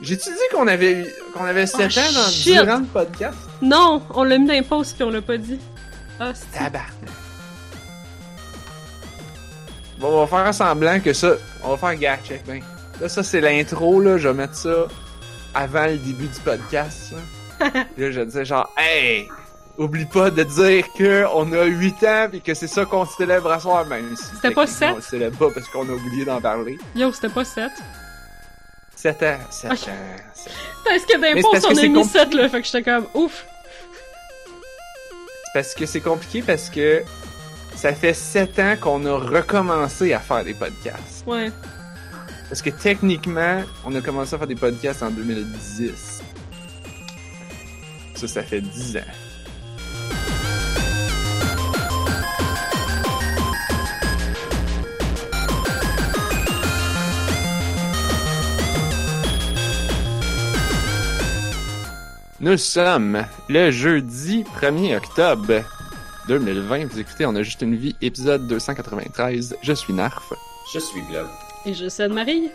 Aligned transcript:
J'ai-tu 0.00 0.28
dit 0.30 0.36
qu'on 0.52 0.66
avait, 0.68 1.12
qu'on 1.34 1.44
avait 1.44 1.66
7 1.66 1.80
Oh, 1.80 1.98
ans 2.00 2.12
dans, 2.22 2.30
shit. 2.30 2.54
durant 2.54 2.78
le 2.78 2.84
podcast? 2.86 3.38
Non, 3.62 4.02
on 4.14 4.22
l'a 4.24 4.38
mis 4.38 4.46
dans 4.46 4.52
les 4.54 4.62
pauses 4.62 4.92
puis 4.92 5.02
on 5.04 5.10
l'a 5.10 5.22
pas 5.22 5.36
dit. 5.36 5.58
Ah, 6.20 6.32
c'est... 6.34 6.58
Tabarnak. 6.58 6.92
Bon, 9.98 10.08
on 10.22 10.24
va 10.24 10.44
faire 10.44 10.54
semblant 10.54 11.00
que 11.00 11.12
ça. 11.12 11.32
On 11.64 11.70
va 11.74 11.76
faire 11.76 11.98
gag 11.98 12.20
check, 12.24 12.44
ben. 12.46 12.62
Là, 13.00 13.08
ça, 13.08 13.22
c'est 13.22 13.40
l'intro, 13.40 14.00
là. 14.00 14.16
Je 14.18 14.28
vais 14.28 14.34
mettre 14.34 14.54
ça 14.54 14.86
avant 15.54 15.86
le 15.86 15.96
début 15.98 16.26
du 16.28 16.40
podcast, 16.44 17.12
là. 17.12 17.18
Là, 17.98 18.10
je 18.12 18.20
disais 18.20 18.44
genre, 18.44 18.72
hey! 18.76 19.26
Oublie 19.78 20.04
pas 20.06 20.30
de 20.30 20.42
dire 20.44 20.84
que 20.96 21.24
on 21.34 21.52
a 21.52 21.64
8 21.64 21.94
ans 22.04 22.28
pis 22.30 22.40
que 22.40 22.54
c'est 22.54 22.66
ça 22.68 22.84
qu'on 22.84 23.04
célèbre 23.04 23.50
à 23.50 23.58
soir, 23.60 23.84
même 23.86 24.14
si. 24.16 24.24
C'était 24.36 24.50
pas 24.52 24.66
techniquement, 24.66 24.66
sept? 24.66 24.92
On 24.92 24.96
le 24.96 25.02
célèbre 25.02 25.36
pas 25.38 25.50
parce 25.54 25.68
qu'on 25.68 25.88
a 25.88 25.92
oublié 25.92 26.24
d'en 26.24 26.40
parler. 26.40 26.78
Yo, 26.96 27.12
c'était 27.12 27.28
pas 27.28 27.44
7. 27.44 27.70
7 29.00 29.22
ans. 29.22 29.38
7 29.50 29.70
Ok. 29.72 29.78
ans. 29.88 29.92
sept- 30.34 30.52
Est-ce 30.92 31.06
que 31.06 31.16
dans 31.20 31.22
les 31.28 31.34
Mais 31.34 31.42
c'est 31.42 31.42
pauses, 31.42 31.52
parce 31.52 31.64
que 31.66 31.72
on 31.74 31.78
a 31.78 31.82
mis 31.88 31.94
compliqué. 31.94 32.18
7, 32.18 32.34
là? 32.34 32.48
Fait 32.48 32.60
que 32.60 32.66
j'étais 32.66 32.82
comme, 32.82 33.06
ouf. 33.14 33.44
C'est 35.44 35.52
parce 35.54 35.74
que 35.74 35.86
c'est 35.86 36.00
compliqué 36.00 36.42
parce 36.42 36.68
que 36.68 37.02
ça 37.76 37.94
fait 37.94 38.12
7 38.14 38.58
ans 38.58 38.74
qu'on 38.80 39.04
a 39.06 39.12
recommencé 39.18 40.12
à 40.12 40.18
faire 40.20 40.44
des 40.44 40.54
podcasts. 40.54 41.24
Ouais. 41.26 41.50
Parce 42.48 42.60
que 42.62 42.70
techniquement, 42.70 43.62
on 43.84 43.94
a 43.94 44.00
commencé 44.00 44.34
à 44.34 44.38
faire 44.38 44.46
des 44.46 44.54
podcasts 44.56 45.02
en 45.02 45.10
2010. 45.10 46.22
Ça, 48.16 48.26
ça 48.26 48.42
fait 48.42 48.60
10 48.60 48.96
ans. 48.96 49.00
Nous 62.40 62.56
sommes 62.56 63.24
le 63.48 63.72
jeudi 63.72 64.44
1er 64.60 64.98
octobre 64.98 65.64
2020. 66.28 66.84
Vous 66.84 67.00
écoutez 67.00 67.26
On 67.26 67.34
a 67.34 67.42
juste 67.42 67.62
une 67.62 67.74
vie, 67.74 67.96
épisode 68.00 68.46
293. 68.46 69.56
Je 69.60 69.72
suis 69.72 69.92
Narf. 69.92 70.32
Je 70.72 70.78
suis 70.78 71.02
Blob. 71.10 71.26
Et 71.66 71.74
je 71.74 71.88
sais 71.88 72.08
de 72.08 72.14
Marie. 72.14 72.48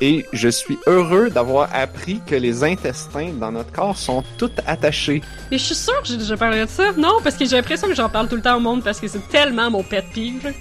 Et 0.00 0.24
je 0.32 0.48
suis 0.48 0.78
heureux 0.86 1.28
d'avoir 1.28 1.68
appris 1.74 2.22
que 2.26 2.34
les 2.34 2.64
intestins 2.64 3.34
dans 3.38 3.52
notre 3.52 3.70
corps 3.70 3.98
sont 3.98 4.24
tous 4.38 4.50
attachés. 4.66 5.20
Mais 5.50 5.58
je 5.58 5.64
suis 5.64 5.74
sûre 5.74 6.00
que 6.00 6.08
j'ai 6.08 6.16
déjà 6.16 6.38
parlé 6.38 6.64
de 6.64 6.70
ça. 6.70 6.92
Non, 6.92 7.18
parce 7.22 7.36
que 7.36 7.44
j'ai 7.44 7.56
l'impression 7.56 7.86
que 7.86 7.94
j'en 7.94 8.08
parle 8.08 8.28
tout 8.28 8.36
le 8.36 8.42
temps 8.42 8.56
au 8.56 8.60
monde 8.60 8.82
parce 8.82 8.98
que 8.98 9.08
c'est 9.08 9.28
tellement 9.28 9.70
mon 9.70 9.82
pet 9.82 10.06
peeve. 10.14 10.54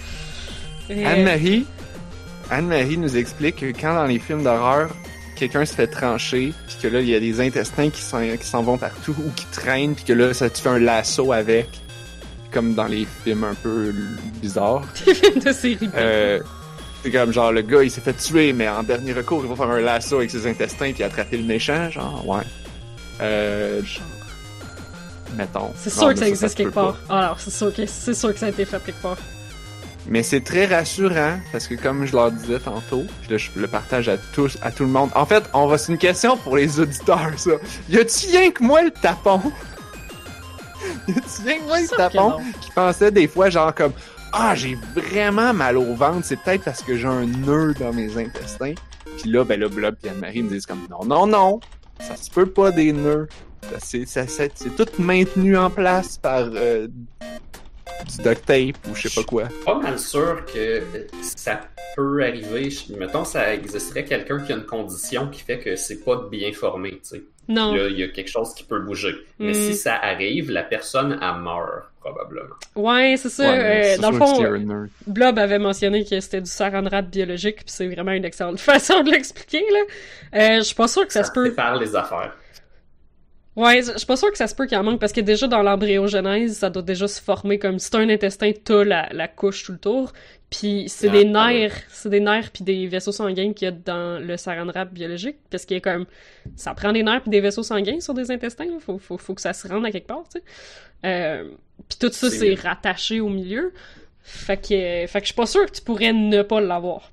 Et, 0.89 1.05
Anne-Marie, 1.05 1.65
Anne-Marie 2.51 2.97
nous 2.97 3.15
explique 3.15 3.55
que 3.55 3.67
quand 3.67 3.95
dans 3.95 4.03
les 4.07 4.19
films 4.19 4.43
d'horreur, 4.43 4.89
quelqu'un 5.39 5.65
se 5.65 5.73
fait 5.73 5.87
trancher, 5.87 6.53
puis 6.67 6.77
que 6.81 6.87
là, 6.87 6.99
il 7.01 7.07
y 7.09 7.15
a 7.15 7.19
des 7.19 7.39
intestins 7.41 7.89
qui 7.89 8.01
s'en, 8.01 8.21
qui 8.37 8.45
s'en 8.45 8.61
vont 8.61 8.77
partout 8.77 9.15
ou 9.17 9.31
qui 9.35 9.45
traînent, 9.47 9.95
puis 9.95 10.03
que 10.03 10.13
là, 10.13 10.33
ça 10.33 10.49
te 10.49 10.57
fait 10.59 10.69
un 10.69 10.79
lasso 10.79 11.31
avec, 11.31 11.67
comme 12.51 12.73
dans 12.75 12.85
les 12.87 13.07
films 13.23 13.43
un 13.45 13.53
peu 13.55 13.93
bizarres. 14.41 14.83
des 15.05 15.13
films 15.15 15.39
de 15.39 15.51
série. 15.51 15.89
Euh, 15.95 16.39
c'est 17.01 17.11
comme 17.11 17.31
genre 17.31 17.53
le 17.53 17.61
gars 17.61 17.81
il 17.81 17.89
s'est 17.89 18.01
fait 18.01 18.11
tuer 18.11 18.51
mais 18.51 18.67
en 18.67 18.83
dernier 18.83 19.13
recours 19.13 19.41
il 19.45 19.49
va 19.49 19.55
faire 19.55 19.69
un 19.73 19.79
lasso 19.79 20.17
avec 20.17 20.29
ses 20.29 20.45
intestins 20.45 20.91
puis 20.91 21.01
attraper 21.01 21.37
le 21.37 21.43
méchant 21.45 21.89
genre 21.89 22.27
ouais 22.27 22.43
euh 23.21 23.81
mettons 25.37 25.71
c'est 25.77 25.93
Genre, 25.93 26.03
sûr 26.03 26.13
que 26.13 26.19
ça 26.19 26.27
existe 26.27 26.55
quelque 26.55 26.73
pas. 26.73 26.83
part. 26.87 26.97
Ah, 27.07 27.19
Alors, 27.19 27.39
c'est 27.39 27.51
sûr, 27.51 27.73
que, 27.73 27.85
c'est 27.85 28.13
sûr 28.13 28.33
que 28.33 28.39
ça 28.39 28.47
a 28.47 28.49
été 28.49 28.65
fait 28.65 28.83
quelque 28.83 29.01
part. 29.01 29.15
Mais 30.09 30.23
c'est 30.23 30.41
très 30.41 30.65
rassurant 30.65 31.39
parce 31.51 31.67
que 31.67 31.75
comme 31.75 32.05
je 32.05 32.13
leur 32.13 32.31
disais 32.31 32.59
tantôt 32.59 33.05
puis 33.21 33.31
là, 33.31 33.37
je 33.37 33.49
le 33.55 33.67
partage 33.67 34.09
à 34.09 34.17
tous 34.17 34.57
à 34.61 34.71
tout 34.71 34.83
le 34.83 34.89
monde. 34.89 35.09
En 35.15 35.25
fait 35.25 35.43
on 35.53 35.67
va 35.67 35.77
c'est 35.77 35.91
une 35.91 35.97
question 35.97 36.35
pour 36.37 36.57
les 36.57 36.79
auditeurs 36.79 37.31
ça. 37.37 37.51
Y 37.89 37.97
a-tu 37.97 38.27
rien 38.27 38.51
que 38.51 38.63
moi 38.63 38.81
le 38.83 38.91
tapon? 38.91 39.41
Y 41.07 41.11
a-tu 41.11 41.41
rien 41.45 41.59
que 41.59 41.65
moi 41.65 41.79
le 41.79 41.87
tapon 41.87 42.37
qui 42.59 42.71
pensait 42.71 43.11
des 43.11 43.27
fois 43.27 43.49
genre 43.49 43.73
comme 43.73 43.93
ah 44.33 44.55
j'ai 44.55 44.77
vraiment 44.95 45.53
mal 45.53 45.77
au 45.77 45.93
ventre 45.93 46.25
c'est 46.25 46.37
peut-être 46.37 46.63
parce 46.63 46.81
que 46.81 46.95
j'ai 46.95 47.07
un 47.07 47.25
nœud 47.25 47.73
dans 47.79 47.93
mes 47.93 48.17
intestins. 48.17 48.73
Puis 49.21 49.29
là 49.29 49.43
ben 49.43 49.59
là 49.59 49.69
Blob 49.69 49.95
et 50.03 50.09
Anne-Marie 50.09 50.43
me 50.43 50.49
disent 50.49 50.65
comme 50.65 50.87
non 50.89 51.05
non 51.05 51.27
non 51.27 51.59
ça 51.99 52.15
se 52.15 52.31
peut 52.31 52.47
pas 52.47 52.71
des 52.71 52.93
nœuds. 52.93 53.27
C'est 53.79 54.05
tout 54.75 54.87
maintenu 54.97 55.57
en 55.57 55.69
place 55.69 56.17
par 56.17 56.49
euh, 56.55 56.87
du 58.07 58.17
duct 58.23 58.45
tape 58.45 58.87
ou 58.89 58.95
je 58.95 59.07
sais 59.07 59.21
pas 59.21 59.25
quoi 59.25 59.43
Pas 59.65 59.75
mal 59.75 59.99
sûr 59.99 60.43
que 60.45 60.81
ça 61.21 61.61
peut 61.95 62.23
arriver. 62.23 62.69
Mettons, 62.97 63.25
ça 63.25 63.53
existerait 63.53 64.05
quelqu'un 64.05 64.39
qui 64.39 64.53
a 64.53 64.55
une 64.55 64.65
condition 64.65 65.27
qui 65.27 65.41
fait 65.41 65.59
que 65.59 65.75
c'est 65.75 66.03
pas 66.03 66.27
bien 66.31 66.51
formé, 66.53 66.91
tu 66.91 66.99
sais. 67.03 67.23
Non. 67.47 67.73
Là, 67.73 67.87
il 67.89 67.97
y 67.99 68.03
a 68.03 68.07
quelque 68.09 68.29
chose 68.29 68.53
qui 68.53 68.63
peut 68.63 68.79
bouger. 68.79 69.15
Mais 69.39 69.51
Mm. 69.51 69.53
si 69.55 69.73
ça 69.75 69.95
arrive, 69.95 70.51
la 70.51 70.61
personne, 70.61 71.17
elle 71.19 71.41
meurt, 71.41 71.85
probablement. 71.99 72.53
Ouais, 72.75 73.15
c'est 73.17 73.29
ça. 73.29 73.49
Ouais, 73.51 73.95
euh, 73.97 74.01
dans 74.01 74.11
le 74.11 74.17
sûr 74.17 74.27
fond. 74.27 74.87
Blob 75.07 75.39
avait 75.39 75.57
mentionné 75.57 76.05
que 76.05 76.19
c'était 76.19 76.41
du 76.41 76.49
saran 76.49 76.83
wrap 76.83 77.07
biologique, 77.07 77.55
puis 77.57 77.65
c'est 77.69 77.87
vraiment 77.87 78.11
une 78.11 78.23
excellente 78.25 78.59
façon 78.59 79.01
de 79.01 79.09
l'expliquer, 79.09 79.63
là. 79.71 79.79
Euh, 80.39 80.57
je 80.57 80.61
suis 80.61 80.75
pas 80.75 80.87
sûre 80.87 81.07
que 81.07 81.13
ça, 81.13 81.23
se 81.23 81.31
peut. 81.31 81.49
sépare 81.49 81.77
les 81.79 81.95
affaires. 81.95 82.35
Ouais, 83.59 83.81
je 83.81 83.97
suis 83.97 84.05
pas 84.05 84.15
sûre 84.15 84.31
que 84.31 84.37
ça 84.37 84.47
se 84.47 84.55
peut 84.55 84.67
qu'il 84.67 84.77
en 84.77 84.83
manque, 84.83 85.01
parce 85.01 85.11
que 85.11 85.19
déjà 85.19 85.45
dans 85.45 85.61
l'embryogenèse, 85.61 86.55
ça 86.59 86.69
doit 86.69 86.81
déjà 86.81 87.09
se 87.09 87.21
former 87.21 87.59
comme 87.59 87.77
si 87.77 87.91
t'as 87.91 87.99
un 87.99 88.07
intestin, 88.07 88.53
t'as 88.63 88.85
la, 88.85 89.09
la 89.11 89.27
couche 89.27 89.65
tout 89.65 89.73
le 89.73 89.77
tour. 89.77 90.13
Puis 90.49 90.85
c'est 90.87 91.09
Ah, 91.09 91.11
des 91.11 91.25
ah 91.35 91.51
nerfs, 91.51 91.81
c'est 91.89 92.09
des 92.09 92.21
nerfs 92.21 92.51
puis 92.51 92.63
des 92.63 92.87
vaisseaux 92.87 93.11
sanguins 93.11 93.51
qu'il 93.51 93.65
y 93.65 93.67
a 93.67 93.71
dans 93.71 94.17
le 94.25 94.37
saran 94.37 94.67
wrap 94.67 94.93
biologique, 94.93 95.35
parce 95.49 95.65
qu'il 95.65 95.75
y 95.75 95.77
a 95.77 95.81
comme 95.81 96.05
ça 96.55 96.73
prend 96.73 96.93
des 96.93 97.03
nerfs 97.03 97.21
puis 97.23 97.31
des 97.31 97.41
vaisseaux 97.41 97.63
sanguins 97.63 97.99
sur 97.99 98.13
des 98.13 98.31
intestins, 98.31 98.63
là. 98.63 98.79
Faut, 98.79 98.97
faut, 98.97 99.17
faut 99.17 99.33
que 99.35 99.41
ça 99.41 99.51
se 99.51 99.67
rende 99.67 99.85
à 99.85 99.91
quelque 99.91 100.07
part, 100.07 100.23
tu 100.33 100.39
sais. 100.39 100.43
Euh, 101.05 101.49
puis 101.89 101.97
tout 101.99 102.11
ça 102.13 102.29
C'est 102.29 102.53
rattaché 102.55 103.19
au 103.19 103.27
milieu. 103.27 103.73
Fait 104.21 104.55
que, 104.55 105.05
fait 105.05 105.19
que 105.19 105.19
je 105.19 105.25
suis 105.25 105.33
pas 105.33 105.45
sûre 105.47 105.65
que 105.65 105.71
tu 105.71 105.81
pourrais 105.81 106.13
ne 106.13 106.43
pas 106.43 106.61
l'avoir. 106.61 107.11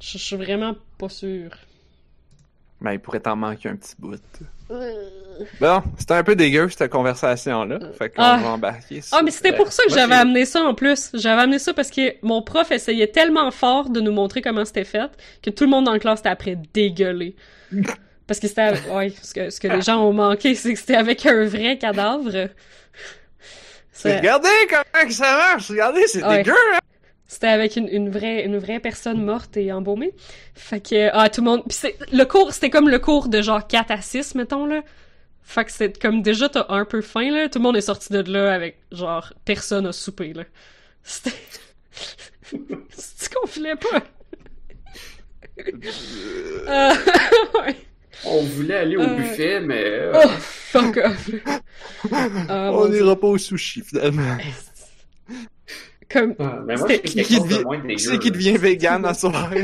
Je 0.00 0.16
je 0.16 0.18
suis 0.18 0.36
vraiment 0.36 0.76
pas 0.96 1.08
sûre. 1.08 1.50
ben 2.80 2.92
il 2.92 3.00
pourrait 3.00 3.20
t'en 3.20 3.34
manquer 3.34 3.68
un 3.70 3.76
petit 3.76 3.96
bout 3.98 4.20
bon 5.60 5.82
c'était 5.98 6.14
un 6.14 6.24
peu 6.24 6.34
dégueu 6.36 6.68
cette 6.68 6.90
conversation 6.90 7.64
là 7.64 7.78
fait 7.96 8.10
qu'on 8.10 8.22
Ah. 8.22 8.38
va 8.42 8.48
embarquer 8.50 9.00
Ah, 9.12 9.20
mais 9.22 9.30
c'était 9.30 9.52
pour 9.52 9.72
ça 9.72 9.82
que 9.86 9.92
j'avais 9.94 10.14
amené 10.16 10.44
ça 10.44 10.62
en 10.62 10.74
plus. 10.74 11.10
J'avais 11.14 11.42
amené 11.42 11.58
ça 11.58 11.72
parce 11.72 11.90
que 11.90 12.14
mon 12.22 12.42
prof 12.42 12.70
essayait 12.72 13.06
tellement 13.06 13.50
fort 13.50 13.88
de 13.88 14.00
nous 14.00 14.12
montrer 14.12 14.42
comment 14.42 14.64
c'était 14.64 14.84
fait 14.84 15.10
que 15.42 15.50
tout 15.50 15.64
le 15.64 15.70
monde 15.70 15.84
dans 15.84 15.92
la 15.92 15.98
classe 15.98 16.20
était 16.20 16.28
après 16.28 16.56
dégueulé. 16.74 17.34
Parce 18.26 18.40
que 18.40 18.48
c'était. 18.48 18.72
Ouais, 18.92 19.12
ce 19.22 19.32
que, 19.32 19.48
ce 19.50 19.58
que 19.60 19.68
les 19.68 19.80
gens 19.80 20.02
ont 20.02 20.12
manqué, 20.12 20.54
c'est 20.54 20.74
que 20.74 20.78
c'était 20.78 20.96
avec 20.96 21.24
un 21.24 21.44
vrai 21.46 21.78
cadavre. 21.78 22.48
Regardez 24.04 24.48
comment 24.68 25.06
que 25.06 25.12
ça 25.12 25.36
marche 25.36 25.68
regardez 25.70 26.06
c'est 26.06 26.22
Ouais. 26.22 26.38
dégueu? 26.42 26.54
C'était 27.30 27.46
avec 27.48 27.76
une, 27.76 27.88
une 27.88 28.08
vraie 28.10 28.42
une 28.44 28.56
vraie 28.58 28.80
personne 28.80 29.22
morte 29.22 29.56
et 29.58 29.70
embaumée. 29.70 30.14
Fait 30.54 30.80
que 30.80 31.10
ah 31.12 31.28
tout 31.28 31.42
le 31.42 31.50
monde 31.50 31.62
puis 31.68 31.76
c'est 31.78 31.96
le 32.10 32.24
cours 32.24 32.52
c'était 32.54 32.70
comme 32.70 32.88
le 32.88 32.98
cours 32.98 33.28
de 33.28 33.42
genre 33.42 33.66
4 33.66 33.90
à 33.90 34.00
6 34.00 34.34
mettons 34.34 34.64
là. 34.66 34.82
Fait 35.42 35.64
que 35.66 35.70
c'est 35.72 35.98
comme 36.00 36.22
déjà 36.22 36.48
t'as 36.48 36.66
un 36.70 36.84
peu 36.86 37.00
faim 37.02 37.30
là, 37.30 37.48
tout 37.48 37.58
le 37.58 37.64
monde 37.64 37.76
est 37.76 37.82
sorti 37.82 38.12
de 38.12 38.20
là 38.32 38.52
avec 38.54 38.78
genre 38.92 39.32
personne 39.44 39.86
a 39.86 39.92
soupé 39.92 40.32
là. 40.32 40.44
C'était 41.02 41.36
C'est 42.90 43.32
qu'on 43.34 43.46
filait 43.46 43.76
pas? 43.76 44.02
Euh, 45.58 46.94
ouais. 47.60 47.76
On 48.24 48.42
voulait 48.42 48.76
aller 48.76 48.96
au 48.96 49.00
Euh. 49.02 49.16
buffet, 49.16 49.60
mais... 49.60 49.84
euh, 49.84 50.12
Oh, 50.24 50.28
fuck 50.38 50.96
off. 50.96 51.30
Ah, 52.48 52.70
on 52.72 52.88
n'ira 52.88 53.16
pas 53.18 53.26
au 53.26 53.38
sushi 53.38 53.82
finalement 53.82 54.36
Comme 56.10 56.34
ah, 56.38 56.60
mais 56.64 56.76
moi, 56.76 56.88
j'ai 56.88 57.00
qui, 57.02 57.38
de 57.38 57.44
devient, 57.44 57.62
moins 57.64 57.80
qui 57.80 57.86
dégueu. 57.86 57.98
c'est 57.98 58.18
qui 58.18 58.30
devient 58.30 58.56
vegan 58.56 59.04
à 59.04 59.12
soir 59.12 59.50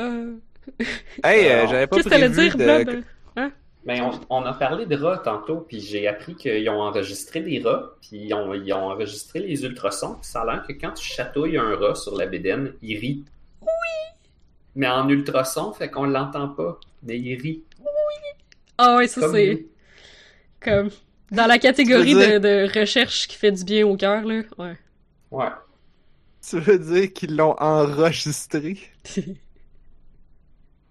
euh... 0.00 0.36
hey 1.24 1.46
euh, 1.48 1.66
j'avais 1.68 1.86
pas 1.86 1.96
Qu'est-ce 1.96 2.08
que 2.08 2.28
dire, 2.28 2.56
de... 2.56 2.64
Blob? 2.64 3.04
Mais 3.84 4.00
on, 4.00 4.12
on 4.30 4.42
a 4.44 4.54
parlé 4.54 4.86
de 4.86 4.96
rats 4.96 5.18
tantôt, 5.18 5.56
puis 5.56 5.80
j'ai 5.80 6.06
appris 6.06 6.36
qu'ils 6.36 6.68
ont 6.70 6.80
enregistré 6.80 7.40
des 7.40 7.58
rats, 7.60 7.96
puis 8.00 8.26
ils 8.26 8.34
ont, 8.34 8.54
ils 8.54 8.72
ont 8.72 8.90
enregistré 8.90 9.40
les 9.40 9.64
ultrasons, 9.64 10.14
puis 10.14 10.26
ça 10.26 10.42
a 10.42 10.46
l'air 10.46 10.64
que 10.66 10.72
quand 10.72 10.92
tu 10.92 11.04
chatouilles 11.04 11.58
un 11.58 11.74
rat 11.76 11.96
sur 11.96 12.16
la 12.16 12.26
bédaine, 12.26 12.74
il 12.80 12.96
rit. 12.98 13.24
Oui! 13.60 13.68
Mais 14.76 14.88
en 14.88 15.08
ultrason, 15.08 15.72
fait 15.72 15.90
qu'on 15.90 16.04
l'entend 16.04 16.48
pas, 16.48 16.78
mais 17.02 17.18
il 17.18 17.40
rit. 17.40 17.64
Ah 18.78 18.96
ouais, 18.96 19.08
ça 19.08 19.20
Comme 19.20 19.34
c'est 19.34 19.66
comme 20.60 20.90
dans 21.32 21.46
la 21.46 21.58
catégorie 21.58 22.14
de, 22.14 22.78
recherche 22.80 23.26
qui 23.28 23.36
fait 23.36 23.52
du 23.52 23.64
bien 23.64 23.86
au 23.86 23.96
cœur 23.96 24.24
là. 24.24 24.42
Ouais. 24.58 24.76
Ouais. 25.30 25.48
tu 26.48 26.60
veux 26.60 26.78
dire 26.78 27.12
qu'ils 27.12 27.34
l'ont 27.36 27.56
enregistré? 27.58 28.78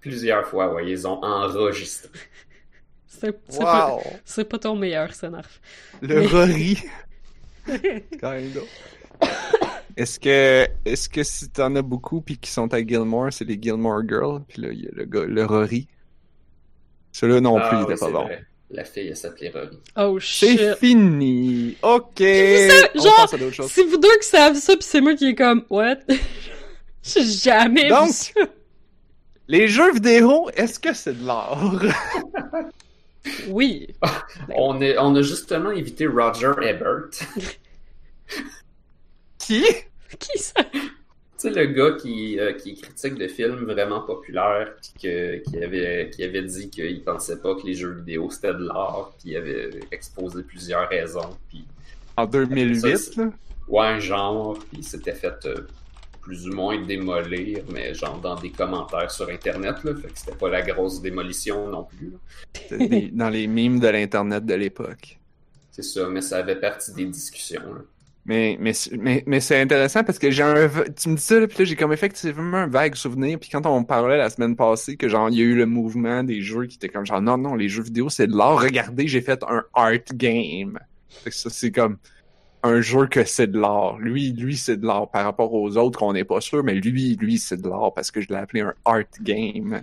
Plusieurs 0.01 0.47
fois, 0.47 0.73
ouais, 0.73 0.89
ils 0.89 1.07
ont 1.07 1.23
enregistré. 1.23 2.09
c'est 3.07 3.39
c'est 3.49 3.59
pas, 3.59 3.93
wow 3.95 4.01
c'est 4.25 4.45
pas 4.45 4.57
ton 4.57 4.75
meilleur, 4.75 5.11
Narf. 5.29 5.61
le 6.01 6.21
Mais- 6.21 6.27
Rory 6.27 6.77
kind 7.67 8.57
of. 8.57 8.67
Est-ce 9.95 10.19
que, 10.19 10.67
est-ce 10.85 11.07
que 11.07 11.21
si 11.21 11.49
t'en 11.49 11.75
as 11.75 11.81
beaucoup 11.83 12.21
puis 12.21 12.37
qui 12.37 12.49
sont 12.49 12.73
à 12.73 12.79
Gilmore, 12.79 13.31
c'est 13.31 13.45
les 13.45 13.61
Gilmore 13.61 14.01
Girls, 14.07 14.41
puis 14.47 14.61
là, 14.63 14.69
il 14.71 14.81
y 14.85 14.87
a 14.87 14.91
le 14.93 15.05
gars, 15.05 15.25
le 15.25 15.45
Rory? 15.45 15.87
Celui-là 17.11 17.41
non 17.41 17.57
Ah, 17.57 17.67
plus, 17.69 17.77
il 17.77 17.83
oui, 17.85 17.93
était 17.93 17.99
pas 17.99 18.09
bon. 18.09 18.23
vrai. 18.25 18.43
La 18.73 18.85
fille, 18.85 19.07
elle 19.09 19.17
s'appelait 19.17 19.49
Rory. 19.49 19.77
Oh 19.97 20.17
C'est 20.19 20.57
shit. 20.57 20.75
fini! 20.77 21.75
Ok! 21.81 22.19
ça, 22.19 22.89
On 22.95 23.01
genre, 23.01 23.15
passe 23.17 23.33
à 23.33 23.37
d'autres 23.37 23.55
choses. 23.55 23.71
C'est 23.71 23.83
vous 23.83 23.97
deux 23.97 24.17
qui 24.21 24.27
savent 24.27 24.55
ça, 24.55 24.77
pis 24.77 24.83
c'est 24.85 25.01
moi 25.01 25.13
qui 25.15 25.27
est 25.29 25.35
comme, 25.35 25.65
what? 25.69 25.97
J'ai 27.03 27.23
jamais 27.25 27.89
Donc- 27.89 28.07
vu 28.07 28.13
ça. 28.13 28.31
Les 29.47 29.67
jeux 29.67 29.91
vidéo, 29.93 30.49
est-ce 30.55 30.79
que 30.79 30.93
c'est 30.93 31.19
de 31.21 31.25
l'art? 31.27 31.59
Oui. 33.49 33.87
On, 34.55 34.81
est, 34.81 34.97
on 34.97 35.13
a 35.15 35.21
justement 35.21 35.69
invité 35.69 36.07
Roger 36.07 36.53
Ebert. 36.63 37.09
Qui? 39.37 39.63
Qui 40.19 40.39
ça? 40.39 40.61
Tu 41.41 41.53
sais, 41.53 41.65
le 41.65 41.65
gars 41.73 41.91
qui, 41.99 42.39
euh, 42.39 42.53
qui 42.53 42.75
critique 42.75 43.15
de 43.15 43.27
films 43.27 43.63
vraiment 43.65 44.01
populaires, 44.01 44.73
puis 44.81 44.91
que, 45.01 45.37
qui, 45.49 45.63
avait, 45.63 46.09
qui 46.13 46.23
avait 46.23 46.43
dit 46.43 46.69
qu'il 46.69 47.03
pensait 47.03 47.39
pas 47.41 47.55
que 47.55 47.65
les 47.65 47.73
jeux 47.73 47.93
vidéo 47.93 48.29
c'était 48.29 48.53
de 48.53 48.65
l'art, 48.67 49.13
puis 49.19 49.31
il 49.31 49.37
avait 49.37 49.71
exposé 49.91 50.43
plusieurs 50.43 50.87
raisons, 50.89 51.37
puis 51.49 51.65
En 52.17 52.25
2008, 52.25 52.97
Ça, 52.97 53.21
là? 53.23 53.31
ouais, 53.67 53.99
genre, 54.01 54.53
puis 54.59 54.79
il 54.79 54.83
s'était 54.83 55.15
fait 55.15 55.45
euh, 55.45 55.65
plus 56.21 56.47
ou 56.47 56.53
moins 56.53 56.79
démolir, 56.81 57.63
mais 57.73 57.93
genre 57.95 58.19
dans 58.19 58.35
des 58.35 58.51
commentaires 58.51 59.09
sur 59.09 59.27
Internet, 59.29 59.83
là, 59.83 59.95
fait 59.95 60.09
que 60.09 60.19
c'était 60.19 60.35
pas 60.37 60.49
la 60.49 60.61
grosse 60.61 61.01
démolition 61.01 61.67
non 61.67 61.85
plus. 61.85 62.13
des- 62.69 63.09
dans 63.11 63.29
les 63.29 63.47
mimes 63.47 63.79
de 63.79 63.87
l'Internet 63.87 64.45
de 64.45 64.53
l'époque. 64.53 65.17
C'est 65.71 65.83
ça, 65.83 66.07
mais 66.09 66.21
ça 66.21 66.37
avait 66.37 66.59
partie 66.59 66.93
des 66.93 67.05
discussions. 67.05 67.73
là. 67.73 67.81
Mais, 68.25 68.55
mais, 68.59 68.73
mais, 68.99 69.23
mais 69.25 69.39
c'est 69.39 69.59
intéressant 69.59 70.03
parce 70.03 70.19
que 70.19 70.29
j'ai 70.29 70.43
un. 70.43 70.69
Tu 70.95 71.09
me 71.09 71.15
dis 71.15 71.21
ça, 71.21 71.39
là, 71.39 71.47
puis 71.47 71.57
là, 71.59 71.65
j'ai 71.65 71.75
comme 71.75 71.91
effectivement 71.91 72.57
un 72.57 72.67
vague 72.67 72.95
souvenir. 72.95 73.39
Puis 73.39 73.49
quand 73.49 73.65
on 73.65 73.83
parlait 73.83 74.17
la 74.17 74.29
semaine 74.29 74.55
passée 74.55 74.95
que 74.95 75.09
genre, 75.09 75.29
il 75.29 75.37
y 75.37 75.41
a 75.41 75.43
eu 75.43 75.55
le 75.55 75.65
mouvement 75.65 76.23
des 76.23 76.41
jeux 76.41 76.67
qui 76.67 76.75
étaient 76.75 76.89
comme 76.89 77.05
genre, 77.05 77.21
non, 77.21 77.37
non, 77.37 77.55
les 77.55 77.67
jeux 77.67 77.81
vidéo, 77.81 78.09
c'est 78.09 78.27
de 78.27 78.37
l'art. 78.37 78.61
Regardez, 78.61 79.07
j'ai 79.07 79.21
fait 79.21 79.43
un 79.43 79.63
art 79.73 80.13
game. 80.13 80.79
Fait 81.09 81.31
que 81.31 81.35
ça, 81.35 81.49
c'est 81.49 81.71
comme 81.71 81.97
un 82.63 82.81
jeu 82.81 83.07
que 83.07 83.23
c'est 83.23 83.47
de 83.47 83.59
l'art. 83.59 83.97
Lui, 83.97 84.33
lui, 84.33 84.55
c'est 84.55 84.77
de 84.77 84.85
l'art 84.85 85.09
par 85.09 85.25
rapport 85.25 85.53
aux 85.53 85.77
autres 85.77 85.97
qu'on 85.97 86.13
n'est 86.13 86.23
pas 86.23 86.41
sûr, 86.41 86.63
mais 86.63 86.75
lui, 86.75 87.15
lui, 87.15 87.39
c'est 87.39 87.59
de 87.59 87.67
l'art 87.67 87.91
parce 87.93 88.11
que 88.11 88.21
je 88.21 88.27
l'ai 88.29 88.35
appelé 88.35 88.61
un 88.61 88.73
art 88.85 89.03
game. 89.21 89.81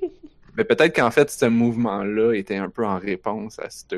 mais 0.56 0.64
peut-être 0.64 0.94
qu'en 0.94 1.10
fait, 1.10 1.28
ce 1.28 1.46
mouvement-là 1.46 2.34
était 2.34 2.56
un 2.56 2.68
peu 2.68 2.86
en 2.86 2.98
réponse 2.98 3.58
à 3.58 3.68
ce 3.68 3.96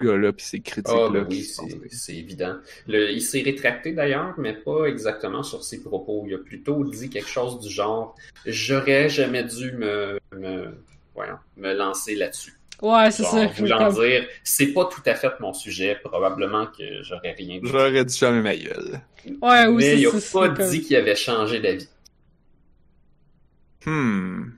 gars-là 0.00 0.32
puis 0.32 0.44
ces 0.44 0.56
Ah, 0.58 0.70
critiques-là. 0.70 1.08
ben 1.10 1.26
oui, 1.30 1.42
c'est 1.90 2.14
évident. 2.16 2.56
Le- 2.88 3.10
il 3.10 3.22
s'est 3.22 3.42
rétracté 3.42 3.92
d'ailleurs, 3.92 4.34
mais 4.38 4.52
pas 4.54 4.86
exactement 4.86 5.42
sur 5.42 5.62
ses 5.64 5.82
propos. 5.82 6.24
Il 6.26 6.34
a 6.34 6.38
plutôt 6.38 6.84
dit 6.84 7.10
quelque 7.10 7.28
chose 7.28 7.60
du 7.60 7.70
genre 7.70 8.14
J'aurais 8.46 9.08
jamais 9.08 9.44
dû 9.44 9.72
me, 9.72 10.18
me, 10.36 10.74
voyons, 11.14 11.36
me 11.56 11.72
lancer 11.74 12.14
là-dessus. 12.14 12.54
Ouais, 12.82 13.10
c'est 13.12 13.22
ça. 13.22 13.46
voulant 13.46 13.78
Comme- 13.92 14.04
dire 14.04 14.26
C'est 14.42 14.66
pas 14.72 14.84
tout 14.86 15.00
à 15.06 15.14
fait 15.14 15.30
mon 15.40 15.52
sujet, 15.54 15.96
probablement 16.02 16.66
que 16.66 17.02
j'aurais 17.02 17.32
rien 17.32 17.60
dit. 17.60 17.68
J'aurais 17.68 18.04
dû 18.04 18.14
fermer 18.14 18.42
ma 18.42 18.56
gueule. 18.56 19.00
Ouais, 19.40 19.66
oui, 19.68 19.76
mais 19.76 20.00
il 20.00 20.06
a 20.08 20.10
pas 20.32 20.48
comme- 20.50 20.70
dit 20.70 20.82
qu'il 20.82 20.96
avait 20.96 21.14
changé 21.14 21.60
d'avis. 21.60 21.88
Hmm. 23.86 24.50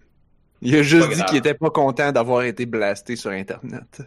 Il 0.62 0.74
a 0.76 0.82
juste 0.82 1.08
dit 1.12 1.22
qu'il 1.24 1.36
était 1.38 1.54
pas 1.54 1.70
content 1.70 2.10
d'avoir 2.12 2.42
été 2.42 2.64
blasté 2.64 3.16
sur 3.16 3.30
Internet. 3.30 4.02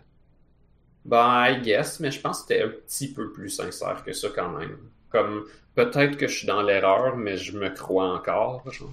Ben, 1.05 1.47
I 1.49 1.61
guess, 1.61 1.99
mais 1.99 2.11
je 2.11 2.19
pense 2.21 2.41
que 2.41 2.47
c'était 2.53 2.63
un 2.63 2.69
petit 2.69 3.11
peu 3.13 3.31
plus 3.31 3.49
sincère 3.49 4.03
que 4.05 4.13
ça 4.13 4.27
quand 4.35 4.49
même. 4.49 4.77
Comme, 5.09 5.45
peut-être 5.75 6.17
que 6.17 6.27
je 6.27 6.37
suis 6.37 6.47
dans 6.47 6.61
l'erreur, 6.61 7.15
mais 7.17 7.37
je 7.37 7.57
me 7.57 7.69
crois 7.69 8.13
encore. 8.13 8.63
genre. 8.71 8.91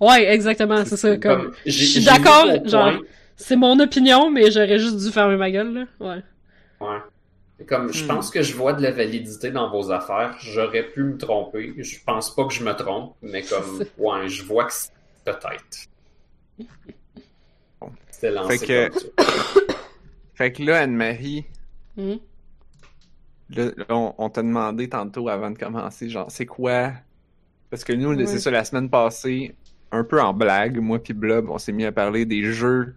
Ouais, 0.00 0.32
exactement, 0.32 0.84
c'est 0.84 0.96
ça. 0.96 1.16
Comme... 1.18 1.52
Je 1.66 1.70
suis 1.84 2.04
d'accord, 2.04 2.46
genre- 2.64 2.90
point. 2.92 3.00
C'est 3.36 3.56
mon 3.56 3.78
opinion, 3.80 4.30
mais 4.30 4.50
j'aurais 4.50 4.78
juste 4.78 4.96
dû 4.98 5.10
fermer 5.10 5.36
ma 5.36 5.50
gueule, 5.50 5.72
là. 5.72 5.84
Ouais. 6.00 6.22
Ouais. 6.80 6.98
Comme, 7.66 7.92
je 7.92 8.04
Hmm. 8.04 8.08
pense 8.08 8.30
que 8.30 8.42
je 8.42 8.54
vois 8.54 8.72
de 8.72 8.82
la 8.82 8.90
validité 8.90 9.50
dans 9.50 9.70
vos 9.70 9.90
affaires. 9.92 10.34
J'aurais 10.40 10.82
pu 10.82 11.02
me 11.04 11.16
tromper. 11.16 11.74
Je 11.78 11.98
pense 12.04 12.34
pas 12.34 12.44
que 12.46 12.52
je 12.52 12.64
me 12.64 12.72
trompe, 12.74 13.14
mais 13.22 13.42
comme, 13.42 13.84
ouais, 13.98 14.28
je 14.28 14.42
vois 14.42 14.64
que 14.64 14.72
c'est 14.72 14.90
peut-être. 15.24 15.88
C'était 18.10 18.30
lancé 18.32 18.58
Fait 18.58 18.66
que- 18.66 18.88
comme 18.88 18.98
ça. 19.00 19.74
Fait 20.34 20.52
que 20.52 20.62
là, 20.62 20.80
Anne-Marie, 20.80 21.44
là, 23.50 23.64
là, 23.76 23.84
on, 23.90 24.14
on 24.18 24.30
t'a 24.30 24.42
demandé 24.42 24.88
tantôt 24.88 25.28
avant 25.28 25.50
de 25.50 25.58
commencer, 25.58 26.08
genre, 26.08 26.30
c'est 26.30 26.46
quoi? 26.46 26.92
Parce 27.70 27.84
que 27.84 27.92
nous, 27.92 28.14
c'est 28.26 28.38
ça, 28.38 28.50
la 28.50 28.64
semaine 28.64 28.90
passée, 28.90 29.54
un 29.92 30.04
peu 30.04 30.20
en 30.20 30.32
blague, 30.32 30.78
moi 30.78 30.98
puis 30.98 31.14
Blob, 31.14 31.48
on 31.50 31.58
s'est 31.58 31.72
mis 31.72 31.84
à 31.84 31.92
parler 31.92 32.24
des 32.24 32.44
jeux. 32.44 32.94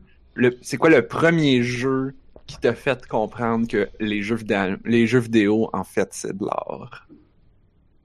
C'est 0.62 0.78
quoi 0.78 0.90
le 0.90 1.08
premier 1.08 1.62
jeu 1.62 2.14
qui 2.48 2.58
t'a 2.58 2.74
fait 2.74 3.06
comprendre 3.08 3.68
que 3.68 3.90
les 4.00 4.22
jeux 4.22 4.36
vidéo, 4.36 4.76
les 4.86 5.08
jeux 5.08 5.20
vidéo 5.20 5.70
en 5.74 5.84
fait, 5.84 6.10
c'est 6.12 6.38
de 6.38 6.46
l'art? 6.46 7.08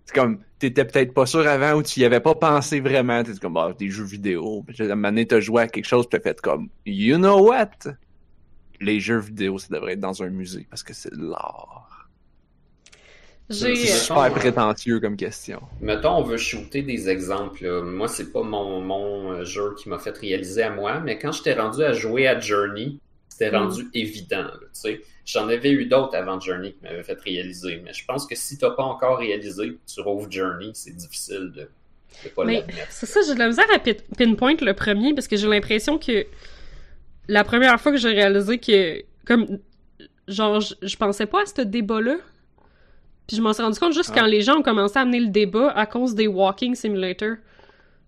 C'est 0.07 0.15
comme, 0.15 0.41
t'étais 0.59 0.85
peut-être 0.85 1.15
pas 1.15 1.27
sûr 1.27 1.47
avant 1.47 1.75
ou 1.75 1.83
tu 1.85 2.01
y 2.01 2.05
avais 2.05 2.21
pas 2.21 2.35
pensé 2.35 2.81
vraiment. 2.81 3.23
T'es 3.23 3.33
comme, 3.41 3.55
bah, 3.55 3.73
des 3.79 3.91
jeux 3.91 4.05
vidéo. 4.05 4.65
Puis 4.67 4.81
à 4.83 4.87
un 4.87 4.89
moment 4.97 5.09
donné, 5.09 5.27
t'as 5.27 5.39
joué 5.39 5.63
à 5.63 5.69
quelque 5.69 5.85
chose, 5.85 6.09
t'as 6.09 6.19
fait 6.19 6.41
comme, 6.41 6.69
you 6.85 7.17
know 7.17 7.49
what? 7.49 7.71
Les 8.81 8.99
jeux 9.01 9.19
vidéo, 9.19 9.59
ça 9.59 9.69
devrait 9.71 9.93
être 9.93 10.01
dans 10.01 10.23
un 10.23 10.29
musée 10.31 10.67
parce 10.71 10.83
que 10.83 10.95
c'est 10.95 11.13
de 11.15 11.29
l'art. 11.31 12.09
C'est 13.53 13.73
euh, 13.73 13.75
super 13.97 14.33
prétentieux 14.33 15.01
comme 15.01 15.17
question. 15.17 15.61
Mettons, 15.81 16.19
on 16.19 16.23
veut 16.23 16.37
shooter 16.37 16.83
des 16.83 17.09
exemples. 17.09 17.65
là. 17.67 17.83
Moi, 17.83 18.07
c'est 18.07 18.33
pas 18.33 18.43
mon, 18.45 18.81
mon 18.81 19.33
euh, 19.33 19.45
jeu 19.45 19.75
qui 19.77 19.89
m'a 19.89 19.99
fait 19.99 20.17
réaliser 20.17 20.63
à 20.63 20.71
moi, 20.71 21.01
mais 21.01 21.19
quand 21.19 21.33
j'étais 21.33 21.55
rendu 21.55 21.83
à 21.83 21.93
jouer 21.93 22.29
à 22.29 22.39
Journey, 22.39 22.99
c'était 23.29 23.51
Mm. 23.51 23.57
rendu 23.57 23.89
évident. 23.93 24.43
là, 24.45 24.53
tu 24.61 24.69
sais. 24.73 25.01
J'en 25.27 25.49
avais 25.49 25.71
eu 25.73 25.87
d'autres 25.87 26.15
avant 26.17 26.39
Journey 26.39 26.73
qui 26.73 26.79
m'avaient 26.85 27.03
fait 27.03 27.21
réaliser, 27.21 27.81
mais 27.85 27.93
je 27.93 28.05
pense 28.05 28.27
que 28.27 28.35
si 28.37 28.57
t'as 28.57 28.71
pas 28.71 28.83
encore 28.85 29.19
réalisé, 29.19 29.79
tu 29.93 30.01
rouvres 30.01 30.31
Journey, 30.31 30.71
c'est 30.75 30.95
difficile 30.97 31.53
de, 31.55 31.69
de 32.25 32.29
pas 32.35 32.45
Mais 32.45 32.61
l'admettre. 32.61 32.87
c'est 32.91 33.07
ça, 33.07 33.21
j'ai 33.27 33.35
de 33.35 33.39
la 33.41 33.49
misère 33.49 33.67
à 33.75 33.79
pin- 33.81 33.95
pinpoint 34.17 34.57
le 34.61 34.75
premier 34.75 35.13
parce 35.15 35.27
que 35.29 35.37
j'ai 35.37 35.49
l'impression 35.49 35.99
que 35.99 36.25
la 37.31 37.45
première 37.45 37.81
fois 37.81 37.93
que 37.93 37.99
j'ai 37.99 38.11
réalisé 38.11 38.59
que, 38.59 39.03
comme, 39.27 39.59
genre, 40.29 40.61
je, 40.61 40.75
je 40.83 40.97
pensais 40.97 41.27
pas 41.27 41.43
à 41.43 41.47
ce 41.47 41.63
débat-là. 41.63 42.17
Puis 43.27 43.37
je 43.37 43.43
m'en 43.43 43.53
suis 43.53 43.63
rendu 43.63 43.79
compte 43.79 43.93
juste 43.95 44.11
Ah. 44.15 44.21
quand 44.21 44.27
les 44.27 44.41
gens 44.43 44.59
ont 44.59 44.63
commencé 44.63 44.99
à 44.99 45.03
amener 45.03 45.21
le 45.21 45.29
débat 45.29 45.71
à 45.71 45.87
cause 45.87 46.15
des 46.15 46.27
Walking 46.27 46.75
Simulator. 46.75 47.37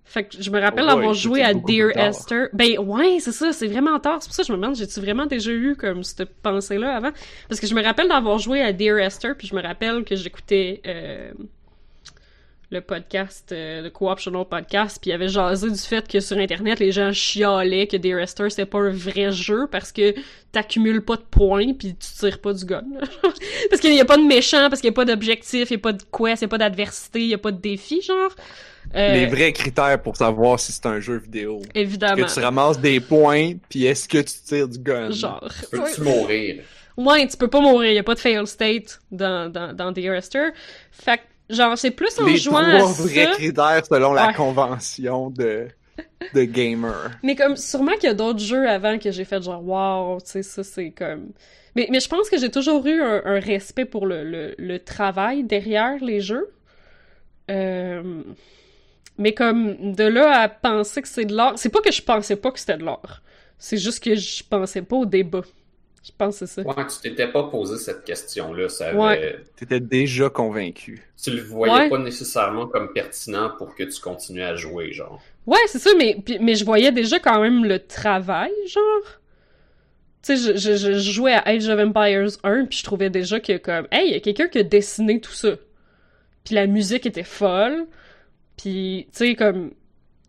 Fait 0.05 0.25
que 0.25 0.43
je 0.43 0.51
me 0.51 0.61
rappelle 0.61 0.85
Oh 0.89 0.95
boy, 0.95 0.99
avoir 0.99 1.15
joué 1.15 1.43
à 1.45 1.55
Dear. 1.55 1.91
Esther. 1.97 2.49
Ben 2.53 2.77
ouais, 2.81 3.19
c'est 3.21 3.31
ça, 3.31 3.53
c'est 3.53 3.69
vraiment 3.69 4.01
tard. 4.01 4.19
C'est 4.21 4.29
pour 4.29 4.35
ça 4.35 4.43
que 4.43 4.49
je 4.49 4.53
me 4.53 4.59
demande, 4.59 4.75
j'ai-tu 4.75 4.99
vraiment 4.99 5.27
déjà 5.27 5.53
eu 5.53 5.77
comme 5.77 6.03
cette 6.03 6.35
pensée-là 6.43 6.97
avant? 6.97 7.13
Parce 7.49 7.61
que 7.61 7.69
je 7.69 7.75
me 7.77 7.83
rappelle 7.85 8.09
d'avoir 8.09 8.39
joué 8.41 8.61
à 8.63 8.73
Dear 8.73 8.99
Esther, 8.99 9.37
puis 9.39 9.47
je 9.47 9.55
me 9.55 9.63
rappelle 9.63 10.03
que 10.05 10.17
j'écoutais 10.17 10.81
euh, 10.89 11.31
le 12.73 12.81
podcast, 12.81 13.53
euh, 13.53 13.83
le 13.83 13.91
Co-optional 13.91 14.47
podcast, 14.47 14.99
puis 15.01 15.11
il 15.11 15.13
y 15.13 15.15
avait 15.15 15.29
jasé 15.29 15.71
du 15.71 15.79
fait 15.79 16.09
que 16.09 16.21
sur 16.21 16.39
Internet, 16.39 16.81
les 16.81 16.91
gens 16.91 17.13
chialaient 17.13 17.87
que 17.87 17.99
Dear 17.99 18.19
Esther, 18.21 18.51
c'était 18.51 18.65
pas 18.65 18.79
un 18.79 18.91
vrai 18.91 19.31
jeu 19.31 19.67
parce 19.71 19.93
que 19.93 20.15
t'accumules 20.53 21.05
pas 21.05 21.17
de 21.17 21.23
points, 21.23 21.75
puis 21.75 21.95
tu 21.95 22.09
tires 22.19 22.41
pas 22.41 22.55
du 22.55 22.65
gun. 22.65 22.83
parce 23.71 23.81
qu'il 23.81 23.95
y 23.95 24.01
a 24.01 24.07
pas 24.07 24.17
de 24.17 24.23
méchant, 24.23 24.71
parce 24.71 24.81
qu'il 24.81 24.89
y 24.89 24.93
a 24.93 24.95
pas 24.95 25.05
d'objectif, 25.05 25.71
il 25.71 25.75
y 25.75 25.77
a 25.77 25.79
pas 25.79 25.93
de 25.93 26.03
quest, 26.03 26.41
il 26.41 26.45
y 26.45 26.47
a 26.47 26.49
pas 26.49 26.59
d'adversité, 26.59 27.21
il 27.21 27.29
y 27.29 27.35
a 27.35 27.39
pas 27.39 27.53
de 27.53 27.61
défi, 27.61 28.01
genre. 28.01 28.35
Euh, 28.95 29.13
Les 29.13 29.27
vrais 29.27 29.53
critères 29.53 30.01
pour 30.01 30.17
savoir 30.17 30.59
si 30.59 30.73
c'est 30.73 30.87
un 30.87 30.99
jeu 30.99 31.19
vidéo. 31.19 31.61
Évidemment. 31.75 32.25
Est-ce 32.25 32.37
que 32.37 32.41
tu 32.41 32.45
ramasses 32.45 32.81
des 32.81 33.01
points, 33.01 33.53
puis 33.69 33.85
est-ce 33.85 34.09
que 34.09 34.19
tu 34.19 34.33
tires 34.47 34.69
du 34.69 34.79
gun? 34.79 35.11
Genre. 35.11 35.47
Peux-tu 35.71 36.01
mourir? 36.01 36.63
Ouais, 36.97 37.27
tu 37.27 37.37
peux 37.37 37.49
pas 37.49 37.61
mourir, 37.61 37.93
y 37.93 37.99
a 37.99 38.03
pas 38.03 38.15
de 38.15 38.21
fail 38.21 38.47
state 38.47 39.01
dans, 39.11 39.51
dans, 39.51 39.75
dans 39.75 39.95
Esther. 39.95 40.53
Fait 40.91 41.19
que, 41.19 41.23
genre, 41.51 41.77
c'est 41.79 41.91
plus 41.93 42.19
en 42.19 42.29
Les 42.29 42.37
jouant 42.37 42.59
à 42.65 42.83
trois 42.85 42.93
vrais 42.93 43.27
ça. 43.27 43.27
critères 43.27 43.85
selon 43.87 44.13
la 44.13 44.29
convention 44.29 45.31
de, 45.31 45.69
de 46.33 46.45
gamer. 46.45 47.11
Mais 47.23 47.37
comme, 47.37 47.57
sûrement 47.57 47.93
qu'il 47.95 48.05
y 48.05 48.09
a 48.09 48.15
d'autres 48.15 48.39
jeux 48.41 48.69
avant 48.69 48.99
que 48.99 49.11
j'ai 49.11 49.25
fait 49.25 49.43
genre, 49.43 49.63
wow, 49.65 50.21
tu 50.21 50.31
sais, 50.31 50.43
ça 50.43 50.65
c'est 50.65 50.91
comme. 50.91 51.33
Mais, 51.77 51.89
mais 51.91 52.01
je 52.01 52.09
pense 52.09 52.29
que 52.29 52.39
j'ai 52.39 52.51
toujours 52.51 52.87
eu 52.87 53.01
un, 53.03 53.23
un 53.25 53.41
respect 53.41 53.85
pour 53.87 54.07
le, 54.07 54.25
le, 54.25 54.55
le 54.59 54.79
travail 54.79 55.45
derrière 55.45 55.97
les 56.03 56.21
jeux. 56.21 56.51
Euh, 57.51 58.23
Mais 59.19 59.35
comme, 59.35 59.95
de 59.95 60.05
là 60.05 60.41
à 60.43 60.49
penser 60.49 61.03
que 61.03 61.09
c'est 61.09 61.25
de 61.27 61.35
l'art, 61.37 61.55
c'est 61.59 61.69
pas 61.71 61.81
que 61.81 61.93
je 61.93 62.03
pensais 62.03 62.37
pas 62.37 62.51
que 62.53 62.59
c'était 62.61 62.79
de 62.79 62.85
l'art. 62.85 63.23
C'est 63.59 63.77
juste 63.79 64.03
que 64.03 64.15
je 64.15 64.43
pensais 64.45 64.83
pas 64.83 64.97
au 64.97 65.07
débat. 65.07 65.43
Je 66.05 66.11
pense 66.19 66.41
que 66.41 66.47
c'est 66.47 66.63
ça. 66.63 66.69
Ouais, 66.69 66.87
tu 66.87 67.01
t'étais 67.01 67.29
pas 67.31 67.45
posé 67.45 67.77
cette 67.77 68.03
question-là. 68.05 68.69
Ça 68.69 68.89
avait- 68.89 68.99
Ouais. 68.99 69.37
T'étais 69.57 69.79
déjà 69.79 70.29
convaincu. 70.31 71.01
Tu 71.23 71.31
le 71.31 71.43
voyais 71.43 71.73
Ouais. 71.75 71.89
pas 71.89 71.99
nécessairement 71.99 72.67
comme 72.67 72.93
pertinent 72.93 73.51
pour 73.57 73.75
que 73.77 73.85
tu 73.85 74.01
continues 74.01 74.43
à 74.43 74.57
jouer, 74.57 74.93
genre. 74.93 75.21
Ouais, 75.47 75.59
c'est 75.67 75.79
ça, 75.79 75.91
mais, 75.97 76.17
mais 76.41 76.57
je 76.57 76.65
voyais 76.65 76.91
déjà 76.91 77.21
quand 77.21 77.41
même 77.41 77.65
le 77.65 77.79
travail, 77.79 78.51
genre. 78.67 79.21
Tu 80.25 80.37
sais, 80.37 80.57
je, 80.57 80.57
je, 80.57 80.77
je 80.77 80.99
jouais 81.13 81.35
à 81.35 81.43
Age 81.47 81.69
of 81.69 81.79
Empires 81.79 82.29
1, 82.45 82.67
puis 82.67 82.79
je 82.79 82.85
trouvais 82.85 83.11
déjà 83.11 83.39
que, 83.41 83.57
comme, 83.59 83.87
hey, 83.93 84.09
il 84.09 84.13
y 84.13 84.17
a 84.17 84.21
quelqu'un 84.21 84.49
qui 84.49 84.59
a 84.59 84.63
dessiné 84.65 85.21
tout 85.21 85.33
ça. 85.33 85.57
puis 86.45 86.55
la 86.57 86.67
musique 86.67 87.07
était 87.07 87.23
folle, 87.23 87.87
puis 88.57 89.07
tu 89.13 89.19
sais 89.19 89.35
comme 89.37 89.71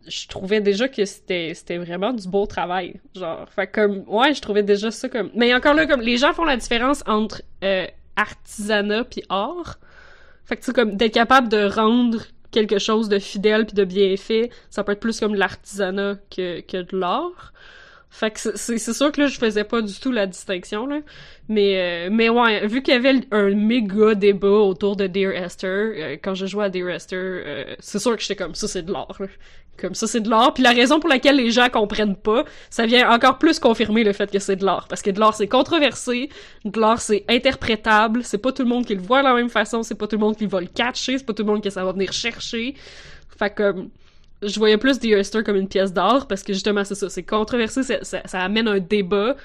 je 0.06 0.28
trouvais 0.28 0.60
déjà 0.60 0.88
que 0.88 1.04
c'était 1.04 1.52
c'était 1.54 1.78
vraiment 1.78 2.12
du 2.12 2.28
beau 2.28 2.46
travail 2.46 3.00
genre. 3.14 3.48
Fait 3.50 3.66
comme 3.66 4.04
ouais 4.06 4.34
je 4.34 4.40
trouvais 4.40 4.62
déjà 4.62 4.90
ça 4.90 5.08
comme 5.08 5.30
mais 5.34 5.54
encore 5.54 5.74
là 5.74 5.86
comme 5.86 6.00
les 6.00 6.16
gens 6.16 6.32
font 6.32 6.44
la 6.44 6.56
différence 6.56 7.02
entre 7.06 7.42
euh, 7.62 7.86
artisanat 8.16 9.04
puis 9.04 9.22
art. 9.28 9.78
Fait 10.44 10.56
que 10.56 10.64
tu 10.64 10.72
comme 10.72 10.96
d'être 10.96 11.14
capable 11.14 11.48
de 11.48 11.64
rendre 11.64 12.22
quelque 12.50 12.78
chose 12.78 13.08
de 13.08 13.18
fidèle 13.18 13.66
puis 13.66 13.74
de 13.74 13.84
bien 13.84 14.16
fait 14.16 14.50
ça 14.70 14.84
peut 14.84 14.92
être 14.92 15.00
plus 15.00 15.18
comme 15.18 15.32
de 15.32 15.38
l'artisanat 15.38 16.16
que 16.30 16.60
que 16.60 16.82
de 16.82 16.96
l'art. 16.96 17.52
Fait 18.14 18.30
que 18.30 18.38
c'est 18.38 18.78
sûr 18.78 19.10
que 19.10 19.22
là 19.22 19.26
je 19.26 19.36
faisais 19.36 19.64
pas 19.64 19.82
du 19.82 19.92
tout 19.98 20.12
la 20.12 20.28
distinction 20.28 20.86
là. 20.86 21.00
Mais 21.48 22.06
euh, 22.06 22.10
mais 22.12 22.28
ouais 22.28 22.64
vu 22.68 22.80
qu'il 22.80 22.94
y 22.94 22.96
avait 22.96 23.26
un 23.32 23.50
méga 23.56 24.14
débat 24.14 24.46
autour 24.46 24.94
de 24.94 25.08
Dear 25.08 25.32
Esther 25.32 25.92
euh, 25.96 26.16
quand 26.22 26.34
je 26.36 26.46
jouais 26.46 26.66
à 26.66 26.68
Dear 26.68 26.90
Esther 26.90 27.18
euh, 27.18 27.74
c'est 27.80 27.98
sûr 27.98 28.14
que 28.14 28.22
j'étais 28.22 28.36
comme 28.36 28.54
ça 28.54 28.68
c'est 28.68 28.82
de 28.82 28.92
l'art. 28.92 29.18
Comme 29.80 29.94
ça 29.94 30.06
c'est 30.06 30.20
de 30.20 30.30
l'art 30.30 30.54
puis 30.54 30.62
la 30.62 30.70
raison 30.70 31.00
pour 31.00 31.08
laquelle 31.08 31.36
les 31.36 31.50
gens 31.50 31.68
comprennent 31.68 32.16
pas 32.16 32.44
ça 32.70 32.86
vient 32.86 33.10
encore 33.10 33.38
plus 33.38 33.58
confirmer 33.58 34.04
le 34.04 34.12
fait 34.12 34.30
que 34.30 34.38
c'est 34.38 34.56
de 34.56 34.64
l'art 34.64 34.86
parce 34.88 35.02
que 35.02 35.10
de 35.10 35.20
l'art 35.20 35.34
c'est 35.34 35.48
controversé. 35.48 36.28
De 36.64 36.80
l'art 36.80 37.00
c'est 37.00 37.24
interprétable. 37.28 38.22
C'est 38.24 38.38
pas 38.38 38.52
tout 38.52 38.62
le 38.62 38.68
monde 38.68 38.86
qui 38.86 38.94
le 38.94 39.02
voit 39.02 39.20
de 39.20 39.24
la 39.28 39.34
même 39.34 39.48
façon. 39.48 39.82
C'est 39.82 39.94
pas 39.94 40.06
tout 40.06 40.16
le 40.16 40.20
monde 40.20 40.36
qui 40.36 40.46
va 40.46 40.60
le 40.60 40.66
catcher. 40.66 41.18
C'est 41.18 41.24
pas 41.24 41.32
tout 41.32 41.42
le 41.42 41.50
monde 41.50 41.62
que 41.62 41.70
ça 41.70 41.84
va 41.84 41.92
venir 41.92 42.12
chercher. 42.12 42.74
Fait 43.36 43.50
que 43.50 43.74
je 44.42 44.58
voyais 44.58 44.78
plus 44.78 44.98
The 44.98 45.06
Oyster 45.06 45.42
comme 45.42 45.56
une 45.56 45.68
pièce 45.68 45.92
d'art 45.92 46.26
parce 46.26 46.42
que 46.42 46.52
justement 46.52 46.84
c'est 46.84 46.94
ça, 46.94 47.08
c'est 47.08 47.22
controversé, 47.22 47.82
ça, 47.82 48.22
ça, 48.24 48.40
amène 48.40 48.68
un 48.68 48.78
débat, 48.78 49.36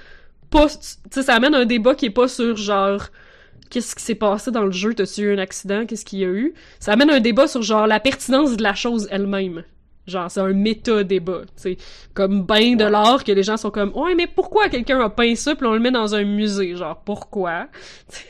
pas, 0.50 0.68
tu 0.68 0.78
sais, 1.12 1.24
ça 1.24 1.36
amène 1.36 1.56
un 1.56 1.66
débat 1.66 1.96
qui 1.96 2.08
est 2.08 2.12
pas 2.12 2.28
sur 2.28 2.58
genre 2.58 3.08
qu'est-ce 3.70 3.96
qui 3.96 4.04
s'est 4.04 4.16
passé 4.16 4.52
dans 4.52 4.66
le 4.66 4.72
jeu, 4.72 4.94
t'as-tu 4.94 5.22
eu 5.22 5.34
un 5.34 5.38
accident, 5.38 5.86
qu'est-ce 5.86 6.04
qu'il 6.04 6.20
y 6.20 6.26
a 6.26 6.28
eu, 6.28 6.54
ça 6.80 6.94
amène 6.94 7.10
un 7.10 7.20
débat 7.20 7.48
sur 7.48 7.62
genre 7.62 7.88
la 7.88 8.00
pertinence 8.00 8.58
de 8.58 8.64
la 8.64 8.76
chose 8.76 9.08
elle-même. 9.12 9.64
Genre, 10.10 10.30
c'est 10.30 10.40
un 10.40 10.54
méta-débat, 10.54 11.42
tu. 11.62 11.78
Comme 12.14 12.44
ben 12.44 12.76
de 12.76 12.86
l'art 12.86 13.24
que 13.24 13.32
les 13.32 13.44
gens 13.44 13.58
sont 13.58 13.72
comme, 13.72 13.92
ouais, 13.96 14.16
mais 14.16 14.28
pourquoi 14.28 14.70
quelqu'un 14.70 15.00
a 15.00 15.10
peint 15.10 15.36
ça 15.36 15.56
pis 15.56 15.64
on 15.64 15.74
le 15.74 15.80
met 15.80 15.92
dans 15.92 16.16
un 16.16 16.24
musée? 16.24 16.76
Genre, 16.76 17.02
pourquoi? 17.06 17.68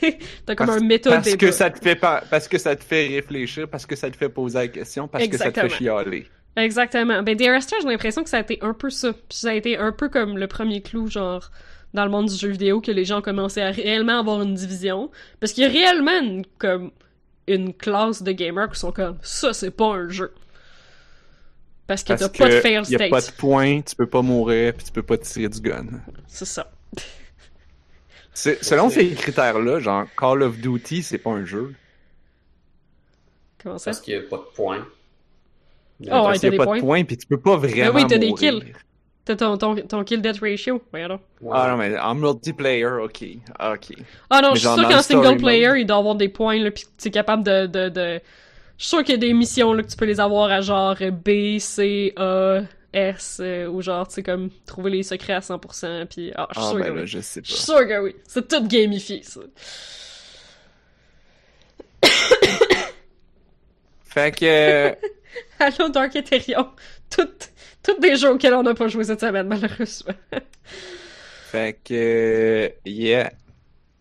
T'as 0.46 0.54
comme 0.54 0.68
Parce, 0.68 0.80
un 0.80 0.84
méta-débat. 0.84 1.22
parce 1.22 1.36
que 1.36 1.50
ça 1.50 1.70
te 1.70 1.80
fait 1.80 1.96
pas, 1.96 2.22
parce 2.30 2.46
que 2.46 2.58
ça 2.58 2.76
te 2.76 2.84
fait 2.84 3.08
réfléchir, 3.08 3.68
parce 3.68 3.86
que 3.86 3.96
ça 3.96 4.10
te 4.10 4.16
fait 4.16 4.28
poser 4.28 4.58
la 4.58 4.68
question, 4.68 5.08
parce 5.08 5.26
que 5.26 5.36
ça 5.36 5.50
te 5.50 5.60
fait 5.60 5.68
chialer. 5.68 6.26
Exactement. 6.56 7.22
Ben, 7.22 7.36
Dear 7.36 7.54
Esther, 7.54 7.78
j'ai 7.82 7.88
l'impression 7.88 8.22
que 8.22 8.30
ça 8.30 8.38
a 8.38 8.40
été 8.40 8.58
un 8.62 8.74
peu 8.74 8.90
ça. 8.90 9.12
Puis 9.12 9.38
ça 9.38 9.50
a 9.50 9.54
été 9.54 9.76
un 9.76 9.92
peu 9.92 10.08
comme 10.08 10.36
le 10.36 10.46
premier 10.46 10.82
clou, 10.82 11.06
genre, 11.08 11.50
dans 11.94 12.04
le 12.04 12.10
monde 12.10 12.26
du 12.26 12.34
jeu 12.34 12.48
vidéo, 12.48 12.80
que 12.80 12.90
les 12.90 13.04
gens 13.04 13.18
ont 13.18 13.22
commencé 13.22 13.60
à 13.60 13.70
réellement 13.70 14.18
avoir 14.18 14.42
une 14.42 14.54
division. 14.54 15.10
Parce 15.38 15.52
qu'il 15.52 15.64
y 15.64 15.66
a 15.66 15.70
réellement 15.70 16.18
une, 16.20 16.44
comme, 16.58 16.90
une 17.46 17.72
classe 17.74 18.22
de 18.22 18.32
gamers 18.32 18.70
qui 18.70 18.78
sont 18.78 18.92
comme, 18.92 19.18
ça, 19.22 19.52
c'est 19.52 19.70
pas 19.70 19.94
un 19.94 20.08
jeu. 20.08 20.32
Parce 21.90 22.04
que 22.04 22.12
t'as 22.12 22.28
pas 22.28 22.48
de 22.48 22.60
fail 22.60 22.74
y 22.88 22.94
a 22.94 23.08
pas 23.08 23.16
de 23.18 23.24
state. 23.24 23.36
point, 23.36 23.80
tu 23.80 23.96
peux 23.96 24.06
pas 24.06 24.22
mourir, 24.22 24.74
puis 24.74 24.84
tu 24.86 24.92
peux 24.92 25.02
pas 25.02 25.18
tirer 25.18 25.48
du 25.48 25.60
gun. 25.60 25.86
C'est 26.28 26.44
ça. 26.44 26.70
C'est- 28.32 28.62
Selon 28.62 28.90
ces 28.90 29.10
critères-là, 29.10 29.80
genre 29.80 30.04
Call 30.16 30.44
of 30.44 30.58
Duty, 30.58 31.02
c'est 31.02 31.18
pas 31.18 31.30
un 31.30 31.44
jeu. 31.44 31.74
Comment 33.60 33.76
ça? 33.78 33.90
Parce 33.90 34.00
qu'il 34.00 34.16
n'y 34.16 34.24
a 34.24 34.28
pas 34.28 34.36
de 34.36 34.54
points. 34.54 34.86
Oh, 36.02 36.04
ouais, 36.04 36.10
Parce 36.10 36.38
qu'il 36.38 36.38
y 36.38 36.40
t'as 36.40 36.46
a 36.46 36.50
des 36.50 36.56
pas 36.58 36.66
de 36.76 36.80
points. 36.80 37.02
puis 37.04 37.16
tu 37.16 37.26
peux 37.26 37.40
pas 37.40 37.56
vraiment 37.56 37.92
oui, 37.92 38.06
t'as 38.06 38.18
des 38.18 38.32
kills. 38.34 38.72
T'as 39.24 39.34
ton, 39.34 39.58
ton, 39.58 39.74
ton 39.74 40.04
kill 40.04 40.22
death 40.22 40.38
ratio. 40.40 40.80
Ouais. 40.94 41.06
Ah 41.50 41.68
non, 41.70 41.76
mais 41.76 41.98
en 41.98 42.14
multiplayer, 42.14 42.86
ok. 42.86 43.24
Ah, 43.58 43.72
ok. 43.72 43.96
Ah 44.30 44.40
non, 44.42 44.50
Mais 44.52 44.60
je 44.60 44.68
suis 44.68 44.68
sûr 44.78 44.88
qu'en 44.88 44.96
le 44.96 45.02
single 45.02 45.36
player, 45.38 45.68
mode. 45.68 45.78
il 45.78 45.86
doit 45.86 45.96
avoir 45.98 46.14
des 46.14 46.28
points, 46.28 46.56
là, 46.58 46.70
pis 46.70 46.84
tu 46.96 47.08
es 47.08 47.10
capable 47.10 47.42
de, 47.42 47.66
de, 47.66 47.88
de... 47.88 48.20
Je 48.80 48.84
suis 48.86 48.88
sûr 48.96 49.04
qu'il 49.04 49.12
y 49.12 49.14
a 49.14 49.18
des 49.18 49.34
missions, 49.34 49.74
là, 49.74 49.82
que 49.82 49.88
tu 49.90 49.96
peux 49.96 50.06
les 50.06 50.20
avoir 50.20 50.50
à 50.50 50.62
genre 50.62 50.96
B, 51.12 51.58
C, 51.58 52.14
A, 52.16 52.62
S, 52.94 53.38
euh, 53.42 53.68
ou 53.68 53.82
genre, 53.82 54.08
tu 54.08 54.14
sais, 54.14 54.22
comme, 54.22 54.50
trouver 54.66 54.90
les 54.90 55.02
secrets 55.02 55.34
à 55.34 55.42
100%, 55.42 56.06
pis 56.06 56.32
ah, 56.34 56.48
je 56.52 56.60
suis 56.60 56.64
Ah 56.64 56.70
sûr 56.70 56.80
ben 56.80 56.86
que 56.86 56.90
là, 56.92 57.02
oui. 57.02 57.06
je 57.06 57.20
sais 57.20 57.42
Je 57.44 57.52
suis 57.52 57.58
pas. 57.58 57.62
sûr 57.62 57.86
que 57.86 58.00
oui. 58.02 58.16
C'est 58.26 58.48
tout 58.48 58.66
gamifié, 58.66 59.22
ça. 59.22 59.40
Fait 64.04 64.32
que... 64.36 64.44
euh, 64.44 64.94
Allô, 65.58 65.88
Dark 65.90 66.16
Ethereum. 66.16 66.70
Toutes, 67.10 67.50
toutes 67.82 68.00
des 68.00 68.16
jeux 68.16 68.30
auxquels 68.32 68.54
on 68.54 68.62
n'a 68.62 68.74
pas 68.74 68.88
joué 68.88 69.04
cette 69.04 69.20
semaine, 69.20 69.46
malheureusement. 69.48 70.14
Fait 71.38 71.78
que, 71.84 71.94
euh, 71.94 72.68
yeah. 72.84 73.32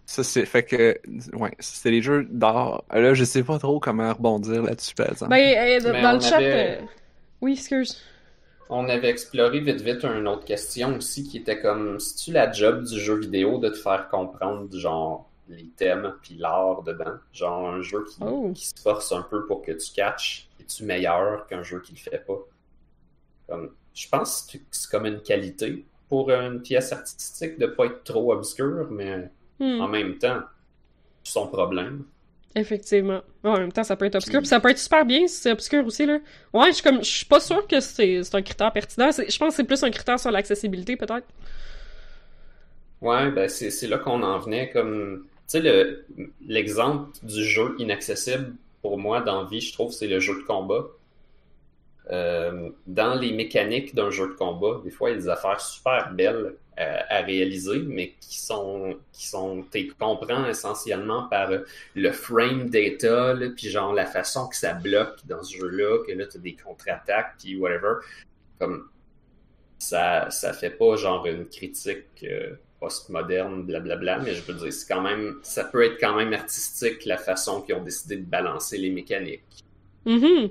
Ça, 0.09 0.23
c'est, 0.23 0.47
fait 0.47 0.63
que, 0.63 0.99
ouais, 1.37 1.51
c'est 1.59 1.91
les 1.91 2.01
jeux 2.01 2.25
d'art. 2.31 2.83
Là, 2.91 3.13
je 3.13 3.23
sais 3.23 3.43
pas 3.43 3.59
trop 3.59 3.79
comment 3.79 4.11
rebondir 4.11 4.63
là-dessus, 4.63 4.95
par 4.95 5.11
exemple. 5.11 5.29
Ben, 5.29 5.79
euh, 5.85 6.01
dans 6.01 6.13
le 6.13 6.19
chat... 6.19 6.37
avait- 6.37 6.79
euh, 6.81 6.85
Oui, 7.41 7.53
excuse. 7.53 8.01
On 8.69 8.89
avait 8.89 9.09
exploré 9.09 9.59
vite 9.59 9.81
vite 9.81 10.03
une 10.05 10.27
autre 10.27 10.45
question 10.45 10.97
aussi 10.97 11.27
qui 11.27 11.37
était 11.37 11.59
comme 11.61 11.99
si 11.99 12.15
tu 12.15 12.31
la 12.31 12.51
job 12.51 12.85
du 12.85 12.99
jeu 12.99 13.19
vidéo 13.19 13.59
de 13.59 13.69
te 13.69 13.77
faire 13.77 14.09
comprendre 14.09 14.75
genre 14.75 15.29
les 15.47 15.67
thèmes 15.77 16.15
puis 16.23 16.33
l'art 16.39 16.81
dedans, 16.81 17.17
genre 17.31 17.69
un 17.69 17.81
jeu 17.83 18.03
qui, 18.09 18.17
Oh. 18.23 18.51
qui 18.55 18.65
se 18.65 18.81
force 18.81 19.11
un 19.11 19.21
peu 19.21 19.45
pour 19.45 19.61
que 19.61 19.73
tu 19.73 19.91
catches, 19.93 20.49
es-tu 20.59 20.85
meilleur 20.85 21.45
qu'un 21.45 21.61
jeu 21.61 21.81
qui 21.81 21.91
le 21.93 21.99
fait 21.99 22.25
pas? 22.25 22.39
Comme, 23.47 23.71
je 23.93 24.07
pense 24.09 24.47
que 24.51 24.57
c'est 24.71 24.89
comme 24.89 25.05
une 25.05 25.21
qualité 25.21 25.85
pour 26.07 26.31
une 26.31 26.63
pièce 26.63 26.91
artistique 26.93 27.59
de 27.59 27.67
pas 27.67 27.85
être 27.85 28.03
trop 28.03 28.33
obscure, 28.33 28.87
mais 28.89 29.29
Hmm. 29.59 29.81
en 29.81 29.87
même 29.87 30.17
temps, 30.17 30.39
son 31.23 31.47
problème. 31.47 32.03
Effectivement. 32.55 33.21
En 33.43 33.57
même 33.57 33.71
temps, 33.71 33.83
ça 33.83 33.95
peut 33.95 34.05
être 34.05 34.15
obscur. 34.15 34.39
Puis- 34.39 34.47
ça 34.47 34.59
peut 34.59 34.69
être 34.69 34.79
super 34.79 35.05
bien 35.05 35.27
si 35.27 35.35
c'est 35.35 35.51
obscur 35.51 35.85
aussi, 35.85 36.05
là. 36.05 36.19
Ouais, 36.53 36.67
je 36.69 36.73
suis 36.73 36.83
comme, 36.83 37.03
je 37.03 37.09
suis 37.09 37.25
pas 37.25 37.39
sûre 37.39 37.67
que 37.67 37.79
c'est 37.79 38.23
un 38.33 38.41
critère 38.41 38.71
pertinent. 38.73 39.11
Je 39.11 39.37
pense 39.37 39.49
que 39.49 39.55
c'est 39.55 39.63
plus 39.65 39.83
un 39.83 39.91
critère 39.91 40.19
sur 40.19 40.31
l'accessibilité, 40.31 40.95
peut-être. 40.97 41.27
Ouais, 43.01 43.31
ben 43.31 43.47
c'est 43.47 43.87
là 43.87 43.97
qu'on 43.97 44.23
en 44.23 44.39
venait 44.39 44.69
comme 44.71 45.25
tu 45.27 45.35
sais 45.47 45.61
le 45.61 46.05
l'exemple 46.45 47.11
du 47.23 47.43
jeu 47.45 47.73
inaccessible 47.79 48.53
pour 48.81 48.97
moi 48.97 49.21
dans 49.21 49.45
vie, 49.45 49.61
je 49.61 49.71
trouve 49.71 49.93
c'est 49.93 50.07
le 50.07 50.19
jeu 50.19 50.35
de 50.35 50.45
combat. 50.45 50.85
Euh, 52.11 52.69
dans 52.87 53.13
les 53.13 53.31
mécaniques 53.31 53.93
d'un 53.95 54.09
jeu 54.09 54.27
de 54.27 54.33
combat, 54.33 54.81
des 54.83 54.89
fois 54.89 55.11
il 55.11 55.13
y 55.13 55.15
a 55.17 55.21
des 55.21 55.29
affaires 55.29 55.61
super 55.61 56.11
belles 56.13 56.55
euh, 56.79 56.99
à 57.09 57.21
réaliser, 57.21 57.79
mais 57.79 58.13
qui 58.21 58.39
sont 58.39 58.97
qui 59.11 59.27
sont 59.27 59.65
tu 59.71 59.91
comprends 59.99 60.45
essentiellement 60.45 61.27
par 61.27 61.51
le 61.95 62.11
frame 62.11 62.69
data, 62.69 63.33
là, 63.33 63.49
puis 63.55 63.69
genre 63.69 63.93
la 63.93 64.05
façon 64.05 64.47
que 64.47 64.55
ça 64.55 64.73
bloque 64.73 65.19
dans 65.25 65.43
ce 65.43 65.57
jeu-là, 65.57 66.05
que 66.07 66.13
là 66.13 66.25
tu 66.25 66.37
as 66.37 66.39
des 66.39 66.55
contre-attaques, 66.55 67.35
puis 67.39 67.57
whatever. 67.57 67.95
Comme 68.59 68.87
ça, 69.77 70.29
ça 70.29 70.53
fait 70.53 70.69
pas 70.69 70.95
genre 70.95 71.25
une 71.25 71.47
critique 71.47 72.05
euh, 72.23 72.55
post-moderne, 72.79 73.63
blablabla, 73.63 74.19
mais 74.19 74.33
je 74.33 74.41
veux 74.43 74.53
dire, 74.53 74.71
c'est 74.71 74.87
quand 74.87 75.01
même, 75.01 75.39
ça 75.43 75.63
peut 75.65 75.83
être 75.83 75.99
quand 75.99 76.15
même 76.15 76.33
artistique 76.33 77.05
la 77.05 77.17
façon 77.17 77.61
qu'ils 77.61 77.75
ont 77.75 77.83
décidé 77.83 78.17
de 78.17 78.25
balancer 78.25 78.77
les 78.77 78.89
mécaniques. 78.89 79.65
Mhm. 80.05 80.49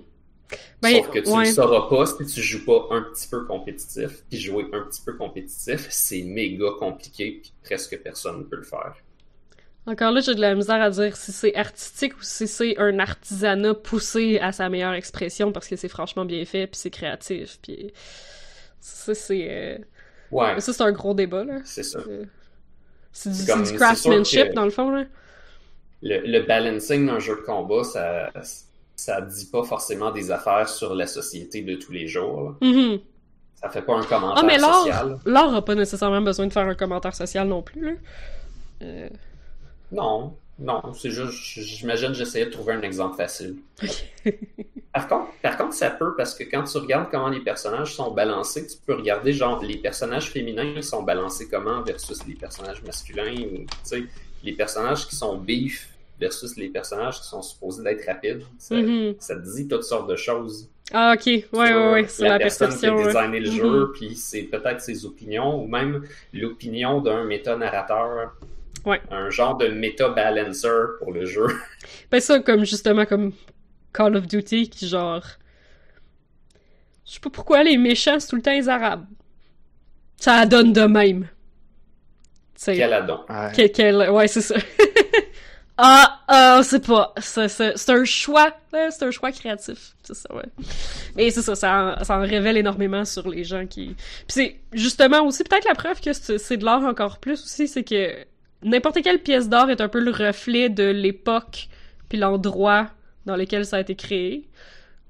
Ben, 0.81 0.97
Sauf 0.97 1.11
que 1.11 1.19
tu 1.19 1.31
ouais. 1.31 1.49
ne 1.49 1.53
sauras 1.53 1.89
pas 1.89 2.07
si 2.07 2.27
tu 2.27 2.43
joues 2.43 2.65
pas 2.65 2.87
un 2.91 3.03
petit 3.03 3.29
peu 3.29 3.45
compétitif. 3.45 4.23
Puis 4.31 4.39
jouer 4.39 4.67
un 4.73 4.81
petit 4.83 5.03
peu 5.05 5.15
compétitif, 5.15 5.87
c'est 5.91 6.23
méga 6.23 6.67
compliqué, 6.79 7.41
puis 7.43 7.53
presque 7.63 7.99
personne 8.03 8.39
ne 8.39 8.45
peut 8.45 8.57
le 8.57 8.63
faire. 8.63 8.95
Encore 9.87 10.13
là, 10.13 10.21
j'ai 10.21 10.35
de 10.35 10.41
la 10.41 10.55
misère 10.55 10.83
à 10.83 10.91
dire 10.91 11.17
si 11.17 11.33
c'est 11.33 11.55
artistique 11.55 12.15
ou 12.19 12.23
si 12.23 12.47
c'est 12.47 12.77
un 12.79 12.99
artisanat 12.99 13.73
poussé 13.73 14.39
à 14.39 14.53
sa 14.53 14.69
meilleure 14.69 14.93
expression 14.93 15.51
parce 15.51 15.67
que 15.67 15.77
c'est 15.77 15.89
franchement 15.89 16.27
bien 16.27 16.45
fait 16.45 16.67
puis 16.67 16.79
c'est 16.79 16.91
créatif 16.91 17.59
puis 17.63 17.91
ça 18.81 19.15
c'est 19.15 19.47
euh, 19.51 19.79
Ouais, 20.31 20.61
ça 20.61 20.75
c'est 20.75 20.83
un 20.83 20.93
gros 20.93 21.15
débat 21.15 21.43
là. 21.43 21.61
c'est 21.65 21.83
ça. 21.83 22.01
Euh, 22.01 22.25
C'est 23.13 23.31
du, 23.31 23.77
craftsmanship 23.79 24.53
dans 24.53 24.65
le 24.65 24.71
fond 24.71 24.91
là. 24.91 25.05
Le, 26.03 26.21
le 26.21 26.41
balancing 26.47 27.07
d'un 27.07 27.19
jeu 27.19 27.37
de 27.37 27.41
combat, 27.41 27.83
ça, 27.83 28.31
ça 29.01 29.21
dit 29.21 29.47
pas 29.47 29.63
forcément 29.63 30.11
des 30.11 30.31
affaires 30.31 30.69
sur 30.69 30.95
la 30.95 31.07
société 31.07 31.63
de 31.63 31.77
tous 31.77 31.93
les 31.93 32.07
jours. 32.09 32.43
là. 32.61 32.69
Mhm. 32.69 32.99
Ça 33.55 33.69
fait 33.71 33.83
pas 33.83 33.95
un 33.97 34.03
commentaire 34.05 34.43
Ah 34.43 34.47
mais 34.47 34.59
social. 34.59 35.19
l'art 35.25 35.55
a 35.55 35.65
pas 35.65 35.75
nécessairement 35.75 36.21
besoin 36.21 36.47
de 36.47 36.53
faire 36.53 36.67
un 36.67 36.75
commentaire 36.75 37.15
social 37.15 37.49
non 37.49 37.63
plus 37.63 37.81
là. 37.85 37.93
Euh, 38.83 39.09
Non, 39.91 40.37
non, 40.61 40.81
c'est 40.95 41.11
juste, 41.11 41.33
j'imagine, 41.61 42.13
j'essayais 42.15 42.47
de 42.47 42.51
trouver 42.51 42.75
un 42.75 42.83
exemple 42.83 43.17
facile. 43.17 43.57
Par 44.93 45.07
contre, 45.07 45.29
par 45.43 45.57
contre, 45.57 45.75
ça 45.75 45.91
peut, 45.91 46.15
parce 46.17 46.35
que 46.35 46.45
quand 46.45 46.65
tu 46.65 46.79
regardes 46.79 47.11
comment 47.11 47.29
les 47.29 47.41
personnages 47.41 47.95
sont 47.95 48.11
balancés, 48.13 48.67
tu 48.67 48.77
peux 48.85 48.95
regarder, 48.95 49.33
genre, 49.33 49.63
les 49.63 49.77
personnages 49.77 50.31
féminins 50.31 50.65
ils 50.65 50.83
sont 50.83 51.03
balancés 51.03 51.47
comment 51.49 51.83
versus 51.83 52.27
les 52.27 52.35
personnages 52.35 52.83
masculins, 52.83 53.33
ou, 53.33 53.59
tu 53.59 53.67
sais, 53.85 54.03
les 54.43 54.53
personnages 54.55 55.07
qui 55.07 55.15
sont 55.15 55.37
beef 55.37 55.89
versus 56.21 56.57
les 56.57 56.69
personnages 56.69 57.21
qui 57.21 57.27
sont 57.29 57.43
supposés 57.43 57.83
d'être 57.83 58.05
rapides. 58.07 58.43
Ça, 58.59 58.75
Mhm. 58.75 59.15
ça 59.19 59.37
te 59.37 59.55
dit 59.57 59.69
toutes 59.69 59.85
sortes 59.85 60.09
de 60.11 60.17
choses. 60.17 60.69
Ah 60.93 61.13
ok, 61.15 61.27
ouais 61.27 61.43
sur 61.51 61.59
ouais 61.61 61.93
ouais, 61.93 62.07
c'est 62.09 62.29
la, 62.29 62.39
personne 62.39 62.69
perception. 62.69 62.97
qui 62.97 63.03
a 63.03 63.07
ouais. 63.07 63.13
designé 63.13 63.41
le 63.41 63.51
Mhm. 63.51 63.57
jeu, 63.57 63.93
puis 63.95 64.17
c'est 64.17 64.43
peut-être 64.45 64.81
ses 64.81 65.05
opinions, 65.05 65.63
ou 65.63 65.67
même 65.67 66.03
l'opinion 66.33 67.01
d'un 67.01 67.25
méta-narrateur. 67.25 68.33
Ouais. 68.87 69.01
Un 69.11 69.29
genre 69.29 69.57
de 69.59 69.69
méta-balancer 69.69 70.69
pour 70.99 71.13
le 71.13 71.27
jeu. 71.27 71.47
Ben 72.11 72.21
ça 72.21 72.39
comme 72.41 72.65
justement 72.65 73.05
comme 73.05 73.33
Call 73.93 74.17
of 74.17 74.27
Duty 74.27 74.71
qui 74.71 74.89
genre 74.89 75.23
je 77.07 77.15
sais 77.15 77.21
pas 77.21 77.31
pourquoi 77.31 77.63
les 77.63 77.77
méchants 77.77 78.19
c'est 78.19 78.29
tout 78.29 78.37
le 78.37 78.43
temps 78.43 78.53
les 78.53 78.69
arabes. 78.69 79.05
Ça 80.17 80.47
donne 80.47 80.73
de 80.73 80.83
même. 80.83 81.29
Quel 82.65 82.93
adon. 82.93 83.21
Ouais. 83.29 83.53
quel, 83.55 83.73
quel- 83.73 84.11
ouais 84.11 84.27
c'est 84.27 84.41
ça. 84.41 84.57
ah 85.79 86.21
ah 86.29 86.61
c'est 86.63 86.85
pas 86.85 87.15
c'est 87.21 87.91
un 87.91 88.05
choix 88.05 88.51
c'est 88.73 89.03
un 89.05 89.11
choix 89.11 89.33
créatif 89.33 89.95
c'est 90.03 90.15
ça 90.15 90.35
ouais. 90.35 90.45
Mais 91.17 91.31
c'est 91.31 91.43
ça 91.43 91.55
ça 91.55 91.97
en, 92.01 92.05
ça 92.05 92.19
en 92.19 92.23
révèle 92.23 92.57
énormément 92.57 93.05
sur 93.05 93.29
les 93.29 93.45
gens 93.45 93.67
qui 93.67 93.95
puis 93.97 94.27
c'est 94.29 94.57
justement 94.73 95.23
aussi 95.25 95.45
peut-être 95.45 95.67
la 95.67 95.75
preuve 95.75 96.01
que 96.01 96.13
c'est 96.13 96.57
de 96.57 96.65
l'art 96.65 96.83
encore 96.83 97.19
plus 97.19 97.43
aussi 97.43 97.69
c'est 97.69 97.85
que 97.85 98.13
n'importe 98.63 99.03
quelle 99.03 99.21
pièce 99.21 99.49
d'art 99.49 99.71
est 99.71 99.81
un 99.81 99.89
peu 99.89 100.01
le 100.01 100.11
reflet 100.11 100.69
de 100.69 100.85
l'époque 100.85 101.69
puis 102.09 102.19
l'endroit 102.19 102.89
dans 103.27 103.37
lequel 103.37 103.65
ça 103.65 103.77
a 103.77 103.81
été 103.81 103.95
créé. 103.95 104.49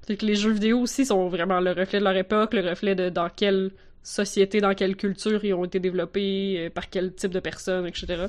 C'est 0.05 0.17
que 0.17 0.25
les 0.25 0.35
jeux 0.35 0.51
vidéo 0.51 0.81
aussi 0.81 1.05
sont 1.05 1.27
vraiment 1.29 1.59
le 1.59 1.71
reflet 1.71 1.99
de 1.99 2.03
leur 2.03 2.15
époque, 2.15 2.53
le 2.53 2.67
reflet 2.67 2.95
de 2.95 3.09
dans 3.09 3.29
quelle 3.29 3.71
société, 4.03 4.59
dans 4.59 4.73
quelle 4.73 4.95
culture 4.95 5.43
ils 5.43 5.53
ont 5.53 5.65
été 5.65 5.79
développés, 5.79 6.65
euh, 6.65 6.69
par 6.69 6.89
quel 6.89 7.13
type 7.13 7.31
de 7.31 7.39
personnes, 7.39 7.85
etc. 7.85 8.25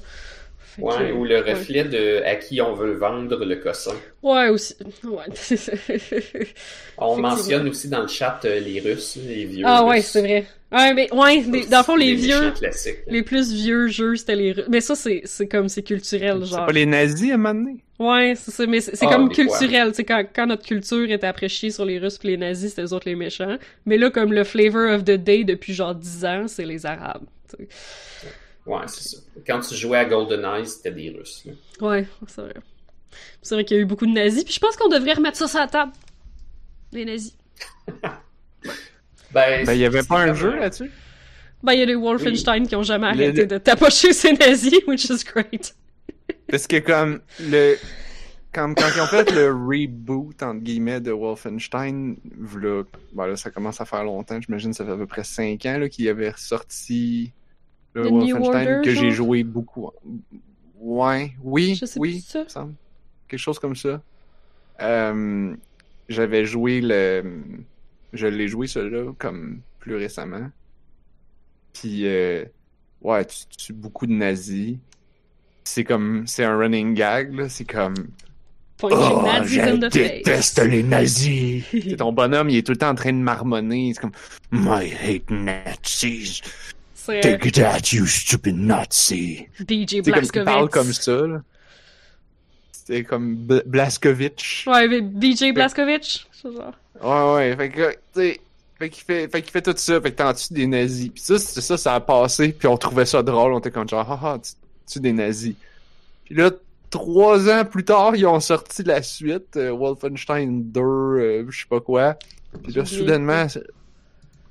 Fait 0.77 0.83
Ouais, 0.83 1.09
que- 1.09 1.13
ou 1.15 1.25
le 1.25 1.43
ouais. 1.43 1.53
reflet 1.53 1.83
de 1.85 2.23
à 2.25 2.37
qui 2.37 2.61
on 2.61 2.75
veut 2.75 2.93
vendre 2.93 3.45
le 3.45 3.57
cossin. 3.57 3.95
Ouais, 4.23 4.49
aussi. 4.51 4.75
Ouais. 5.05 5.25
On 6.99 7.17
mentionne 7.17 7.69
aussi 7.69 7.89
dans 7.89 8.03
le 8.03 8.09
chat 8.09 8.41
euh, 8.45 8.61
les 8.61 8.79
Russes, 8.81 9.17
les 9.27 9.47
vieux. 9.47 9.65
ah 9.67 9.85
ouais, 9.85 9.97
Russes. 9.97 10.07
c'est 10.07 10.21
vrai. 10.21 10.47
Ouais, 10.71 10.95
mais 10.95 11.13
ouais, 11.13 11.43
les- 11.51 11.67
dans 11.67 11.79
le 11.79 11.85
fond, 11.85 11.97
les 11.97 12.15
vieux, 12.15 12.53
les 13.09 13.23
plus 13.23 13.53
vieux 13.53 13.89
jeux, 13.89 14.15
c'était 14.15 14.37
les 14.37 14.53
Russes. 14.53 14.67
Mais 14.69 14.81
ça, 14.81 14.95
c'est 14.95 15.23
c'est 15.25 15.49
comme, 15.49 15.69
c'est 15.69 15.83
culturel, 15.83 16.39
C'est 16.45 16.51
genre. 16.51 16.67
pas 16.67 16.73
les 16.73 16.87
nazis 16.87 17.33
à 17.33 17.35
un 17.35 17.37
moment 17.39 17.55
donné? 17.65 17.77
Ouais, 17.99 18.35
c'est 18.37 18.53
ça, 18.53 18.65
mais 18.67 18.81
c'est 18.81 18.95
c'est 18.95 19.07
Ah, 19.09 19.13
comme 19.15 19.29
culturel, 19.31 19.89
tu 19.91 19.97
sais, 19.97 20.05
quand, 20.05 20.25
quand 20.35 20.47
notre 20.47 20.65
culture 20.65 21.11
était 21.11 21.49
chier 21.49 21.71
sur 21.71 21.85
les 21.85 21.99
Russes 21.99 22.19
pis 22.19 22.29
les 22.29 22.37
nazis, 22.37 22.71
c'était 22.71 22.83
les 22.83 22.93
autres 22.93 23.09
les 23.09 23.17
méchants. 23.17 23.57
Mais 23.87 23.99
là, 23.99 24.11
comme 24.11 24.33
le 24.33 24.45
flavor 24.45 24.89
of 24.95 25.05
the 25.05 25.13
day 25.19 25.43
depuis 25.43 25.75
genre 25.75 25.95
10 25.97 26.25
ans, 26.25 26.45
c'est 26.47 26.65
les 26.65 26.87
Arabes. 26.87 27.25
Ouais, 28.67 28.83
c'est 28.87 29.03
ça. 29.03 29.17
Quand 29.47 29.61
tu 29.61 29.75
jouais 29.75 29.99
à 29.99 30.05
GoldenEye, 30.05 30.67
c'était 30.67 30.91
des 30.93 31.11
Russes. 31.11 31.45
là. 31.47 31.53
Ouais, 31.89 32.07
c'est 32.27 32.43
vrai. 32.43 32.55
C'est 33.43 33.55
vrai 33.55 33.65
qu'il 33.65 33.77
y 33.77 33.81
a 33.81 33.83
eu 33.83 33.87
beaucoup 33.87 34.07
de 34.07 34.13
nazis, 34.13 34.45
puis 34.45 34.53
je 34.55 34.61
pense 34.61 34.77
qu'on 34.77 34.89
devrait 34.89 35.15
remettre 35.15 35.37
ça 35.39 35.49
sur 35.49 35.59
la 35.59 35.67
table. 35.67 35.93
Les 36.93 37.05
nazis. 37.05 37.37
Ben, 39.33 39.65
Ben, 39.65 39.73
il 39.75 39.79
y 39.79 39.85
avait 39.85 40.03
pas 40.03 40.21
un 40.23 40.27
comme 40.29 40.35
jeu 40.37 40.57
là-dessus? 40.57 40.91
Ben, 41.63 41.73
il 41.75 41.79
y 41.79 41.83
a 41.83 41.87
les 41.87 41.95
Wolfenstein 41.95 42.67
qui 42.67 42.75
ont 42.75 42.83
jamais 42.83 43.13
Le- 43.15 43.23
arrêté 43.25 43.47
de 43.47 43.59
tapocher 43.59 44.13
ces 44.13 44.33
nazis, 44.33 44.81
which 44.89 45.05
is 45.05 45.23
great. 45.25 45.75
Parce 46.49 46.67
que 46.67 46.79
comme 46.81 47.21
le 47.41 47.77
quand, 48.53 48.75
quand 48.75 48.89
ils 48.97 49.01
ont 49.01 49.07
fait 49.07 49.31
le 49.31 49.53
reboot 49.53 50.43
entre 50.43 50.61
guillemets 50.61 51.01
de 51.01 51.13
Wolfenstein, 51.13 52.17
là, 52.61 52.83
ben 53.13 53.27
là, 53.29 53.37
ça 53.37 53.51
commence 53.51 53.81
à 53.81 53.85
faire 53.85 54.03
longtemps, 54.03 54.41
j'imagine 54.41 54.73
ça 54.73 54.85
fait 54.85 54.91
à 54.91 54.97
peu 54.97 55.07
près 55.07 55.23
5 55.23 55.65
ans 55.67 55.79
là, 55.79 55.89
qu'il 55.89 56.09
avait 56.09 56.33
sorti 56.37 57.33
le 57.95 58.07
The 58.07 58.11
Wolfenstein 58.11 58.69
Order, 58.69 58.81
que 58.85 58.95
j'ai 58.95 59.11
joué 59.11 59.43
beaucoup. 59.45 59.91
Ouais, 60.79 61.33
oui, 61.43 61.75
Je 61.75 61.87
sais 61.87 62.01
oui, 62.01 62.25
plus 62.31 62.49
ça. 62.49 62.69
quelque 63.29 63.41
chose 63.41 63.59
comme 63.59 63.77
ça. 63.77 64.01
Euh, 64.81 65.55
j'avais 66.09 66.45
joué 66.47 66.81
le 66.81 67.43
je 68.13 68.27
l'ai 68.27 68.49
joué 68.49 68.67
celui-là 68.67 69.13
comme 69.19 69.61
plus 69.79 69.97
récemment. 69.97 70.51
Puis 71.73 72.07
euh, 72.07 72.45
ouais, 73.03 73.25
tu 73.25 73.47
tues 73.57 73.73
beaucoup 73.73 74.07
de 74.07 74.13
nazis. 74.13 74.77
C'est 75.65 75.85
comme 75.85 76.27
c'est 76.27 76.45
un 76.45 76.57
running 76.57 76.95
gag 76.95 77.35
là, 77.35 77.49
c'est 77.49 77.65
comme 77.71 77.95
Oh, 78.83 78.89
je 79.45 79.77
déteste 79.91 80.61
face. 80.61 80.67
les 80.69 80.83
nazis. 80.83 81.65
Ton 81.99 82.13
bonhomme, 82.13 82.49
il 82.49 82.57
est 82.57 82.63
tout 82.67 82.73
le 82.73 82.79
temps 82.79 82.89
en 82.89 82.95
train 82.95 83.13
de 83.13 83.19
marmonner, 83.19 83.93
c'est 83.95 84.01
comme 84.01 84.13
I 84.53 84.93
hate 84.93 85.31
Nazis. 85.31 86.41
C'est 87.03 87.21
Take 87.21 87.53
that 87.53 87.93
you 87.93 88.07
stupid 88.07 88.57
Nazi. 88.57 89.47
DJ 89.59 90.03
Tu 90.03 90.13
comme, 90.13 90.25
il 90.25 90.45
parle 90.45 90.69
comme 90.69 90.93
ça, 90.93 91.27
là. 91.27 91.43
C'était 92.73 93.05
comme 93.05 93.37
Bl- 93.37 93.63
Blazkowicz. 93.67 94.67
Ouais, 94.67 94.89
mais 94.89 95.01
DJ 95.01 95.53
Blazkowicz. 95.55 96.27
c'est 96.33 96.53
genre. 96.53 96.75
Ouais, 97.03 97.35
ouais, 97.51 97.57
fait 97.57 97.71
que, 97.71 97.91
tu 97.93 97.97
sais, 98.15 98.41
fait 98.79 98.91
qu'il 98.91 99.05
fait, 99.05 99.29
fait 99.29 99.43
qu'il 99.43 99.51
fait 99.51 99.63
tout 99.63 99.75
ça, 99.77 100.01
fait 100.01 100.11
que 100.13 100.17
t'en 100.17 100.33
tues 100.35 100.53
des 100.53 100.67
nazis. 100.67 101.09
Puis 101.09 101.23
ça, 101.23 101.39
c'est 101.39 101.61
ça, 101.61 101.77
ça 101.79 101.95
a 101.95 102.01
passé, 102.01 102.53
puis 102.53 102.69
on 102.69 102.77
trouvait 102.77 103.07
ça 103.07 103.23
drôle, 103.23 103.53
on 103.55 103.59
était 103.59 103.71
comme 103.71 103.89
genre, 103.89 104.11
haha, 104.11 104.39
tu 104.39 104.53
tues 104.93 105.01
des 105.01 105.13
nazis. 105.13 105.55
Puis 106.25 106.35
là, 106.35 106.51
trois 106.91 107.49
ans 107.49 107.65
plus 107.65 107.85
tard, 107.85 108.15
ils 108.17 108.27
ont 108.27 108.41
sorti 108.41 108.83
la 108.83 109.03
suite, 109.03 109.57
euh, 109.57 109.71
Wolfenstein 109.71 110.63
2, 110.71 110.81
euh, 110.81 111.47
je 111.49 111.61
sais 111.61 111.67
pas 111.69 111.81
quoi. 111.81 112.17
Puis 112.65 112.73
là, 112.73 112.85
soudainement, 112.85 113.49
c'est- 113.49 113.65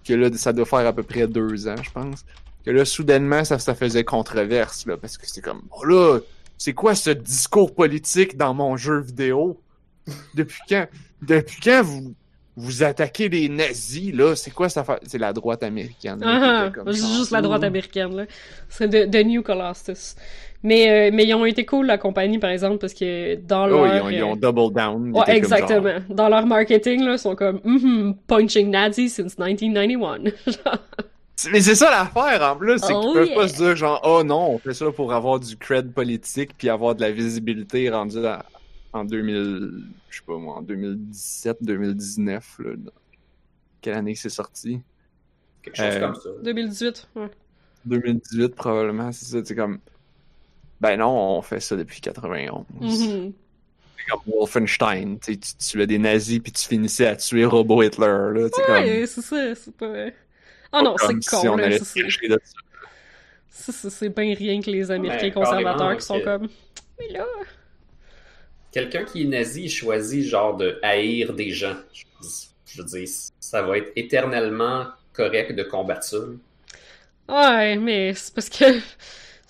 que 0.10 0.14
là, 0.16 0.30
ça 0.36 0.54
doit 0.54 0.66
faire 0.66 0.88
à 0.88 0.94
peu 0.94 1.04
près 1.04 1.28
deux 1.28 1.68
ans, 1.68 1.82
je 1.82 1.92
pense. 1.92 2.26
Que 2.66 2.72
là, 2.72 2.84
soudainement, 2.84 3.44
ça, 3.44 3.60
ça 3.60 3.76
faisait 3.76 4.04
controverse, 4.04 4.86
là, 4.88 4.98
parce 4.98 5.18
que 5.18 5.28
c'était 5.28 5.42
comme, 5.42 5.62
oh 5.72 5.84
là, 5.86 6.20
c'est 6.58 6.74
quoi 6.74 6.96
ce 6.96 7.12
discours 7.12 7.74
politique 7.74 8.36
dans 8.36 8.54
mon 8.54 8.76
jeu 8.76 9.00
vidéo? 9.00 9.62
Depuis 10.34 10.60
quand? 10.68 10.88
Depuis 11.22 11.60
quand 11.62 11.84
vous, 11.84 12.16
vous 12.60 12.84
attaquez 12.84 13.30
les 13.30 13.50
nazis, 13.50 14.14
là? 14.14 14.36
C'est 14.36 14.52
quoi 14.52 14.70
ça 14.70 14.84
fait? 14.84 15.00
C'est 15.08 15.18
la 15.18 15.34
droite 15.34 15.64
américaine. 15.64 16.20
Ah, 16.24 16.72
genre, 16.88 16.94
juste 16.94 17.32
la 17.32 17.42
droite 17.42 17.64
américaine, 17.64 18.16
là. 18.16 18.26
C'est 18.70 18.88
de, 18.88 19.06
de 19.06 19.24
New 19.24 19.42
Colossus. 19.44 20.16
Mais, 20.62 21.10
euh, 21.10 21.12
mais 21.14 21.26
ils 21.26 21.34
ont 21.34 21.46
été 21.46 21.66
cool, 21.66 21.86
la 21.86 21.98
compagnie, 21.98 22.38
par 22.38 22.50
exemple, 22.50 22.80
parce 22.80 22.94
que 22.94 23.36
dans 23.36 23.66
Oh, 23.72 23.86
leur... 23.86 23.88
ils, 23.88 24.02
ont, 24.02 24.10
ils 24.10 24.24
ont 24.24 24.36
euh, 24.36 24.36
double 24.36 24.74
down. 24.74 25.08
Ils 25.08 25.14
Ouais, 25.14 25.22
étaient 25.22 25.40
comme 25.40 25.56
genre, 25.56 25.70
exactement. 25.70 26.00
Dans 26.10 26.30
leur 26.30 26.46
marketing, 26.46 27.04
là, 27.06 27.14
ils 27.14 27.20
sont 27.20 27.36
comme 27.36 27.62
Mhm, 27.64 28.16
punching 28.28 28.70
Nazis 28.70 29.14
since 29.16 29.38
1991. 29.38 30.34
Genre, 30.48 30.78
Mais 31.52 31.62
c'est 31.62 31.76
ça 31.76 31.90
l'affaire 31.90 32.42
en 32.52 32.58
plus, 32.58 32.80
c'est 32.80 32.94
Oh, 32.94 33.02
qu'ils 33.02 33.12
peuvent 33.12 33.28
yeah. 33.28 33.36
pas 33.36 33.48
se 33.48 33.56
dire 33.56 33.76
genre 33.76 34.02
oh 34.04 34.24
non, 34.24 34.52
on 34.52 34.60
fait 34.60 34.74
ça 34.74 34.92
pour 34.92 35.14
avoir 35.14 35.40
du 35.40 35.56
cred 35.58 35.94
politique 35.94 36.52
puis 36.58 36.70
avoir 36.70 36.96
de 36.96 37.02
la 37.02 37.12
visibilité 37.12 37.90
rendue 37.90 38.26
à- 38.26 38.46
en 38.94 39.06
2000, 39.06 39.84
je 40.10 40.18
sais 40.18 40.24
pas 40.26 40.38
moi, 40.38 40.56
en 40.58 40.62
2017, 40.62 41.58
2019 41.62 42.60
là. 42.60 42.76
dans- 42.78 42.92
Quelle 43.82 43.94
année 43.96 44.14
que 44.14 44.20
c'est 44.20 44.30
sorti? 44.30 44.82
Quelque 45.62 45.76
chose 45.78 45.86
Euh, 45.86 46.00
comme 46.00 46.16
ça. 46.16 46.30
2018, 46.44 47.08
ouais. 47.16 47.30
2018 47.86 48.56
probablement, 48.56 49.12
c'est 49.12 49.26
ça, 49.26 49.40
c'est 49.44 49.56
comme 49.56 49.80
ben 50.82 50.98
non, 50.98 51.38
on 51.38 51.42
fait 51.42 51.60
ça 51.60 51.76
depuis 51.76 52.00
91. 52.02 52.66
Mhm. 52.80 53.34
C'est 53.98 54.12
comme 54.12 54.22
Wolfenstein, 54.34 55.20
tu 55.20 55.34
sais, 55.34 55.40
tu 55.40 55.56
tuais 55.56 55.88
des 55.88 55.98
nazis 56.00 56.40
puis 56.40 56.52
tu 56.52 56.66
finissais 56.68 57.06
à 57.08 57.16
tuer 57.16 57.46
Robo 57.46 57.84
Hitler 57.84 58.06
là, 58.08 58.48
c'est 58.54 58.72
Ouais, 58.72 59.06
c'est 59.06 59.22
ça, 59.22 59.56
c'est 59.56 59.76
pas... 59.76 60.08
Ah 60.72 60.82
non, 60.82 60.96
c'est 60.98 61.08
comme 61.08 61.20
con, 61.22 61.40
si 61.42 61.48
on 61.48 61.56
là, 61.58 61.66
allait 61.66 61.80
ça, 61.80 61.86
se 61.86 61.92
c'est- 63.90 64.10
bien 64.10 64.34
rien 64.36 64.62
que 64.62 64.70
les 64.72 64.90
Américains 64.92 65.26
Ouais, 65.28 65.32
conservateurs 65.32 65.98
qui 65.98 66.06
sont 66.06 66.22
comme... 66.22 66.48
Mais 67.00 67.10
là... 67.10 67.26
Quelqu'un 68.72 69.04
qui 69.04 69.24
est 69.24 69.26
nazi 69.26 69.64
il 69.64 69.70
choisit 69.70 70.26
genre 70.26 70.56
de 70.58 70.80
haïr 70.84 71.34
des 71.34 71.52
gens. 71.52 71.76
Je, 72.66 72.82
veux 72.82 72.88
dire, 72.88 73.08
ça 73.40 73.62
va 73.64 73.78
être 73.78 73.92
éternellement 73.96 74.88
correct 75.14 75.54
de 75.54 75.64
combattre 75.64 76.04
ça. 76.04 76.18
Ouais, 77.28 77.76
mais 77.78 78.14
c'est 78.14 78.34
parce 78.34 78.50
que... 78.50 78.66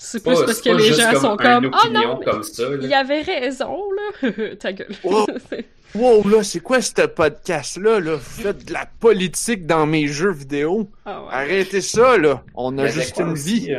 C'est 0.02 0.24
plus 0.24 0.34
Pas- 0.34 0.46
parce 0.46 0.62
que 0.62 0.70
les 0.70 0.94
gens 0.94 1.12
comme 1.12 1.22
sont 1.22 1.38
comme... 1.38 1.72
Oh 1.74 1.90
non, 1.90 2.20
mais 2.20 2.26
comme 2.26 2.44
ça. 2.44 2.70
là. 2.70 2.78
il 2.82 2.94
avait 2.94 3.22
raison, 3.22 3.84
là. 3.92 4.56
Ta 4.60 4.72
gueule. 4.72 4.96
Oh. 5.04 5.26
Wow, 5.94 6.28
là, 6.30 6.44
c'est 6.44 6.62
quoi 6.62 6.82
ce 6.82 7.06
podcast-là, 7.06 8.00
là? 8.00 8.16
Vous 8.16 8.42
faites 8.44 8.66
de 8.66 8.74
la 8.74 8.86
politique 9.00 9.66
dans 9.66 9.86
mes 9.86 10.08
jeux 10.08 10.32
vidéo? 10.32 10.88
Ah 11.06 11.24
ouais. 11.24 11.28
Arrêtez 11.32 11.82
ça, 11.82 12.18
là! 12.18 12.44
On 12.56 12.78
a 12.78 12.88
juste 12.88 13.18
une 13.18 13.32
aussi, 13.32 13.62
vie. 13.62 13.76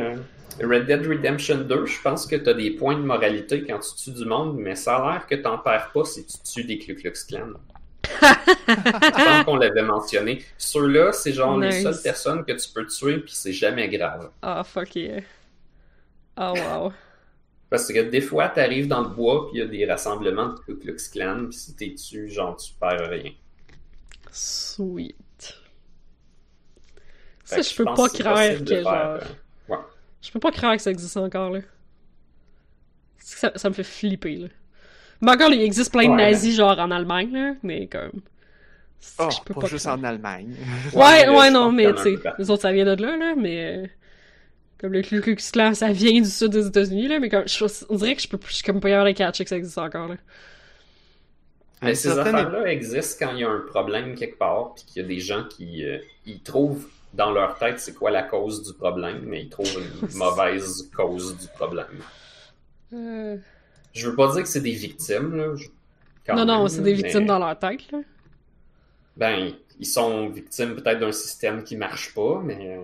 Red 0.59 0.85
Dead 0.85 1.05
Redemption 1.05 1.59
2, 1.61 1.85
je 1.85 2.01
pense 2.01 2.25
que 2.25 2.35
t'as 2.35 2.53
des 2.53 2.71
points 2.71 2.95
de 2.95 3.03
moralité 3.03 3.63
quand 3.63 3.79
tu 3.79 3.95
tues 3.95 4.11
du 4.11 4.25
monde, 4.25 4.57
mais 4.57 4.75
ça 4.75 4.97
a 4.97 5.11
l'air 5.11 5.27
que 5.27 5.35
t'en 5.35 5.57
perds 5.57 5.91
pas 5.93 6.05
si 6.05 6.25
tu 6.25 6.37
tues 6.39 6.63
des 6.63 6.77
Ku 6.77 6.95
Klux 6.95 7.13
Klan. 7.27 7.53
je 8.67 9.23
pense 9.25 9.45
qu'on 9.45 9.55
l'avait 9.55 9.83
mentionné. 9.83 10.43
Ceux-là, 10.57 11.11
c'est 11.13 11.33
genre 11.33 11.57
les 11.57 11.71
seules 11.81 12.01
personnes 12.03 12.43
que 12.43 12.51
tu 12.53 12.69
peux 12.73 12.85
tuer, 12.85 13.19
puis 13.19 13.33
c'est 13.33 13.53
jamais 13.53 13.87
grave. 13.89 14.29
Ah, 14.41 14.63
fuck 14.63 14.95
yeah. 14.95 15.21
Oh, 16.37 16.53
wow. 16.55 16.93
Parce 17.69 17.87
que 17.87 17.99
des 18.01 18.21
fois, 18.21 18.49
t'arrives 18.49 18.87
dans 18.87 19.01
le 19.01 19.09
bois, 19.09 19.47
puis 19.47 19.59
il 19.59 19.63
y 19.63 19.63
a 19.63 19.67
des 19.67 19.85
rassemblements 19.89 20.49
de 20.49 20.59
Ku 20.59 20.77
Klux 20.77 20.97
Klan, 21.11 21.45
puis 21.49 21.57
si 21.57 21.75
t'es 21.75 21.93
tué, 21.93 22.27
genre, 22.27 22.57
tu 22.57 22.73
perds 22.79 23.09
rien. 23.09 23.31
Sweet. 24.31 25.15
Fait 27.45 27.61
Ça, 27.63 27.69
je 27.69 27.75
peux 27.75 27.85
pas 27.85 27.93
croire 27.93 28.09
que, 28.09 28.81
genre... 28.81 29.19
faire, 29.19 29.27
Je 30.21 30.31
peux 30.31 30.39
pas 30.39 30.51
croire 30.51 30.75
que 30.75 30.81
ça 30.81 30.91
existe 30.91 31.17
encore, 31.17 31.49
là. 31.51 31.61
Ça, 33.19 33.51
ça 33.55 33.69
me 33.69 33.73
fait 33.73 33.83
flipper, 33.83 34.35
là. 34.35 34.47
Mais 35.21 35.31
encore, 35.31 35.51
il 35.53 35.61
existe 35.61 35.91
plein 35.91 36.09
de 36.09 36.13
Ouais, 36.13 36.15
nazis, 36.15 36.55
genre, 36.55 36.77
en 36.79 36.91
Allemagne, 36.91 37.31
là, 37.33 37.53
mais 37.63 37.87
comme... 37.87 38.21
Oh, 39.19 39.29
je 39.31 39.41
peux 39.43 39.53
pas, 39.53 39.61
pas 39.61 39.67
juste 39.67 39.85
croire. 39.85 39.97
en 39.97 40.03
Allemagne. 40.03 40.55
Ouais, 40.93 41.29
Ouais, 41.29 41.51
non, 41.51 41.71
mais 41.71 41.89
y 41.89 41.95
tu 41.95 42.01
sais, 42.03 42.19
les 42.37 42.49
autres, 42.51 42.61
ça 42.63 42.71
vient 42.71 42.85
de 42.85 43.01
là, 43.01 43.17
là, 43.17 43.35
mais... 43.37 43.85
euh, 43.85 43.87
Comme 44.79 44.93
le 44.93 45.01
Ku 45.03 45.21
Klux 45.21 45.37
Klan, 45.51 45.73
ça 45.75 45.91
vient 45.93 46.21
du 46.21 46.29
sud 46.29 46.51
des 46.51 46.67
États-Unis, 46.67 47.07
là, 47.07 47.19
mais 47.19 47.29
comme, 47.29 47.47
je, 47.47 47.65
on 47.89 47.95
dirait 47.95 48.15
que 48.15 48.21
je 48.21 48.27
peux 48.27 48.39
je 48.47 48.53
suis 48.55 48.63
comme 48.63 48.79
pas 48.81 48.89
capable 48.89 49.11
de 49.11 49.17
catcher 49.17 49.43
que 49.45 49.49
ça 49.49 49.57
existe 49.57 49.77
encore, 49.77 50.07
là. 50.09 50.17
Mais 51.81 51.95
ces 51.95 52.17
affaires-là 52.17 52.65
existent 52.71 53.25
quand 53.25 53.33
il 53.33 53.39
y 53.39 53.43
a 53.43 53.49
un 53.49 53.59
problème 53.59 54.15
quelque 54.15 54.37
part, 54.37 54.75
puis 54.75 54.85
qu'il 54.85 55.01
y 55.01 55.05
a 55.05 55.07
des 55.07 55.19
gens 55.19 55.43
qui 55.45 55.83
euh, 55.85 55.97
ils 56.25 56.41
trouvent 56.41 56.87
dans 57.13 57.31
leur 57.31 57.57
tête 57.57 57.79
c'est 57.79 57.93
quoi 57.93 58.11
la 58.11 58.23
cause 58.23 58.63
du 58.63 58.73
problème, 58.73 59.21
mais 59.25 59.43
ils 59.43 59.49
trouvent 59.49 59.81
une 60.01 60.07
mauvaise 60.17 60.89
cause 60.95 61.37
du 61.37 61.47
problème. 61.47 61.87
Euh, 62.93 63.37
Je 63.93 64.09
veux 64.09 64.15
pas 64.15 64.31
dire 64.33 64.43
que 64.43 64.49
c'est 64.49 64.61
des 64.61 64.71
victimes, 64.71 65.35
là. 65.35 65.53
quand 66.25 66.35
Non, 66.35 66.45
non, 66.45 66.67
c'est 66.67 66.81
des 66.81 66.91
mais, 66.91 66.97
victimes 67.03 67.25
dans 67.25 67.39
leur 67.39 67.57
tête, 67.59 67.91
là. 67.91 67.99
Ben, 69.17 69.53
ils 69.79 69.85
sont 69.85 70.29
victimes 70.29 70.75
peut-être 70.75 70.99
d'un 70.99 71.11
système 71.11 71.63
qui 71.63 71.75
marche 71.75 72.13
pas, 72.13 72.41
mais. 72.43 72.77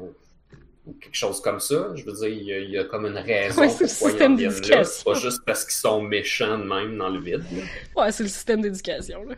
ou 0.85 0.93
quelque 1.01 1.15
chose 1.15 1.41
comme 1.41 1.59
ça. 1.59 1.91
Je 1.95 2.03
veux 2.05 2.13
dire, 2.13 2.27
il 2.27 2.43
y 2.43 2.53
a, 2.53 2.59
il 2.59 2.69
y 2.71 2.77
a 2.77 2.83
comme 2.85 3.05
une 3.05 3.17
raison 3.17 3.61
Ouais, 3.61 3.69
c'est 3.69 3.83
le 3.85 3.89
pourquoi 3.89 4.11
ils 4.11 4.11
système 4.11 4.33
en 4.33 4.35
viennent 4.35 4.49
là. 4.51 4.55
d'éducation. 4.59 4.83
C'est 4.83 5.03
pas 5.03 5.13
juste 5.19 5.41
parce 5.45 5.63
qu'ils 5.65 5.73
sont 5.75 6.01
méchants 6.01 6.57
de 6.57 6.63
même 6.63 6.97
dans 6.97 7.09
le 7.09 7.19
vide. 7.19 7.43
là. 7.51 7.63
Ouais, 8.03 8.11
c'est 8.11 8.23
le 8.23 8.29
système 8.29 8.61
d'éducation, 8.61 9.23
là. 9.25 9.35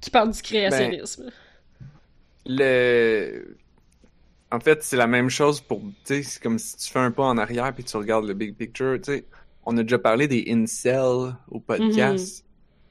Qui 0.00 0.10
parle 0.10 0.30
du 0.32 0.42
créationnisme. 0.42 1.30
le 2.46 3.56
en 4.50 4.60
fait 4.60 4.82
c'est 4.82 4.96
la 4.96 5.06
même 5.06 5.28
chose 5.30 5.60
pour 5.60 5.80
tu 5.80 5.92
sais 6.04 6.22
c'est 6.22 6.42
comme 6.42 6.58
si 6.58 6.76
tu 6.76 6.90
fais 6.92 6.98
un 7.00 7.10
pas 7.10 7.24
en 7.24 7.38
arrière 7.38 7.72
puis 7.74 7.84
tu 7.84 7.96
regardes 7.96 8.26
le 8.26 8.34
big 8.34 8.54
picture 8.54 8.96
tu 9.02 9.12
sais. 9.12 9.24
On 9.66 9.76
a 9.78 9.82
déjà 9.82 9.98
parlé 9.98 10.28
des 10.28 10.44
incels 10.48 11.34
au 11.50 11.58
podcast. 11.58 12.44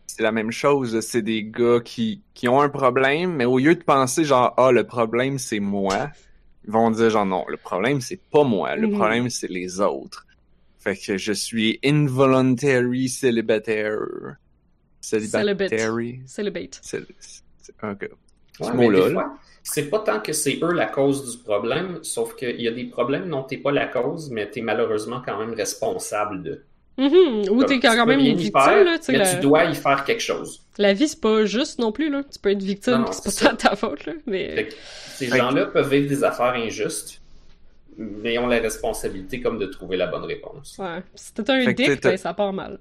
C'est 0.08 0.24
la 0.24 0.32
même 0.32 0.52
chose 0.52 1.00
c'est 1.02 1.22
des 1.22 1.44
gars 1.44 1.80
qui 1.84 2.22
qui 2.34 2.48
ont 2.48 2.62
un 2.62 2.70
problème 2.70 3.36
mais 3.36 3.46
au 3.46 3.58
lieu 3.60 3.76
de 3.76 3.84
penser 3.84 4.24
genre 4.26 4.54
ah 4.58 4.72
le 4.72 4.84
problème 4.86 5.38
c'est 5.40 5.60
moi 5.60 6.10
ils 6.66 6.72
vont 6.72 6.92
dire 6.92 7.10
genre 7.10 7.26
non 7.26 7.46
le 7.48 7.58
problème 7.58 8.02
c'est 8.02 8.20
pas 8.32 8.44
moi 8.44 8.76
le 8.76 8.88
Mhm. 8.88 8.94
problème 8.98 9.30
c'est 9.30 9.50
les 9.50 9.80
autres 9.82 10.26
fait 10.80 10.98
que 10.98 11.18
je 11.18 11.32
suis 11.32 11.80
involuntary 11.84 13.08
célibataire. 13.08 14.00
Célibataire. 15.02 15.80
C'est 16.82 17.04
un 17.82 17.94
gars. 17.94 18.08
Ouais, 18.60 18.68
Ce 18.68 18.72
mot-là, 18.74 19.10
là. 19.10 19.34
C'est 19.64 19.90
pas 19.90 20.00
tant 20.00 20.20
que 20.20 20.34
c'est 20.34 20.60
eux 20.62 20.74
la 20.74 20.86
cause 20.86 21.32
du 21.32 21.42
problème, 21.42 22.00
sauf 22.04 22.36
qu'il 22.36 22.62
y 22.62 22.68
a 22.68 22.72
des 22.72 22.84
problèmes 22.84 23.30
dont 23.30 23.44
t'es 23.44 23.58
pas 23.58 23.72
la 23.72 23.88
cause, 23.88 24.30
mais 24.30 24.50
t'es 24.50 24.62
malheureusement 24.62 25.22
quand 25.26 25.40
même 25.40 25.54
responsable 25.54 26.44
de. 26.44 26.62
Mhm. 26.98 27.50
Ou 27.50 27.64
t'es 27.64 27.80
quand 27.80 27.96
peux 27.98 28.06
même 28.06 28.20
une 28.20 28.36
victime, 28.36 28.62
faire, 28.62 28.84
là. 28.84 28.98
Mais 29.08 29.18
la... 29.18 29.34
tu 29.34 29.40
dois 29.40 29.66
y 29.66 29.74
faire 29.74 30.04
quelque 30.04 30.22
chose. 30.22 30.62
la 30.78 30.94
vie, 30.94 31.08
c'est 31.08 31.22
pas 31.22 31.46
juste 31.46 31.80
non 31.80 31.92
plus, 31.92 32.10
là. 32.10 32.22
Tu 32.32 32.38
peux 32.38 32.52
être 32.52 32.62
victime, 32.62 33.06
c'est 33.10 33.24
pas 33.24 33.30
ça. 33.32 33.54
ta 33.56 33.76
faute, 33.76 34.06
là. 34.06 34.14
Mais. 34.28 34.54
Fait 34.54 34.68
que 34.68 34.74
ces 35.16 35.28
gens-là 35.28 35.68
peuvent 35.68 35.90
vivre 35.90 36.10
des 36.10 36.24
affaires 36.24 36.54
injustes, 36.54 37.22
mais 37.98 38.38
ont 38.38 38.48
la 38.48 38.60
responsabilité 38.60 39.42
comme 39.42 39.58
de 39.58 39.66
trouver 39.66 39.98
la 39.98 40.08
bonne 40.08 40.26
réponse. 40.26 40.78
Ouais. 40.78 41.02
Si 41.16 41.34
t'es 41.34 41.50
un 41.50 41.64
Fait 41.64 41.74
dick, 41.74 42.04
ben 42.04 42.18
ça 42.18 42.34
part 42.34 42.54
mal. 42.54 42.80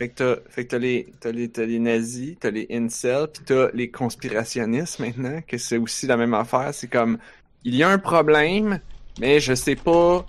Fait 0.00 0.08
que 0.08 0.14
t'as, 0.14 0.36
fait 0.48 0.64
que 0.64 0.70
t'as 0.70 0.78
les, 0.78 1.12
t'as 1.20 1.30
les, 1.30 1.50
t'as 1.50 1.66
les 1.66 1.78
nazis, 1.78 2.34
t'as 2.40 2.50
les 2.50 2.66
incels, 2.70 3.28
pis 3.28 3.42
t'as 3.44 3.70
les 3.74 3.90
conspirationnistes 3.90 4.98
maintenant, 4.98 5.42
que 5.46 5.58
c'est 5.58 5.76
aussi 5.76 6.06
la 6.06 6.16
même 6.16 6.32
affaire. 6.32 6.70
C'est 6.72 6.88
comme, 6.88 7.18
il 7.64 7.74
y 7.74 7.82
a 7.82 7.90
un 7.90 7.98
problème, 7.98 8.80
mais 9.20 9.40
je 9.40 9.52
sais 9.54 9.76
pas, 9.76 10.24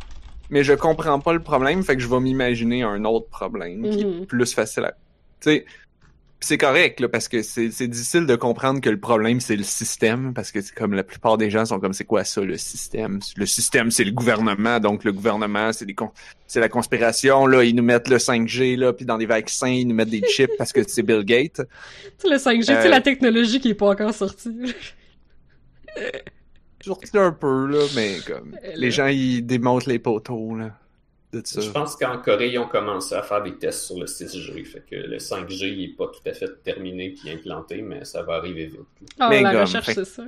mais 0.49 0.65
je 0.65 0.73
comprends 0.73 1.21
pas 1.21 1.31
le 1.31 1.39
problème, 1.39 1.83
fait 1.83 1.95
que 1.95 2.01
je 2.01 2.09
vais 2.09 2.19
m'imaginer 2.19 2.83
un 2.83 3.05
autre 3.05 3.29
problème 3.29 3.89
qui 3.89 4.01
est 4.01 4.25
plus 4.25 4.53
facile 4.53 4.83
à, 4.83 4.91
tu 4.91 4.97
sais, 5.39 5.65
c'est 6.43 6.57
correct, 6.57 6.99
là, 6.99 7.07
parce 7.07 7.27
que 7.27 7.43
c'est, 7.43 7.69
c'est 7.71 7.87
difficile 7.87 8.25
de 8.25 8.35
comprendre 8.35 8.81
que 8.81 8.89
le 8.89 8.99
problème, 8.99 9.39
c'est 9.39 9.55
le 9.55 9.63
système, 9.63 10.33
parce 10.33 10.51
que 10.51 10.59
c'est 10.61 10.73
comme 10.73 10.93
la 10.93 11.03
plupart 11.03 11.37
des 11.37 11.49
gens 11.51 11.65
sont 11.65 11.79
comme, 11.79 11.93
c'est 11.93 12.03
quoi 12.05 12.23
ça, 12.23 12.41
le 12.41 12.57
système? 12.57 13.19
Le 13.37 13.45
système, 13.45 13.91
c'est 13.91 14.03
le 14.03 14.11
gouvernement, 14.11 14.79
donc 14.79 15.03
le 15.03 15.11
gouvernement, 15.13 15.71
c'est 15.71 15.85
des 15.85 15.93
con- 15.93 16.11
c'est 16.47 16.59
la 16.59 16.67
conspiration, 16.69 17.45
là, 17.45 17.63
ils 17.63 17.75
nous 17.75 17.83
mettent 17.83 18.07
le 18.09 18.17
5G, 18.17 18.75
là, 18.75 18.91
puis 18.91 19.05
dans 19.05 19.17
des 19.17 19.27
vaccins, 19.27 19.69
ils 19.69 19.87
nous 19.87 19.95
mettent 19.95 20.09
des 20.09 20.23
chips 20.27 20.51
parce 20.57 20.73
que 20.73 20.81
c'est 20.87 21.03
Bill 21.03 21.23
Gates. 21.23 21.61
Le 22.25 22.37
5G, 22.37 22.65
tu 22.65 22.71
Euh, 22.71 22.81
sais, 22.81 22.89
la 22.89 23.01
technologie 23.01 23.59
qui 23.59 23.69
est 23.69 23.73
pas 23.75 23.89
encore 23.89 24.13
sortie. 24.13 24.73
Sorti 26.83 27.15
un 27.17 27.31
peu, 27.31 27.67
là, 27.67 27.85
mais 27.95 28.17
comme, 28.25 28.55
les 28.75 28.89
gens, 28.89 29.05
ils 29.05 29.43
démontent 29.45 29.85
les 29.85 29.99
poteaux, 29.99 30.55
là, 30.55 30.71
ça. 31.43 31.61
Je 31.61 31.69
pense 31.69 31.95
qu'en 31.95 32.17
Corée, 32.19 32.49
ils 32.49 32.59
ont 32.59 32.67
commencé 32.67 33.15
à 33.15 33.23
faire 33.23 33.41
des 33.43 33.55
tests 33.57 33.83
sur 33.85 33.97
le 33.99 34.05
6G, 34.05 34.65
fait 34.65 34.83
que 34.89 34.95
le 34.95 35.17
5G 35.17 35.67
il 35.67 35.83
est 35.85 35.95
pas 35.95 36.07
tout 36.07 36.21
à 36.29 36.33
fait 36.33 36.61
terminé 36.63 37.11
puis 37.17 37.29
implanté, 37.31 37.81
mais 37.81 38.03
ça 38.05 38.21
va 38.23 38.35
arriver 38.35 38.65
vite. 38.67 38.81
Ah, 39.19 39.29
Mais 39.29 39.41
la 39.41 39.61
recherche, 39.61 39.85
fait- 39.85 39.93
c'est 39.93 40.05
ça. 40.05 40.23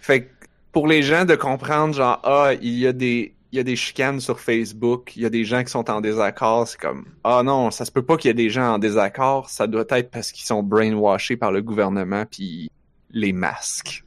Fait 0.00 0.22
que, 0.24 0.28
pour 0.72 0.86
les 0.88 1.02
gens 1.02 1.24
de 1.24 1.34
comprendre, 1.36 1.94
genre, 1.94 2.20
ah, 2.24 2.52
il 2.60 2.78
y 2.78 2.86
a 2.86 2.92
des, 2.92 3.34
il 3.52 3.56
y 3.56 3.60
a 3.60 3.62
des 3.62 3.76
chicanes 3.76 4.20
sur 4.20 4.40
Facebook, 4.40 5.16
il 5.16 5.22
y 5.22 5.26
a 5.26 5.30
des 5.30 5.44
gens 5.44 5.62
qui 5.64 5.70
sont 5.70 5.88
en 5.90 6.00
désaccord, 6.00 6.66
c'est 6.68 6.78
comme, 6.80 7.06
ah 7.24 7.42
non, 7.44 7.70
ça 7.70 7.84
se 7.84 7.90
peut 7.92 8.02
pas 8.04 8.16
qu'il 8.16 8.28
y 8.28 8.30
ait 8.30 8.34
des 8.34 8.50
gens 8.50 8.74
en 8.74 8.78
désaccord, 8.78 9.48
ça 9.48 9.66
doit 9.66 9.84
être 9.90 10.10
parce 10.10 10.32
qu'ils 10.32 10.44
sont 10.44 10.62
brainwashés 10.62 11.36
par 11.36 11.52
le 11.52 11.62
gouvernement 11.62 12.24
puis 12.30 12.70
les 13.10 13.32
masques. 13.32 14.04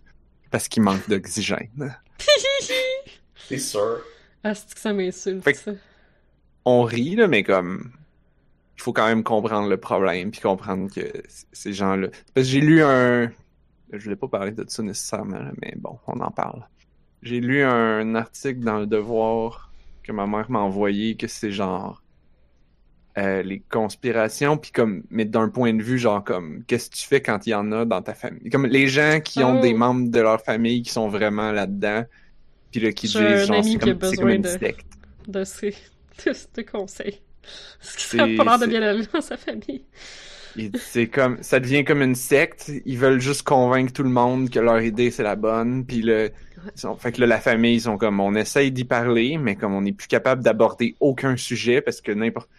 Parce 0.51 0.67
qu'il 0.67 0.83
manque 0.83 1.07
d'oxygène. 1.09 1.97
C'est 3.47 3.57
sûr. 3.59 3.97
Ah, 4.43 4.53
c'est 4.55 4.73
que 4.73 4.79
ça 4.79 4.93
m'insulte, 4.93 5.43
Fait 5.43 5.53
que- 5.53 5.59
ça? 5.59 5.71
On 6.65 6.83
rit, 6.83 7.15
là, 7.15 7.27
mais 7.27 7.43
comme, 7.43 7.91
il 8.77 8.81
faut 8.81 8.93
quand 8.93 9.07
même 9.07 9.23
comprendre 9.23 9.67
le 9.69 9.77
problème, 9.77 10.31
puis 10.31 10.41
comprendre 10.41 10.93
que 10.93 11.01
ces 11.51 11.73
gens-là... 11.73 12.07
Parce 12.33 12.47
que 12.47 12.51
j'ai 12.53 12.61
lu 12.61 12.81
un... 12.83 13.31
Je 13.91 14.03
voulais 14.03 14.15
pas 14.15 14.27
parler 14.27 14.51
de 14.51 14.63
ça 14.67 14.83
nécessairement, 14.83 15.39
là, 15.39 15.51
mais 15.61 15.73
bon, 15.77 15.97
on 16.07 16.19
en 16.19 16.31
parle. 16.31 16.63
J'ai 17.23 17.39
lu 17.39 17.63
un 17.63 18.15
article 18.15 18.59
dans 18.59 18.79
Le 18.79 18.85
Devoir 18.85 19.71
que 20.03 20.11
ma 20.11 20.27
mère 20.27 20.49
m'a 20.49 20.59
envoyé, 20.59 21.15
que 21.15 21.27
c'est 21.27 21.51
genre... 21.51 22.01
euh, 23.17 23.41
les 23.41 23.59
conspirations, 23.69 24.57
puis 24.57 24.71
comme, 24.71 25.03
mais 25.09 25.25
d'un 25.25 25.49
point 25.49 25.73
de 25.73 25.81
vue, 25.81 25.97
genre 25.97 26.23
comme, 26.23 26.63
qu'est-ce 26.67 26.89
que 26.89 26.95
tu 26.95 27.05
fais 27.07 27.21
quand 27.21 27.45
il 27.47 27.49
y 27.49 27.53
en 27.55 27.71
a 27.71 27.83
dans 27.83 28.01
ta 28.01 28.13
famille? 28.13 28.49
Comme 28.49 28.65
les 28.67 28.87
gens 28.87 29.19
qui 29.19 29.43
ont 29.43 29.57
Oh. 29.57 29.61
des 29.61 29.73
membres 29.73 30.09
de 30.09 30.19
leur 30.21 30.39
famille 30.41 30.83
qui 30.83 30.91
sont 30.91 31.09
vraiment 31.09 31.51
là-dedans, 31.51 32.05
puis 32.71 32.79
là, 32.79 32.91
qui 32.93 33.07
disent, 33.07 33.45
genre, 33.47 33.63
c'est 33.63 33.77
comme, 33.79 33.97
comme 34.15 34.29
une 34.29 34.41
de- 34.43 34.47
secte. 34.47 34.85
De 35.27 35.43
ces, 35.43 35.75
de 36.25 36.33
ces 36.33 36.65
conseils. 36.65 37.21
Parce 37.79 37.95
que 37.95 38.01
ça 38.01 38.23
a 38.23 38.27
C'est- 38.27 38.35
pas 38.35 38.43
l'air 38.43 38.59
de 38.59 38.65
bien 38.67 38.81
aller 38.81 39.05
dans 39.13 39.21
sa 39.21 39.37
famille. 39.37 39.85
C'est 40.75 41.07
comme, 41.07 41.41
ça 41.41 41.59
devient 41.59 41.85
comme 41.85 42.01
une 42.01 42.15
secte. 42.15 42.71
Ils 42.85 42.97
veulent 42.97 43.21
juste 43.21 43.43
convaincre 43.43 43.93
tout 43.93 44.03
le 44.03 44.09
monde 44.09 44.49
que 44.49 44.59
leur 44.59 44.81
idée 44.81 45.09
c'est 45.11 45.23
la 45.23 45.35
bonne. 45.35 45.85
Puis 45.85 46.01
le, 46.01 46.31
fait 46.97 47.11
que 47.13 47.21
là, 47.21 47.27
la 47.27 47.39
famille, 47.39 47.75
ils 47.75 47.81
sont 47.81 47.97
comme, 47.97 48.19
on 48.19 48.35
essaye 48.35 48.71
d'y 48.71 48.83
parler, 48.83 49.37
mais 49.37 49.55
comme 49.55 49.73
on 49.73 49.81
n'est 49.81 49.93
plus 49.93 50.07
capable 50.07 50.43
d'aborder 50.43 50.95
aucun 50.99 51.37
sujet 51.37 51.81
parce 51.81 52.01
que 52.01 52.11
n'importe, 52.11 52.49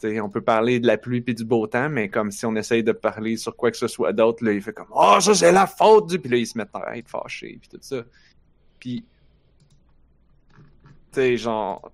tu 0.00 0.10
sais, 0.10 0.20
on 0.20 0.28
peut 0.28 0.42
parler 0.42 0.80
de 0.80 0.86
la 0.86 0.98
pluie 0.98 1.20
puis 1.22 1.34
du 1.34 1.44
beau 1.44 1.66
temps, 1.66 1.88
mais 1.88 2.08
comme 2.08 2.30
si 2.30 2.44
on 2.46 2.56
essaye 2.56 2.82
de 2.82 2.92
parler 2.92 3.36
sur 3.36 3.56
quoi 3.56 3.70
que 3.70 3.76
ce 3.76 3.86
soit 3.88 4.12
d'autre, 4.12 4.44
là, 4.44 4.52
il 4.52 4.60
fait 4.60 4.72
comme, 4.74 4.88
oh, 4.90 5.16
ça 5.20 5.34
c'est 5.34 5.52
la 5.52 5.66
faute 5.66 6.08
du, 6.10 6.18
puis 6.18 6.30
là, 6.30 6.36
ils 6.36 6.46
se 6.46 6.58
mettent 6.58 6.74
à 6.74 6.96
être 6.98 7.08
fâchés 7.08 7.58
puis 7.60 7.68
tout 7.70 7.78
ça. 7.80 8.02
Puis, 8.78 9.04
tu 11.12 11.20
sais, 11.20 11.36
genre, 11.36 11.90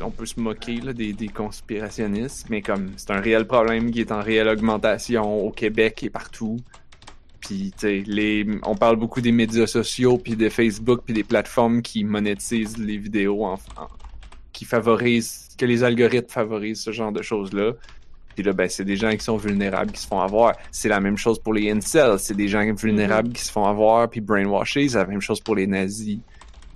on 0.00 0.10
peut 0.10 0.26
se 0.26 0.38
moquer 0.38 0.80
là, 0.80 0.92
des, 0.92 1.12
des 1.12 1.28
conspirationnistes, 1.28 2.46
mais 2.50 2.62
comme 2.62 2.92
c'est 2.96 3.10
un 3.10 3.20
réel 3.20 3.46
problème 3.46 3.90
qui 3.90 4.00
est 4.00 4.12
en 4.12 4.20
réelle 4.22 4.48
augmentation 4.48 5.46
au 5.46 5.50
Québec 5.50 6.02
et 6.02 6.10
partout. 6.10 6.58
Puis, 7.40 7.72
tu 7.72 7.78
sais, 7.78 8.02
les, 8.06 8.46
on 8.64 8.74
parle 8.74 8.96
beaucoup 8.96 9.20
des 9.20 9.32
médias 9.32 9.66
sociaux, 9.66 10.18
puis 10.18 10.36
de 10.36 10.48
Facebook, 10.48 11.02
puis 11.04 11.14
des 11.14 11.24
plateformes 11.24 11.82
qui 11.82 12.04
monétisent 12.04 12.76
les 12.78 12.98
vidéos, 12.98 13.44
en, 13.44 13.54
en- 13.54 13.88
qui 14.52 14.64
favorisent, 14.64 15.48
que 15.56 15.64
les 15.64 15.84
algorithmes 15.84 16.28
favorisent 16.28 16.80
ce 16.82 16.90
genre 16.92 17.12
de 17.12 17.22
choses-là. 17.22 17.72
Puis 18.34 18.42
là, 18.44 18.52
ben, 18.52 18.68
c'est 18.68 18.84
des 18.84 18.96
gens 18.96 19.10
qui 19.12 19.24
sont 19.24 19.36
vulnérables 19.36 19.92
qui 19.92 20.00
se 20.00 20.06
font 20.06 20.20
avoir. 20.20 20.54
C'est 20.70 20.88
la 20.88 21.00
même 21.00 21.16
chose 21.16 21.38
pour 21.40 21.54
les 21.54 21.70
incels. 21.70 22.18
C'est 22.18 22.36
des 22.36 22.48
gens 22.48 22.64
vulnérables 22.74 23.32
qui 23.32 23.42
se 23.42 23.50
font 23.50 23.64
avoir 23.64 24.08
puis 24.10 24.20
brainwashés. 24.20 24.88
C'est 24.88 24.98
la 24.98 25.06
même 25.06 25.20
chose 25.20 25.40
pour 25.40 25.56
les 25.56 25.66
nazis. 25.66 26.18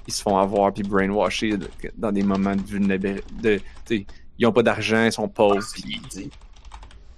Ils 0.09 0.13
se 0.13 0.23
font 0.23 0.37
avoir 0.39 0.73
puis 0.73 0.83
brainwashés 0.83 1.57
de- 1.57 1.69
dans 1.97 2.11
des 2.13 2.23
moments 2.23 2.57
de 2.57 2.63
vulnérabilité. 2.63 3.23
De, 3.43 3.57
tu 3.59 3.63
sais, 3.99 4.07
ils 4.39 4.47
ont 4.47 4.53
pas 4.53 4.63
d'argent, 4.63 5.05
ils 5.05 5.13
sont 5.13 5.29
pauvres. 5.29 5.63
Puis- 5.75 6.01
dit. 6.11 6.31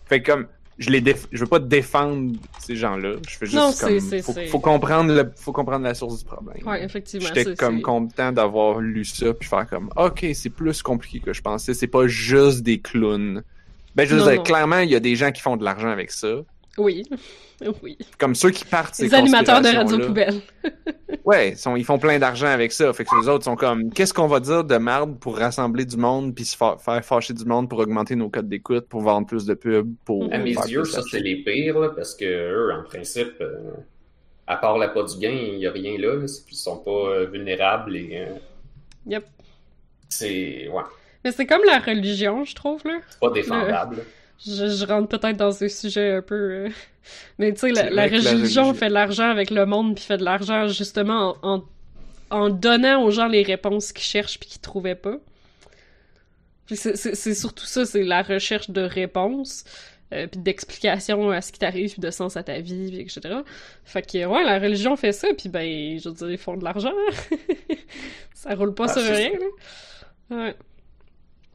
fait 0.07 0.23
comme 0.23 0.47
je 0.77 0.90
les 0.90 1.01
déf- 1.01 1.29
je 1.33 1.38
veux 1.38 1.47
pas 1.47 1.61
défendre 1.61 2.33
ces 2.59 2.75
gens-là. 2.77 3.14
Je 3.29 3.37
fais 3.37 3.47
juste 3.47 3.57
Non, 3.57 3.73
comme 3.73 3.88
c'est- 3.88 4.01
c'est- 4.01 4.23
faut, 4.23 4.33
c'est- 4.33 4.47
faut 4.49 4.59
comprendre 4.59 5.14
le, 5.14 5.33
faut 5.37 5.53
comprendre 5.53 5.85
la 5.85 5.94
source 5.94 6.18
du 6.18 6.25
problème. 6.25 6.66
Ouais, 6.66 6.85
effectivement. 6.85 7.29
J'étais 7.33 7.55
comme 7.55 7.81
content 7.81 8.33
d'avoir 8.33 8.81
lu 8.81 9.05
ça 9.05 9.33
puis 9.33 9.49
faire 9.49 9.66
comme 9.68 9.88
OK, 9.97 10.27
c'est 10.35 10.51
plus 10.51 10.83
compliqué 10.83 11.20
que 11.20 11.33
je 11.33 11.40
pensais, 11.42 11.75
c'est 11.75 11.87
pas 11.87 12.07
juste 12.09 12.62
des 12.62 12.81
clowns. 12.81 13.42
Ben 13.94 14.05
je 14.07 14.14
veux 14.14 14.20
Non, 14.20 14.27
dire 14.27 14.37
non. 14.38 14.42
clairement, 14.42 14.79
il 14.81 14.90
y 14.90 14.97
a 14.97 15.01
des 15.01 15.14
gens 15.14 15.31
qui 15.31 15.40
font 15.40 15.57
de 15.57 15.64
l'argent 15.64 15.88
avec 15.90 16.11
ça. 16.11 16.38
Oui. 16.79 17.03
Oui. 17.83 17.97
Comme 18.19 18.35
ceux 18.35 18.51
qui 18.51 18.65
partent 18.65 18.97
ces 18.97 19.05
Les 19.05 19.15
animateurs 19.15 19.61
de 19.63 19.69
radio 19.69 19.99
poubelle. 19.99 20.41
Ouais, 21.25 21.51
ils, 21.51 21.57
sont- 21.57 21.77
ils 21.77 21.85
font 21.85 21.99
plein 21.99 22.19
d'argent 22.19 22.49
avec 22.49 22.73
ça. 22.73 22.93
Fait 22.93 23.05
que 23.05 23.19
les 23.19 23.29
autres 23.29 23.45
sont 23.45 23.55
comme, 23.57 23.91
qu'est-ce 23.91 24.13
qu'on 24.13 24.27
va 24.27 24.41
dire 24.41 24.63
de 24.65 24.77
merde 24.77 25.19
pour 25.21 25.39
rassembler 25.39 25.85
du 25.87 25.97
monde 25.97 26.35
puis 26.35 26.45
se 26.45 26.55
fa- 26.57 26.77
faire 26.77 27.03
fâcher 27.05 27.33
du 27.33 27.45
monde 27.47 27.71
pour 27.71 27.79
augmenter 27.79 28.15
nos 28.17 28.29
codes 28.29 28.49
d'écoute, 28.49 28.87
pour 28.89 29.01
vendre 29.01 29.27
plus 29.27 29.47
de 29.47 29.55
pubs, 29.55 29.95
pour. 30.05 30.25
À 30.33 30.39
mes 30.39 30.51
yeux, 30.51 30.85
ça, 30.85 31.01
c'est 31.11 31.21
les 31.21 31.37
pires, 31.45 31.79
là, 31.79 31.91
parce 31.97 32.15
que 32.15 32.25
eux, 32.25 32.73
en 32.75 32.83
principe, 32.83 33.35
euh, 33.41 33.55
à 34.47 34.57
part 34.57 34.77
la 34.77 34.89
pas 34.89 35.05
du 35.05 35.17
gain, 35.19 35.31
il 35.31 35.57
n'y 35.59 35.67
a 35.67 35.71
rien 35.71 35.97
là. 35.97 36.15
là. 36.17 36.27
Ils 36.51 36.57
sont 36.57 36.79
pas 36.79 36.91
euh, 36.91 37.27
vulnérables 37.33 37.97
et 37.97 38.19
euh, 38.19 38.27
Yep. 39.07 39.25
c'est 40.11 40.69
ouais, 40.69 40.83
Mais 41.25 41.33
c'est 41.33 41.47
comme 41.47 41.63
la 41.67 41.79
religion, 41.79 42.45
je 42.45 42.55
trouve, 42.55 42.83
là. 42.85 42.99
c'est 43.09 43.21
pas 43.21 43.31
défendable. 43.31 44.05
Je, 44.46 44.68
je 44.68 44.85
rentre 44.87 45.09
peut-être 45.09 45.37
dans 45.37 45.62
un 45.62 45.68
sujet 45.68 46.14
un 46.14 46.22
peu... 46.22 46.35
euh, 46.35 46.68
Mais 47.38 47.52
tu 47.52 47.61
sais, 47.61 47.70
la, 47.70 47.90
la 47.90 48.04
religion 48.07 48.72
fait 48.74 48.88
de 48.88 48.94
l'argent 48.94 49.28
avec 49.30 49.50
le 49.50 49.66
monde, 49.66 49.94
puis 49.96 50.04
fait 50.04 50.18
de 50.18 50.24
l'argent 50.24 50.68
justement 50.68 51.37
en, 51.42 51.57
en, 51.57 51.64
en 52.30 52.50
donnant 52.50 53.02
aux 53.02 53.11
gens 53.11 53.26
les 53.28 53.42
réponses 53.42 53.92
qu'ils 53.92 54.04
cherchent 54.04 54.38
puis 54.38 54.48
qu'ils 54.48 54.61
trouvaient 54.61 54.94
pas. 54.94 55.16
C'est 56.66 57.35
surtout 57.35 57.66
ça, 57.66 57.85
c'est 57.85 58.04
la 58.04 58.22
recherche 58.22 58.70
de 58.70 58.80
réponses, 58.80 59.64
euh, 60.14 60.26
puis 60.26 60.40
d'explications 60.40 61.30
à 61.30 61.42
ce 61.42 61.52
qui 61.52 61.59
t'arrive, 61.59 61.92
puis 61.92 62.00
de 62.00 62.11
sens 62.11 62.38
à 62.38 62.42
ta 62.42 62.59
vie, 62.61 62.88
puis 62.90 63.00
etc. 63.00 63.40
Fait 63.85 64.00
que, 64.00 64.24
ouais, 64.24 64.44
la 64.44 64.59
religion 64.59 64.96
fait 64.96 65.12
ça, 65.12 65.28
puis 65.37 65.50
ben, 65.50 65.98
je 65.98 66.09
veux 66.09 66.14
dire, 66.14 66.30
ils 66.30 66.38
font 66.38 66.57
de 66.57 66.64
l'argent. 66.64 66.92
ça 68.35 68.54
roule 68.54 68.74
pas 68.74 68.87
Ah, 68.88 68.92
sur 68.94 69.02
rien, 69.02 69.30
là. 69.33 70.37
Ouais. 70.37 70.54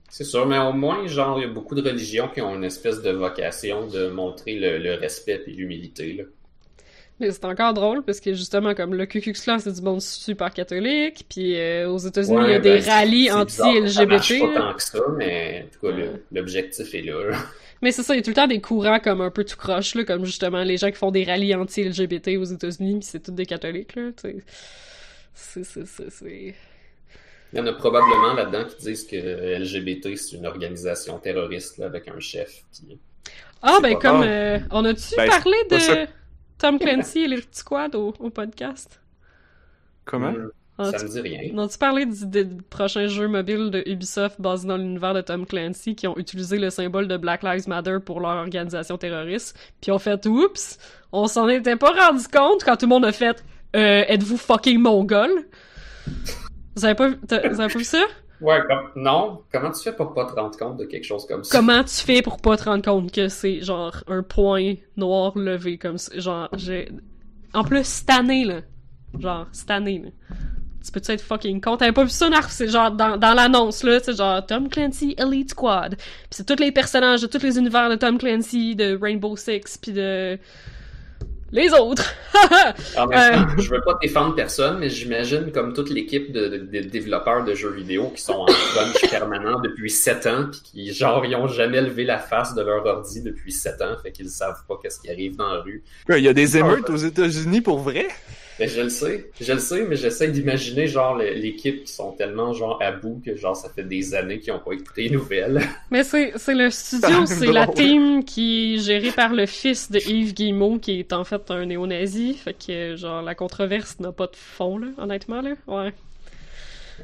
C'est 0.10 0.24
sûr, 0.24 0.46
mais 0.48 0.58
au 0.58 0.74
moins, 0.74 1.06
genre, 1.08 1.38
il 1.40 1.44
y 1.44 1.46
a 1.46 1.54
beaucoup 1.54 1.76
de 1.76 1.88
religions 1.88 2.30
qui 2.34 2.42
ont 2.42 2.56
une 2.56 2.64
espèce 2.64 3.02
de 3.02 3.12
vocation 3.12 3.88
de 3.88 4.08
montrer 4.10 4.56
le, 4.56 4.78
le 4.80 4.96
respect 4.96 5.44
et 5.48 5.52
l'humilité, 5.52 6.14
là. 6.14 6.24
Mais 7.20 7.32
c'est 7.32 7.44
encore 7.44 7.74
drôle 7.74 8.02
parce 8.04 8.22
que 8.22 8.34
justement, 8.34 8.74
comme 8.74 8.94
le 8.96 9.06
Ku 9.06 9.20
Klux 9.20 9.34
Klan, 9.34 9.60
c'est 9.60 9.74
du 9.74 9.82
monde 9.82 10.02
super 10.02 10.52
catholique, 10.54 11.26
puis 11.30 11.58
euh, 11.60 11.90
aux 11.90 11.98
États-Unis, 11.98 12.38
il 12.46 12.52
y 12.52 12.54
a 12.54 12.60
des 12.60 12.80
ben, 12.80 12.84
rallyes 12.90 13.24
bizarre, 13.24 13.50
Ça 13.50 13.66
anti-LGBT. 13.68 14.40
pas 14.54 14.60
tant 14.62 14.74
que 14.74 14.82
ça, 14.84 15.00
mais 15.18 15.66
en 15.68 15.74
tout 15.74 15.88
cas, 15.88 15.94
Ouais. 15.98 16.12
l'objectif 16.32 16.94
est 16.96 17.02
là. 17.02 17.36
Mais 17.82 17.92
c'est 17.92 18.04
ça, 18.04 18.14
il 18.14 18.18
y 18.18 18.20
a 18.22 18.24
tout 18.24 18.30
le 18.30 18.36
temps 18.36 18.48
des 18.48 18.62
courants 18.62 19.00
comme 19.02 19.20
un 19.20 19.32
peu 19.32 19.44
tout 19.44 19.58
croche, 19.58 19.96
là, 19.96 20.06
comme 20.06 20.24
justement 20.26 20.64
les 20.64 20.78
gens 20.78 20.90
qui 20.92 20.98
font 20.98 21.12
des 21.12 21.26
rallyes 21.26 21.56
anti-LGBT 21.56 22.38
aux 22.38 22.46
États-Unis, 22.46 23.00
puis 23.00 23.04
c'est 23.10 23.20
tous 23.22 23.32
des 23.34 23.46
catholiques, 23.46 23.96
là, 23.98 24.12
tu 24.16 24.30
sais. 24.30 24.36
C'est, 25.34 25.64
c'est, 25.66 25.86
c'est, 25.88 26.10
c'est... 26.10 26.56
Il 27.52 27.60
y 27.60 27.62
en 27.62 27.68
a 27.68 27.74
probablement 27.74 28.34
là-dedans 28.34 28.66
qui 28.66 28.78
disent 28.78 29.08
que 29.08 29.16
LGBT, 29.16 30.16
c'est 30.16 30.36
une 30.36 30.46
organisation 30.46 31.18
terroriste, 31.18 31.78
là, 31.78 31.88
avec 31.88 32.08
un 32.08 32.20
chef. 32.20 32.64
Puis... 32.72 33.00
Ah, 33.62 33.80
ben 33.82 33.94
pas 33.94 34.00
comme, 34.00 34.24
euh, 34.24 34.60
on 34.72 34.86
a-tu 34.86 35.16
Ben, 35.18 35.30
parlé 35.30 35.58
de 35.70 35.78
ça. 35.78 36.06
Tom 36.60 36.78
Clancy 36.78 37.20
et 37.20 37.28
les 37.28 37.38
petits 37.38 37.60
squads 37.60 37.96
au, 37.96 38.14
au 38.20 38.30
podcast? 38.30 39.02
Comment? 40.06 40.34
On 40.82 40.92
ça 40.92 41.04
me 41.04 41.10
dit 41.10 41.20
rien. 41.20 41.52
on 41.54 41.58
a-tu 41.60 41.78
parlé 41.78 42.06
du, 42.06 42.26
des 42.26 42.46
prochains 42.70 43.08
jeux 43.08 43.28
mobiles 43.28 43.70
de 43.70 43.84
Ubisoft 43.86 44.40
basés 44.40 44.66
dans 44.66 44.78
l'univers 44.78 45.14
de 45.14 45.20
Tom 45.20 45.46
Clancy 45.46 45.94
qui 45.94 46.08
ont 46.08 46.18
utilisé 46.18 46.58
le 46.58 46.70
symbole 46.70 47.10
de 47.10 47.18
Black 47.18 47.44
Lives 47.44 47.68
Matter 47.68 47.98
pour 48.04 48.22
leur 48.22 48.38
organisation 48.38 48.98
terroriste, 48.98 49.58
puis 49.82 49.92
ont 49.92 50.00
fait 50.00 50.26
«Oups! 50.28 50.78
On 51.12 51.28
s'en 51.28 51.50
était 51.50 51.76
pas 51.76 51.92
rendu 51.92 52.26
compte 52.30 52.64
quand 52.64 52.78
tout 52.78 52.86
le 52.86 52.90
monde 52.90 53.06
a 53.06 53.12
fait 53.12 53.44
euh, 53.76 54.06
Êtes-vous 54.08 54.38
fucking 54.38 54.80
mongol?» 54.80 55.30
Vous 56.80 56.86
avez 56.86 56.96
pas, 56.96 57.10
t'as- 57.28 57.50
vous 57.50 57.60
avez 57.60 57.72
pas 57.74 57.78
vu 57.80 57.84
ça? 57.84 58.02
Ouais, 58.40 58.60
comme... 58.70 58.90
non. 58.96 59.42
Comment 59.52 59.70
tu 59.72 59.84
fais 59.84 59.92
pour 59.92 60.14
pas 60.14 60.26
te 60.26 60.32
rendre 60.34 60.58
compte 60.58 60.78
de 60.78 60.86
quelque 60.86 61.04
chose 61.04 61.26
comme 61.28 61.44
ça? 61.44 61.58
Comment 61.58 61.84
tu 61.84 61.96
fais 61.96 62.22
pour 62.22 62.38
pas 62.40 62.56
te 62.56 62.64
rendre 62.64 62.84
compte 62.84 63.12
que 63.12 63.28
c'est 63.28 63.60
genre 63.60 64.02
un 64.08 64.24
point 64.24 64.76
noir 64.96 65.38
levé 65.38 65.78
comme 65.78 65.98
ça? 65.98 66.18
Genre, 66.18 66.48
j'ai. 66.56 66.90
En 67.54 67.66
plus, 67.66 67.84
cette 67.86 68.10
année, 68.10 68.46
là. 68.46 68.62
Genre, 69.20 69.46
cette 69.52 69.72
année, 69.72 70.02
là. 70.06 70.10
Tu 70.82 70.90
peux-tu 70.94 71.12
être 71.12 71.22
fucking 71.22 71.60
con? 71.60 71.76
T'avais 71.76 71.92
pas 71.92 72.06
vu 72.06 72.10
ça, 72.10 72.30
Narf? 72.30 72.50
C'est 72.50 72.70
genre 72.70 72.92
dans, 72.92 73.18
dans 73.18 73.34
l'annonce, 73.34 73.84
là, 73.84 74.00
c'est 74.02 74.16
genre 74.16 74.46
Tom 74.46 74.70
Clancy 74.70 75.16
Elite 75.18 75.52
Squad. 75.52 75.98
Pis 75.98 76.06
c'est 76.32 76.46
tous 76.46 76.64
les 76.64 76.72
personnages 76.72 77.22
de 77.22 77.28
tous 77.28 77.44
les 77.44 77.58
univers 77.58 77.90
de 77.90 77.96
Tom 77.96 78.18
Clancy, 78.18 78.78
de 78.78 78.98
Rainbow 79.00 79.36
Six, 79.36 79.78
pis 79.82 79.92
de. 79.92 80.40
Les 81.52 81.72
autres! 81.74 82.14
En 82.98 83.08
même 83.08 83.48
temps, 83.48 83.54
je 83.58 83.70
veux 83.70 83.82
pas 83.82 83.98
défendre 84.02 84.36
personne, 84.36 84.78
mais 84.80 84.90
j'imagine 84.90 85.52
comme 85.52 85.74
toute 85.74 85.90
l'équipe 85.90 86.32
de, 86.32 86.48
de- 86.48 86.58
de 86.58 86.80
développeurs 86.88 87.44
de 87.44 87.56
jeux 87.56 87.72
vidéo 87.72 88.12
qui 88.16 88.22
sont 88.22 88.34
en 88.34 88.46
crunch 88.46 89.10
permanent 89.10 89.60
depuis 89.60 89.90
7 89.90 90.26
ans, 90.28 90.46
puis 90.52 90.62
qui, 90.64 90.94
genre, 90.94 91.26
ils 91.26 91.36
ont 91.36 91.48
jamais 91.48 91.82
levé 91.82 92.04
la 92.06 92.20
face 92.20 92.54
de 92.54 92.62
leur 92.62 92.86
ordi 92.86 93.22
depuis 93.24 93.52
7 93.52 93.82
ans, 93.82 93.96
fait 94.02 94.12
qu'ils 94.12 94.30
savent 94.30 94.64
pas 94.68 94.78
qu'est-ce 94.82 95.00
qui 95.00 95.10
arrive 95.10 95.36
dans 95.38 95.52
la 95.52 95.62
rue. 95.62 95.84
Il 96.10 96.24
y 96.24 96.28
a 96.28 96.34
des 96.34 96.58
émeutes 96.58 96.90
aux 96.90 96.98
États-Unis 96.98 97.62
pour 97.62 97.80
vrai? 97.80 98.08
Mais 98.60 98.68
je 98.68 98.82
le 98.82 98.90
sais, 98.90 99.32
je 99.40 99.54
le 99.54 99.60
sais, 99.60 99.84
mais 99.84 99.96
j'essaie 99.96 100.28
d'imaginer, 100.30 100.88
genre, 100.88 101.18
l'équipe 101.18 101.86
qui 101.86 101.92
sont 101.94 102.12
tellement, 102.12 102.54
genre, 102.54 102.82
à 102.82 102.92
bout 102.92 103.22
que, 103.26 103.36
genre, 103.36 103.56
ça 103.56 103.70
fait 103.70 103.84
des 103.84 104.14
années 104.14 104.40
qu'ils 104.40 104.52
ont 104.52 104.60
pas 104.60 104.74
écouté 104.74 105.04
les 105.04 105.12
nouvelles. 105.12 105.62
Mais 105.92 106.04
c'est, 106.04 106.34
c'est 106.36 106.56
le 106.56 106.70
studio, 106.70 107.26
C'est 107.26 107.52
la 107.52 107.68
team 107.68 108.24
qui 108.26 108.76
est 108.76 108.78
gérée 108.80 109.12
par 109.12 109.34
le 109.34 109.46
fils 109.46 109.90
de 109.90 110.00
Yves 110.00 110.34
Guillemot, 110.34 110.80
qui 110.80 111.00
est 111.00 111.14
en 111.14 111.24
fait 111.24 111.50
un 111.52 111.66
néo-nazi. 111.66 112.34
Fait 112.34 112.54
que, 112.54 112.96
genre, 112.96 113.22
la 113.22 113.34
controverse 113.34 114.00
n'a 114.00 114.12
pas 114.12 114.28
de 114.28 114.36
fond, 114.36 114.78
là, 114.78 114.88
honnêtement, 114.98 115.42
là. 115.42 115.52
Ouais. 115.68 115.94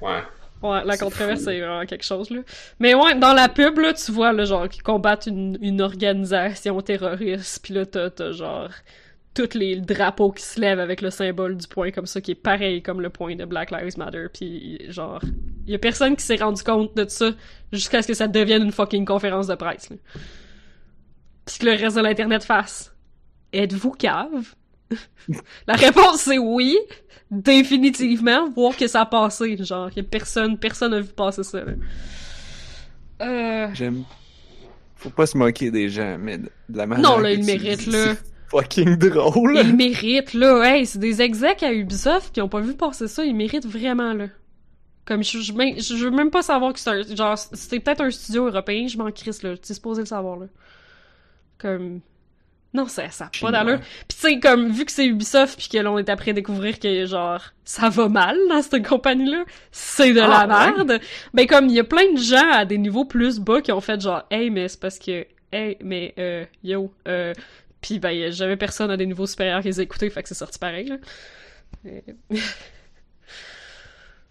Ouais. 0.01 0.21
Ouais, 0.61 0.83
la 0.83 0.97
controverse, 0.97 1.41
c'est 1.41 1.59
vraiment 1.59 1.85
quelque 1.85 2.05
chose, 2.05 2.29
là. 2.31 2.41
Mais 2.79 2.95
ouais, 2.95 3.15
dans 3.15 3.33
la 3.33 3.49
pub, 3.49 3.77
là, 3.77 3.93
tu 3.93 4.11
vois, 4.11 4.33
là, 4.33 4.45
genre, 4.45 4.67
qu'ils 4.67 4.83
combattent 4.83 5.27
une, 5.27 5.57
une 5.61 5.81
organisation 5.81 6.81
terroriste, 6.81 7.63
pis 7.63 7.73
là, 7.73 7.85
t'as, 7.85 8.09
t'as, 8.09 8.31
genre, 8.31 8.69
tous 9.35 9.53
les 9.53 9.75
drapeaux 9.75 10.31
qui 10.31 10.43
se 10.43 10.59
lèvent 10.59 10.79
avec 10.79 11.01
le 11.01 11.11
symbole 11.11 11.57
du 11.57 11.67
point 11.67 11.91
comme 11.91 12.05
ça, 12.05 12.21
qui 12.21 12.31
est 12.31 12.35
pareil 12.35 12.81
comme 12.81 13.01
le 13.01 13.09
point 13.09 13.35
de 13.35 13.45
Black 13.45 13.69
Lives 13.69 13.97
Matter, 13.97 14.27
puis 14.33 14.79
genre, 14.89 15.21
y 15.67 15.75
a 15.75 15.77
personne 15.77 16.15
qui 16.15 16.23
s'est 16.23 16.37
rendu 16.37 16.63
compte 16.63 16.95
de 16.95 17.07
ça 17.07 17.31
jusqu'à 17.71 18.01
ce 18.01 18.07
que 18.07 18.13
ça 18.13 18.27
devienne 18.27 18.63
une 18.63 18.71
fucking 18.71 19.05
conférence 19.05 19.47
de 19.47 19.55
presse, 19.55 19.89
là. 19.89 19.97
Puis 21.45 21.59
que 21.59 21.65
le 21.65 21.73
reste 21.73 21.95
de 21.95 22.01
l'Internet 22.01 22.43
fasse. 22.43 22.95
Êtes-vous 23.53 23.91
cave? 23.91 24.55
La 25.67 25.75
réponse 25.75 26.21
c'est 26.21 26.39
oui, 26.39 26.77
définitivement, 27.29 28.49
voir 28.49 28.75
que 28.75 28.87
ça 28.87 29.01
a 29.01 29.05
passé, 29.05 29.57
genre, 29.63 29.89
y 29.95 29.99
a 29.99 30.03
personne, 30.03 30.57
personne 30.57 30.91
n'a 30.91 31.01
vu 31.01 31.13
passer 31.13 31.43
ça, 31.43 31.63
là. 31.63 31.73
Euh... 33.21 33.67
J'aime. 33.73 34.03
Faut 34.95 35.09
pas 35.09 35.25
se 35.25 35.37
moquer 35.37 35.71
des 35.71 35.89
gens, 35.89 36.17
mais 36.19 36.37
de 36.37 36.49
la 36.69 36.87
manière. 36.87 37.11
Non, 37.11 37.17
là, 37.19 37.33
le 37.33 37.37
dis, 37.37 37.91
là. 37.91 38.15
Fucking 38.49 38.95
drôle. 38.97 39.57
Ils 39.57 39.75
méritent, 39.75 40.33
là. 40.33 40.61
Hey, 40.63 40.85
c'est 40.85 40.99
des 40.99 41.21
execs 41.21 41.63
à 41.63 41.73
Ubisoft 41.73 42.33
qui 42.33 42.41
ont 42.41 42.49
pas 42.49 42.61
vu 42.61 42.73
passer 42.75 43.07
ça. 43.07 43.23
Ils 43.25 43.35
méritent 43.35 43.65
vraiment, 43.65 44.13
là. 44.13 44.27
Comme, 45.05 45.23
je, 45.23 45.39
je, 45.39 45.53
je 45.79 46.05
veux 46.05 46.11
même 46.11 46.31
pas 46.31 46.41
savoir 46.41 46.73
que 46.73 46.79
c'est 46.79 46.89
un... 46.89 47.03
Genre, 47.03 47.37
c'était 47.37 47.79
peut-être 47.79 48.01
un 48.01 48.09
studio 48.11 48.47
européen, 48.47 48.87
je 48.87 48.97
m'en 48.97 49.11
crisse, 49.11 49.43
là. 49.43 49.55
Tu 49.57 49.73
supposé 49.73 50.01
le 50.01 50.07
savoir, 50.07 50.37
là. 50.37 50.45
Comme... 51.57 52.01
Non, 52.73 52.87
ça, 52.87 53.03
pas 53.39 53.51
d'allure. 53.51 53.79
Pis 53.79 54.17
tu 54.17 54.27
sais, 54.33 54.39
comme, 54.41 54.69
vu 54.69 54.83
que 54.83 54.91
c'est 54.91 55.05
Ubisoft 55.05 55.57
pis 55.57 55.69
que 55.69 55.77
l'on 55.77 55.97
est 55.97 56.09
après 56.09 56.33
découvrir 56.33 56.77
que, 56.77 57.05
genre, 57.05 57.39
ça 57.63 57.87
va 57.87 58.09
mal 58.09 58.35
dans 58.49 58.61
cette 58.61 58.85
compagnie-là, 58.85 59.45
c'est 59.71 60.11
de 60.11 60.19
Ah, 60.19 60.45
la 60.45 60.65
ouais? 60.65 60.73
merde. 60.73 60.99
Ben, 61.33 61.47
comme, 61.47 61.67
il 61.67 61.75
y 61.75 61.79
a 61.79 61.85
plein 61.85 62.11
de 62.11 62.19
gens 62.19 62.51
à 62.51 62.65
des 62.65 62.77
niveaux 62.77 63.05
plus 63.05 63.39
bas 63.39 63.61
qui 63.61 63.71
ont 63.71 63.79
fait 63.79 64.01
genre, 64.01 64.23
hey, 64.29 64.49
mais 64.49 64.67
c'est 64.67 64.79
parce 64.81 64.99
que, 64.99 65.25
hey, 65.53 65.77
mais, 65.81 66.13
euh, 66.19 66.43
yo, 66.65 66.91
euh, 67.07 67.33
pis 67.85 67.99
ben, 67.99 68.31
jamais 68.31 68.57
personne 68.57 68.89
à 68.89 68.97
des 68.97 69.05
niveaux 69.05 69.27
supérieurs 69.27 69.61
qui 69.61 69.67
les 69.67 69.79
a 69.79 69.83
écoutés, 69.83 70.09
fait 70.09 70.23
que 70.23 70.29
c'est 70.29 70.33
sorti 70.33 70.57
pareil, 70.57 70.87
là. 70.87 70.97
Euh, 71.85 72.01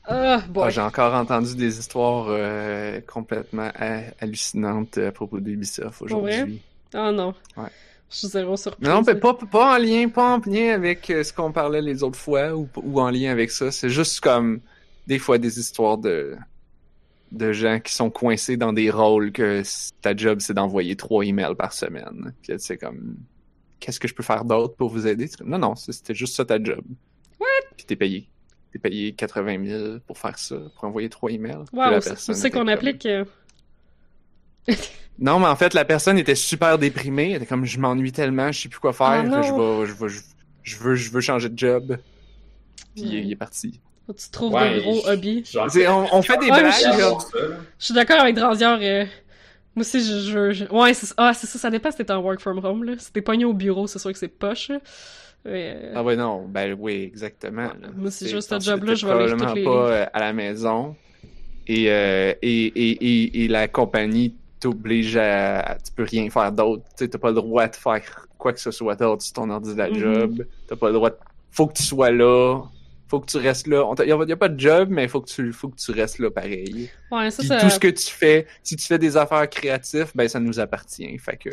Ah, 0.07 0.43
bon. 0.49 0.63
Ah, 0.65 0.71
J'ai 0.71 0.83
encore 0.83 1.15
entendu 1.15 1.55
des 1.55 1.79
histoires 1.79 2.27
euh, 2.29 3.01
complètement 3.07 3.71
ha- 3.75 4.03
hallucinantes 4.21 4.99
à 4.99 5.11
propos 5.13 5.41
d'Ubisoft 5.41 6.03
aujourd'hui. 6.03 6.61
Oh 6.95 7.11
non. 7.11 7.35
Ouais. 7.57 7.69
Je 8.11 8.17
suis 8.19 8.29
zéro 8.29 8.55
surprise. 8.57 8.87
Non, 8.87 9.01
mais 9.01 9.15
pas, 9.15 9.33
pas 9.33 9.75
en 9.77 9.79
lien, 9.79 10.09
pas 10.11 10.35
en 10.37 10.41
lien 10.45 10.75
avec 10.75 11.09
euh, 11.09 11.23
ce 11.25 11.33
qu'on 11.33 11.53
parlait 11.53 11.81
les 11.81 12.03
autres 12.03 12.19
fois 12.19 12.55
ou, 12.55 12.69
ou 12.77 13.01
en 13.01 13.09
lien 13.11 13.31
avec 13.33 13.51
ça. 13.51 13.71
C'est 13.71 13.89
juste 13.89 14.21
comme 14.21 14.61
des 15.07 15.19
fois 15.19 15.39
des 15.39 15.59
histoires 15.59 15.97
de 15.99 16.37
de 17.33 17.53
gens 17.53 17.81
qui 17.81 17.93
sont 17.95 18.11
coincés 18.11 18.57
dans 18.57 18.73
des 18.73 18.91
rôles 18.91 19.33
que 19.33 19.63
ta 20.03 20.15
job 20.15 20.39
c'est 20.41 20.55
d'envoyer 20.55 20.97
trois 20.97 21.25
emails 21.25 21.55
par 21.57 21.73
semaine. 21.73 22.33
Puis 22.43 22.53
c'est 22.59 22.77
comme 22.77 23.17
qu'est-ce 23.85 24.01
que 24.01 24.09
je 24.09 24.15
peux 24.15 24.23
faire 24.23 24.45
d'autre 24.45 24.75
pour 24.77 24.89
vous 24.89 25.07
aider? 25.07 25.29
Non, 25.45 25.59
non, 25.59 25.75
c'était 25.75 26.15
juste 26.15 26.35
ça 26.35 26.45
ta 26.47 26.63
job. 26.63 26.81
What? 27.39 27.47
Puis 27.77 27.85
t'es 27.85 27.97
payé. 27.97 28.29
T'es 28.73 28.79
payé 28.79 29.13
80 29.13 29.65
000 29.67 29.99
pour 30.07 30.17
faire 30.19 30.39
ça, 30.39 30.57
pour 30.75 30.85
envoyer 30.85 31.09
trois 31.11 31.31
emails. 31.31 31.65
Wow, 31.73 32.01
c'est 32.01 32.33
était 32.39 32.51
qu'on 32.51 32.61
comme- 32.61 32.69
applique. 32.71 33.05
euh, 33.07 33.25
Non, 35.19 35.39
mais 35.39 35.47
en 35.47 35.55
fait, 35.57 35.75
la 35.75 35.85
personne 35.85 36.19
était 36.19 36.35
super 36.35 36.79
déprimée. 36.79 37.31
Elle 37.33 37.37
était 37.37 37.47
comme, 37.47 37.65
je 37.67 37.79
m'ennuie 37.79 38.11
tellement, 38.11 38.51
je 38.51 38.63
sais 38.63 38.69
plus 38.69 38.81
quoi 38.81 38.93
faire. 38.93 39.07
Ah 39.07 39.23
non. 39.23 39.43
je, 39.43 39.53
vais, 39.53 39.87
je, 39.87 39.93
vais- 39.93 40.09
je, 40.09 40.21
je 40.63 40.77
veux, 40.79 40.95
je 40.97 41.11
veux 41.11 41.21
changer 41.21 41.49
de 41.51 41.59
job. 41.59 41.99
Puis 42.97 43.05
il 43.05 43.31
est 43.31 43.37
parti. 43.37 43.81
Tu 44.09 44.31
trouves 44.31 44.53
Ouais, 44.53 44.75
des 44.75 44.81
gros 44.81 45.01
je- 45.05 45.11
hobbies. 45.13 45.45
Genre, 45.51 45.69
On, 46.13 46.19
on 46.19 46.23
fait 46.23 46.37
des 46.39 46.51
Ouais, 46.51 46.61
blagues. 46.61 46.73
je- 46.73 46.81
ça, 46.81 47.19
suis 47.79 47.95
d'accord 47.95 48.21
avec 48.21 48.35
Dranziard. 48.35 48.79
euh, 48.83 49.05
Moi 49.75 49.81
aussi, 49.81 50.01
je, 50.05 50.19
je, 50.31 50.53
je- 50.53 50.65
Ouais, 50.73 50.95
c'est 50.95 51.13
ah, 51.17 51.35
c'est 51.35 51.47
ça, 51.47 51.59
ça 51.59 51.71
dépend 51.71 51.91
si 51.91 51.97
t'es 51.99 52.11
en 52.13 52.21
work 52.21 52.41
from 52.41 52.65
home, 52.65 52.85
là. 52.85 52.95
Si 52.99 53.13
t'es 53.13 53.23
pogné 53.23 53.45
au 53.45 53.53
bureau, 53.53 53.87
c'est 53.87 53.99
sûr 53.99 54.13
que 54.13 54.19
c'est 54.19 54.29
poche, 54.29 54.69
là. 54.69 54.79
Mais, 55.45 55.77
euh, 55.77 55.93
Ah 55.97 56.03
ouais, 56.03 56.17
non, 56.17 56.47
ben 56.49 56.77
oui, 56.79 57.03
exactement. 57.03 57.71
Moi, 57.97 58.11
c'est 58.11 58.29
juste 58.29 58.49
ce 58.49 58.61
job-là, 58.61 58.95
je 58.95 59.07
vais 59.07 59.13
probablement 59.13 59.47
toutes 59.47 59.57
les- 59.57 59.65
pas 59.65 59.91
euh, 59.91 60.07
à 60.13 60.21
la 60.21 60.33
maison. 60.33 60.97
Et, 61.67 61.91
euh, 61.91 62.35
et, 62.43 62.67
et, 62.67 62.91
et, 63.23 63.45
et 63.45 63.49
la 63.49 63.69
compagnie 63.69 64.37
t'oblige 64.61 65.17
à... 65.17 65.79
Tu 65.85 65.93
peux 65.93 66.05
rien 66.05 66.29
faire 66.31 66.53
d'autre. 66.53 66.85
Tu 66.97 67.09
t'as 67.09 67.19
pas 67.19 67.29
le 67.31 67.35
droit 67.37 67.69
de 67.69 67.77
faire 67.77 68.27
quoi 68.39 68.53
que 68.53 68.61
ce 68.61 68.71
soit 68.71 68.97
d'autre 68.97 69.23
sur 69.23 69.35
ton 69.35 69.51
ordi 69.51 69.73
de 69.75 69.79
la 69.79 69.91
Mhm. 69.91 69.99
job. 70.01 70.47
T'as 70.67 70.77
pas 70.77 70.89
le 70.89 70.95
droit 70.95 71.11
de... 71.11 71.17
Faut 71.51 71.67
que 71.67 71.75
tu 71.75 71.83
sois 71.83 72.11
là 72.11 72.63
faut 73.09 73.21
que 73.21 73.27
tu 73.31 73.37
restes 73.39 73.67
là. 73.67 73.85
Il 73.99 74.05
n'y 74.07 74.33
a, 74.33 74.37
pas 74.37 74.49
de 74.49 74.59
job, 74.59 74.89
mais 74.91 75.05
il 75.05 75.09
faut 75.09 75.21
que 75.21 75.31
tu, 75.31 75.53
faut 75.53 75.69
que 75.69 75.77
tu 75.77 75.91
restes 75.93 76.19
là 76.19 76.31
pareil. 76.31 76.91
Ouais, 77.11 77.31
ça, 77.31 77.39
Puis 77.39 77.49
ça... 77.49 77.61
tout 77.61 77.71
ce 77.71 77.79
que 77.79 77.89
tu 77.89 78.11
fais, 78.11 78.47
si 78.63 78.77
tu 78.77 78.87
fais 78.87 78.99
des 78.99 79.17
affaires 79.17 79.49
créatives, 79.49 80.11
ben 80.15 80.29
ça 80.29 80.41
nous 80.41 80.59
appartient. 80.61 81.19
Fait 81.19 81.37
que. 81.37 81.51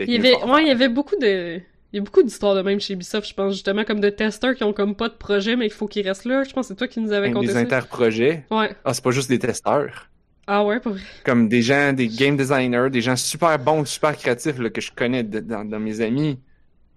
Il 0.00 0.10
y 0.10 0.16
avait, 0.16 0.34
ouais, 0.42 0.62
il 0.62 0.68
y 0.68 0.70
avait 0.70 0.88
beaucoup 0.88 1.16
de, 1.16 1.60
il 1.92 1.96
y 1.96 1.98
a 1.98 2.02
beaucoup 2.02 2.22
d'histoires 2.22 2.54
de 2.54 2.62
même 2.62 2.80
chez 2.80 2.94
Ubisoft, 2.94 3.28
je 3.28 3.34
pense, 3.34 3.54
justement, 3.54 3.84
comme 3.84 4.00
de 4.00 4.10
testeurs 4.10 4.54
qui 4.54 4.64
ont 4.64 4.72
comme 4.72 4.94
pas 4.94 5.08
de 5.08 5.14
projet, 5.14 5.56
mais 5.56 5.66
il 5.66 5.72
faut 5.72 5.86
qu'ils 5.86 6.06
restent 6.06 6.24
là. 6.24 6.42
Je 6.44 6.52
pense 6.52 6.66
que 6.66 6.68
c'est 6.68 6.76
toi 6.76 6.88
qui 6.88 7.00
nous 7.00 7.12
avais 7.12 7.30
conté 7.30 7.46
Des 7.46 7.52
ça. 7.54 7.58
interprojets. 7.60 8.44
Ouais. 8.50 8.74
Ah, 8.84 8.92
c'est 8.92 9.02
pas 9.02 9.12
juste 9.12 9.28
des 9.28 9.38
testeurs. 9.38 10.10
Ah 10.46 10.64
ouais, 10.64 10.78
pour 10.80 10.92
vrai. 10.92 11.00
Comme 11.24 11.48
des 11.48 11.62
gens, 11.62 11.92
des 11.92 12.08
game 12.08 12.36
designers, 12.36 12.90
des 12.90 13.00
gens 13.00 13.16
super 13.16 13.58
bons, 13.58 13.84
super 13.84 14.16
créatifs 14.16 14.58
là, 14.58 14.70
que 14.70 14.80
je 14.80 14.92
connais 14.92 15.22
de- 15.22 15.40
dans, 15.40 15.64
dans 15.64 15.80
mes 15.80 16.00
amis. 16.00 16.38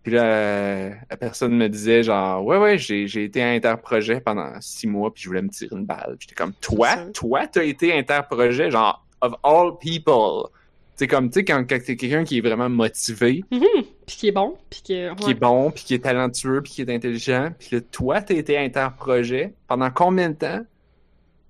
Puis 0.09 0.17
là, 0.17 0.89
la 1.07 1.17
personne 1.17 1.55
me 1.55 1.69
disait 1.69 2.01
genre, 2.01 2.43
ouais, 2.43 2.57
ouais, 2.57 2.79
j'ai, 2.79 3.05
j'ai 3.05 3.25
été 3.25 3.43
interprojet 3.43 4.19
pendant 4.19 4.59
six 4.59 4.87
mois, 4.87 5.13
puis 5.13 5.21
je 5.21 5.27
voulais 5.29 5.43
me 5.43 5.49
tirer 5.49 5.75
une 5.75 5.85
balle. 5.85 6.15
Puis 6.17 6.27
J'étais 6.27 6.33
comme, 6.33 6.53
toi, 6.53 6.95
toi, 7.13 7.45
t'as 7.45 7.63
été 7.63 7.95
interprojet, 7.95 8.71
genre, 8.71 9.05
of 9.21 9.35
all 9.43 9.77
people. 9.79 10.49
C'est 10.95 11.05
comme, 11.05 11.29
tu 11.29 11.41
sais, 11.41 11.45
quand, 11.45 11.63
quand 11.69 11.77
t'es 11.85 11.95
quelqu'un 11.95 12.23
qui 12.23 12.39
est 12.39 12.41
vraiment 12.41 12.69
motivé, 12.69 13.43
Mhm. 13.51 13.83
Puis 14.07 14.17
qui 14.17 14.27
est 14.29 14.31
bon, 14.31 14.57
puis 14.71 14.81
qui 14.83 14.93
est... 14.93 15.15
qui 15.17 15.29
est 15.29 15.35
bon, 15.35 15.69
puis 15.69 15.83
qui 15.83 15.93
est 15.93 16.03
talentueux, 16.03 16.61
puis 16.63 16.71
qui 16.71 16.81
est 16.81 16.89
intelligent, 16.91 17.49
puis 17.59 17.69
là, 17.73 17.81
toi, 17.91 18.21
t'as 18.23 18.33
été 18.33 18.57
interprojet 18.57 19.53
pendant 19.67 19.91
combien 19.91 20.31
de 20.31 20.35
temps? 20.37 20.65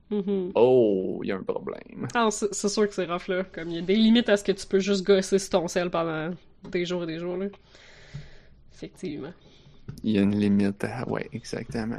Mhm. 0.09 0.51
Oh, 0.55 1.21
il 1.23 1.29
y 1.29 1.31
a 1.31 1.37
un 1.37 1.43
problème. 1.43 2.07
Ah, 2.13 2.27
c'est 2.29 2.53
c'est 2.53 2.67
sûr 2.67 2.85
que 2.89 2.93
c'est 2.93 3.05
rough, 3.05 3.29
là. 3.29 3.45
Comme, 3.53 3.69
il 3.69 3.75
y 3.77 3.79
a 3.79 3.83
des 3.83 3.95
limites 3.95 4.27
à 4.27 4.35
ce 4.35 4.43
que 4.43 4.51
tu 4.51 4.67
peux 4.67 4.79
juste 4.79 5.05
gosser 5.05 5.39
sur 5.39 5.51
ton 5.51 5.69
sel 5.69 5.89
pendant 5.89 6.31
des 6.69 6.83
jours 6.85 7.03
et 7.03 7.07
des 7.07 7.19
jours, 7.19 7.37
là. 7.37 7.45
Effectivement. 8.81 9.33
Il 10.03 10.11
y 10.11 10.17
a 10.19 10.21
une 10.21 10.39
limite. 10.39 10.83
à- 10.83 11.07
Ouais, 11.09 11.27
exactement. 11.33 11.97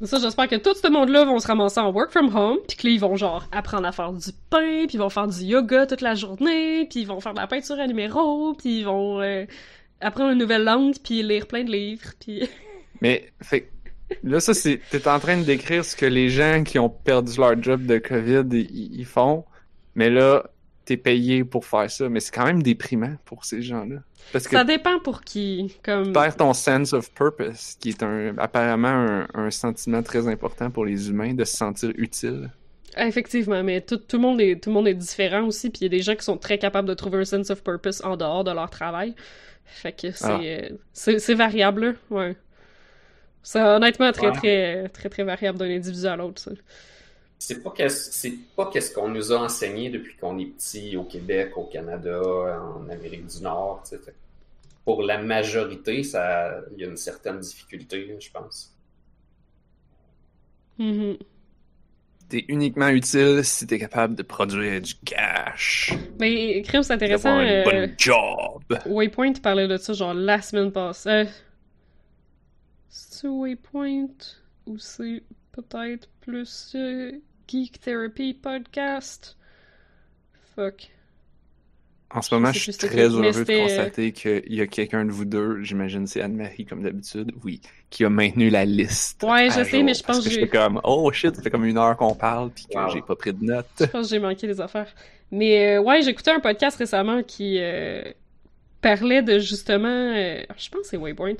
Mais 0.00 0.06
ça, 0.06 0.18
j'espère 0.18 0.48
que 0.48 0.56
tout 0.56 0.74
ce 0.74 0.88
monde-là 0.88 1.24
vont 1.24 1.38
se 1.38 1.46
ramasser 1.46 1.78
en 1.80 1.92
work 1.92 2.10
from 2.10 2.34
home, 2.36 2.58
puis 2.66 2.76
que 2.76 2.86
là, 2.88 2.92
ils 2.92 3.00
vont 3.00 3.16
genre 3.16 3.46
apprendre 3.52 3.86
à 3.86 3.92
faire 3.92 4.12
du 4.12 4.30
pain, 4.50 4.86
puis 4.86 4.94
ils 4.94 4.98
vont 4.98 5.08
faire 5.10 5.28
du 5.28 5.44
yoga 5.44 5.86
toute 5.86 6.00
la 6.00 6.14
journée, 6.16 6.86
puis 6.90 7.00
ils 7.00 7.06
vont 7.06 7.20
faire 7.20 7.34
de 7.34 7.38
la 7.38 7.46
peinture 7.46 7.78
à 7.78 7.86
numéro, 7.86 8.52
puis 8.54 8.80
ils 8.80 8.84
vont 8.84 9.20
euh, 9.20 9.46
apprendre 10.00 10.32
une 10.32 10.38
nouvelle 10.38 10.64
langue, 10.64 10.94
puis 11.02 11.22
lire 11.22 11.46
plein 11.46 11.62
de 11.64 11.70
livres, 11.70 12.10
puis... 12.18 12.48
Mais, 13.00 13.32
fait 13.40 13.70
là, 14.24 14.40
ça, 14.40 14.54
c'est. 14.54 14.80
T'es 14.90 15.08
en 15.08 15.18
train 15.18 15.36
de 15.38 15.44
décrire 15.44 15.84
ce 15.84 15.96
que 15.96 16.06
les 16.06 16.28
gens 16.28 16.62
qui 16.64 16.78
ont 16.78 16.88
perdu 16.90 17.38
leur 17.38 17.60
job 17.62 17.86
de 17.86 17.98
COVID, 17.98 18.44
ils 18.52 19.04
font. 19.06 19.44
Mais 19.94 20.10
là, 20.10 20.44
t'es 20.84 20.96
payé 20.96 21.44
pour 21.44 21.64
faire 21.64 21.90
ça. 21.90 22.08
Mais 22.08 22.20
c'est 22.20 22.32
quand 22.34 22.44
même 22.46 22.62
déprimant 22.62 23.16
pour 23.24 23.44
ces 23.44 23.62
gens-là. 23.62 23.96
Parce 24.32 24.46
que 24.46 24.56
Ça 24.56 24.64
dépend 24.64 24.98
pour 25.00 25.22
qui, 25.22 25.74
comme... 25.82 26.06
tu 26.06 26.12
perds 26.12 26.36
ton 26.36 26.52
sense 26.54 26.92
of 26.92 27.12
purpose, 27.12 27.76
qui 27.80 27.90
est 27.90 28.02
un, 28.02 28.36
apparemment 28.38 28.88
un, 28.88 29.26
un 29.34 29.50
sentiment 29.50 30.02
très 30.02 30.28
important 30.28 30.70
pour 30.70 30.84
les 30.84 31.08
humains, 31.10 31.34
de 31.34 31.44
se 31.44 31.56
sentir 31.56 31.90
utile. 31.96 32.50
Effectivement, 32.96 33.62
mais 33.64 33.80
tout, 33.80 33.96
tout, 33.96 34.16
le 34.16 34.22
monde 34.22 34.40
est, 34.40 34.62
tout 34.62 34.68
le 34.70 34.74
monde 34.74 34.86
est 34.86 34.94
différent 34.94 35.44
aussi, 35.46 35.70
puis 35.70 35.80
il 35.80 35.84
y 35.84 35.86
a 35.86 35.88
des 35.88 36.02
gens 36.02 36.14
qui 36.14 36.24
sont 36.24 36.36
très 36.36 36.58
capables 36.58 36.86
de 36.86 36.94
trouver 36.94 37.18
un 37.20 37.24
sense 37.24 37.50
of 37.50 37.62
purpose 37.64 38.02
en 38.04 38.16
dehors 38.16 38.44
de 38.44 38.50
leur 38.52 38.68
travail. 38.70 39.14
Fait 39.64 39.92
que 39.92 40.10
c'est 40.10 40.24
Ah. 40.26 40.40
euh, 40.42 41.34
variable, 41.34 41.96
ouais. 42.10 42.36
C'est 43.42 43.62
honnêtement 43.62 44.12
très, 44.12 44.26
Ouais. 44.28 44.32
très, 44.32 44.88
très, 44.90 45.08
très 45.08 45.24
variable 45.24 45.58
d'un 45.58 45.70
individu 45.70 46.06
à 46.06 46.16
l'autre, 46.16 46.40
ça. 46.42 46.50
C'est 47.44 47.60
pas 47.60 47.72
qu'est-ce 47.72 48.12
c'est 48.12 48.34
pas 48.54 48.70
qu'est-ce 48.72 48.94
qu'on 48.94 49.08
nous 49.08 49.32
a 49.32 49.38
enseigné 49.40 49.90
depuis 49.90 50.16
qu'on 50.16 50.38
est 50.38 50.46
petit 50.46 50.96
au 50.96 51.02
Québec, 51.02 51.56
au 51.56 51.64
Canada, 51.64 52.22
en 52.22 52.88
Amérique 52.88 53.26
du 53.26 53.42
Nord. 53.42 53.82
tu 53.82 53.96
sais. 53.96 53.98
Fait 53.98 54.12
que 54.12 54.16
Pour 54.84 55.02
la 55.02 55.20
majorité, 55.20 56.04
ça, 56.04 56.60
il 56.72 56.80
y 56.80 56.84
a 56.84 56.86
une 56.86 56.96
certaine 56.96 57.40
difficulté, 57.40 58.16
je 58.20 58.30
pense. 58.30 58.72
Mhm. 60.78 61.16
T'es 62.28 62.44
uniquement 62.46 62.90
utile 62.90 63.40
si 63.42 63.66
t'es 63.66 63.80
capable 63.80 64.14
de 64.14 64.22
produire 64.22 64.80
du 64.80 64.94
cash. 65.04 65.92
Mais, 66.20 66.62
crime, 66.62 66.84
c'est 66.84 66.92
intéressant. 66.92 67.38
D'avoir 67.38 67.74
une 67.74 67.90
euh, 67.90 67.94
job. 67.98 68.62
Waypoint 68.86 69.32
parlait 69.42 69.66
de 69.66 69.78
ça, 69.78 69.92
genre, 69.94 70.14
la 70.14 70.40
semaine 70.42 70.70
passée. 70.70 71.08
Euh, 71.08 71.24
c'est 72.88 73.26
Waypoint 73.26 74.14
ou 74.66 74.78
c'est 74.78 75.24
peut-être 75.50 76.08
plus 76.20 76.72
euh, 76.76 77.10
Geek 77.52 77.80
Therapy 77.80 78.32
Podcast? 78.32 79.36
Fuck. 80.56 80.88
En 82.14 82.22
ce 82.22 82.34
moment, 82.34 82.50
je 82.50 82.58
suis 82.60 82.72
très 82.72 83.08
heureux 83.08 83.30
de 83.44 83.50
euh, 83.52 83.62
constater 83.62 84.12
qu'il 84.12 84.54
y 84.54 84.62
a 84.62 84.66
quelqu'un 84.66 85.04
de 85.04 85.10
vous 85.10 85.26
deux, 85.26 85.62
j'imagine 85.62 86.06
c'est 86.06 86.22
Anne-Marie 86.22 86.64
comme 86.64 86.82
d'habitude, 86.82 87.30
oui, 87.44 87.60
qui 87.90 88.04
a 88.06 88.08
maintenu 88.10 88.48
la 88.48 88.64
liste. 88.64 89.22
Ouais, 89.22 89.48
je 89.50 89.64
sais, 89.64 89.82
mais 89.82 89.92
je 89.92 90.02
pense 90.02 90.16
parce 90.16 90.28
que 90.28 90.34
que 90.34 90.40
j'ai- 90.40 90.48
comme, 90.48 90.80
oh 90.84 91.10
shit, 91.12 91.34
ça 91.36 91.42
fait 91.42 91.50
comme 91.50 91.66
une 91.66 91.76
heure 91.76 91.94
qu'on 91.98 92.14
parle, 92.14 92.50
puis 92.50 92.64
que 92.72 92.78
Wow. 92.78 92.88
j'ai 92.90 93.02
pas 93.02 93.16
pris 93.16 93.34
de 93.34 93.44
notes. 93.44 93.66
Je 93.80 93.84
pense 93.84 94.08
que 94.08 94.14
j'ai 94.14 94.18
manqué 94.18 94.46
des 94.46 94.60
affaires. 94.62 94.94
Mais 95.30 95.76
euh, 95.76 95.82
ouais, 95.82 96.00
j'écoutais 96.02 96.30
un 96.32 96.40
podcast 96.40 96.78
récemment 96.78 97.22
qui 97.22 97.58
euh, 97.60 98.02
parlait 98.80 99.22
de 99.22 99.38
justement, 99.38 99.88
euh, 99.88 100.40
je 100.58 100.68
pense 100.70 100.82
que 100.82 100.86
c'est 100.88 100.96
Waypoint, 100.98 101.34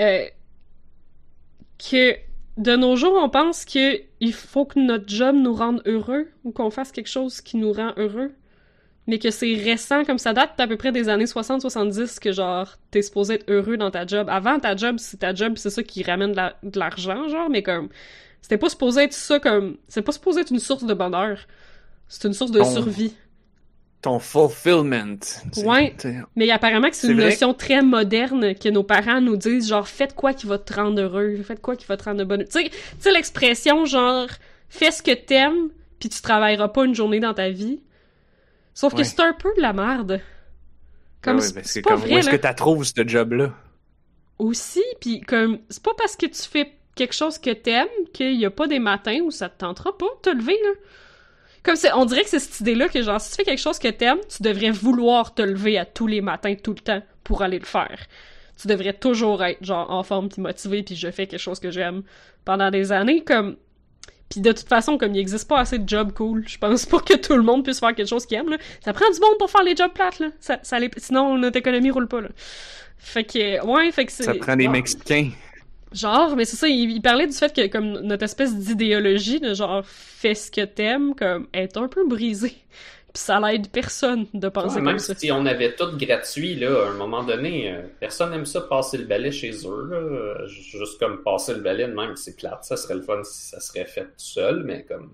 euh, 0.00 0.26
que 1.78 2.16
de 2.56 2.76
nos 2.76 2.96
jours, 2.96 3.14
on 3.16 3.28
pense 3.28 3.64
que 3.64 4.00
il 4.20 4.32
faut 4.32 4.64
que 4.64 4.78
notre 4.78 5.08
job 5.08 5.34
nous 5.36 5.54
rende 5.54 5.82
heureux 5.86 6.28
ou 6.44 6.52
qu'on 6.52 6.70
fasse 6.70 6.92
quelque 6.92 7.08
chose 7.08 7.40
qui 7.40 7.56
nous 7.56 7.72
rend 7.72 7.92
heureux. 7.96 8.32
Mais 9.08 9.18
que 9.18 9.30
c'est 9.32 9.54
récent, 9.54 10.04
comme 10.04 10.18
ça 10.18 10.32
date 10.32 10.58
à 10.60 10.68
peu 10.68 10.76
près 10.76 10.92
des 10.92 11.08
années 11.08 11.24
60-70 11.26 12.20
que 12.20 12.30
genre 12.30 12.76
t'es 12.92 13.02
supposé 13.02 13.34
être 13.34 13.50
heureux 13.50 13.76
dans 13.76 13.90
ta 13.90 14.06
job. 14.06 14.28
Avant 14.30 14.60
ta 14.60 14.76
job, 14.76 14.96
c'est 14.98 15.16
ta 15.18 15.34
job, 15.34 15.54
c'est 15.56 15.70
ça 15.70 15.82
qui 15.82 16.04
ramène 16.04 16.30
de 16.32 16.36
la- 16.36 16.56
de 16.62 16.78
l'argent, 16.78 17.28
genre, 17.28 17.50
mais 17.50 17.64
comme 17.64 17.88
c'était 18.40 18.58
pas 18.58 18.68
supposé 18.68 19.02
être 19.04 19.12
ça 19.12 19.40
comme 19.40 19.76
c'est 19.88 20.02
pas 20.02 20.12
supposé 20.12 20.42
être 20.42 20.50
une 20.52 20.60
source 20.60 20.84
de 20.84 20.94
bonheur. 20.94 21.38
C'est 22.06 22.28
une 22.28 22.34
source 22.34 22.52
de 22.52 22.60
survie. 22.64 23.14
Ton 24.02 24.18
fulfillment. 24.18 25.20
Ouais. 25.64 25.94
t'sais, 25.96 26.16
Mais 26.34 26.50
apparemment 26.50 26.90
que 26.90 26.96
c'est 26.96 27.08
une 27.08 27.18
notion 27.18 27.54
très 27.54 27.82
moderne 27.82 28.54
que 28.54 28.68
nos 28.68 28.82
parents 28.82 29.20
nous 29.20 29.36
disent 29.36 29.68
genre 29.68 29.86
faites 29.86 30.14
quoi 30.14 30.34
qui 30.34 30.46
va 30.46 30.58
te 30.58 30.74
rendre 30.74 31.00
heureux, 31.00 31.40
faites 31.44 31.60
quoi 31.60 31.76
qui 31.76 31.86
va 31.86 31.96
te 31.96 32.04
rendre 32.04 32.24
bonheur. 32.24 32.48
Tu 32.48 32.68
sais, 32.98 33.12
l'expression 33.12 33.84
genre 33.84 34.26
fais 34.68 34.90
ce 34.90 35.02
que 35.02 35.12
t'aimes 35.12 35.70
puis 36.00 36.08
tu 36.08 36.20
travailleras 36.20 36.66
pas 36.68 36.84
une 36.84 36.96
journée 36.96 37.20
dans 37.20 37.32
ta 37.32 37.50
vie. 37.50 37.80
Sauf 38.74 38.92
que 38.92 39.04
c'est 39.04 39.20
un 39.20 39.34
peu 39.34 39.50
de 39.56 39.62
la 39.62 39.72
merde. 39.72 40.20
Comme 41.22 41.36
ouais, 41.38 41.62
c'est 41.62 41.82
pas 41.82 41.90
comme, 41.90 42.00
vrai 42.00 42.14
où 42.14 42.18
est-ce 42.18 42.26
là. 42.26 42.32
que 42.32 42.42
t'as 42.42 42.54
trouvé 42.54 42.84
ce 42.84 43.06
job-là? 43.06 43.54
Aussi, 44.40 44.82
puis 45.00 45.20
comme 45.20 45.60
c'est 45.68 45.82
pas 45.82 45.94
parce 45.96 46.16
que 46.16 46.26
tu 46.26 46.42
fais 46.42 46.72
quelque 46.96 47.14
chose 47.14 47.38
que 47.38 47.50
t'aimes 47.50 47.86
qu'il 48.12 48.34
y 48.34 48.44
a 48.44 48.50
pas 48.50 48.66
des 48.66 48.80
matins 48.80 49.20
où 49.22 49.30
ça 49.30 49.48
te 49.48 49.58
tentera 49.58 49.96
pas 49.96 50.06
de 50.06 50.30
te 50.30 50.36
lever 50.36 50.58
là. 50.64 50.70
Comme 51.62 51.76
c'est, 51.76 51.92
on 51.92 52.04
dirait 52.04 52.22
que 52.24 52.28
c'est 52.30 52.38
cette 52.40 52.60
idée-là 52.60 52.88
que 52.88 53.02
genre 53.02 53.20
si 53.20 53.30
tu 53.30 53.36
fais 53.36 53.44
quelque 53.44 53.60
chose 53.60 53.78
que 53.78 53.88
t'aimes, 53.88 54.18
tu 54.34 54.42
devrais 54.42 54.70
vouloir 54.70 55.34
te 55.34 55.42
lever 55.42 55.78
à 55.78 55.84
tous 55.84 56.06
les 56.06 56.20
matins 56.20 56.54
tout 56.54 56.72
le 56.72 56.80
temps 56.80 57.02
pour 57.22 57.42
aller 57.42 57.58
le 57.58 57.64
faire. 57.64 57.98
Tu 58.60 58.68
devrais 58.68 58.92
toujours 58.92 59.42
être 59.44 59.64
genre 59.64 59.90
en 59.90 60.02
forme 60.02 60.28
puis 60.28 60.42
motivé 60.42 60.82
puis 60.82 60.96
je 60.96 61.10
fais 61.10 61.26
quelque 61.26 61.40
chose 61.40 61.60
que 61.60 61.70
j'aime 61.70 62.02
pendant 62.44 62.70
des 62.70 62.90
années 62.92 63.22
comme 63.22 63.56
puis 64.28 64.40
de 64.40 64.50
toute 64.50 64.66
façon 64.68 64.96
comme 64.98 65.14
il 65.14 65.20
existe 65.20 65.46
pas 65.48 65.60
assez 65.60 65.78
de 65.78 65.88
jobs 65.88 66.12
cool, 66.12 66.44
je 66.48 66.58
pense 66.58 66.84
pour 66.92 67.04
que 67.04 67.14
tout 67.14 67.34
le 67.36 67.42
monde 67.42 67.62
puisse 67.64 67.80
faire 67.80 67.94
quelque 67.94 68.08
chose 68.08 68.26
qu'il 68.26 68.38
aime 68.38 68.48
là. 68.48 68.56
Ça 68.84 68.92
prend 68.92 69.08
du 69.12 69.20
monde 69.20 69.36
pour 69.38 69.50
faire 69.50 69.62
les 69.62 69.76
jobs 69.76 69.92
plates 69.92 70.18
là. 70.18 70.28
Ça, 70.40 70.58
ça 70.62 70.78
les- 70.80 70.90
sinon 70.96 71.38
notre 71.38 71.56
économie 71.58 71.90
roule 71.90 72.08
pas 72.08 72.20
là. 72.22 72.28
Fait 72.98 73.24
que 73.24 73.64
ouais, 73.64 73.90
fait 73.92 74.06
que 74.06 74.12
c'est 74.12 74.22
Ça 74.24 74.34
prend 74.34 74.56
des. 74.56 74.68
Mexicains. 74.68 75.30
Genre, 75.94 76.36
mais 76.36 76.44
c'est 76.44 76.56
ça, 76.56 76.68
il, 76.68 76.90
il 76.90 77.02
parlait 77.02 77.26
du 77.26 77.32
fait 77.34 77.54
que 77.54 77.66
comme 77.68 78.00
notre 78.00 78.24
espèce 78.24 78.54
d'idéologie 78.56 79.40
de 79.40 79.54
genre 79.54 79.82
fais 79.84 80.34
ce 80.34 80.50
que 80.50 80.64
t'aimes 80.64 81.14
comme 81.14 81.46
est 81.52 81.76
un 81.76 81.88
peu 81.88 82.06
brisée. 82.06 82.56
Puis 83.14 83.22
ça 83.24 83.38
l'aide 83.40 83.68
personne 83.68 84.24
de 84.32 84.48
penser 84.48 84.76
Ouais, 84.76 84.80
même 84.80 84.92
comme 84.96 84.98
ça. 84.98 85.14
si 85.14 85.30
on 85.30 85.44
avait 85.44 85.74
tout 85.74 85.94
gratuit, 85.98 86.54
là, 86.54 86.86
à 86.86 86.88
un 86.88 86.94
moment 86.94 87.22
donné, 87.22 87.70
euh, 87.70 87.82
personne 88.00 88.30
n'aime 88.30 88.46
ça 88.46 88.62
passer 88.62 88.96
le 88.96 89.04
balai 89.04 89.30
chez 89.30 89.50
eux. 89.66 89.86
Là. 89.90 90.46
Juste 90.46 90.98
comme 90.98 91.22
passer 91.22 91.52
le 91.52 91.60
balai 91.60 91.86
de 91.88 91.92
même, 91.92 92.16
c'est 92.16 92.36
plate. 92.36 92.64
Ça 92.64 92.78
serait 92.78 92.94
le 92.94 93.02
fun 93.02 93.22
si 93.22 93.48
ça 93.50 93.60
serait 93.60 93.84
fait 93.84 94.04
tout 94.04 94.10
seul, 94.16 94.62
mais 94.64 94.84
comme 94.84 95.10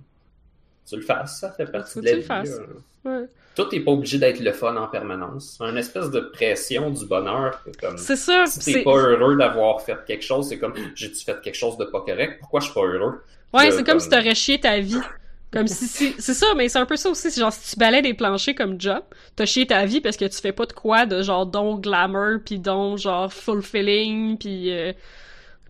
tu 0.88 0.94
le 0.94 1.02
fasses, 1.02 1.40
ça 1.40 1.50
fait 1.50 1.66
partie 1.66 1.94
Faut 1.94 2.00
de 2.00 2.04
la 2.06 2.12
tu 2.12 2.16
vie. 2.18 2.22
le 2.22 2.26
fasses. 2.28 2.60
là. 3.04 3.10
Ouais. 3.20 3.26
Tout 3.58 3.66
n'est 3.72 3.80
pas 3.80 3.90
obligé 3.90 4.18
d'être 4.18 4.38
le 4.38 4.52
fun 4.52 4.76
en 4.76 4.86
permanence. 4.86 5.58
Une 5.60 5.76
espèce 5.76 6.12
de 6.12 6.20
pression 6.20 6.90
du 6.90 7.04
bonheur. 7.06 7.60
Comme, 7.80 7.98
C'est 7.98 8.14
ça, 8.14 8.46
si 8.46 8.72
t'es 8.72 8.82
pas 8.84 8.94
heureux 8.94 9.34
d'avoir 9.34 9.82
fait 9.82 9.96
quelque 10.06 10.22
chose, 10.22 10.48
c'est 10.48 10.58
comme 10.58 10.74
j'ai-tu 10.94 11.24
fait 11.24 11.40
quelque 11.40 11.56
chose 11.56 11.76
de 11.76 11.84
pas 11.84 12.02
correct? 12.02 12.38
Pourquoi 12.38 12.60
je 12.60 12.66
suis 12.66 12.74
pas 12.74 12.86
heureux? 12.86 13.20
Ouais, 13.52 13.72
c'est 13.72 13.82
comme 13.82 13.98
si 13.98 14.08
t'aurais 14.08 14.36
chié 14.36 14.60
ta 14.60 14.78
vie. 14.78 15.00
Comme 15.50 15.66
si, 15.66 15.88
si 15.88 16.14
c'est 16.18 16.34
ça, 16.34 16.46
mais 16.56 16.68
c'est 16.68 16.78
un 16.78 16.86
peu 16.86 16.94
ça 16.94 17.10
aussi. 17.10 17.32
C'est 17.32 17.40
genre 17.40 17.52
si 17.52 17.72
tu 17.72 17.78
balais 17.80 18.00
des 18.00 18.14
planchers 18.14 18.54
comme 18.54 18.80
job, 18.80 19.02
t'as 19.34 19.46
chié 19.46 19.66
ta 19.66 19.84
vie 19.86 20.00
parce 20.00 20.16
que 20.16 20.26
tu 20.26 20.40
fais 20.40 20.52
pas 20.52 20.66
de 20.66 20.72
quoi 20.72 21.04
de 21.06 21.22
genre 21.22 21.44
don 21.44 21.76
glamour 21.78 22.38
puis 22.44 22.60
don 22.60 22.96
genre 22.96 23.32
fulfilling 23.32 24.38
puis 24.38 24.70
euh, 24.70 24.92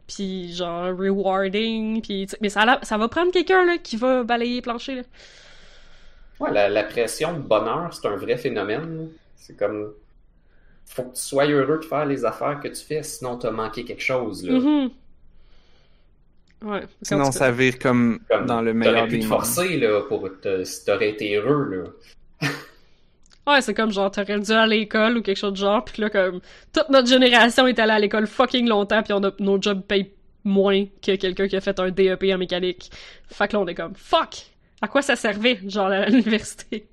puis 0.06 0.52
genre 0.52 0.94
rewarding 0.94 2.02
puis 2.02 2.26
mais 2.42 2.50
ça 2.50 2.80
ça 2.82 2.98
va 2.98 3.08
prendre 3.08 3.32
quelqu'un 3.32 3.64
là 3.64 3.78
qui 3.78 3.96
va 3.96 4.24
balayer 4.24 4.56
les 4.56 4.62
planchers 4.62 4.96
là. 4.96 5.02
Ouais, 6.41 6.53
la, 6.53 6.68
la 6.68 6.84
pression 6.84 7.32
de 7.32 7.41
bonheur, 7.41 7.93
c'est 7.93 8.07
un 8.07 8.16
vrai 8.16 8.36
phénomène. 8.36 9.09
C'est 9.36 9.57
comme. 9.57 9.93
Faut 10.86 11.03
que 11.03 11.16
tu 11.16 11.22
sois 11.22 11.47
heureux 11.47 11.78
de 11.78 11.84
faire 11.84 12.07
les 12.07 12.24
affaires 12.24 12.61
que 12.61 12.68
tu 12.68 12.82
fais, 12.82 13.03
sinon 13.03 13.36
t'as 13.36 13.51
manqué 13.51 13.84
quelque 13.84 14.03
chose. 14.03 14.47
Là. 14.47 14.59
Mhm. 14.59 14.91
Ouais. 16.64 16.82
Sinon, 17.03 17.30
ça 17.30 17.51
vire 17.53 17.78
comme, 17.78 18.18
Comme, 18.28 18.47
dans 18.47 18.62
le 18.62 18.74
meilleur 18.74 18.95
T'aurais 18.95 19.09
pu 19.09 19.16
des 19.18 19.22
te 19.22 19.28
forcer, 19.28 19.76
là, 19.76 20.03
pour 20.09 20.28
te, 20.41 20.64
si 20.64 20.84
t'aurais 20.84 21.11
été 21.11 21.34
heureux, 21.36 21.93
là. 22.41 22.49
Ouais, 23.47 23.62
c'est 23.62 23.72
comme 23.72 23.91
genre, 23.91 24.11
t'aurais 24.11 24.39
dû 24.41 24.53
aller 24.53 24.61
à 24.61 24.66
l'école 24.66 25.16
ou 25.16 25.22
quelque 25.22 25.39
chose 25.39 25.53
de 25.53 25.57
genre, 25.57 25.82
pis 25.82 26.03
là, 26.03 26.11
comme, 26.11 26.41
toute 26.70 26.91
notre 26.91 27.09
génération 27.09 27.66
est 27.66 27.78
allée 27.78 27.93
à 27.93 27.99
l'école 27.99 28.26
fucking 28.26 28.68
longtemps, 28.68 29.03
pis 29.03 29.14
on 29.14 29.22
a, 29.24 29.30
nos 29.39 29.62
jobs 29.62 29.80
payent 29.80 30.12
moins 30.45 30.84
que 31.01 31.16
quelqu'un 31.16 31.49
qui 31.49 31.57
a 31.57 31.62
fait 31.62 31.80
un 31.80 31.91
DEP 31.91 32.24
en 32.34 32.36
mécanique. 32.36 32.91
Fait 33.28 33.49
que 33.49 33.55
là, 33.55 33.61
on 33.61 33.66
est 33.66 33.74
comme, 33.74 33.95
fuck! 33.95 34.51
À 34.80 34.88
quoi 34.88 35.02
ça 35.02 35.16
servait, 35.16 35.58
genre, 35.66 35.88
à 35.88 36.06
l'université? 36.08 36.88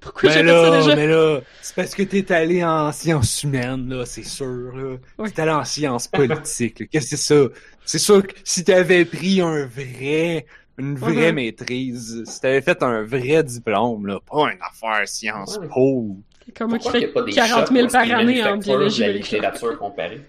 Pourquoi 0.00 0.30
j'ai 0.30 0.42
Mais 0.44 0.50
fait 0.52 0.64
ça 0.70 0.76
déjà? 0.78 0.96
mais 0.96 1.06
là, 1.08 1.40
c'est 1.60 1.74
parce 1.74 1.94
que 1.94 2.02
t'es 2.04 2.30
allé 2.32 2.62
en 2.64 2.92
sciences 2.92 3.42
humaines, 3.42 3.88
là, 3.92 4.06
c'est 4.06 4.22
sûr, 4.22 4.76
là. 4.76 4.96
Oui. 5.18 5.32
T'es 5.32 5.42
allé 5.42 5.50
en 5.52 5.64
sciences 5.64 6.06
politiques, 6.08 6.80
là. 6.80 6.86
Qu'est-ce 6.86 7.10
que 7.10 7.16
c'est 7.16 7.34
ça? 7.34 7.48
C'est 7.84 7.98
sûr 7.98 8.24
que 8.26 8.32
si 8.44 8.64
t'avais 8.64 9.04
pris 9.04 9.40
un 9.40 9.66
vrai, 9.66 10.46
une 10.78 10.96
vraie 10.96 11.32
maîtrise, 11.32 12.22
si 12.26 12.40
t'avais 12.40 12.60
fait 12.60 12.82
un 12.82 13.02
vrai 13.02 13.42
diplôme, 13.42 14.06
là, 14.06 14.20
pas 14.20 14.52
une 14.52 14.58
affaire 14.62 15.08
sciences 15.08 15.58
Ouais. 15.58 15.68
po. 15.68 16.16
Comme 16.56 16.70
moi 16.70 16.78
qui 16.78 16.90
des 16.92 17.32
40 17.32 17.66
shops 17.66 17.72
000 17.74 17.86
où 17.86 17.90
par 17.90 18.10
année 18.10 18.42
en 18.44 18.56
biologie 18.56 19.00
la 19.02 19.12
littérature 19.12 19.78
comparée? 19.78 20.22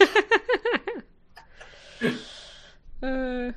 Euh, 3.02 3.52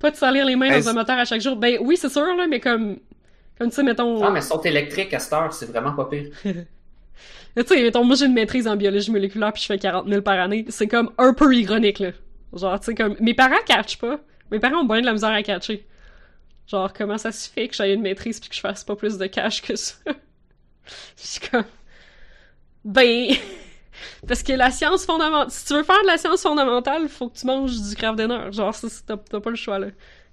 pas 0.00 0.10
de 0.10 0.16
salir 0.16 0.44
les 0.44 0.56
mains 0.56 0.70
dans 0.70 0.88
un 0.88 0.92
moteur 0.94 1.18
à 1.18 1.24
chaque 1.24 1.40
jour. 1.40 1.54
Ben 1.56 1.78
oui, 1.80 1.96
c'est 1.96 2.08
sûr, 2.08 2.34
là, 2.34 2.46
mais 2.48 2.58
comme, 2.58 2.98
comme 3.58 3.68
tu 3.68 3.76
sais, 3.76 3.82
mettons, 3.82 4.24
Ah, 4.24 4.30
mais 4.30 4.40
sont 4.40 4.60
électriques 4.62 5.14
à 5.14 5.18
cette 5.18 5.32
heure, 5.32 5.52
c'est 5.52 5.66
vraiment 5.66 5.92
pas 5.92 6.06
pire. 6.06 6.30
tu 6.42 6.54
sais, 7.66 7.82
mettons, 7.82 8.02
moi 8.02 8.16
j'ai 8.16 8.26
une 8.26 8.34
maîtrise 8.34 8.66
en 8.66 8.76
biologie 8.76 9.10
moléculaire 9.10 9.52
puis 9.52 9.62
je 9.62 9.66
fais 9.66 9.78
40 9.78 10.08
000 10.08 10.22
par 10.22 10.40
année. 10.40 10.64
C'est 10.68 10.88
comme 10.88 11.12
un 11.18 11.34
peu 11.34 11.54
ironique, 11.54 11.98
là. 12.00 12.10
Genre, 12.54 12.80
tu 12.80 12.86
sais, 12.86 12.94
comme, 12.94 13.14
mes 13.20 13.34
parents 13.34 13.62
catchent 13.66 13.98
pas. 13.98 14.18
Mes 14.50 14.58
parents 14.58 14.80
ont 14.80 14.84
bien 14.84 15.00
de 15.00 15.06
la 15.06 15.12
misère 15.12 15.30
à 15.30 15.42
catcher. 15.42 15.86
Genre, 16.66 16.92
comment 16.92 17.18
ça 17.18 17.30
se 17.30 17.48
fait 17.48 17.68
que 17.68 17.74
j'aille 17.74 17.94
une 17.94 18.02
maîtrise 18.02 18.40
puis 18.40 18.48
que 18.48 18.54
je 18.54 18.60
fasse 18.60 18.82
pas 18.84 18.96
plus 18.96 19.18
de 19.18 19.26
cash 19.26 19.62
que 19.62 19.76
ça? 19.76 19.94
Je 21.16 21.26
suis 21.26 21.48
comme, 21.48 21.64
ben, 22.84 23.28
parce 24.26 24.42
que 24.42 24.52
la 24.52 24.70
science 24.70 25.04
fondamentale, 25.04 25.50
si 25.50 25.66
tu 25.66 25.74
veux 25.74 25.82
faire 25.82 26.00
de 26.02 26.06
la 26.06 26.18
science 26.18 26.42
fondamentale, 26.42 27.08
faut 27.08 27.28
que 27.28 27.38
tu 27.38 27.46
manges 27.46 27.80
du 27.80 27.94
craft 27.96 28.18
dinner. 28.18 28.50
Genre, 28.52 28.74
t'as 29.06 29.40
pas 29.40 29.50
le 29.50 29.56
choix, 29.56 29.78
là. 29.78 29.88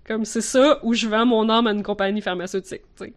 Comme, 0.06 0.24
c'est 0.26 0.42
ça 0.42 0.80
où 0.84 0.94
je 0.94 1.08
vends 1.08 1.26
mon 1.26 1.50
âme 1.50 1.68
à 1.68 1.72
une 1.72 1.84
compagnie 1.84 2.22
pharmaceutique, 2.22 2.84
tu 2.98 3.06
sais. 3.06 3.14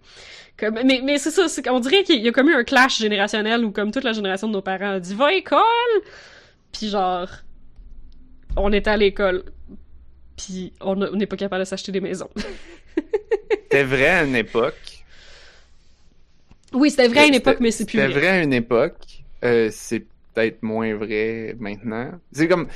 Comme, 0.58 0.74
mais, 0.84 1.00
mais 1.04 1.18
c'est 1.18 1.30
ça, 1.30 1.48
c'est 1.48 1.62
qu'on 1.62 1.80
dirait 1.80 2.02
qu'il 2.02 2.20
y 2.20 2.28
a 2.28 2.32
comme 2.32 2.48
eu 2.48 2.54
un 2.54 2.64
clash 2.64 2.98
générationnel 2.98 3.64
où 3.64 3.70
comme 3.70 3.92
toute 3.92 4.04
la 4.04 4.12
génération 4.12 4.48
de 4.48 4.52
nos 4.52 4.60
parents 4.60 4.90
a 4.90 5.00
dit 5.00 5.14
va 5.14 5.26
à 5.26 5.30
l'école, 5.30 5.62
puis 6.72 6.88
genre 6.88 7.28
on 8.56 8.72
était 8.72 8.90
à 8.90 8.96
l'école, 8.96 9.44
puis 10.36 10.72
on 10.80 10.96
n'est 10.96 11.26
pas 11.26 11.36
capable 11.36 11.60
de 11.60 11.64
s'acheter 11.64 11.92
des 11.92 12.00
maisons. 12.00 12.28
C'était 13.70 13.84
vrai 13.84 14.08
à 14.08 14.24
une 14.24 14.34
époque. 14.36 15.04
oui, 16.72 16.90
c'était 16.90 17.08
vrai 17.08 17.20
à 17.20 17.26
une 17.26 17.34
époque, 17.34 17.58
mais 17.60 17.70
c'est 17.70 17.84
plus 17.86 17.98
C'était 17.98 18.08
vrai. 18.08 18.20
vrai 18.20 18.28
à 18.28 18.42
une 18.42 18.52
époque. 18.52 19.22
Euh, 19.44 19.70
c'est 19.72 20.06
peut-être 20.34 20.62
moins 20.62 20.94
vrai 20.94 21.56
maintenant. 21.58 22.10
C'est 22.32 22.48
comme, 22.48 22.68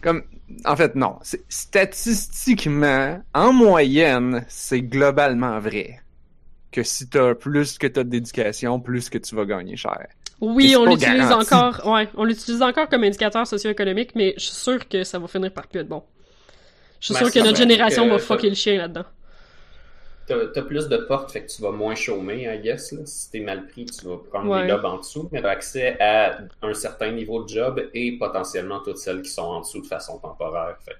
comme, 0.00 0.22
en 0.64 0.76
fait, 0.76 0.94
non. 0.94 1.18
Statistiquement, 1.48 3.22
en 3.34 3.52
moyenne, 3.52 4.44
c'est 4.48 4.82
globalement 4.82 5.58
vrai. 5.58 6.00
Que 6.70 6.82
si 6.82 7.08
t'as 7.08 7.34
plus 7.34 7.78
que 7.78 7.86
t'as 7.86 8.04
d'éducation, 8.04 8.80
plus 8.80 9.10
que 9.10 9.18
tu 9.18 9.34
vas 9.34 9.44
gagner 9.44 9.76
cher. 9.76 10.06
Oui, 10.40 10.74
on 10.76 10.86
l'utilise 10.86 11.30
encore, 11.30 11.82
ouais, 11.86 12.08
on 12.16 12.24
l'utilise 12.24 12.62
encore 12.62 12.88
comme 12.88 13.04
indicateur 13.04 13.46
socio-économique, 13.46 14.12
mais 14.16 14.34
je 14.36 14.44
suis 14.46 14.54
sûr 14.54 14.88
que 14.88 15.04
ça 15.04 15.18
va 15.18 15.28
finir 15.28 15.52
par 15.52 15.68
plus 15.68 15.80
être 15.80 15.88
bon. 15.88 16.02
Je 16.98 17.06
suis 17.06 17.14
Ben, 17.14 17.20
sûr 17.20 17.32
que 17.32 17.46
notre 17.46 17.58
génération 17.58 18.06
que 18.06 18.10
va 18.12 18.18
fucker 18.18 18.48
le 18.48 18.54
chien 18.54 18.78
là-dedans. 18.78 19.04
T'as 20.26 20.62
plus 20.62 20.88
de 20.88 20.96
portes, 20.98 21.30
fait 21.32 21.44
que 21.44 21.50
tu 21.50 21.60
vas 21.62 21.72
moins 21.72 21.94
chômer, 21.94 22.44
I 22.52 22.60
guess. 22.62 22.92
Là. 22.92 23.00
Si 23.04 23.30
t'es 23.30 23.40
mal 23.40 23.66
pris, 23.66 23.86
tu 23.86 24.06
vas 24.06 24.18
prendre 24.30 24.50
Ouais. 24.50 24.62
des 24.62 24.68
jobs 24.68 24.84
en 24.84 24.98
dessous, 24.98 25.28
mais 25.32 25.42
t'as 25.42 25.50
accès 25.50 25.96
à 26.00 26.38
un 26.62 26.74
certain 26.74 27.10
niveau 27.12 27.42
de 27.42 27.48
job 27.48 27.80
et 27.92 28.12
potentiellement 28.18 28.80
toutes 28.80 28.98
celles 28.98 29.22
qui 29.22 29.30
sont 29.30 29.42
en 29.42 29.60
dessous 29.60 29.80
de 29.82 29.86
façon 29.86 30.18
temporaire. 30.18 30.76
Fait 30.84 30.96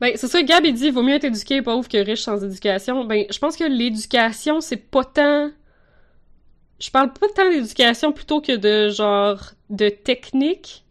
Ben, 0.00 0.12
c'est 0.16 0.28
ça, 0.28 0.42
Gab, 0.42 0.64
il 0.64 0.74
dit, 0.74 0.90
vaut 0.90 1.02
mieux 1.02 1.14
être 1.14 1.24
éduqué 1.24 1.56
et 1.56 1.62
pauvre 1.62 1.88
que 1.88 1.96
riche 1.98 2.20
sans 2.22 2.42
éducation. 2.44 3.04
Ben, 3.04 3.24
je 3.30 3.38
pense 3.38 3.56
que 3.56 3.64
l'éducation, 3.64 4.60
c'est 4.60 4.76
pas 4.76 5.04
tant... 5.04 5.50
Je 6.78 6.90
parle 6.90 7.12
pas 7.12 7.26
tant 7.34 7.48
d'éducation 7.50 8.12
plutôt 8.12 8.40
que 8.40 8.56
de, 8.56 8.90
genre, 8.90 9.40
de 9.70 9.88
technique. 9.88 10.84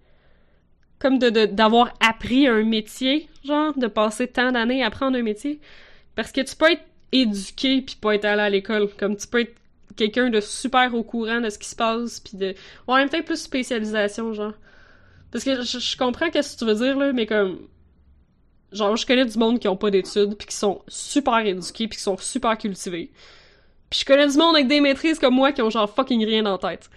Comme 1.00 1.18
de, 1.20 1.30
de- 1.32 1.46
d'avoir 1.48 1.94
appris 2.00 2.48
un 2.48 2.64
métier, 2.64 3.28
genre, 3.44 3.76
de 3.78 3.88
passer 3.88 4.28
tant 4.28 4.52
d'années 4.52 4.84
à 4.84 4.88
apprendre 4.88 5.18
un 5.18 5.24
métier. 5.24 5.60
Parce 6.16 6.32
que 6.32 6.42
tu 6.42 6.56
peux 6.56 6.72
être 6.72 6.84
éduqué 7.12 7.82
puis 7.82 7.96
pas 8.00 8.16
être 8.16 8.26
allé 8.26 8.42
à 8.42 8.50
l'école. 8.50 8.90
Comme 8.98 9.16
tu 9.16 9.28
peux 9.28 9.42
être 9.42 9.56
quelqu'un 9.96 10.30
de 10.30 10.40
super 10.40 10.94
au 10.96 11.04
courant 11.04 11.42
de 11.42 11.50
ce 11.50 11.58
qui 11.58 11.68
se 11.68 11.76
passe 11.76 12.20
puis 12.20 12.38
de... 12.38 12.56
En 12.88 12.96
même 12.96 13.10
temps, 13.10 13.22
plus 13.22 13.42
spécialisation, 13.42 14.34
genre. 14.34 14.54
Parce 15.32 15.44
que 15.44 15.62
je, 15.62 15.80
je 15.80 15.98
comprends 15.98 16.30
qu'est-ce 16.30 16.56
que 16.56 16.60
tu 16.60 16.66
veux 16.66 16.76
dire, 16.76 16.98
là, 16.98 17.14
mais 17.14 17.26
comme... 17.26 17.68
Genre, 18.72 18.96
je 18.96 19.06
connais 19.06 19.26
du 19.26 19.38
monde 19.38 19.60
qui 19.60 19.68
ont 19.68 19.76
pas 19.76 19.92
d'études, 19.92 20.36
puis 20.36 20.48
qui 20.48 20.56
sont 20.56 20.82
super 20.88 21.40
éduqués, 21.40 21.90
puis 21.90 21.98
qui 21.98 22.04
sont 22.04 22.18
super 22.18 22.58
cultivés. 22.58 23.12
Puis 23.90 24.00
je 24.00 24.06
connais 24.06 24.28
du 24.28 24.38
monde 24.38 24.56
avec 24.56 24.68
des 24.68 24.80
maîtrises 24.80 25.20
comme 25.20 25.36
moi 25.36 25.52
qui 25.52 25.62
ont 25.62 25.70
genre 25.70 25.94
fucking 25.94 26.26
rien 26.26 26.44
la 26.44 26.58
tête. 26.58 26.90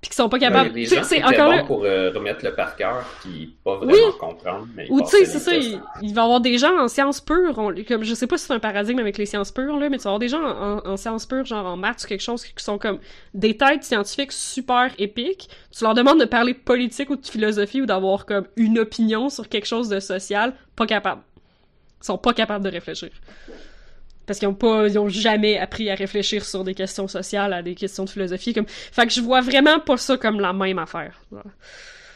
Puis 0.00 0.08
qui 0.08 0.16
sont 0.16 0.30
pas 0.30 0.38
capables... 0.38 0.72
qui 0.72 0.86
c'est 0.86 1.22
encore 1.22 1.48
là... 1.48 1.62
pour 1.64 1.84
euh, 1.84 2.10
remettre 2.14 2.42
le 2.42 2.54
par 2.54 2.74
cœur 2.74 3.04
puis 3.20 3.54
pas 3.62 3.76
vraiment 3.76 3.92
Oui. 3.92 4.00
comprendre. 4.18 4.66
Mais 4.74 4.86
Ou 4.88 5.02
tu 5.02 5.08
sais, 5.08 5.26
c'est 5.26 5.38
ça, 5.38 5.54
il, 5.54 5.78
il 6.00 6.14
va 6.14 6.22
y 6.22 6.24
avoir 6.24 6.40
des 6.40 6.56
gens 6.56 6.74
en 6.78 6.88
sciences 6.88 7.20
pures, 7.20 7.58
on- 7.58 7.74
comme 7.86 8.02
je 8.02 8.14
sais 8.14 8.26
pas 8.26 8.38
si 8.38 8.46
c'est 8.46 8.54
un 8.54 8.60
paradigme 8.60 8.98
avec 8.98 9.18
les 9.18 9.26
sciences 9.26 9.52
pures, 9.52 9.76
là, 9.78 9.90
mais 9.90 9.98
tu 9.98 10.04
vas 10.04 10.10
avoir 10.10 10.18
des 10.18 10.28
gens 10.28 10.42
en, 10.42 10.86
en 10.86 10.96
sciences 10.96 11.26
pures, 11.26 11.44
genre 11.44 11.66
en 11.66 11.76
maths 11.76 12.02
ou 12.04 12.06
quelque 12.06 12.22
chose, 12.22 12.42
qui 12.46 12.64
sont 12.64 12.78
comme 12.78 12.98
des 13.34 13.58
têtes 13.58 13.84
scientifiques 13.84 14.32
super 14.32 14.90
épiques. 14.98 15.50
Tu 15.76 15.84
leur 15.84 15.92
demandes 15.92 16.18
de 16.20 16.24
parler 16.24 16.54
politique 16.54 17.10
ou 17.10 17.16
de 17.16 17.26
philosophie 17.26 17.82
ou 17.82 17.86
d'avoir 17.86 18.24
comme 18.24 18.46
une 18.56 18.78
opinion 18.78 19.28
sur 19.28 19.50
quelque 19.50 19.66
chose 19.66 19.90
de 19.90 20.00
social, 20.00 20.54
pas 20.76 20.86
capable. 20.86 21.20
Ils 22.02 22.06
sont 22.06 22.16
pas 22.16 22.32
capables 22.32 22.64
de 22.64 22.70
réfléchir. 22.70 23.10
Parce 24.30 24.38
qu'ils 24.38 24.46
ont 24.46 24.54
pas, 24.54 24.86
ils 24.86 24.96
ont 24.96 25.08
jamais 25.08 25.58
appris 25.58 25.90
à 25.90 25.96
réfléchir 25.96 26.44
sur 26.44 26.62
des 26.62 26.72
questions 26.72 27.08
sociales, 27.08 27.52
à 27.52 27.62
des 27.64 27.74
questions 27.74 28.04
de 28.04 28.10
philosophie, 28.10 28.54
comme, 28.54 28.68
fait 28.68 29.04
que 29.04 29.12
je 29.12 29.20
vois 29.20 29.40
vraiment 29.40 29.80
pas 29.80 29.96
ça 29.96 30.16
comme 30.16 30.38
la 30.38 30.52
même 30.52 30.78
affaire. 30.78 31.20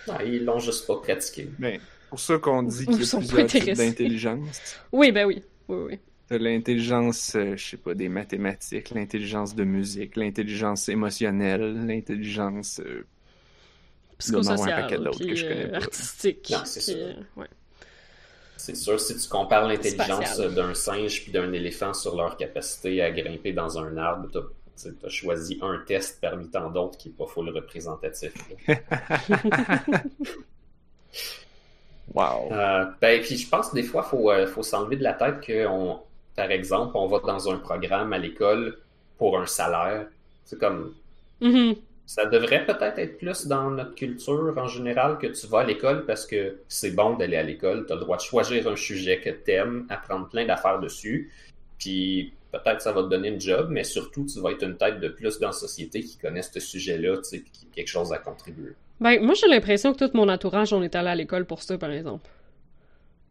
Ah, 0.06 0.22
ils 0.24 0.44
l'ont 0.44 0.60
juste 0.60 0.86
pas 0.86 0.94
pratiqué. 0.98 1.48
Ben, 1.58 1.80
c'est 1.80 2.08
pour 2.10 2.20
ça 2.20 2.38
qu'on 2.38 2.62
dit 2.62 2.86
qu'il 2.86 2.92
y 2.92 2.94
a 2.94 3.18
plusieurs 3.18 3.46
types 3.48 3.72
d'intelligence. 3.74 4.76
Oui, 4.92 5.10
ben 5.10 5.26
oui. 5.26 5.42
Oui, 5.66 5.78
oui. 5.88 5.98
T'as 6.28 6.38
l'intelligence, 6.38 7.34
euh, 7.34 7.56
je 7.56 7.70
sais 7.70 7.78
pas, 7.78 7.94
des 7.94 8.08
mathématiques, 8.08 8.90
l'intelligence 8.90 9.56
de 9.56 9.64
musique, 9.64 10.14
l'intelligence 10.14 10.88
émotionnelle, 10.88 11.84
l'intelligence... 11.84 12.78
euh, 12.78 13.04
psychosocial, 14.18 14.70
un 14.72 14.82
paquet 14.82 14.98
d'autres 14.98 15.18
que 15.26 15.34
je 15.34 15.46
connais 15.46 15.64
euh, 15.66 15.70
pas. 15.70 15.76
artistique. 15.78 16.48
Non, 16.52 16.62
c'est 16.64 16.80
puis, 16.80 16.92
ça. 16.92 17.08
euh, 17.08 17.14
ouais. 17.38 17.48
C'est 18.64 18.76
sûr, 18.76 18.98
si 18.98 19.14
tu 19.18 19.28
compares 19.28 19.68
l'intelligence 19.68 20.38
d'un 20.40 20.72
singe 20.72 21.22
puis 21.22 21.30
d'un 21.32 21.52
éléphant 21.52 21.92
sur 21.92 22.16
leur 22.16 22.38
capacité 22.38 23.02
à 23.02 23.10
grimper 23.10 23.52
dans 23.52 23.78
un 23.78 23.94
arbre, 23.98 24.28
t'as 24.32 24.40
tu 24.76 24.96
t'as 24.96 25.08
choisi 25.10 25.58
un 25.60 25.82
test 25.86 26.18
parmi 26.20 26.48
tant 26.50 26.70
d'autres 26.70 26.96
qui 26.96 27.10
est 27.10 27.12
pas 27.12 27.26
full 27.26 27.50
représentatif. 27.50 28.32
Wow. 32.14 32.52
Euh, 32.52 32.86
ben, 33.00 33.20
puis 33.22 33.36
je 33.36 33.48
pense 33.48 33.70
que 33.70 33.74
des 33.74 33.82
fois, 33.82 34.02
il 34.06 34.10
faut, 34.10 34.30
euh, 34.30 34.46
faut 34.46 34.62
s'enlever 34.62 34.96
de 34.96 35.02
la 35.02 35.14
tête 35.14 35.40
que, 35.40 35.66
on, 35.66 36.00
par 36.36 36.50
exemple, 36.50 36.92
on 36.96 37.06
va 37.08 37.18
dans 37.20 37.50
un 37.50 37.58
programme 37.58 38.12
à 38.12 38.18
l'école 38.18 38.78
pour 39.18 39.38
un 39.38 39.46
salaire. 39.46 40.06
C'est 40.44 40.58
comme, 40.58 40.94
Mhm. 41.40 41.76
Ça 42.06 42.26
devrait 42.26 42.66
peut-être 42.66 42.98
être 42.98 43.18
plus 43.18 43.46
dans 43.46 43.70
notre 43.70 43.94
culture 43.94 44.54
en 44.56 44.66
général 44.66 45.18
que 45.18 45.26
tu 45.26 45.46
vas 45.46 45.60
à 45.60 45.64
l'école 45.64 46.04
parce 46.04 46.26
que 46.26 46.58
c'est 46.68 46.90
bon 46.90 47.16
d'aller 47.16 47.36
à 47.36 47.42
l'école. 47.42 47.86
Tu 47.86 47.92
as 47.92 47.96
le 47.96 48.02
droit 48.02 48.16
de 48.16 48.22
choisir 48.22 48.68
un 48.68 48.76
sujet 48.76 49.20
que 49.20 49.30
t'aimes, 49.30 49.86
apprendre 49.88 50.28
plein 50.28 50.44
d'affaires 50.44 50.80
dessus. 50.80 51.32
Puis 51.78 52.34
peut-être 52.52 52.82
ça 52.82 52.92
va 52.92 53.02
te 53.02 53.08
donner 53.08 53.28
une 53.28 53.40
job, 53.40 53.68
mais 53.70 53.84
surtout 53.84 54.26
tu 54.26 54.40
vas 54.40 54.50
être 54.50 54.62
une 54.62 54.76
tête 54.76 55.00
de 55.00 55.08
plus 55.08 55.38
dans 55.38 55.48
la 55.48 55.52
société 55.52 56.02
qui 56.02 56.18
connaît 56.18 56.42
ce 56.42 56.60
sujet-là, 56.60 57.16
tu 57.18 57.42
qui 57.42 57.66
a 57.66 57.74
quelque 57.74 57.88
chose 57.88 58.12
à 58.12 58.18
contribuer. 58.18 58.74
Ben, 59.00 59.20
moi, 59.20 59.34
j'ai 59.34 59.48
l'impression 59.48 59.92
que 59.92 60.04
tout 60.04 60.16
mon 60.16 60.28
entourage, 60.28 60.72
on 60.72 60.82
est 60.82 60.94
allé 60.94 61.08
à 61.08 61.14
l'école 61.14 61.46
pour 61.46 61.62
ça, 61.62 61.76
par 61.78 61.90
exemple. 61.90 62.30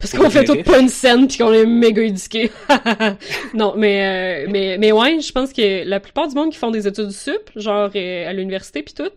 Parce 0.04 0.18
qu'on 0.18 0.30
fait 0.30 0.44
tout 0.44 0.62
pas 0.64 0.80
une 0.80 0.90
scène 0.90 1.30
pis 1.30 1.38
qu'on 1.38 1.54
est 1.54 1.66
méga 1.66 2.04
éduqués. 2.04 2.52
non, 3.54 3.74
mais, 3.78 4.44
euh, 4.44 4.50
mais, 4.52 4.78
mais 4.78 4.92
ouais, 4.92 5.22
je 5.22 5.32
pense 5.32 5.54
que 5.54 5.88
la 5.88 6.02
plupart 6.02 6.28
du 6.28 6.36
monde 6.36 6.52
qui 6.52 6.58
font 6.58 6.72
des 6.72 6.86
études 6.86 7.12
sup, 7.12 7.50
genre 7.56 7.90
euh, 7.96 8.30
à 8.30 8.34
l'université 8.34 8.84
pis 8.84 8.94
tout, 8.94 9.10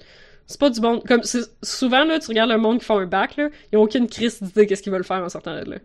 c'est 0.46 0.60
pas 0.60 0.70
du 0.70 0.80
monde, 0.80 1.02
comme, 1.02 1.22
souvent, 1.60 2.04
là, 2.04 2.20
tu 2.20 2.28
regardes 2.28 2.50
le 2.50 2.58
monde 2.58 2.78
qui 2.78 2.84
font 2.84 2.98
un 2.98 3.06
bac, 3.06 3.36
là, 3.36 3.48
ils 3.72 3.78
ont 3.78 3.82
aucune 3.82 4.06
crise 4.06 4.40
d'idée 4.40 4.68
qu'est-ce 4.68 4.80
qu'ils 4.80 4.92
veulent 4.92 5.02
faire 5.02 5.24
en 5.24 5.28
sortant 5.28 5.58
de 5.58 5.68
là. 5.68 5.76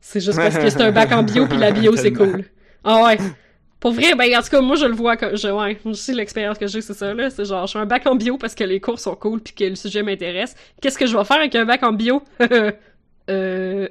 C'est 0.00 0.20
juste 0.20 0.38
parce 0.38 0.56
que 0.56 0.70
c'est 0.70 0.82
un 0.82 0.92
bac 0.92 1.10
en 1.10 1.24
bio 1.24 1.48
pis 1.48 1.56
la 1.56 1.72
bio, 1.72 1.96
c'est 1.96 2.12
cool. 2.12 2.44
Ah 2.84 3.02
ouais. 3.06 3.18
Pour 3.80 3.90
vrai, 3.90 4.14
ben, 4.14 4.38
en 4.38 4.42
tout 4.42 4.50
cas, 4.50 4.60
moi, 4.60 4.76
je 4.76 4.86
le 4.86 4.94
vois 4.94 5.16
comme, 5.16 5.36
je, 5.36 5.48
ouais, 5.48 5.78
aussi, 5.84 6.12
l'expérience 6.12 6.58
que 6.58 6.68
j'ai, 6.68 6.80
c'est 6.80 6.94
ça, 6.94 7.12
là. 7.12 7.28
C'est 7.30 7.44
genre, 7.44 7.66
je 7.66 7.70
suis 7.70 7.78
un 7.80 7.86
bac 7.86 8.06
en 8.06 8.14
bio 8.14 8.38
parce 8.38 8.54
que 8.54 8.62
les 8.62 8.78
cours 8.78 9.00
sont 9.00 9.16
cool 9.16 9.40
puis 9.40 9.52
que 9.52 9.64
le 9.64 9.74
sujet 9.74 10.04
m'intéresse. 10.04 10.54
Qu'est-ce 10.80 10.96
que 10.96 11.06
je 11.06 11.16
vais 11.16 11.24
faire 11.24 11.38
avec 11.38 11.56
un 11.56 11.64
bac 11.64 11.82
en 11.82 11.92
bio? 11.92 12.22
euh... 13.30 13.88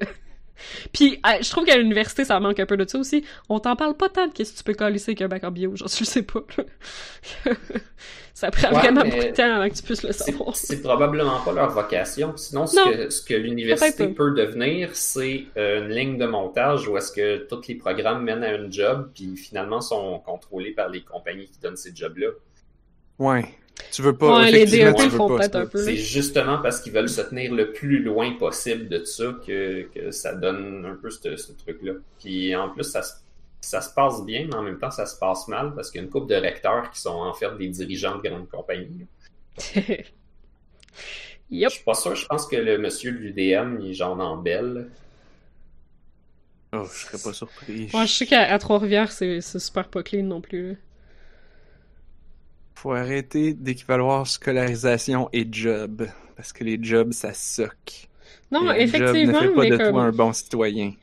Puis 0.93 1.19
euh, 1.25 1.37
je 1.41 1.49
trouve 1.49 1.65
qu'à 1.65 1.77
l'université, 1.77 2.25
ça 2.25 2.39
manque 2.39 2.59
un 2.59 2.65
peu 2.65 2.77
de 2.77 2.87
ça 2.87 2.97
aussi. 2.99 3.23
On 3.49 3.59
t'en 3.59 3.75
parle 3.75 3.95
pas 3.95 4.09
tant 4.09 4.27
de 4.27 4.33
qu'est-ce 4.33 4.53
que 4.53 4.57
tu 4.57 4.63
peux 4.63 4.73
coller 4.73 5.01
avec 5.01 5.21
un 5.21 5.27
bac 5.27 5.43
en 5.43 5.51
bio, 5.51 5.75
genre, 5.75 5.87
le 5.99 6.05
sais 6.05 6.23
pas. 6.23 6.41
ça 8.33 8.51
prend 8.51 8.67
Ouais, 8.69 8.79
vraiment 8.79 9.01
beaucoup 9.03 9.17
de 9.17 9.31
temps 9.31 9.55
avant 9.55 9.67
que 9.69 9.73
tu 9.75 9.83
puisses 9.83 10.03
le 10.03 10.11
savoir. 10.11 10.55
c'est 10.55 10.81
probablement 10.81 11.39
pas 11.43 11.51
leur 11.53 11.69
vocation. 11.71 12.35
Sinon, 12.37 12.67
ce 12.67 12.75
Non. 12.75 12.91
que, 12.91 13.09
ce 13.09 13.21
que 13.23 13.33
l'université 13.33 14.07
peut 14.09 14.31
devenir, 14.31 14.95
c'est 14.95 15.45
euh, 15.57 15.83
une 15.85 15.89
ligne 15.89 16.17
de 16.17 16.25
montage 16.27 16.87
où 16.87 16.97
est-ce 16.97 17.11
que 17.11 17.47
tous 17.47 17.67
les 17.67 17.75
programmes 17.75 18.23
mènent 18.23 18.43
à 18.43 18.49
un 18.51 18.69
job, 18.69 19.09
puis 19.15 19.35
finalement 19.37 19.81
sont 19.81 20.19
contrôlés 20.19 20.71
par 20.71 20.89
les 20.89 21.01
compagnies 21.01 21.47
qui 21.47 21.59
donnent 21.59 21.77
ces 21.77 21.95
jobs-là. 21.95 22.27
Ouais. 23.19 23.45
Tu 23.91 24.01
veux 24.01 24.15
pas. 24.17 24.39
Ouais, 24.41 24.51
les 24.51 24.59
effectivement, 24.63 24.91
DEP 24.91 24.97
tu 24.97 25.09
veux 25.09 25.17
font 25.17 25.27
pas 25.27 25.37
peut-être 25.37 25.55
un 25.55 25.65
peu. 25.65 25.83
C'est 25.83 25.95
justement 25.97 26.59
parce 26.59 26.81
qu'ils 26.81 26.93
veulent 26.93 27.09
se 27.09 27.21
tenir 27.21 27.53
le 27.53 27.71
plus 27.73 28.01
loin 28.03 28.33
possible 28.33 28.89
de 28.89 29.03
ça 29.03 29.35
que, 29.45 29.83
que 29.93 30.11
ça 30.11 30.33
donne 30.35 30.85
un 30.85 30.95
peu 30.95 31.09
ce, 31.09 31.35
ce 31.35 31.51
truc-là. 31.53 31.93
Puis 32.19 32.55
en 32.55 32.69
plus, 32.69 32.83
ça, 32.83 33.01
se- 33.03 33.15
ça 33.61 33.81
se 33.81 33.93
passe 33.93 34.23
bien, 34.25 34.45
mais 34.47 34.55
en 34.55 34.63
même 34.63 34.79
temps, 34.79 34.91
ça 34.91 35.05
se 35.05 35.17
passe 35.17 35.47
mal 35.47 35.73
parce 35.75 35.91
qu'il 35.91 35.99
y 35.99 36.03
a 36.03 36.05
une 36.05 36.11
couple 36.11 36.27
de 36.27 36.35
recteurs 36.39 36.89
qui 36.91 36.99
sont 37.01 37.09
en 37.09 37.33
fait 37.33 37.55
des 37.57 37.69
dirigeants 37.69 38.17
de 38.17 38.27
grandes 38.27 38.49
compagnies. 38.49 39.05
Yep. 41.49 41.69
Je 41.69 41.75
suis 41.75 41.83
pas 41.85 41.93
sûr, 41.93 42.13
je 42.15 42.25
pense 42.25 42.45
que 42.45 42.57
le 42.57 42.77
monsieur 42.77 43.11
de 43.13 43.17
l'UDM, 43.19 43.79
il 43.81 43.91
est 43.91 43.93
genre 43.93 44.19
en 44.19 44.35
belle. 44.37 44.89
Oh, 46.73 46.83
je 46.91 47.05
serais 47.05 47.17
pas 47.17 47.33
surpris. 47.33 47.89
Moi, 47.93 48.05
je 48.05 48.11
sais 48.11 48.25
qu'à 48.25 48.57
Trois-Rivières, 48.59 49.11
c'est 49.11 49.39
super 49.41 49.87
pas 49.87 50.03
clean 50.03 50.23
non 50.23 50.41
plus. 50.41 50.77
Faut 52.81 52.91
arrêter 52.91 53.53
d'équivaloir 53.53 54.27
scolarisation 54.27 55.29
et 55.33 55.47
job. 55.51 56.05
Parce 56.35 56.53
que 56.53 56.63
les 56.63 56.77
jobs, 56.81 57.11
ça 57.11 57.33
suck. 57.33 58.07
Non, 58.51 58.71
Et 58.71 58.83
un 58.83 58.85
job 58.85 58.99
ne 59.01 59.07
effectivement, 59.07 59.39
fait 59.41 59.49
pas 59.49 59.61
mais 59.63 59.69
de 59.71 59.77
comme... 59.77 59.89
toi 59.91 60.03
un 60.03 60.11
bon 60.11 60.31
citoyen. 60.33 60.93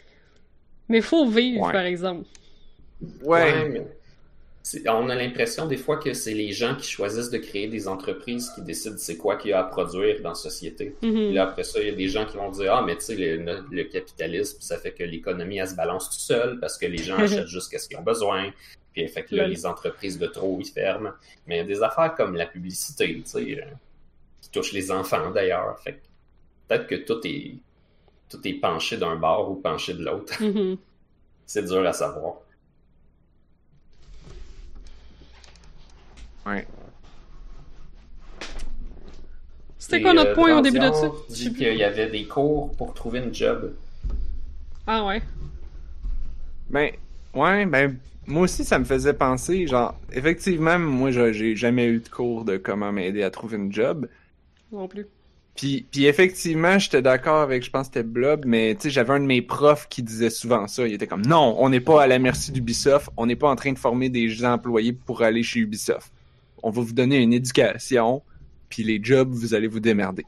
Mais 0.89 1.01
faut 1.01 1.27
vivre, 1.29 1.63
Ouais. 1.67 1.73
par 1.73 1.83
exemple. 1.83 2.27
Ouais. 3.25 3.69
mais 3.71 3.83
on 4.89 5.09
a 5.11 5.15
l'impression 5.15 5.67
des 5.67 5.77
fois 5.77 5.97
que 5.99 6.15
c'est 6.15 6.33
les 6.33 6.53
gens 6.53 6.75
qui 6.77 6.89
choisissent 6.89 7.29
de 7.31 7.39
créer 7.39 7.67
des 7.69 7.87
entreprises 7.89 8.51
qui 8.55 8.63
décident 8.63 8.95
c'est 8.97 9.17
quoi 9.17 9.37
qu'il 9.37 9.51
y 9.51 9.53
a 9.53 9.59
à 9.61 9.65
produire 9.65 10.23
dans 10.23 10.31
la 10.31 10.35
société. 10.37 10.95
Mhm. 11.03 11.13
Puis 11.13 11.33
là, 11.35 11.43
après 11.49 11.65
ça, 11.65 11.81
il 11.81 11.87
y 11.89 11.91
a 11.91 11.95
des 11.95 12.09
gens 12.09 12.25
qui 12.25 12.37
vont 12.37 12.51
dire 12.51 12.73
Ah, 12.75 12.83
mais 12.87 12.97
tu 12.97 13.05
sais, 13.07 13.17
le, 13.17 13.37
le- 13.39 13.65
le 13.71 13.85
capitalisme, 13.85 14.59
ça 14.61 14.79
fait 14.79 14.93
que 14.93 15.03
l'économie, 15.03 15.59
elle 15.59 15.69
se 15.69 15.75
balance 15.75 16.09
tout 16.09 16.19
seul 16.21 16.59
parce 16.61 16.79
que 16.79 16.87
les 16.87 16.99
gens 16.99 17.17
achètent 17.19 17.49
juste 17.49 17.77
ce 17.77 17.89
qu'ils 17.89 17.99
ont 17.99 18.03
besoin. 18.03 18.53
Puis 18.95 19.09
fait 19.09 19.25
que 19.25 19.35
là, 19.35 19.49
les 19.49 19.67
entreprises 19.67 20.19
de 20.19 20.29
trop, 20.29 20.57
ils 20.61 20.67
ferment. 20.67 21.11
Mais 21.47 21.57
il 21.57 21.59
y 21.59 21.61
a 21.61 21.65
des 21.65 21.83
affaires 21.83 22.15
comme 22.15 22.37
la 22.37 22.47
publicité, 22.47 23.13
tu 23.17 23.23
sais, 23.27 23.61
euh, 23.61 23.67
qui 24.41 24.51
touchent 24.51 24.73
les 24.73 24.93
enfants 24.93 25.33
d'ailleurs. 25.33 25.79
Fait 25.81 26.01
peut-être 26.69 26.87
que 26.87 26.95
tout 26.95 27.21
est, 27.27 27.57
tout 28.29 28.41
est 28.47 28.55
penché 28.55 28.97
d'un 28.97 29.17
bord 29.17 29.51
ou 29.51 29.57
penché 29.57 29.95
de 29.95 30.05
l'autre. 30.05 30.41
Mhm. 30.43 30.79
C'est 31.47 31.65
dur 31.65 31.85
à 31.87 31.93
savoir. 31.93 32.37
Ouais. 36.47 36.67
C'était 39.79 40.01
quoi 40.01 40.15
notre 40.15 40.31
euh, 40.31 40.35
point 40.35 40.57
au 40.57 40.63
début 40.63 40.79
de 40.79 40.93
ça? 40.93 41.11
Dit 41.29 41.53
qu'il 41.53 41.75
y 41.77 41.85
avait 41.85 42.09
des 42.09 42.27
cours 42.27 42.75
pour 42.77 42.95
trouver 42.95 43.19
une 43.19 43.35
job. 43.35 43.75
Ah 44.87 45.05
ouais. 45.05 45.21
Ben, 46.71 46.93
ouais, 47.35 47.67
ben, 47.67 47.99
moi 48.27 48.43
aussi, 48.43 48.65
ça 48.65 48.79
me 48.79 48.85
faisait 48.85 49.15
penser, 49.15 49.67
genre, 49.67 49.99
effectivement, 50.13 50.79
moi, 50.79 51.11
j'ai 51.11 51.57
jamais 51.57 51.87
eu 51.87 52.01
de 52.01 52.09
cours 52.09 52.45
de 52.45 52.57
comment 52.57 52.93
m'aider 52.93 53.23
à 53.23 53.31
trouver 53.31 53.57
une 53.57 53.73
job. 53.73 54.09
Non 54.73 54.89
plus. 54.89 55.07
Puis, 55.55 55.87
puis 55.89 56.07
effectivement, 56.07 56.79
j'étais 56.79 57.03
d'accord 57.03 57.41
avec, 57.41 57.65
je 57.65 57.71
pense 57.71 57.89
que 57.89 57.95
c'était 57.95 58.03
Blob, 58.03 58.45
mais 58.45 58.75
tu 58.75 58.83
sais, 58.83 58.91
j'avais 58.91 59.13
un 59.13 59.21
de 59.21 59.27
mes 59.27 59.41
profs 59.41 59.89
qui 59.89 60.03
disait 60.03 60.31
souvent 60.31 60.67
ça. 60.67 60.87
Il 60.87 60.95
était 60.95 61.07
comme, 61.07 61.25
non, 61.25 61.57
on 61.61 61.69
n'est 61.69 61.81
pas 61.81 62.03
à 62.03 62.07
la 62.09 62.19
merci 62.19 62.51
d'Ubisoft, 62.51 63.11
on 63.17 63.27
n'est 63.27 63.37
pas 63.37 63.49
en 63.49 63.55
train 63.55 63.73
de 63.73 63.79
former 63.79 64.09
des 64.09 64.45
employés 64.45 64.93
pour 64.93 65.23
aller 65.23 65.45
chez 65.45 65.61
Ubisoft. 65.61 66.13
On 66.63 66.71
va 66.71 66.83
vous 66.83 66.93
donner 66.93 67.19
une 67.19 67.33
éducation, 67.33 68.23
puis 68.69 68.83
les 68.83 68.99
jobs, 69.03 69.31
vous 69.31 69.55
allez 69.55 69.69
vous 69.69 69.81
démerder. 69.81 70.27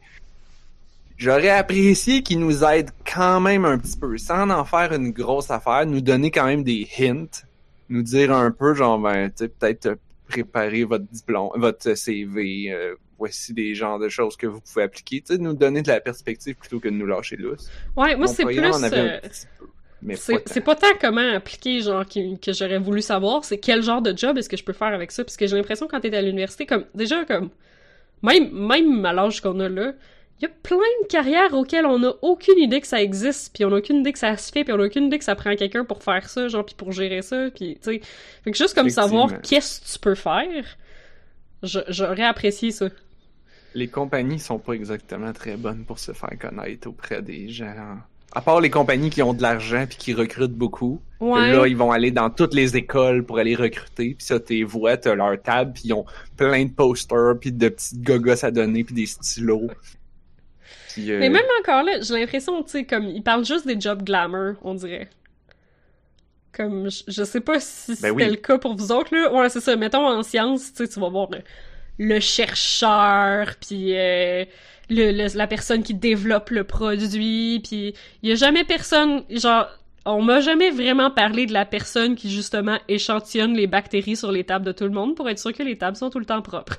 J'aurais 1.16 1.48
apprécié 1.48 2.22
qu'ils 2.22 2.38
nous 2.38 2.62
aident 2.62 2.90
quand 3.10 3.40
même 3.40 3.64
un 3.64 3.78
petit 3.78 3.96
peu, 3.96 4.18
sans 4.18 4.48
en 4.50 4.64
faire 4.64 4.92
une 4.92 5.10
grosse 5.10 5.50
affaire, 5.50 5.86
nous 5.86 6.02
donner 6.02 6.30
quand 6.30 6.44
même 6.44 6.62
des 6.62 6.86
hints, 7.00 7.45
nous 7.88 8.02
dire 8.02 8.32
un 8.32 8.50
peu, 8.50 8.74
genre, 8.74 8.98
ben, 8.98 9.30
peut-être 9.30 9.86
euh, 9.86 9.94
préparer 10.28 10.84
votre 10.84 11.04
diplôme, 11.04 11.50
votre 11.56 11.94
CV, 11.94 12.72
euh, 12.72 12.94
voici 13.18 13.52
des 13.54 13.74
genres 13.74 13.98
de 13.98 14.08
choses 14.08 14.36
que 14.36 14.46
vous 14.46 14.60
pouvez 14.60 14.82
appliquer, 14.84 15.20
tu 15.20 15.34
sais, 15.34 15.38
nous 15.38 15.54
donner 15.54 15.82
de 15.82 15.88
la 15.88 16.00
perspective 16.00 16.56
plutôt 16.56 16.80
que 16.80 16.88
de 16.88 16.94
nous 16.94 17.06
lâcher 17.06 17.36
lousse. 17.36 17.70
Ouais, 17.96 18.16
moi 18.16 18.26
c'est 18.34 18.44
plus. 18.44 18.70
euh, 18.98 19.20
C'est 20.14 20.32
pas 20.60 20.60
pas 20.60 20.76
tant 20.76 20.98
comment 21.00 21.32
appliquer, 21.32 21.80
genre, 21.80 22.04
qui- 22.04 22.38
que 22.38 22.52
j'aurais 22.52 22.78
voulu 22.78 23.00
savoir, 23.02 23.44
c'est 23.44 23.58
quel 23.58 23.82
genre 23.82 24.02
de 24.02 24.16
job 24.16 24.36
est-ce 24.38 24.48
que 24.48 24.56
je 24.56 24.64
peux 24.64 24.72
faire 24.74 24.92
avec 24.92 25.10
ça, 25.10 25.24
parce 25.24 25.36
que 25.36 25.46
j'ai 25.46 25.56
l'impression 25.56 25.88
quand 25.88 26.00
t'es 26.00 26.14
à 26.14 26.22
l'université, 26.22 26.66
comme, 26.66 26.84
déjà, 26.94 27.24
comme, 27.24 27.50
même, 28.22 28.50
même 28.52 29.04
à 29.06 29.12
l'âge 29.12 29.40
qu'on 29.40 29.58
a 29.60 29.68
là, 29.68 29.92
il 30.38 30.42
y 30.42 30.46
a 30.46 30.50
plein 30.62 30.76
de 31.02 31.06
carrières 31.08 31.54
auxquelles 31.54 31.86
on 31.86 32.02
a 32.04 32.14
aucune 32.20 32.58
idée 32.58 32.80
que 32.80 32.86
ça 32.86 33.00
existe, 33.00 33.54
puis 33.54 33.64
on 33.64 33.72
a 33.72 33.78
aucune 33.78 33.98
idée 33.98 34.12
que 34.12 34.18
ça 34.18 34.36
se 34.36 34.52
fait, 34.52 34.64
puis 34.64 34.72
on 34.72 34.80
a 34.80 34.86
aucune 34.86 35.04
idée 35.04 35.18
que 35.18 35.24
ça 35.24 35.34
prend 35.34 35.54
quelqu'un 35.56 35.84
pour 35.84 36.02
faire 36.02 36.28
ça, 36.28 36.48
genre, 36.48 36.64
puis 36.64 36.74
pour 36.74 36.92
gérer 36.92 37.22
ça, 37.22 37.48
puis, 37.54 37.78
tu 37.82 37.92
sais, 37.92 38.00
fait 38.44 38.50
que 38.50 38.56
juste 38.56 38.74
comme 38.74 38.90
savoir 38.90 39.40
qu'est-ce 39.40 39.80
que 39.80 39.92
tu 39.92 39.98
peux 39.98 40.14
faire, 40.14 40.76
j'aurais 41.62 42.24
apprécié 42.24 42.70
ça. 42.70 42.88
Les 43.74 43.88
compagnies 43.88 44.38
sont 44.38 44.58
pas 44.58 44.72
exactement 44.72 45.32
très 45.32 45.56
bonnes 45.56 45.84
pour 45.84 45.98
se 45.98 46.12
faire 46.12 46.32
connaître 46.38 46.88
auprès 46.88 47.22
des 47.22 47.48
gens. 47.48 47.98
À 48.32 48.40
part 48.42 48.60
les 48.60 48.70
compagnies 48.70 49.08
qui 49.08 49.22
ont 49.22 49.32
de 49.32 49.40
l'argent 49.40 49.86
puis 49.88 49.96
qui 49.96 50.14
recrutent 50.14 50.54
beaucoup. 50.54 51.00
Ouais. 51.20 51.52
là, 51.52 51.66
ils 51.66 51.76
vont 51.76 51.92
aller 51.92 52.10
dans 52.10 52.28
toutes 52.28 52.52
les 52.52 52.76
écoles 52.76 53.24
pour 53.24 53.38
aller 53.38 53.54
recruter. 53.54 54.14
Puis 54.14 54.26
ça, 54.26 54.40
tes 54.40 54.64
voix, 54.64 54.96
t'as 54.96 55.14
leur 55.14 55.40
table, 55.40 55.72
puis 55.74 55.84
ils 55.86 55.92
ont 55.94 56.04
plein 56.36 56.64
de 56.64 56.70
posters, 56.70 57.38
puis 57.40 57.52
de 57.52 57.68
petites 57.68 58.02
gogos 58.02 58.44
à 58.44 58.50
donner, 58.50 58.84
puis 58.84 58.94
des 58.94 59.06
stylos. 59.06 59.70
Euh, 60.98 61.18
Mais 61.18 61.28
même 61.30 61.44
encore 61.60 61.82
là, 61.82 62.00
j'ai 62.00 62.14
l'impression, 62.18 62.62
tu 62.62 62.70
sais, 62.70 62.84
comme, 62.84 63.08
ils 63.08 63.22
parlent 63.22 63.44
juste 63.44 63.66
des 63.66 63.80
jobs 63.80 64.02
glamour, 64.02 64.54
on 64.62 64.74
dirait. 64.74 65.08
Comme, 66.52 66.90
je, 66.90 67.02
je 67.08 67.22
sais 67.24 67.40
pas 67.40 67.60
si 67.60 67.94
c'était 67.96 68.08
Ben 68.10 68.16
oui. 68.16 68.30
le 68.30 68.36
cas 68.36 68.56
pour 68.58 68.74
vous 68.76 68.90
autres, 68.92 69.14
là. 69.14 69.32
Ouais, 69.32 69.48
c'est 69.50 69.60
ça. 69.60 69.76
Mettons, 69.76 70.06
en 70.06 70.22
sciences, 70.22 70.72
tu 70.72 70.84
sais, 70.86 70.88
tu 70.88 70.98
vas 71.00 71.08
voir 71.10 71.28
le 71.98 72.20
chercheur, 72.20 73.54
puis 73.60 73.94
euh, 73.96 74.44
le, 74.88 75.12
le- 75.12 75.36
la 75.36 75.46
personne 75.46 75.82
qui 75.82 75.92
développe 75.94 76.50
le 76.50 76.64
produit, 76.64 77.60
puis 77.62 77.94
il 78.22 78.28
y 78.30 78.32
a 78.32 78.36
jamais 78.36 78.64
personne, 78.64 79.22
genre, 79.30 79.66
on 80.06 80.22
m'a 80.22 80.40
jamais 80.40 80.70
vraiment 80.70 81.10
parlé 81.10 81.46
de 81.46 81.52
la 81.52 81.64
personne 81.66 82.14
qui, 82.16 82.30
justement, 82.30 82.78
échantillonne 82.88 83.54
les 83.54 83.66
bactéries 83.66 84.16
sur 84.16 84.30
les 84.32 84.44
tables 84.44 84.64
de 84.64 84.72
tout 84.72 84.84
le 84.84 84.90
monde 84.90 85.14
pour 85.16 85.28
être 85.28 85.38
sûr 85.38 85.52
que 85.52 85.62
les 85.62 85.76
tables 85.76 85.96
sont 85.96 86.08
tout 86.10 86.18
le 86.20 86.26
temps 86.26 86.42
propres. 86.42 86.76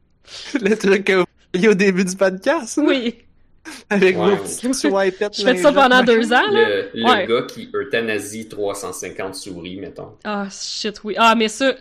le 0.54 0.74
truc 0.76 1.04
que 1.04 1.12
vous 1.14 1.24
voyez 1.52 1.68
au 1.68 1.74
début 1.74 2.04
du 2.04 2.16
podcast, 2.16 2.78
Oui. 2.82 3.16
avec 3.90 4.16
Ouais. 4.18 4.36
vos 4.36 4.42
petites 4.42 4.74
swipettes. 4.74 5.36
Je 5.38 5.42
fais 5.44 5.56
ça 5.56 5.72
pendant 5.72 6.02
deux 6.02 6.32
ans, 6.32 6.50
là. 6.50 6.68
Le, 6.68 6.90
le 6.94 7.04
Ouais. 7.04 7.26
gars 7.26 7.42
qui 7.42 7.68
euthanasie 7.74 8.48
350 8.48 9.34
souris, 9.34 9.76
mettons. 9.76 10.12
Ah, 10.24 10.46
shit, 10.50 11.00
oui. 11.04 11.14
Ah, 11.18 11.34
mais 11.36 11.48
ça, 11.48 11.74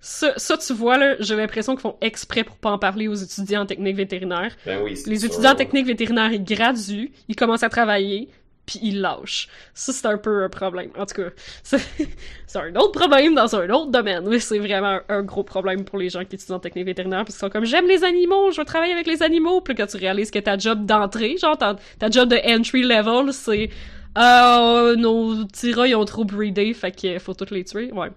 ça, 0.00 0.32
ça 0.36 0.56
tu 0.56 0.72
vois, 0.72 0.96
là, 0.98 1.16
j'ai 1.20 1.36
l'impression 1.36 1.74
qu'ils 1.74 1.82
font 1.82 1.96
exprès 2.00 2.44
pour 2.44 2.56
pas 2.56 2.70
en 2.70 2.78
parler 2.78 3.08
aux 3.08 3.14
étudiants 3.14 3.62
en 3.62 3.66
technique 3.66 3.96
vétérinaire. 3.96 4.54
Ben 4.64 4.80
oui, 4.82 4.96
c'est 4.96 5.10
Les 5.10 5.18
sûr. 5.18 5.30
étudiants 5.30 5.52
en 5.52 5.56
technique 5.56 5.86
vétérinaire, 5.86 6.32
ils 6.32 6.44
graduent, 6.44 7.10
ils 7.28 7.36
commencent 7.36 7.62
à 7.64 7.68
travailler, 7.68 8.28
puis 8.66 8.80
ils 8.82 9.00
lâchent. 9.00 9.48
Ça, 9.74 9.92
c'est 9.92 10.06
un 10.06 10.18
peu 10.18 10.42
un 10.44 10.48
problème. 10.48 10.90
En 10.98 11.06
tout 11.06 11.22
cas, 11.22 11.30
c'est 11.62 12.58
un 12.58 12.74
autre 12.74 12.92
problème 12.92 13.34
dans 13.34 13.54
un 13.54 13.70
autre 13.70 13.90
domaine, 13.92 14.28
mais 14.28 14.40
c'est 14.40 14.58
vraiment 14.58 14.98
un, 15.08 15.22
gros 15.22 15.44
problème 15.44 15.84
pour 15.84 15.98
les 15.98 16.10
gens 16.10 16.24
qui 16.24 16.34
étudient 16.34 16.56
en 16.56 16.60
technique 16.60 16.86
vétérinaire, 16.86 17.20
parce 17.20 17.36
qu'ils 17.36 17.46
sont 17.46 17.50
comme, 17.50 17.64
j'aime 17.64 17.86
les 17.86 18.04
animaux, 18.04 18.50
je 18.50 18.60
veux 18.60 18.64
travailler 18.64 18.92
avec 18.92 19.06
les 19.06 19.22
animaux, 19.22 19.60
puis 19.60 19.74
quand 19.74 19.86
tu 19.86 19.96
réalises 19.96 20.30
que 20.30 20.40
ta 20.40 20.58
job 20.58 20.84
d'entrée, 20.84 21.36
genre, 21.38 21.56
ta, 21.56 21.76
ta 21.98 22.10
job 22.10 22.28
de 22.28 22.36
entry 22.44 22.82
level, 22.82 23.32
c'est, 23.32 23.70
ah, 24.14 24.92
nos 24.96 25.46
petits 25.46 25.72
rats, 25.72 25.86
ils 25.86 25.94
ont 25.94 26.04
trop 26.04 26.24
breedé, 26.24 26.74
fait 26.74 26.90
qu'il 26.90 27.20
faut 27.20 27.34
tous 27.34 27.54
les 27.54 27.64
tuer, 27.64 27.92
ouais. 27.92 28.08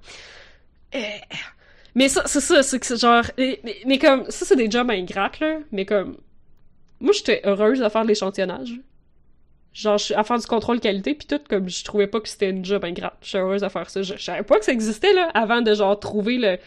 Euh, 0.95 0.99
Mais 1.93 2.09
ça, 2.09 2.23
c'est 2.25 2.41
ça, 2.41 2.63
c'est 2.63 2.79
que 2.79 2.95
genre, 2.95 3.23
mais, 3.85 3.99
comme, 3.99 4.25
ça 4.29 4.45
c'est 4.45 4.55
des 4.55 4.69
jobs 4.71 4.89
ingrates, 4.89 5.39
là, 5.39 5.59
mais 5.71 5.85
comme, 5.85 6.17
moi 6.99 7.13
j'étais 7.13 7.41
heureuse 7.43 7.81
à 7.83 7.89
faire 7.89 8.03
de 8.03 8.07
l'échantillonnage. 8.07 8.79
Genre, 9.79 9.97
je 9.97 10.03
suis 10.05 10.13
à 10.13 10.23
faire 10.23 10.37
du 10.37 10.45
contrôle 10.45 10.79
qualité, 10.79 11.13
puis 11.13 11.25
tout, 11.27 11.39
comme, 11.49 11.69
je 11.69 11.83
trouvais 11.85 12.07
pas 12.07 12.19
que 12.19 12.27
c'était 12.27 12.49
une 12.49 12.65
job 12.65 12.83
ingrate. 12.83 13.13
J'étais 13.21 13.37
heureuse 13.39 13.63
à 13.63 13.69
faire 13.69 13.89
ça. 13.89 14.01
Je, 14.01 14.15
je 14.17 14.23
savais 14.23 14.43
pas 14.43 14.59
que 14.59 14.65
ça 14.65 14.71
existait, 14.73 15.13
là, 15.13 15.29
avant 15.33 15.61
de, 15.61 15.73
genre, 15.73 15.97
trouver 15.99 16.37
le... 16.37 16.57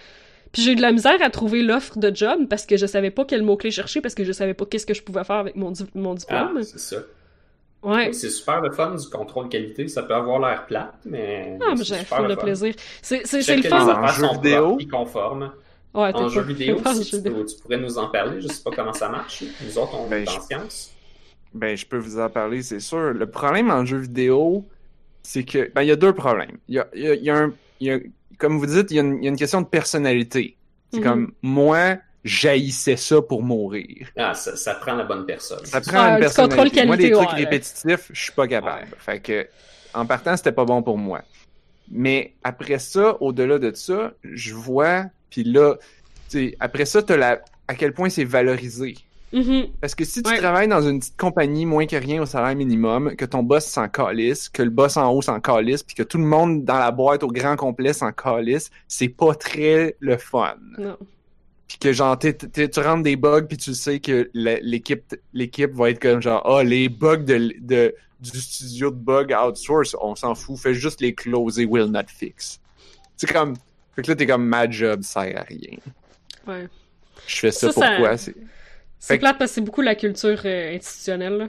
Puis 0.53 0.63
j'ai 0.63 0.73
eu 0.73 0.77
de 0.77 0.83
la 0.83 0.93
misère 0.93 1.17
à 1.23 1.31
trouver 1.31 1.63
l'offre 1.63 1.99
de 1.99 2.15
job, 2.15 2.47
parce 2.49 2.65
que 2.67 2.77
je 2.77 2.87
savais 2.87 3.11
pas 3.11 3.25
quel 3.25 3.43
mot-clé 3.43 3.71
chercher, 3.71 4.01
parce 4.01 4.15
que 4.15 4.25
je 4.25 4.33
savais 4.33 4.55
pas 4.55 4.65
qu'est-ce 4.67 4.87
que 4.87 4.95
je 4.95 5.03
pouvais 5.03 5.25
faire 5.25 5.37
avec 5.37 5.57
mon, 5.57 5.71
di- 5.71 5.85
mon 5.95 6.13
Ah, 6.13 6.15
diplôme. 6.15 6.63
c'est 6.63 6.79
ça. 6.79 6.97
ouais. 7.83 8.09
Oui, 8.09 8.15
c'est 8.15 8.31
super 8.31 8.61
le 8.61 8.71
fun 8.71 8.95
du 8.95 9.09
contrôle 9.09 9.49
qualité. 9.49 9.89
Ça 9.89 10.03
peut 10.03 10.15
avoir 10.15 10.39
l'air 10.41 10.67
plate, 10.67 10.95
mais. 11.05 11.59
Ah, 11.63 11.71
mais 11.71 11.77
c'est 11.85 11.85
j'ai 11.85 12.23
le 12.23 12.29
de 12.29 12.35
plaisir. 12.35 12.75
C'est, 13.01 13.23
le 13.33 13.43
fun. 13.43 13.55
les 13.57 13.73
En 13.73 14.07
jeu 14.09 14.27
sont 14.27 14.33
vidéo. 14.35 14.79
conformes. 14.91 15.53
Ouais, 15.95 16.15
En 16.15 16.29
jeu 16.29 16.43
vidéo, 16.43 16.79
si 16.95 17.05
jeu 17.05 17.11
tu, 17.11 17.17
vidéo. 17.17 17.45
tu 17.45 17.57
pourrais 17.61 17.77
nous 17.79 17.99
en 17.99 18.09
parler. 18.09 18.41
Je 18.41 18.49
sais 18.49 18.63
pas 18.63 18.71
comment 18.75 18.93
ça 18.95 19.09
marche. 19.11 19.45
Nous 19.65 19.79
autres, 19.79 19.95
on 19.99 20.07
Ben, 20.09 20.23
est 20.23 20.29
en 20.29 20.33
je- 20.33 20.41
sciences. 20.41 20.93
Ben, 21.55 21.77
je 21.77 21.85
peux 21.87 21.99
vous 21.99 22.19
en 22.19 22.31
parler, 22.31 22.63
c'est 22.63 22.81
sûr. 22.81 23.13
Le 23.13 23.27
problème 23.27 23.71
en 23.71 23.85
jeu 23.85 23.99
vidéo, 23.99 24.65
c'est 25.23 25.45
que 25.45 25.71
ben 25.75 25.83
il 25.83 25.89
y 25.89 25.93
a 25.93 25.97
deux 25.97 26.13
problèmes. 26.15 26.57
Il 26.69 26.77
y 26.77 26.79
a, 26.79 26.89
il 26.95 27.03
y 27.03 27.09
a- 27.09 27.15
il 27.15 27.25
y 27.25 27.31
a 27.31 27.37
un 27.37 27.53
il 27.81 27.87
y 27.89 27.91
a- 27.91 27.99
comme 28.39 28.59
vous 28.59 28.67
dites, 28.67 28.91
il 28.91 28.97
y, 28.97 28.99
a 28.99 29.03
une, 29.03 29.19
il 29.19 29.25
y 29.25 29.27
a 29.27 29.31
une 29.31 29.37
question 29.37 29.61
de 29.61 29.67
personnalité. 29.67 30.57
C'est 30.93 30.99
Mhm. 30.99 31.05
comme 31.05 31.33
moi, 31.43 31.97
j'haïssais 32.25 32.97
ça 32.97 33.21
pour 33.23 33.43
mourir. 33.43 34.09
Ah, 34.17 34.35
ça, 34.35 34.57
ça 34.57 34.75
prend 34.75 34.95
la 34.95 35.05
bonne 35.05 35.27
personne. 35.27 35.65
Ça 35.65 35.81
prend 35.81 35.99
Ah, 35.99 36.13
une 36.15 36.21
personnalité. 36.21 36.57
Moi, 36.87 36.97
les 36.97 37.03
qualité, 37.03 37.11
trucs 37.13 37.31
ouais. 37.39 37.45
répétitifs, 37.45 38.11
je 38.13 38.23
suis 38.23 38.33
pas 38.33 38.47
capable. 38.49 38.87
Fait 38.99 39.21
que 39.21 39.47
en 39.95 40.07
partant, 40.07 40.37
c'était 40.37 40.53
pas 40.53 40.65
bon 40.65 40.83
pour 40.83 40.97
moi. 40.99 41.23
Mais 41.91 42.35
après 42.45 42.79
ça, 42.79 43.17
au-delà 43.21 43.59
de 43.59 43.73
ça, 43.75 44.13
je 44.23 44.55
vois, 44.55 45.07
puis 45.31 45.45
là, 45.45 45.77
tu 46.31 46.51
sais, 46.51 46.57
après 46.61 46.85
ça, 46.87 47.03
t'as 47.03 47.17
la 47.17 47.41
à 47.69 47.75
quel 47.75 47.93
point 47.93 48.09
c'est 48.09 48.25
valorisé. 48.25 48.95
Mhm. 49.33 49.69
Parce 49.81 49.95
que 49.95 50.05
si 50.05 50.23
tu 50.23 50.31
Ouais. 50.31 50.39
travailles 50.39 50.69
dans 50.69 50.83
une 50.83 50.99
petite 50.99 51.17
compagnie 51.17 51.65
moins 51.67 51.87
que 51.87 51.97
rien 51.97 52.21
au 52.23 52.27
salaire 52.27 52.55
minimum, 52.55 53.17
que 53.17 53.25
ton 53.25 53.43
boss 53.43 53.65
s'en 53.65 53.89
calisse, 53.89 54.49
que 54.49 54.63
le 54.63 54.71
boss 54.71 54.97
en 54.97 55.11
haut 55.13 55.23
s'en 55.23 55.41
calisse, 55.41 55.83
puis 55.83 55.95
que 55.95 56.03
tout 56.03 56.19
le 56.19 56.25
monde 56.25 56.65
dans 56.65 56.79
la 56.79 56.91
boîte 56.91 57.23
au 57.23 57.29
grand 57.29 57.57
complet 57.57 57.93
s'en 57.95 58.13
calisse, 58.13 58.71
c'est 58.89 59.09
pas 59.09 59.35
très 59.35 59.97
le 60.01 60.17
fun. 60.19 60.57
Non. 60.79 60.97
Puis 61.67 61.79
que 61.79 61.93
genre 61.95 62.19
tu 62.19 62.37
rentres 62.81 63.03
des 63.03 63.17
bugs 63.17 63.47
puis 63.49 63.57
tu 63.57 63.73
sais 63.73 63.99
que 64.01 64.31
l'équipe 64.35 65.15
l'équipe 65.33 65.73
va 65.73 65.89
être 65.89 66.01
comme 66.03 66.21
genre 66.21 66.43
ah 66.45 66.63
les 66.63 66.91
bugs 66.91 67.17
de, 67.25 67.95
du 68.21 68.39
studio 68.41 68.91
de 68.91 68.97
bugs 68.97 69.35
outsource, 69.35 69.97
on 70.03 70.15
s'en 70.15 70.35
fout, 70.35 70.59
fais 70.59 70.75
juste 70.75 71.01
les 71.01 71.15
closer 71.15 71.65
will 71.65 71.87
not 71.87 72.01
fix. 72.09 72.61
C'est 73.17 73.33
comme 73.33 73.55
fait 73.97 74.03
que 74.03 74.11
là 74.11 74.17
t'es 74.17 74.27
comme 74.27 74.45
ma 74.47 74.69
job 74.69 75.01
sert 75.03 75.35
à 75.39 75.43
rien. 75.45 75.79
Ouais. 76.47 76.69
Je 77.27 77.37
fais 77.37 77.51
ça, 77.53 77.73
Ça, 77.73 77.81
ça- 77.81 77.89
pourquoi 77.89 78.19
c'est 78.19 78.35
C'est 79.05 79.19
plate 79.19 79.37
parce 79.37 79.51
que 79.51 79.55
c'est 79.57 79.61
beaucoup 79.63 79.83
la 79.83 79.97
culture 79.97 80.41
euh, 80.45 80.77
institutionnelle. 80.77 81.37
là. 81.37 81.49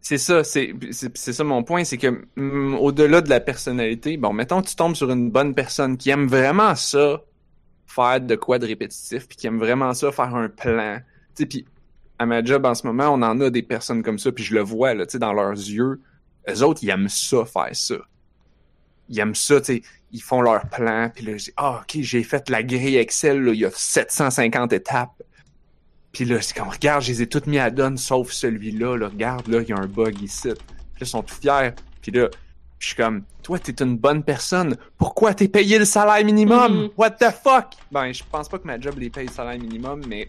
C'est 0.00 0.16
ça, 0.16 0.42
c'est 0.42 0.72
ça 1.14 1.44
mon 1.44 1.62
point, 1.62 1.84
c'est 1.84 1.98
que 1.98 2.24
mm, 2.36 2.76
au-delà 2.76 3.20
de 3.20 3.28
la 3.28 3.40
personnalité, 3.40 4.16
bon, 4.16 4.32
mettons 4.32 4.62
que 4.62 4.68
tu 4.68 4.74
tombes 4.74 4.94
sur 4.94 5.10
une 5.10 5.30
bonne 5.30 5.54
personne 5.54 5.98
qui 5.98 6.08
aime 6.08 6.26
vraiment 6.26 6.74
ça, 6.74 7.20
faire 7.86 8.22
de 8.22 8.34
quoi 8.36 8.58
de 8.58 8.66
répétitif, 8.66 9.28
puis 9.28 9.36
qui 9.36 9.46
aime 9.46 9.58
vraiment 9.58 9.92
ça, 9.92 10.10
faire 10.12 10.34
un 10.34 10.48
plan. 10.48 10.98
Tu 11.34 11.42
sais, 11.42 11.46
puis 11.46 11.66
à 12.18 12.24
ma 12.24 12.42
job 12.42 12.64
en 12.64 12.74
ce 12.74 12.86
moment, 12.86 13.08
on 13.10 13.20
en 13.22 13.38
a 13.40 13.50
des 13.50 13.62
personnes 13.62 14.02
comme 14.02 14.18
ça, 14.18 14.32
puis 14.32 14.44
je 14.44 14.54
le 14.54 14.62
vois 14.62 14.94
là, 14.94 15.04
tu 15.04 15.12
sais, 15.12 15.18
dans 15.18 15.34
leurs 15.34 15.52
yeux. 15.52 16.00
Les 16.46 16.62
autres, 16.62 16.82
ils 16.82 16.88
aiment 16.88 17.10
ça, 17.10 17.44
faire 17.44 17.74
ça. 17.76 17.96
Ils 19.10 19.18
aiment 19.18 19.34
ça, 19.34 19.60
tu 19.60 19.74
sais, 19.74 19.82
ils 20.12 20.22
font 20.22 20.40
leur 20.40 20.70
plan, 20.70 21.10
puis 21.14 21.26
là, 21.26 21.36
je 21.36 21.44
dis, 21.44 21.52
ah, 21.58 21.82
ok, 21.82 22.00
j'ai 22.00 22.22
fait 22.22 22.48
la 22.48 22.62
grille 22.62 22.96
Excel, 22.96 23.42
là, 23.42 23.52
il 23.52 23.60
y 23.60 23.66
a 23.66 23.70
750 23.70 24.72
étapes. 24.72 25.22
Puis 26.18 26.24
là, 26.24 26.42
c'est 26.42 26.58
qu'on 26.58 26.68
regarde, 26.68 27.04
je 27.04 27.12
les 27.12 27.22
ai 27.22 27.26
toutes 27.28 27.46
mis 27.46 27.60
à 27.60 27.70
donne, 27.70 27.96
sauf 27.96 28.32
celui-là. 28.32 28.96
Là, 28.96 29.06
regarde, 29.06 29.46
là, 29.46 29.60
il 29.62 29.68
y 29.68 29.72
a 29.72 29.76
un 29.78 29.86
bug 29.86 30.20
ici. 30.20 30.48
Puis 30.48 30.50
là, 30.50 31.02
ils 31.02 31.06
sont 31.06 31.22
tout 31.22 31.36
fiers. 31.36 31.70
Puis 32.02 32.10
là, 32.10 32.28
je 32.80 32.86
suis 32.88 32.96
comme, 32.96 33.22
toi, 33.44 33.60
t'es 33.60 33.84
une 33.84 33.96
bonne 33.96 34.24
personne. 34.24 34.76
Pourquoi 34.96 35.32
t'es 35.32 35.46
payé 35.46 35.78
le 35.78 35.84
salaire 35.84 36.24
minimum? 36.24 36.72
Mhm. 36.86 36.90
What 36.96 37.10
the 37.12 37.30
fuck? 37.30 37.66
Ben, 37.92 38.10
je 38.12 38.24
pense 38.32 38.48
pas 38.48 38.58
que 38.58 38.66
ma 38.66 38.80
job 38.80 38.98
les 38.98 39.10
paye 39.10 39.28
le 39.28 39.32
salaire 39.32 39.60
minimum, 39.60 40.02
mais 40.08 40.26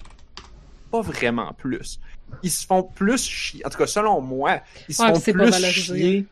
pas 0.92 1.02
vraiment 1.02 1.54
plus. 1.54 2.00
Ils 2.44 2.52
se 2.52 2.68
font 2.68 2.84
plus 2.84 3.24
chier. 3.26 3.66
En 3.66 3.72
tout 3.72 3.80
cas, 3.80 3.88
selon 3.88 4.22
moi, 4.22 4.60
ils 4.88 4.94
se 4.94 5.02
Ouais, 5.02 5.16
font 5.16 5.20
plus 5.20 5.64
chier. 5.72 6.28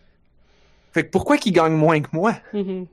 Fait 0.91 1.03
que 1.03 1.09
pourquoi 1.09 1.39
qu'ils 1.39 1.53
gagnent 1.53 1.73
moins 1.73 1.99
que 1.99 2.09
moi? 2.13 2.35
Mhm. 2.53 2.85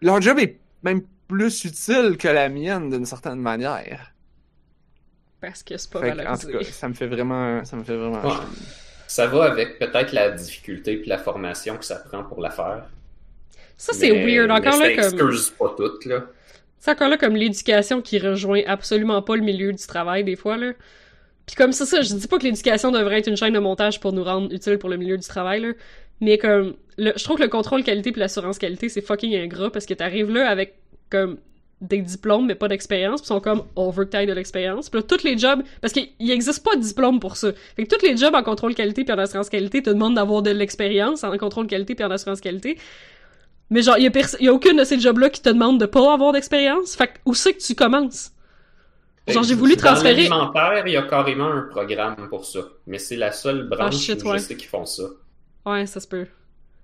Leur 0.00 0.22
job 0.22 0.38
est 0.38 0.58
même 0.82 1.02
plus 1.28 1.62
utile 1.66 2.16
que 2.18 2.28
la 2.28 2.48
mienne 2.48 2.88
d'une 2.88 3.04
certaine 3.04 3.38
manière. 3.38 4.09
Parce 5.40 5.62
que 5.62 5.76
c'est 5.76 5.90
pas 5.90 6.00
Fait 6.00 6.26
en 6.26 6.36
tout 6.36 6.48
cas, 6.48 6.62
ça 6.64 6.88
me 6.88 6.94
fait 6.94 7.06
vraiment, 7.06 7.64
ça 7.64 7.76
me 7.76 7.84
fait 7.84 7.96
vraiment 7.96 8.22
Ouais. 8.22 8.44
Ça 9.06 9.26
va 9.26 9.44
avec 9.44 9.78
peut-être 9.78 10.12
la 10.12 10.30
difficulté 10.30 10.96
puis 10.96 11.08
la 11.08 11.18
formation 11.18 11.76
que 11.76 11.84
ça 11.84 11.96
prend 11.96 12.22
pour 12.22 12.40
la 12.40 12.50
faire. 12.50 12.84
Ça, 13.76 13.92
c'est 13.92 14.10
weird. 14.10 14.50
Encore 14.50 14.78
mais 14.78 14.94
là, 14.94 15.02
ça 15.02 15.10
comme. 15.10 15.30
excuse 15.30 15.50
pas 15.50 15.74
tout, 15.76 16.08
là. 16.08 16.26
C'est 16.78 16.92
encore 16.92 17.08
là 17.08 17.16
comme 17.16 17.34
l'éducation 17.34 18.02
qui 18.02 18.18
rejoint 18.18 18.62
absolument 18.66 19.20
pas 19.20 19.36
le 19.36 19.42
milieu 19.42 19.72
du 19.72 19.86
travail, 19.86 20.22
des 20.22 20.36
fois, 20.36 20.56
là. 20.56 20.72
Puis 21.46 21.56
comme 21.56 21.72
c'est 21.72 21.86
ça, 21.86 22.00
je 22.02 22.14
dis 22.14 22.28
pas 22.28 22.38
que 22.38 22.44
l'éducation 22.44 22.92
devrait 22.92 23.18
être 23.18 23.26
une 23.26 23.36
chaîne 23.36 23.52
de 23.52 23.58
montage 23.58 23.98
pour 23.98 24.12
nous 24.12 24.22
rendre 24.22 24.52
utiles 24.54 24.78
pour 24.78 24.88
le 24.88 24.96
milieu 24.96 25.16
du 25.16 25.26
travail, 25.26 25.60
là. 25.60 25.72
Mais 26.20 26.38
comme, 26.38 26.76
le, 26.96 27.12
je 27.16 27.24
trouve 27.24 27.38
que 27.38 27.42
le 27.42 27.48
contrôle 27.48 27.82
qualité 27.82 28.12
puis 28.12 28.20
l'assurance 28.20 28.58
qualité, 28.58 28.88
c'est 28.88 29.00
fucking 29.00 29.34
ingrat 29.34 29.70
parce 29.70 29.86
que 29.86 29.94
t'arrives 29.94 30.30
là 30.30 30.48
avec, 30.48 30.76
comme, 31.10 31.38
des 31.80 31.98
diplômes 32.02 32.46
mais 32.46 32.54
pas 32.54 32.68
d'expérience, 32.68 33.20
puis 33.20 33.26
ils 33.26 33.34
sont 33.34 33.40
comme, 33.40 33.62
on 33.76 33.90
veut 33.90 34.04
que 34.04 34.10
t'ailles 34.10 34.26
de 34.26 34.32
l'expérience. 34.32 34.90
Puis 34.90 35.00
là, 35.00 35.06
tous 35.08 35.22
les 35.24 35.38
jobs, 35.38 35.62
parce 35.80 35.92
qu'il 35.92 36.08
il 36.18 36.30
existe 36.30 36.62
pas 36.64 36.76
de 36.76 36.80
diplôme 36.82 37.20
pour 37.20 37.36
ça. 37.36 37.52
Fait 37.76 37.84
que 37.84 37.94
tous 37.96 38.04
les 38.04 38.16
jobs 38.16 38.34
en 38.34 38.42
contrôle 38.42 38.74
qualité 38.74 39.04
puis 39.04 39.12
en 39.14 39.18
assurance 39.18 39.48
qualité 39.48 39.82
te 39.82 39.90
demandent 39.90 40.14
d'avoir 40.16 40.42
de 40.42 40.50
l'expérience 40.50 41.24
en 41.24 41.36
contrôle 41.38 41.66
qualité 41.66 41.94
puis 41.94 42.04
en 42.04 42.10
assurance 42.10 42.40
qualité. 42.40 42.78
Mais 43.70 43.82
genre, 43.82 43.96
il 43.98 44.04
y, 44.04 44.06
a 44.08 44.26
y 44.40 44.48
a 44.48 44.52
aucune 44.52 44.76
de 44.76 44.84
ces 44.84 44.98
jobs-là 44.98 45.30
qui 45.30 45.40
te 45.42 45.48
demande 45.48 45.78
de 45.80 45.86
pas 45.86 46.12
avoir 46.12 46.32
d'expérience. 46.32 46.96
Fait 46.96 47.06
que, 47.06 47.12
où 47.24 47.34
c'est 47.34 47.54
que 47.54 47.62
tu 47.62 47.74
commences? 47.74 48.32
Genre, 49.28 49.44
j'ai 49.44 49.54
voulu 49.54 49.76
Dans 49.76 49.82
transférer. 49.84 50.16
l'alimentaire, 50.16 50.82
il 50.86 50.92
y 50.92 50.96
a 50.96 51.02
carrément 51.02 51.46
un 51.46 51.62
programme 51.70 52.28
pour 52.28 52.44
ça. 52.44 52.60
Mais 52.88 52.98
c'est 52.98 53.16
la 53.16 53.30
seule 53.30 53.68
branche 53.68 53.94
Ah, 53.94 53.98
shit, 53.98 54.24
où 54.24 54.28
ouais. 54.30 54.38
je 54.38 54.42
sais 54.44 54.56
qu'ils 54.56 54.68
font 54.68 54.86
ça. 54.86 55.04
Ouais, 55.64 55.86
ça 55.86 56.00
se 56.00 56.08
peut. 56.08 56.26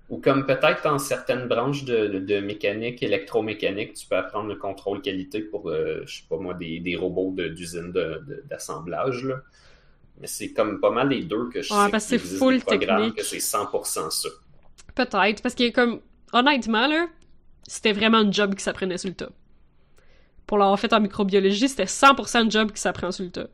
Ou 0.09 0.19
comme 0.19 0.47
peut-être 0.47 0.85
dans 0.85 0.99
certaines 0.99 1.49
branches 1.49 1.85
de, 1.85 2.07
de, 2.07 2.19
de 2.21 2.41
mécanique, 2.41 3.03
électromécanique, 3.03 3.95
tu 3.95 4.07
peux 4.07 4.17
apprendre 4.17 4.49
le 4.49 4.57
contrôle 4.57 5.03
qualité 5.03 5.41
pour, 5.41 5.69
euh, 5.71 6.03
je 6.07 6.19
sais 6.19 6.25
pas 6.29 6.37
moi, 6.39 6.55
des, 6.55 6.79
des 6.81 6.97
robots 6.97 7.33
d'usine 7.37 7.91
de- 7.93 8.45
d'assemblage. 8.49 9.27
Mais 10.21 10.27
c'est 10.29 10.53
comme 10.53 10.81
pas 10.81 10.91
mal 10.91 11.11
les 11.11 11.25
deux 11.25 11.49
que 11.51 11.63
je 11.63 11.71
Ouais, 11.71 11.77
sais 11.77 11.91
parce 11.91 12.05
que 12.07 12.11
c'est 12.11 12.19
full 12.19 12.65
technique. 12.65 13.17
que 13.17 13.23
c'est 13.25 13.41
100% 13.41 14.11
ça. 14.11 14.29
Peut-être. 14.95 15.43
Parce 15.43 15.55
que, 15.55 15.71
comme, 15.71 16.01
honnêtement, 16.33 16.87
là, 16.89 17.07
c'était 17.67 17.93
vraiment 17.93 18.19
un 18.19 18.33
job 18.33 18.55
qui 18.55 18.63
s'apprenait 18.65 18.99
sur 18.99 19.11
le 19.11 19.17
tas. 19.17 19.31
Pour 20.47 20.59
l'avoir 20.59 20.79
fait 20.79 20.93
en 20.93 21.01
microbiologie, 21.01 21.69
c'était 21.69 21.87
100% 21.87 22.45
de 22.45 22.51
job 22.51 22.71
qui 22.73 22.81
s'apprend 22.81 23.11
sur 23.11 23.25
le 23.25 23.31
tas. 23.31 23.49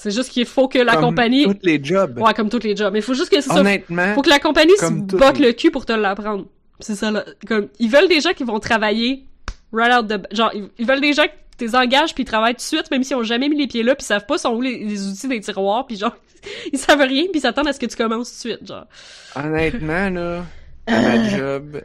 C'est 0.00 0.12
juste 0.12 0.30
qu'il 0.30 0.46
faut 0.46 0.68
que 0.68 0.78
la 0.78 0.92
Comme 0.94 1.06
compagnie. 1.06 1.42
Tous 1.42 1.58
les 1.64 1.82
jobs. 1.82 2.20
Ouais, 2.20 2.32
comme 2.32 2.48
tous 2.48 2.62
les 2.62 2.76
jobs. 2.76 2.92
Mais 2.92 3.00
il 3.00 3.04
faut 3.04 3.14
juste 3.14 3.30
que 3.30 3.40
c'est 3.40 3.48
ça. 3.48 3.58
Honnêtement, 3.58 4.14
Faut 4.14 4.22
que 4.22 4.28
la 4.28 4.38
compagnie 4.38 4.76
se 4.76 4.82
Comme 4.82 5.02
botte 5.02 5.40
le 5.40 5.50
cul 5.50 5.72
pour 5.72 5.86
te 5.86 5.92
l'apprendre. 5.92 6.46
C'est 6.78 6.94
ça, 6.94 7.10
là. 7.10 7.24
Comme, 7.48 7.66
ils 7.80 7.90
veulent 7.90 8.06
des 8.06 8.20
gens 8.20 8.32
qui 8.32 8.44
vont 8.44 8.60
travailler 8.60 9.24
right 9.72 9.92
out 9.92 10.06
the... 10.06 10.32
Genre, 10.32 10.52
ils, 10.54 10.68
ils 10.78 10.86
veulent 10.86 11.00
des 11.00 11.14
gens 11.14 11.24
qui 11.24 11.64
les 11.64 11.74
engagent 11.74 12.14
puis 12.14 12.22
ils 12.22 12.26
travaillent 12.26 12.54
tout 12.54 12.58
de 12.58 12.62
suite, 12.62 12.88
même 12.92 13.02
s'ils 13.02 13.16
ont 13.16 13.24
jamais 13.24 13.48
mis 13.48 13.56
les 13.56 13.66
pieds 13.66 13.82
là 13.82 13.96
puis 13.96 14.04
ils 14.04 14.06
savent 14.06 14.24
pas 14.24 14.38
sont 14.38 14.54
où 14.54 14.60
les, 14.60 14.84
les 14.84 15.08
outils 15.08 15.26
des 15.26 15.40
tiroirs 15.40 15.84
puis 15.84 15.96
genre, 15.96 16.16
ils 16.72 16.78
savent 16.78 17.00
rien 17.00 17.24
puis 17.24 17.38
ils 17.38 17.40
s'attendent 17.40 17.66
à 17.66 17.72
ce 17.72 17.80
que 17.80 17.86
tu 17.86 17.96
commences 17.96 18.30
tout 18.30 18.48
de 18.48 18.54
suite, 18.54 18.68
genre. 18.68 18.86
honnêtement, 19.34 20.10
là, 20.10 20.44
à 20.86 21.00
ma 21.00 21.28
job, 21.36 21.82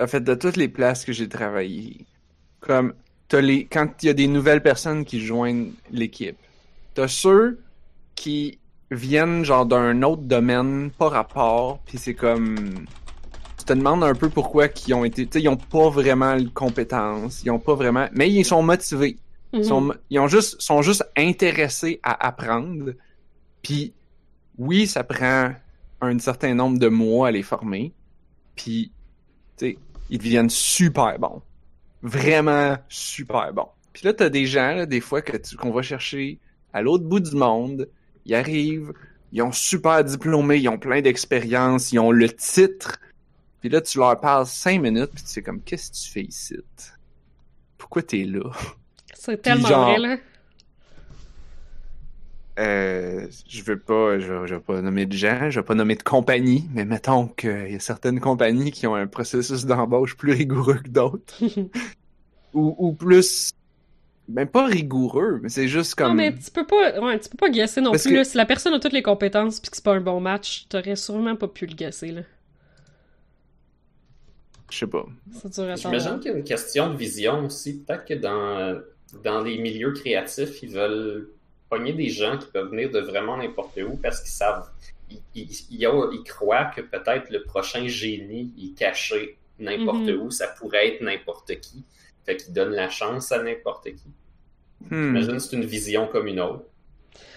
en 0.00 0.06
fait, 0.06 0.24
de 0.24 0.34
toutes 0.34 0.56
les 0.56 0.68
places 0.68 1.04
que 1.04 1.12
j'ai 1.12 1.28
travaillé, 1.28 2.06
comme, 2.60 2.94
t'as 3.28 3.42
les, 3.42 3.66
quand 3.66 4.02
il 4.02 4.06
y 4.06 4.08
a 4.08 4.14
des 4.14 4.28
nouvelles 4.28 4.62
personnes 4.62 5.04
qui 5.04 5.20
joignent 5.20 5.72
l'équipe, 5.92 6.38
t'as 6.98 7.06
ceux 7.06 7.60
qui 8.16 8.58
viennent, 8.90 9.44
genre, 9.44 9.66
d'un 9.66 10.02
autre 10.02 10.22
domaine, 10.22 10.90
pas 10.90 11.08
rapport, 11.08 11.78
puis 11.86 11.96
c'est 11.96 12.14
comme, 12.14 12.86
tu 13.56 13.64
te 13.64 13.72
demandes 13.72 14.02
un 14.02 14.16
peu 14.16 14.28
pourquoi 14.28 14.66
qu'ils 14.66 14.94
ont 14.94 15.04
été, 15.04 15.24
tu 15.24 15.38
sais, 15.38 15.44
ils 15.44 15.48
ont 15.48 15.56
pas 15.56 15.90
vraiment 15.90 16.36
de 16.36 16.48
compétences, 16.48 17.44
ils 17.44 17.52
ont 17.52 17.60
pas 17.60 17.76
vraiment, 17.76 18.08
mais 18.10 18.28
ils 18.28 18.44
sont 18.44 18.64
motivés. 18.64 19.16
Ils 19.52 19.60
Mhm. 19.60 19.64
sont, 19.64 19.94
ils 20.10 20.18
ont 20.18 20.26
juste, 20.26 20.60
sont 20.60 20.82
juste 20.82 21.08
intéressés 21.16 22.00
à 22.02 22.26
apprendre. 22.26 22.92
Puis, 23.62 23.94
oui, 24.58 24.88
ça 24.88 25.04
prend 25.04 25.52
un 26.00 26.18
certain 26.18 26.54
nombre 26.54 26.80
de 26.80 26.88
mois 26.88 27.28
à 27.28 27.30
les 27.30 27.44
former. 27.44 27.92
Puis, 28.56 28.90
tu 29.56 29.66
sais, 29.66 29.78
ils 30.10 30.18
deviennent 30.18 30.50
super 30.50 31.16
bons. 31.20 31.42
Vraiment 32.02 32.76
super 32.88 33.52
bons. 33.52 33.68
Puis 33.92 34.04
là, 34.04 34.12
t'as 34.14 34.28
des 34.30 34.46
gens, 34.46 34.74
là, 34.74 34.86
des 34.86 35.00
fois, 35.00 35.22
que 35.22 35.36
qu'on 35.56 35.70
va 35.70 35.82
chercher 35.82 36.40
à 36.78 36.82
l'autre 36.82 37.04
bout 37.04 37.20
du 37.20 37.34
monde. 37.36 37.88
Ils 38.24 38.34
arrivent, 38.34 38.92
ils 39.32 39.42
ont 39.42 39.52
super 39.52 40.04
diplômés, 40.04 40.56
ils 40.58 40.68
ont 40.68 40.78
plein 40.78 41.00
d'expérience, 41.00 41.92
ils 41.92 41.98
ont 41.98 42.10
le 42.12 42.28
titre. 42.28 42.98
Puis 43.60 43.68
là, 43.68 43.80
tu 43.80 43.98
leur 43.98 44.20
parles 44.20 44.46
cinq 44.46 44.80
minutes, 44.80 45.10
puis 45.14 45.22
tu 45.24 45.28
sais 45.30 45.42
comme, 45.42 45.60
qu'est-ce 45.60 45.90
que 45.90 45.96
tu 45.96 46.10
fais 46.10 46.22
ici? 46.22 46.56
Pourquoi 47.76 48.02
t'es 48.02 48.24
là? 48.24 48.50
C'est 49.14 49.42
tellement 49.42 49.68
genre- 49.68 49.90
vrai, 49.90 49.98
là. 49.98 50.16
Euh, 52.58 53.28
je 53.48 53.62
veux 53.62 53.78
pas, 53.78 54.18
je, 54.18 54.56
pas 54.56 54.82
nommer 54.82 55.06
de 55.06 55.12
gens, 55.12 55.48
je 55.48 55.60
vais 55.60 55.64
pas 55.64 55.76
nommer 55.76 55.94
de 55.94 56.02
compagnie, 56.02 56.68
mais 56.74 56.84
mettons 56.84 57.28
qu'il 57.28 57.70
y 57.70 57.76
a 57.76 57.80
certaines 57.80 58.18
compagnies 58.18 58.72
qui 58.72 58.88
ont 58.88 58.96
un 58.96 59.06
processus 59.06 59.64
d'embauche 59.64 60.16
plus 60.16 60.32
rigoureux 60.32 60.78
que 60.78 60.88
d'autres. 60.88 61.34
ou, 62.54 62.74
ou 62.78 62.92
plus, 62.94 63.52
ben 64.28 64.46
pas 64.46 64.66
rigoureux, 64.66 65.40
mais 65.42 65.48
c'est 65.48 65.68
juste 65.68 65.94
comme, 65.94 66.08
Non, 66.08 66.14
mais 66.14 66.34
tu 66.36 66.50
peux 66.50 66.66
pas, 66.66 67.00
ouais, 67.00 67.18
tu 67.18 67.28
peux 67.30 67.36
pas 67.38 67.48
guesser 67.50 67.80
non 67.80 67.92
Parce 67.92 68.02
plus, 68.04 68.10
que- 68.12 68.16
là. 68.16 68.24
Si 68.24 68.36
la 68.36 68.44
personne 68.46 68.74
a 68.74 68.78
toutes 68.80 68.92
les 68.92 69.02
compétences 69.02 69.58
pis 69.60 69.70
que 69.70 69.76
c'est 69.76 69.84
pas 69.84 69.94
un 69.94 70.00
bon 70.00 70.20
match, 70.20 70.66
t'aurais 70.68 70.96
sûrement 70.96 71.34
pas 71.36 71.48
pu 71.48 71.66
le 71.66 71.74
guesser, 71.74 72.08
là. 72.12 72.20
je 74.70 74.78
sais 74.78 74.86
pas. 74.86 75.06
J'imagine 75.76 76.20
qu'il 76.20 76.30
y 76.30 76.34
a 76.34 76.36
une 76.38 76.44
question 76.44 76.90
de 76.90 76.96
vision 76.96 77.46
aussi. 77.46 77.78
Peut-être 77.80 78.04
que 78.04 78.14
dans, 78.14 78.80
dans 79.24 79.40
les 79.42 79.56
milieux 79.58 79.92
créatifs, 79.92 80.62
ils 80.62 80.70
veulent 80.70 81.28
pogner 81.70 81.92
des 81.94 82.08
gens 82.10 82.36
qui 82.38 82.46
peuvent 82.52 82.68
venir 82.70 82.90
de 82.90 83.00
vraiment 83.00 83.36
n'importe 83.38 83.78
où 83.78 83.96
parce 83.96 84.20
qu'ils 84.20 84.30
savent 84.30 84.68
il, 85.10 85.20
il, 85.34 85.48
il, 85.70 85.86
a- 85.86 86.10
il 86.12 86.22
croit 86.22 86.66
que 86.66 86.82
peut-être 86.82 87.30
le 87.30 87.42
prochain 87.44 87.86
génie 87.88 88.52
est 88.62 88.78
caché 88.78 89.38
n'importe 89.58 90.00
Mhm. 90.00 90.20
où, 90.20 90.30
ça 90.30 90.48
pourrait 90.48 90.88
être 90.88 91.00
n'importe 91.02 91.58
qui. 91.60 91.82
Fait 92.28 92.36
qu'il 92.36 92.52
donne 92.52 92.72
la 92.72 92.90
chance 92.90 93.32
à 93.32 93.42
n'importe 93.42 93.84
qui. 93.84 94.04
Hmm. 94.90 95.16
J'imagine 95.16 95.32
que 95.32 95.38
c'est 95.38 95.56
une 95.56 95.64
vision 95.64 96.06
comme 96.08 96.26
une 96.26 96.40
autre. 96.40 96.64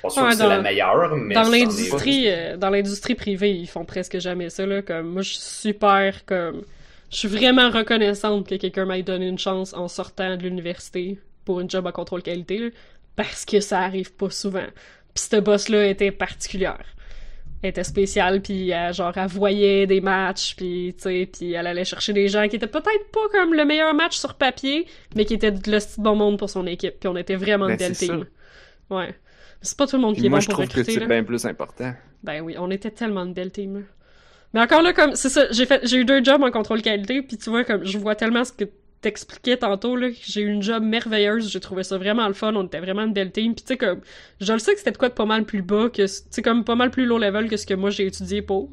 Pas 0.01 0.09
sûr 0.09 0.23
Ouais, 0.23 0.31
que 0.31 0.35
c'est 0.35 0.47
la 0.49 0.61
meilleure, 0.61 1.15
mais 1.15 1.33
dans 1.33 1.45
c'en 1.45 1.53
est 1.53 1.59
l'industrie, 1.61 2.23
euh, 2.27 2.57
dans 2.57 2.69
l'industrie 2.69 3.15
privée, 3.15 3.51
ils 3.51 3.69
font 3.69 3.85
presque 3.85 4.19
jamais 4.19 4.49
ça 4.49 4.65
là. 4.65 4.81
Comme 4.81 5.07
moi, 5.07 5.21
je 5.21 5.29
suis 5.29 5.39
super 5.39 6.25
comme, 6.25 6.63
je 7.09 7.15
suis 7.15 7.29
vraiment 7.29 7.69
reconnaissante 7.69 8.49
que 8.49 8.55
quelqu'un 8.55 8.83
m'ait 8.83 9.01
donné 9.01 9.29
une 9.29 9.39
chance 9.39 9.73
en 9.73 9.87
sortant 9.87 10.35
de 10.35 10.43
l'université 10.43 11.17
pour 11.45 11.61
une 11.61 11.69
job 11.69 11.87
à 11.87 11.93
contrôle 11.93 12.21
qualité, 12.21 12.57
là, 12.57 12.67
parce 13.15 13.45
que 13.45 13.61
ça 13.61 13.79
arrive 13.79 14.11
pas 14.11 14.29
souvent. 14.29 14.67
Puis 15.13 15.23
cette 15.29 15.41
boss 15.41 15.69
là 15.69 15.87
était 15.87 16.11
particulière. 16.11 16.83
Elle 17.63 17.69
était 17.69 17.83
spéciale, 17.83 18.41
puis 18.41 18.69
elle, 18.69 18.93
genre, 18.93 19.15
elle 19.15 19.27
voyait 19.27 19.85
des 19.85 20.01
matchs, 20.01 20.55
puis, 20.55 20.95
tu 20.97 21.03
sais, 21.03 21.29
puis 21.31 21.53
elle 21.53 21.67
allait 21.67 21.85
chercher 21.85 22.11
des 22.11 22.27
gens 22.27 22.47
qui 22.47 22.55
étaient 22.55 22.67
peut-être 22.67 23.11
pas 23.11 23.29
comme 23.31 23.53
le 23.53 23.65
meilleur 23.65 23.93
match 23.93 24.17
sur 24.17 24.33
papier, 24.33 24.87
mais 25.15 25.25
qui 25.25 25.35
étaient 25.35 25.51
de 25.51 25.71
le 25.71 25.79
bon 26.01 26.15
monde 26.15 26.39
pour 26.39 26.49
son 26.49 26.65
équipe, 26.65 26.99
puis 26.99 27.07
on 27.07 27.15
était 27.17 27.35
vraiment 27.35 27.65
une 27.65 27.77
Ben, 27.77 27.87
belle 27.87 27.95
c'est 27.95 28.07
team. 28.07 28.25
Ouais. 28.89 29.13
C'est 29.61 29.77
pas 29.77 29.85
tout 29.85 29.95
le 29.97 30.01
monde 30.01 30.15
qui 30.15 30.25
est 30.25 30.29
moi, 30.29 30.39
bon 30.39 30.41
je 30.41 30.47
pour 30.47 30.55
trouve 30.55 30.65
que 30.65 30.79
recruter, 30.79 30.99
c'est 30.99 31.05
bien 31.05 31.23
plus 31.23 31.45
important. 31.45 31.93
Ben 32.23 32.41
oui, 32.41 32.55
on 32.57 32.71
était 32.71 32.89
tellement 32.89 33.21
une 33.21 33.33
belle 33.33 33.51
team. 33.51 33.83
Mais 34.53 34.59
encore 34.59 34.81
là, 34.81 34.91
comme, 34.91 35.15
c'est 35.15 35.29
ça, 35.29 35.51
j'ai 35.51 35.65
fait, 35.65 35.85
j'ai 35.87 35.97
eu 35.97 36.05
deux 36.05 36.23
jobs 36.23 36.41
en 36.41 36.51
contrôle 36.51 36.81
qualité, 36.81 37.21
puis 37.21 37.37
tu 37.37 37.49
vois, 37.51 37.63
comme, 37.63 37.85
je 37.85 37.97
vois 37.97 38.15
tellement 38.15 38.43
ce 38.43 38.51
que 38.51 38.65
t'expliquais 39.01 39.57
tantôt, 39.57 39.95
là, 39.95 40.09
que 40.09 40.17
j'ai 40.21 40.41
eu 40.41 40.51
une 40.51 40.61
job 40.61 40.83
merveilleuse, 40.83 41.49
j'ai 41.49 41.59
trouvé 41.59 41.83
ça 41.83 41.97
vraiment 41.97 42.27
le 42.27 42.33
fun, 42.33 42.53
on 42.55 42.65
était 42.65 42.79
vraiment 42.79 43.03
une 43.03 43.13
belle 43.13 43.31
team, 43.31 43.55
puis 43.55 43.63
tu 43.63 43.69
sais, 43.69 43.77
comme, 43.77 44.01
je 44.39 44.53
le 44.53 44.59
sais 44.59 44.73
que 44.73 44.79
c'était 44.79 44.93
quoi 44.93 45.09
de 45.09 45.13
pas 45.13 45.25
mal 45.25 45.45
plus 45.45 45.61
bas, 45.61 45.89
que, 45.89 46.05
tu 46.29 46.41
comme, 46.41 46.63
pas 46.63 46.75
mal 46.75 46.91
plus 46.91 47.05
low 47.05 47.17
level 47.17 47.49
que 47.49 47.57
ce 47.57 47.65
que 47.65 47.73
moi 47.73 47.89
j'ai 47.89 48.05
étudié 48.05 48.41
pour. 48.41 48.69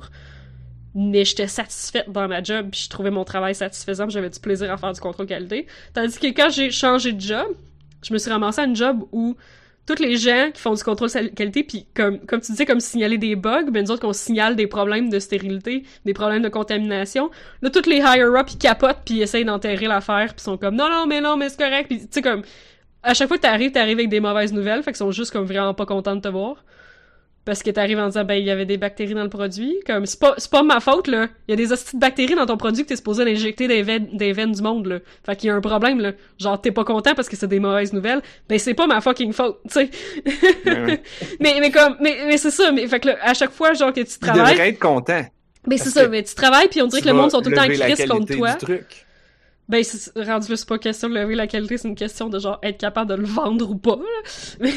Mais 0.95 1.25
j'étais 1.25 1.47
satisfaite 1.47 2.11
dans 2.11 2.29
ma 2.29 2.43
job, 2.43 2.69
puis 2.71 2.83
je 2.85 2.89
trouvais 2.89 3.11
mon 3.11 3.25
travail 3.25 3.55
satisfaisant, 3.55 4.09
j'avais 4.09 4.31
du 4.31 4.41
plaisir 4.41 4.73
à 4.73 4.77
faire 4.77 4.93
du 4.93 5.01
contrôle 5.01 5.27
qualité. 5.27 5.67
Tandis 5.95 6.19
que 6.19 6.27
quand 6.29 6.51
j'ai 6.51 6.71
changé 6.71 7.13
de 7.13 7.21
job, 7.21 7.47
je 8.03 8.13
me 8.13 8.19
suis 8.19 8.31
ramassée 8.31 8.63
à 8.63 8.65
une 8.65 8.77
job 8.77 9.05
où 9.13 9.37
tous 9.89 10.03
les 10.03 10.17
gens 10.17 10.51
qui 10.53 10.61
font 10.61 10.75
du 10.75 10.83
contrôle 10.83 11.11
qualité, 11.35 11.65
puis 11.65 11.87
comme, 11.95 12.21
comme 12.27 12.41
tu 12.43 12.53
disais, 12.53 12.67
comme 12.67 12.79
signaler 12.81 13.17
des 13.17 13.37
bugs, 13.37 13.71
ben 13.71 13.85
nous 13.85 13.91
autres, 13.91 14.03
qu'on 14.03 14.13
signale 14.13 14.55
des 14.55 14.67
problèmes 14.67 15.09
de 15.09 15.19
stérilité, 15.19 15.83
des 16.05 16.13
problèmes 16.13 16.43
de 16.43 16.51
contamination, 16.51 17.31
là, 17.63 17.71
tous 17.71 17.89
les 17.89 17.97
higher-up, 17.97 18.49
ils 18.51 18.59
capotent, 18.59 18.99
puis 19.07 19.23
essayent 19.23 19.47
d'enterrer 19.47 19.87
l'affaire, 19.87 20.35
puis 20.35 20.43
sont 20.43 20.59
comme, 20.59 20.77
non, 20.77 20.91
non, 20.91 21.07
mais 21.07 21.23
non, 21.23 21.39
mais 21.39 21.49
c'est 21.49 21.59
correct, 21.59 21.87
puis 21.89 22.01
tu 22.01 22.07
sais, 22.11 22.23
comme, 22.23 22.43
à 23.03 23.15
chaque 23.15 23.29
fois 23.29 23.39
que 23.39 23.43
t'arrives, 23.43 23.73
t'arrives 23.73 23.99
avec 23.99 24.11
des 24.11 24.21
mauvaises 24.21 24.53
nouvelles, 24.53 24.83
fait 24.83 24.91
qu'ils 24.91 24.99
sont 24.99 25.11
juste 25.11 25.33
comme 25.33 25.47
vraiment 25.47 25.73
pas 25.73 25.87
contents 25.87 26.17
de 26.17 26.21
te 26.21 26.29
voir. 26.29 26.65
Parce 27.49 27.63
que 27.63 27.71
t'arrives 27.71 27.99
en 27.99 28.09
disant, 28.09 28.25
ben, 28.25 28.35
il 28.35 28.45
y 28.45 28.51
avait 28.51 28.67
des 28.67 28.77
bactéries 28.77 29.15
dans 29.15 29.23
le 29.23 29.31
produit. 29.31 29.75
Comme, 29.87 30.05
c'est 30.05 30.21
pas, 30.21 30.35
c'est 30.37 30.51
pas 30.51 30.63
ma 30.63 30.81
faute, 30.81 31.07
là. 31.07 31.29
Il 31.47 31.53
y 31.53 31.55
a 31.55 31.57
des 31.57 31.73
hosties 31.73 31.97
de 31.97 32.01
bactéries 32.03 32.35
dans 32.35 32.45
ton 32.45 32.59
produit 32.59 32.83
que 32.83 32.89
t'es 32.91 32.97
supposé 32.97 33.25
l'injecter 33.25 33.67
des 33.67 33.83
veines, 33.83 34.07
des 34.13 34.35
veines 34.35 34.53
du 34.53 34.61
monde, 34.61 34.85
là. 34.85 34.99
Fait 35.25 35.35
qu'il 35.35 35.49
y 35.49 35.51
a 35.51 35.55
un 35.55 35.63
problème, 35.63 35.99
là. 35.99 36.13
Genre, 36.39 36.61
t'es 36.61 36.73
pas 36.73 36.85
content 36.85 37.15
parce 37.15 37.27
que 37.27 37.37
c'est 37.37 37.47
des 37.49 37.59
mauvaises 37.59 37.95
nouvelles. 37.95 38.21
Ben, 38.51 38.59
c'est 38.59 38.75
pas 38.75 38.87
ma 38.87 39.01
fucking 39.01 39.33
faute, 39.33 39.61
tu 39.67 39.81
sais. 39.81 39.91
Ouais, 40.67 40.85
ouais. 40.85 41.03
mais, 41.41 41.57
mais 41.59 41.71
comme, 41.71 41.97
mais, 42.03 42.19
mais 42.27 42.37
c'est 42.37 42.51
ça. 42.51 42.71
Mais, 42.71 42.87
fait 42.87 43.01
que 43.01 43.09
là, 43.09 43.17
à 43.23 43.33
chaque 43.33 43.53
fois, 43.53 43.73
genre, 43.73 43.95
que 43.95 44.01
tu 44.03 44.13
Il 44.13 44.19
travailles. 44.19 44.53
devrait 44.53 44.69
être 44.69 44.79
content. 44.79 45.25
Ben, 45.67 45.79
c'est 45.79 45.89
ça. 45.89 46.07
Mais 46.07 46.23
tu 46.25 46.35
travailles 46.35 46.69
puis 46.69 46.83
on 46.83 46.87
dirait 46.87 47.01
Tu 47.01 47.09
que 47.09 47.13
le 47.15 47.19
monde 47.19 47.31
sont 47.31 47.41
tout 47.41 47.49
le 47.49 47.57
temps 47.57 47.63
en 47.63 47.69
crise 47.69 48.07
contre 48.07 48.37
toi. 48.37 48.53
truc. 48.57 49.07
Ben, 49.69 49.85
c'est 49.85 50.11
rendu 50.17 50.51
là, 50.51 50.57
c'est 50.57 50.67
pas 50.69 50.79
question 50.79 51.11
de 51.11 51.15
lever 51.15 51.35
la 51.35 51.47
qualité, 51.47 51.77
c'est 51.77 51.89
une 51.89 51.95
question 51.95 52.29
de 52.31 52.39
genre 52.39 52.59
être 52.63 52.79
capable 52.79 53.11
de 53.11 53.17
le 53.17 53.27
vendre 53.27 53.71
ou 53.71 53.77
pas. 53.77 53.97
là. 53.97 54.31
Mais 54.61 54.73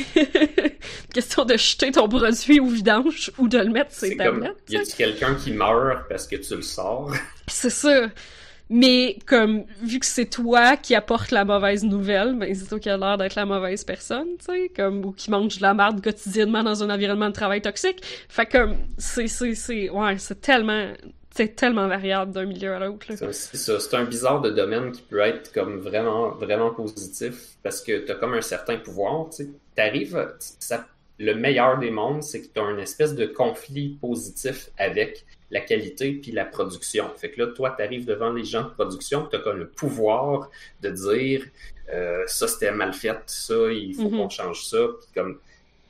question 1.13 1.45
de 1.45 1.55
jeter 1.57 1.91
ton 1.91 2.09
produit 2.09 2.59
au 2.59 2.67
vidange 2.67 3.31
ou 3.37 3.47
de 3.47 3.57
le 3.57 3.69
mettre 3.69 3.91
sur 3.91 4.01
C'est 4.01 4.07
ses 4.09 4.17
comme, 4.17 4.41
tablettes. 4.41 4.57
y 4.69 4.77
a-tu 4.77 4.95
quelqu'un 4.97 5.35
qui 5.35 5.51
meurt 5.51 6.07
parce 6.09 6.27
que 6.27 6.35
tu 6.35 6.55
le 6.55 6.61
sors? 6.61 7.13
C'est 7.47 7.69
ça. 7.69 8.07
Mais 8.73 9.17
comme 9.25 9.65
vu 9.81 9.99
que 9.99 10.05
c'est 10.05 10.27
toi 10.29 10.77
qui 10.77 10.95
apporte 10.95 11.31
la 11.31 11.43
mauvaise 11.43 11.83
nouvelle, 11.83 12.35
ben 12.37 12.55
c'est 12.55 12.69
toi 12.69 12.79
qui 12.79 12.89
a 12.89 12.95
l'air 12.95 13.17
d'être 13.17 13.35
la 13.35 13.45
mauvaise 13.45 13.83
personne, 13.83 14.27
tu 14.39 14.45
sais, 14.45 14.71
comme 14.73 15.03
ou 15.03 15.11
qui 15.11 15.29
mange 15.29 15.57
de 15.57 15.61
la 15.61 15.73
merde 15.73 16.01
quotidiennement 16.01 16.63
dans 16.63 16.81
un 16.81 16.89
environnement 16.89 17.27
de 17.27 17.33
travail 17.33 17.61
toxique. 17.61 18.01
Fait 18.29 18.45
comme 18.45 18.77
c'est 18.97 19.27
c'est 19.27 19.55
c'est 19.55 19.89
ouais, 19.89 20.17
c'est 20.19 20.39
tellement 20.39 20.87
c'est 21.33 21.55
tellement 21.55 21.87
variable 21.87 22.31
d'un 22.31 22.45
milieu 22.45 22.73
à 22.73 22.79
l'autre. 22.79 23.07
C'est 23.31 23.93
un 23.93 24.03
bizarre 24.05 24.41
de 24.41 24.49
domaine 24.49 24.91
qui 24.91 25.01
peut 25.01 25.19
être 25.19 25.51
comme 25.53 25.79
vraiment, 25.79 26.29
vraiment 26.31 26.71
positif 26.71 27.55
parce 27.63 27.81
que 27.81 27.99
t'as 27.99 28.15
comme 28.15 28.33
un 28.33 28.41
certain 28.41 28.77
pouvoir. 28.77 29.29
Tu 29.29 29.47
ça- 30.59 30.85
le 31.19 31.33
meilleur 31.35 31.77
des 31.77 31.91
mondes, 31.91 32.23
c'est 32.23 32.41
que 32.41 32.47
t'as 32.47 32.63
une 32.71 32.79
espèce 32.79 33.13
de 33.13 33.27
conflit 33.27 33.89
positif 34.01 34.69
avec 34.77 35.23
la 35.51 35.59
qualité 35.61 36.13
puis 36.13 36.31
la 36.31 36.45
production. 36.45 37.05
Fait 37.15 37.29
que 37.29 37.41
là, 37.41 37.47
toi, 37.47 37.71
t'arrives 37.77 38.05
devant 38.05 38.31
les 38.31 38.43
gens 38.43 38.63
de 38.63 38.69
production, 38.69 39.27
t'as 39.29 39.37
comme 39.39 39.57
le 39.59 39.67
pouvoir 39.67 40.49
de 40.81 40.89
dire 40.89 41.45
euh, 41.93 42.23
ça 42.25 42.47
c'était 42.47 42.71
mal 42.71 42.93
fait, 42.93 43.17
ça 43.27 43.53
il 43.71 43.93
faut 43.93 44.09
Mhm. 44.09 44.17
qu'on 44.17 44.29
change 44.29 44.65
ça. 44.65 44.77
Puis 44.99 45.09
comme 45.13 45.39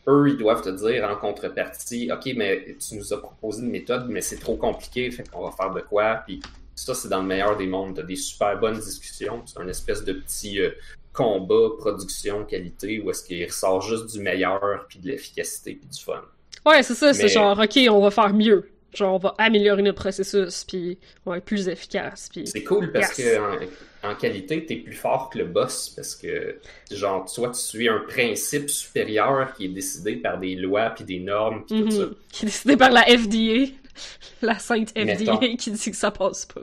eux, 0.07 0.29
ils 0.29 0.37
doivent 0.37 0.61
te 0.61 0.69
dire 0.69 1.07
en 1.09 1.15
contrepartie, 1.15 2.09
OK, 2.11 2.31
mais 2.35 2.75
tu 2.79 2.95
nous 2.95 3.13
as 3.13 3.17
proposé 3.21 3.61
une 3.63 3.69
méthode, 3.71 4.07
mais 4.09 4.21
c'est 4.21 4.37
trop 4.37 4.55
compliqué, 4.55 5.09
fait 5.11 5.27
qu'on 5.29 5.43
va 5.43 5.51
faire 5.51 5.71
de 5.73 5.81
quoi. 5.81 6.21
Puis 6.25 6.41
ça, 6.75 6.93
c'est 6.95 7.09
dans 7.09 7.21
le 7.21 7.27
meilleur 7.27 7.57
des 7.57 7.67
mondes. 7.67 7.95
T'as 7.95 8.03
des 8.03 8.15
super 8.15 8.59
bonnes 8.59 8.79
discussions. 8.79 9.41
C'est 9.45 9.59
un 9.59 9.67
espèce 9.67 10.03
de 10.03 10.13
petit 10.13 10.59
euh, 10.61 10.71
combat, 11.13 11.69
production, 11.77 12.45
qualité, 12.45 12.99
où 13.01 13.09
est-ce 13.11 13.23
qu'il 13.23 13.45
ressort 13.45 13.81
juste 13.81 14.11
du 14.13 14.21
meilleur, 14.21 14.85
puis 14.89 14.99
de 14.99 15.07
l'efficacité, 15.09 15.75
puis 15.75 15.87
du 15.89 16.03
fun. 16.03 16.21
Ouais, 16.65 16.83
c'est 16.83 16.93
ça, 16.95 17.13
c'est 17.13 17.27
genre 17.27 17.57
OK, 17.59 17.79
on 17.89 18.01
va 18.01 18.11
faire 18.11 18.33
mieux. 18.33 18.69
Genre 18.93 19.15
on 19.15 19.17
va 19.19 19.33
améliorer 19.37 19.81
notre 19.83 20.01
processus 20.01 20.65
puis 20.65 20.97
on 21.25 21.31
va 21.31 21.37
être 21.37 21.45
plus 21.45 21.69
efficace 21.69 22.27
puis 22.29 22.45
C'est 22.45 22.63
cool 22.63 22.91
parce 22.91 23.17
Yes. 23.17 23.37
que 23.37 23.39
en, 23.39 23.57
en 24.03 24.15
qualité, 24.15 24.65
t'es 24.65 24.77
plus 24.77 24.93
fort 24.95 25.29
que 25.29 25.37
le 25.37 25.45
boss 25.45 25.89
parce 25.95 26.15
que, 26.15 26.57
genre, 26.91 27.29
soit 27.29 27.49
tu 27.51 27.59
suis 27.59 27.87
un 27.89 27.99
principe 28.07 28.69
supérieur 28.69 29.53
qui 29.55 29.65
est 29.65 29.69
décidé 29.69 30.15
par 30.15 30.39
des 30.39 30.55
lois, 30.55 30.89
puis 30.89 31.03
des 31.05 31.19
normes, 31.19 31.63
puis 31.67 31.79
tout 31.81 31.85
Mhm. 31.85 31.91
ça. 31.91 32.05
qui 32.31 32.45
est 32.45 32.47
décidé 32.47 32.77
par 32.77 32.89
la 32.91 33.03
FDA, 33.03 33.71
la 34.41 34.57
sainte 34.59 34.89
FDA 34.91 35.05
Mettons. 35.05 35.55
qui 35.57 35.71
dit 35.71 35.91
que 35.91 35.95
ça 35.97 36.09
passe 36.11 36.45
pas. 36.47 36.61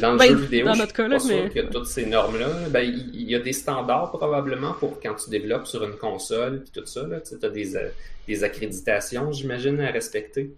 Dans 0.00 0.12
le 0.12 0.18
Ben, 0.18 0.28
jeu 0.28 0.34
vidéo, 0.34 0.66
dans 0.66 0.74
je 0.74 0.78
notre 0.80 0.94
suis 0.94 1.02
cas, 1.04 1.08
pas 1.08 1.18
sûr 1.20 1.44
mais- 1.44 1.50
que 1.50 1.60
toutes 1.72 1.86
ces 1.86 2.04
normes-là, 2.06 2.68
ben, 2.68 2.80
il 2.80 3.10
il 3.14 3.30
y 3.30 3.34
a 3.36 3.38
des 3.38 3.52
standards 3.52 4.10
probablement 4.10 4.72
pour 4.74 5.00
quand 5.00 5.14
tu 5.14 5.30
développes 5.30 5.66
sur 5.68 5.84
une 5.84 5.96
console 5.96 6.64
puis 6.64 6.72
tout 6.82 6.86
ça. 6.86 7.06
Tu 7.26 7.46
as 7.46 7.48
des, 7.48 7.76
euh, 7.76 7.88
des 8.26 8.42
accréditations, 8.44 9.30
j'imagine, 9.32 9.80
à 9.80 9.90
respecter. 9.92 10.50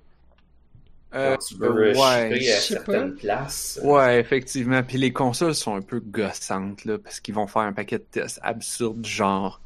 Euh, 1.15 1.33
Quand 1.37 1.45
tu 1.47 1.55
veux 1.57 1.97
ouais. 1.97 2.51
à 2.77 3.07
places. 3.19 3.81
Ouais, 3.83 4.21
effectivement. 4.21 4.83
Puis 4.83 4.99
les 4.99 5.13
consoles 5.13 5.55
sont 5.55 5.75
un 5.75 5.81
peu 5.81 6.01
gossantes, 6.01 6.85
là, 6.85 6.99
parce 6.99 7.21
qu'ils 7.21 7.35
vont 7.35 7.47
faire 7.47 7.63
un 7.63 7.73
paquet 7.73 7.99
de 7.99 8.05
tests 8.11 8.41
absurdes, 8.43 9.07
genre 9.07 9.61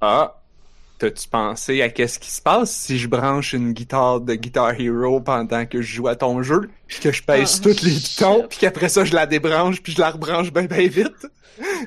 Ah, 0.00 0.40
t'as-tu 0.98 1.28
pensé 1.28 1.82
à 1.82 1.90
qu'est-ce 1.90 2.18
qui 2.18 2.30
se 2.30 2.40
passe 2.42 2.70
si 2.70 2.98
je 2.98 3.08
branche 3.08 3.52
une 3.52 3.72
guitare 3.72 4.20
de 4.20 4.34
Guitar 4.34 4.78
Hero 4.80 5.20
pendant 5.20 5.66
que 5.66 5.80
je 5.82 5.94
joue 5.96 6.08
à 6.08 6.16
ton 6.16 6.42
jeu, 6.42 6.70
puis 6.86 6.98
que 7.00 7.12
je 7.12 7.22
pèse 7.22 7.60
Ah, 7.60 7.62
tous 7.62 7.82
les 7.82 7.92
boutons, 7.92 8.46
puis 8.48 8.58
qu'après 8.58 8.88
ça 8.88 9.04
je 9.04 9.14
la 9.14 9.26
débranche, 9.26 9.82
puis 9.82 9.92
je 9.92 10.00
la 10.00 10.10
rebranche 10.10 10.52
bien 10.52 10.64
bien 10.64 10.88
vite? 10.88 11.26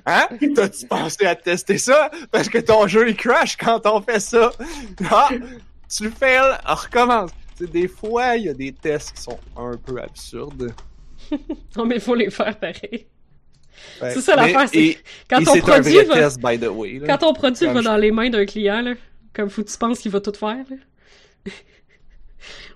Hein? 0.05 0.27
T'as-tu 0.55 0.85
pensé 0.85 1.25
à 1.25 1.35
tester 1.35 1.79
ça? 1.79 2.11
Parce 2.31 2.47
que 2.47 2.59
ton 2.59 2.87
jeu 2.87 3.09
il 3.09 3.15
crash 3.15 3.57
quand 3.57 3.85
on 3.85 4.01
fait 4.01 4.19
ça. 4.19 4.51
Ah, 5.09 5.29
tu 5.89 6.09
fail, 6.11 6.57
on 6.67 6.75
recommence. 6.75 7.31
Des 7.59 7.87
fois, 7.87 8.35
il 8.35 8.45
y 8.45 8.49
a 8.49 8.53
des 8.53 8.71
tests 8.73 9.13
qui 9.15 9.21
sont 9.21 9.39
un 9.57 9.77
peu 9.77 9.99
absurdes. 10.01 10.73
Non 11.77 11.85
mais 11.85 11.95
il 11.95 12.01
faut 12.01 12.15
les 12.15 12.29
faire 12.29 12.57
pareil. 12.59 13.07
Ouais. 14.01 14.11
C'est 14.13 14.21
ça 14.21 14.35
l'affaire, 14.35 14.67
c'est 14.67 14.97
Quand 15.29 15.39
et 15.39 15.43
ton 15.45 15.55
un 15.55 15.59
produit 15.61 15.93
vrai 15.95 16.03
va 16.03 16.13
test, 16.15 16.39
by 16.41 16.59
the 16.59 16.67
way. 16.69 16.99
là. 16.99 17.07
quand 17.07 17.17
ton 17.27 17.33
produit 17.33 17.65
va 17.65 17.79
je- 17.79 17.83
dans 17.85 17.97
les 17.97 18.11
mains 18.11 18.29
d'un 18.29 18.45
client 18.45 18.81
là, 18.81 18.93
comme 19.33 19.49
faut 19.49 19.63
que 19.63 19.69
tu 19.71 19.77
penses 19.77 19.99
qu'il 19.99 20.11
va 20.11 20.19
tout 20.19 20.33
faire. 20.33 20.63
Là. 20.69 20.75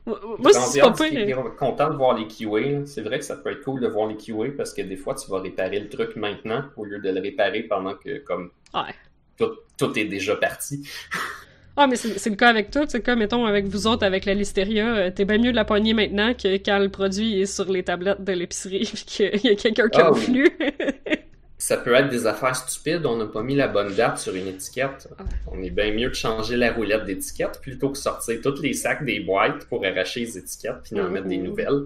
Moi, 0.06 0.54
c'est 0.54 0.80
pas 0.80 0.92
pire. 0.94 1.56
content 1.60 1.90
de 1.90 1.96
voir 1.98 2.18
les 2.18 2.26
QA. 2.28 2.86
C'est 2.86 3.02
vrai 3.02 3.20
que 3.20 3.26
ça 3.26 3.36
peut 3.36 3.52
être 3.52 3.64
cool 3.64 3.82
de 3.82 3.88
voir 3.88 4.08
les 4.08 4.16
QA 4.16 4.52
parce 4.56 4.74
que 4.74 4.82
des 4.82 4.96
fois, 4.96 5.14
tu 5.16 5.30
vas 5.30 5.42
réparer 5.42 5.80
le 5.82 5.90
truc 5.90 6.16
maintenant 6.16 6.64
au 6.78 6.86
lieu 6.86 7.00
de 7.00 7.10
le 7.10 7.20
réparer 7.20 7.64
pendant 7.64 7.94
que 7.96 8.20
comme 8.20 8.52
Ouais. 8.74 8.96
tout, 9.38 9.52
tout 9.78 10.00
est 10.00 10.06
déjà 10.06 10.36
parti. 10.38 10.88
Ah, 11.80 11.86
mais 11.86 11.96
c'est 11.96 12.30
le 12.30 12.36
cas 12.36 12.50
avec 12.50 12.72
tout. 12.72 12.86
C'est 12.88 12.98
le 12.98 13.04
cas, 13.04 13.16
mettons, 13.16 13.46
avec 13.46 13.68
vous 13.68 13.86
autres, 13.86 14.04
avec 14.04 14.26
la 14.26 14.34
listeria. 14.34 14.96
euh, 14.96 15.12
T'es 15.12 15.26
bien 15.26 15.38
mieux 15.38 15.52
de 15.52 15.56
la 15.56 15.64
poigner 15.64 15.94
maintenant 15.94 16.34
que 16.34 16.56
quand 16.58 16.80
le 16.80 16.90
produit 16.90 17.40
est 17.42 17.46
sur 17.46 17.72
les 17.72 17.84
tablettes 17.84 18.24
de 18.24 18.34
l'épicerie 18.34 18.80
pis 18.94 19.06
qu'il 19.06 19.42
y 19.44 19.50
a 19.50 19.56
quelqu'un 19.56 19.88
qui 19.88 20.02
a 20.02 20.08
Ah 20.08 20.12
oui. 20.12 20.44
Ça 21.60 21.78
peut 21.78 21.94
être 21.96 22.10
des 22.10 22.28
affaires 22.28 22.56
stupides, 22.56 23.06
on 23.06 23.18
n'a 23.18 23.26
pas 23.26 23.42
mis 23.42 23.56
la 23.56 23.68
bonne 23.68 23.94
date 23.96 24.20
sur 24.20 24.36
une 24.36 24.48
étiquette. 24.48 25.08
On 25.48 25.62
est 25.64 25.72
bien 25.72 25.92
mieux 25.92 26.10
de 26.10 26.14
changer 26.16 26.56
la 26.56 26.72
roulette 26.72 27.06
d'étiquette 27.06 27.60
plutôt 27.62 27.90
que 27.90 27.98
sortir 27.98 28.40
tous 28.44 28.62
les 28.62 28.74
sacs 28.74 29.04
des 29.06 29.22
boîtes 29.22 29.66
pour 29.66 29.84
arracher 29.86 30.20
les 30.22 30.38
étiquettes 30.38 30.84
puis 30.84 31.00
en 31.02 31.10
mettre 31.10 31.28
des 31.28 31.38
nouvelles. 31.38 31.86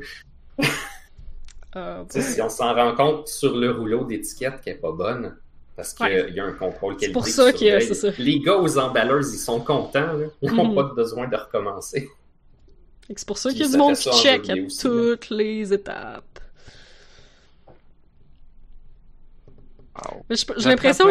Ah, 1.74 2.06
Tu 2.12 2.22
sais, 2.22 2.34
si 2.34 2.42
on 2.42 2.50
s'en 2.50 2.74
rend 2.76 2.96
compte 2.96 3.28
sur 3.30 3.58
le 3.58 3.72
rouleau 3.72 4.04
d'étiquette 4.06 4.62
qu'elle 4.62 4.76
est 4.76 4.80
pas 4.80 4.92
bonne, 4.92 5.38
parce 5.76 5.94
qu'il 5.94 6.06
Ouais. 6.06 6.32
y 6.32 6.40
a 6.40 6.46
un 6.46 6.54
contrôle 6.54 6.96
qualité. 6.96 7.14
pour 7.14 7.26
qui 7.26 7.32
ça 7.32 7.52
que- 7.52 7.80
c'est 7.80 7.94
ça. 7.94 8.10
Les 8.18 8.40
gars 8.40 8.58
aux 8.58 8.78
emballeuses, 8.78 9.34
ils 9.34 9.38
sont 9.40 9.60
contents, 9.60 10.14
là. 10.14 10.26
ils 10.42 10.52
n'ont 10.54 10.68
Mhm. 10.70 10.76
pas 10.76 10.84
besoin 10.96 11.28
de 11.28 11.36
recommencer. 11.36 12.10
C'est 13.16 13.28
pour 13.28 13.38
ça 13.38 13.50
qu'il 13.50 13.62
y 13.62 13.64
a 13.64 13.68
du 13.68 13.78
monde 13.78 13.96
qui 13.96 14.10
check 14.12 14.50
à 14.50 14.56
là. 14.56 14.62
toutes 14.82 15.30
les 15.32 15.74
étapes. 15.74 16.24
Wow. 19.96 20.26
Mais 20.30 20.36
j'ai 20.58 20.70
l'impression, 20.70 21.06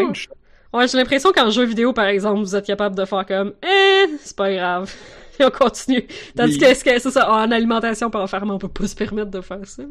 ouais, 0.73 0.89
j'ai 0.89 0.97
l'impression 0.97 1.33
qu'en 1.33 1.51
jeu 1.51 1.65
vidéo, 1.65 1.93
par 1.93 2.07
exemple, 2.07 2.41
vous 2.41 2.57
êtes 2.57 2.67
capable 2.67 2.97
de 2.97 3.05
faire 3.05 3.27
comme, 3.27 3.53
eh, 3.63 4.07
c'est 4.23 4.37
pas 4.37 4.53
grave. 4.53 4.93
Et 5.41 5.45
on 5.45 5.51
continue. 5.51 6.07
Tandis 6.37 6.55
Oui. 6.55 6.61
que, 6.61 6.75
ce 6.75 6.85
que 6.85 6.99
c'est 6.99 7.11
ça, 7.11 7.31
en 7.31 7.51
alimentation, 7.51 8.11
par 8.11 8.29
on 8.51 8.59
peut 8.59 8.69
pas 8.69 8.87
se 8.87 8.95
permettre 8.95 9.31
de 9.31 9.41
faire 9.41 9.67
ça. 9.67 9.83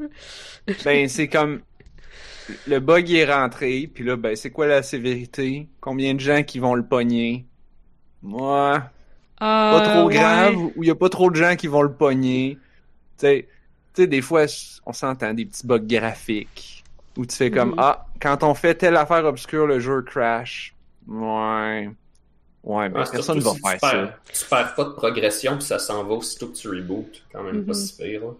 Ben, 0.85 1.07
c'est 1.09 1.27
comme. 1.27 1.61
Le 2.67 2.79
bug 2.79 3.11
est 3.11 3.31
rentré, 3.31 3.89
puis 3.93 4.03
là, 4.03 4.15
ben, 4.15 4.35
c'est 4.35 4.51
quoi 4.51 4.67
la 4.67 4.83
sévérité? 4.83 5.67
Combien 5.81 6.13
de 6.13 6.19
gens 6.19 6.43
qui 6.43 6.59
vont 6.59 6.75
le 6.75 6.83
pogner? 6.85 7.45
Moi, 8.21 8.83
pas 9.39 9.81
Euh, 9.81 9.93
trop 9.99 10.07
ouais. 10.07 10.15
grave, 10.15 10.55
ou 10.57 10.83
il 10.83 10.87
y 10.87 10.91
a 10.91 10.95
pas 10.95 11.09
trop 11.09 11.29
de 11.31 11.35
gens 11.35 11.55
qui 11.55 11.67
vont 11.67 11.81
le 11.81 11.91
pogner. 11.91 12.57
Tu 13.17 13.25
sais, 13.27 13.47
tu 13.93 14.01
sais, 14.03 14.07
des 14.07 14.21
fois, 14.21 14.45
on 14.85 14.93
s'entend 14.93 15.33
des 15.33 15.45
petits 15.45 15.65
bugs 15.65 15.79
graphiques, 15.79 16.83
où 17.17 17.25
tu 17.25 17.35
fais 17.35 17.49
comme, 17.51 17.69
Mhm. 17.71 17.75
ah, 17.79 18.05
quand 18.21 18.43
on 18.43 18.53
fait 18.53 18.75
telle 18.75 18.97
affaire 18.97 19.25
obscure, 19.25 19.65
le 19.67 19.79
jeu 19.79 20.01
crash. 20.01 20.75
Ouais. 21.07 21.89
Ouais, 22.61 22.89
ben, 22.89 22.99
Ah, 23.01 23.05
c'est 23.05 23.13
personne 23.13 23.41
surtout 23.41 23.61
va 23.61 23.69
si 23.71 23.77
faire 23.79 23.79
tu 23.79 23.79
ça. 23.79 23.91
perds, 23.91 24.19
tu 24.33 24.45
perds 24.45 24.75
pas 24.75 24.83
de 24.83 24.89
progression, 24.89 25.53
puis 25.57 25.65
ça 25.65 25.79
s'en 25.79 26.03
va 26.03 26.15
aussitôt 26.15 26.47
que 26.47 26.55
tu 26.57 26.67
rebootes. 26.67 27.23
Quand 27.31 27.41
même 27.43 27.63
pas 27.63 27.71
Mhm. 27.71 27.73
si 27.73 27.95
pire. 27.95 28.21
là. 28.21 28.31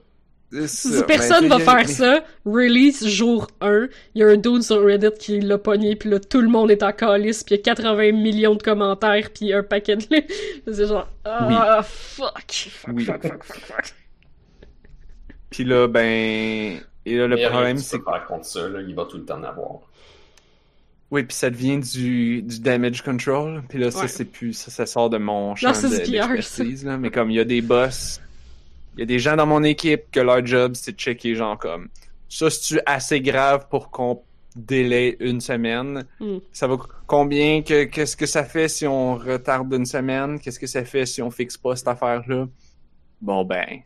Si 0.66 0.89
ça. 0.93 1.04
personne 1.04 1.47
Ben, 1.47 1.58
va 1.58 1.60
faire 1.60 1.76
mais- 1.76 1.88
ça, 1.88 2.24
release 2.43 3.08
jour 3.08 3.47
1, 3.62 3.88
il 4.16 4.22
y 4.22 4.24
a 4.24 4.28
un 4.30 4.38
dude 4.38 4.64
sur 4.64 4.84
Reddit 4.84 5.12
qui 5.20 5.39
l'a 5.41 5.60
pogné, 5.60 5.95
puis 5.95 6.10
là, 6.10 6.20
tout 6.20 6.41
le 6.41 6.47
monde 6.50 6.72
est 6.72 6.82
en 6.82 6.91
calice, 6.91 7.43
puis 7.43 7.54
il 7.54 7.58
y 7.58 7.62
a 7.62 7.64
80 7.64 8.12
millions 8.14 8.56
de 8.56 8.64
commentaires, 8.64 9.30
puis 9.32 9.54
un 9.54 9.62
paquet 9.62 9.97
de... 9.97 10.06
C'est 10.74 10.88
genre, 10.88 11.08
ah, 11.24 11.82
fuck, 11.84 12.52
fuck, 12.52 12.95
Oui. 12.95 13.06
fuck, 13.06 13.22
fuck, 13.22 13.43
fuck, 13.43 13.58
fuck. 13.60 13.93
Puis 15.52 15.64
là, 15.64 15.88
ben. 15.88 16.80
Et 17.06 17.18
là, 17.18 17.28
le 17.28 17.50
problème, 17.50 17.78
c'est 17.78 18.04
faire 18.04 18.26
contre 18.28 18.45
ça, 18.45 18.68
là. 18.68 18.82
il 18.82 18.93
va 18.93 19.06
tout 19.06 19.18
le 19.18 19.26
temps 19.26 19.39
en 19.39 19.43
avoir. 19.43 19.80
Oui, 21.12 21.24
puis 21.24 21.36
ça 21.36 21.50
devient 21.50 21.80
du, 21.80 22.43
du 22.43 22.60
damage 22.60 23.02
control. 23.02 23.64
Puis 23.68 23.80
là, 23.80 23.89
ça, 23.89 24.02
Ouais. 24.02 24.08
c'est 24.08 24.26
plus. 24.26 24.54
Ça, 24.54 24.70
ça 24.70 24.86
sort 24.86 25.10
de 25.10 25.18
mon 25.18 25.56
champ 25.56 25.70
Non, 25.70 25.74
c'est 25.74 25.89
de- 25.89 25.95
d'expertise, 26.06 26.86
là. 26.86 26.97
Mais 26.97 27.10
comme 27.10 27.32
il 27.32 27.38
y 27.38 27.39
a 27.39 27.45
des 27.45 27.62
boss, 27.62 28.22
il 29.00 29.04
y 29.04 29.04
a 29.04 29.06
des 29.06 29.20
gens 29.20 29.38
dans 29.38 29.45
mon 29.45 29.64
équipe 29.64 30.12
que 30.12 30.20
leur 30.20 30.45
job, 30.45 30.74
c'est 30.76 30.91
de 30.91 30.97
checker, 30.97 31.34
genre 31.34 31.58
comme. 31.58 31.88
Ça, 32.28 32.50
c'est-tu 32.50 32.82
assez 32.86 33.22
grave 33.22 33.70
pour 33.70 33.91
qu'on 33.91 34.22
délai 34.58 35.16
une 35.22 35.39
semaine? 35.39 36.06
Hmm. 36.20 36.39
Ça 36.52 36.68
va 36.68 36.76
combien? 37.08 37.62
que 37.62 37.86
Qu'est-ce 37.86 38.18
que 38.18 38.26
ça 38.26 38.43
fait 38.43 38.68
si 38.68 38.86
on 38.86 39.16
retarde 39.16 39.74
une 39.74 39.86
semaine? 39.86 40.38
Qu'est-ce 40.38 40.60
que 40.60 40.68
ça 40.68 40.84
fait 40.84 41.06
si 41.06 41.22
on 41.22 41.32
fixe 41.32 41.56
pas 41.56 41.78
cette 41.78 41.88
affaire-là? 41.88 42.50
Bon, 43.22 43.45
ben, 43.45 43.84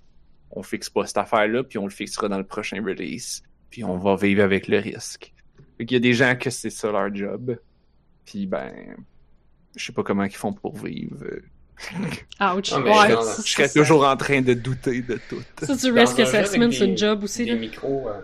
on 0.49 0.63
fixe 0.63 0.89
pas 0.89 1.05
cette 1.05 1.17
affaire-là, 1.17 1.63
puis 1.63 1.77
on 1.77 1.83
le 1.83 1.91
fixera 1.91 2.27
dans 2.27 2.39
le 2.39 2.47
prochain 2.47 2.83
release. 2.83 3.43
Puis 3.69 3.83
on 3.83 3.99
va 3.99 4.15
vivre 4.15 4.41
avec 4.41 4.67
le 4.67 4.79
risque. 4.79 5.31
Fait 5.77 5.85
qu'il 5.85 5.93
y 5.93 5.97
a 5.97 6.01
des 6.01 6.13
gens 6.13 6.35
que 6.35 6.49
c'est 6.49 6.71
ça 6.71 6.91
leur 6.91 7.13
job. 7.13 7.55
Puis 8.25 8.47
ben, 8.47 8.95
je 9.75 9.85
sais 9.85 9.93
pas 9.93 10.01
comment 10.01 10.23
ils 10.23 10.35
font 10.35 10.53
pour 10.53 10.75
vivre. 10.75 11.23
Ouch. 11.89 12.29
Ah, 12.39 12.55
ouais, 12.55 12.61
ça, 13.23 13.41
Je 13.45 13.51
serais 13.51 13.67
ça, 13.67 13.79
toujours 13.79 14.05
en 14.05 14.15
train 14.17 14.41
de 14.41 14.53
douter 14.53 15.01
de 15.01 15.19
tout. 15.29 15.41
ça, 15.61 15.75
du 15.75 15.91
risk 15.91 16.19
assessment, 16.19 16.71
c'est 16.71 16.85
une 16.85 16.97
job 16.97 17.23
aussi, 17.23 17.45
Des 17.45 17.51
là. 17.51 17.57
micros. 17.57 18.07
euh, 18.09 18.21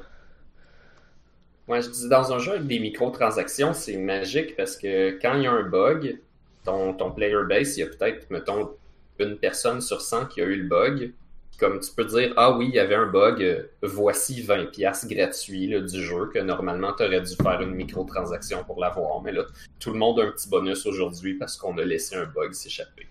Ouais, 1.67 1.81
je 1.83 1.89
dis 1.89 2.09
dans 2.09 2.33
un 2.33 2.39
jeu 2.39 2.53
avec 2.53 2.65
des 2.65 2.79
microtransactions, 2.79 3.73
c'est 3.73 3.97
magique 3.97 4.55
parce 4.55 4.75
que 4.75 5.19
quand 5.21 5.35
il 5.35 5.43
y 5.43 5.47
a 5.47 5.51
un 5.51 5.63
bug, 5.69 6.19
ton, 6.65 6.93
ton 6.93 7.11
player 7.11 7.35
base, 7.47 7.77
il 7.77 7.81
y 7.81 7.83
a 7.83 7.87
peut-être, 7.87 8.29
mettons, 8.31 8.71
une 9.19 9.37
personne 9.37 9.79
sur 9.81 10.01
100 10.01 10.25
qui 10.27 10.41
a 10.41 10.45
eu 10.45 10.55
le 10.63 10.67
bug. 10.67 11.13
Comme 11.59 11.79
tu 11.81 11.91
peux 11.91 12.05
dire, 12.05 12.33
ah 12.37 12.55
oui, 12.57 12.67
il 12.69 12.75
y 12.75 12.79
avait 12.79 12.95
un 12.95 13.05
bug, 13.05 13.43
euh, 13.43 13.63
voici 13.83 14.41
20$ 14.41 14.71
piastres 14.71 15.07
gratuits 15.09 15.67
là, 15.67 15.81
du 15.81 16.01
jeu 16.03 16.29
que 16.33 16.39
normalement 16.39 16.93
tu 16.93 17.03
aurais 17.03 17.19
dû 17.21 17.35
faire 17.35 17.59
une 17.61 17.71
microtransaction 17.75 18.63
pour 18.63 18.79
l'avoir. 18.79 19.21
Mais 19.21 19.33
là, 19.33 19.43
tout 19.79 19.91
le 19.91 19.99
monde 19.99 20.21
a 20.21 20.23
un 20.23 20.31
petit 20.31 20.47
bonus 20.49 20.85
aujourd'hui 20.85 21.33
parce 21.35 21.57
qu'on 21.57 21.77
a 21.77 21.83
laissé 21.83 22.15
un 22.15 22.25
bug 22.25 22.53
s'échapper. 22.53 23.07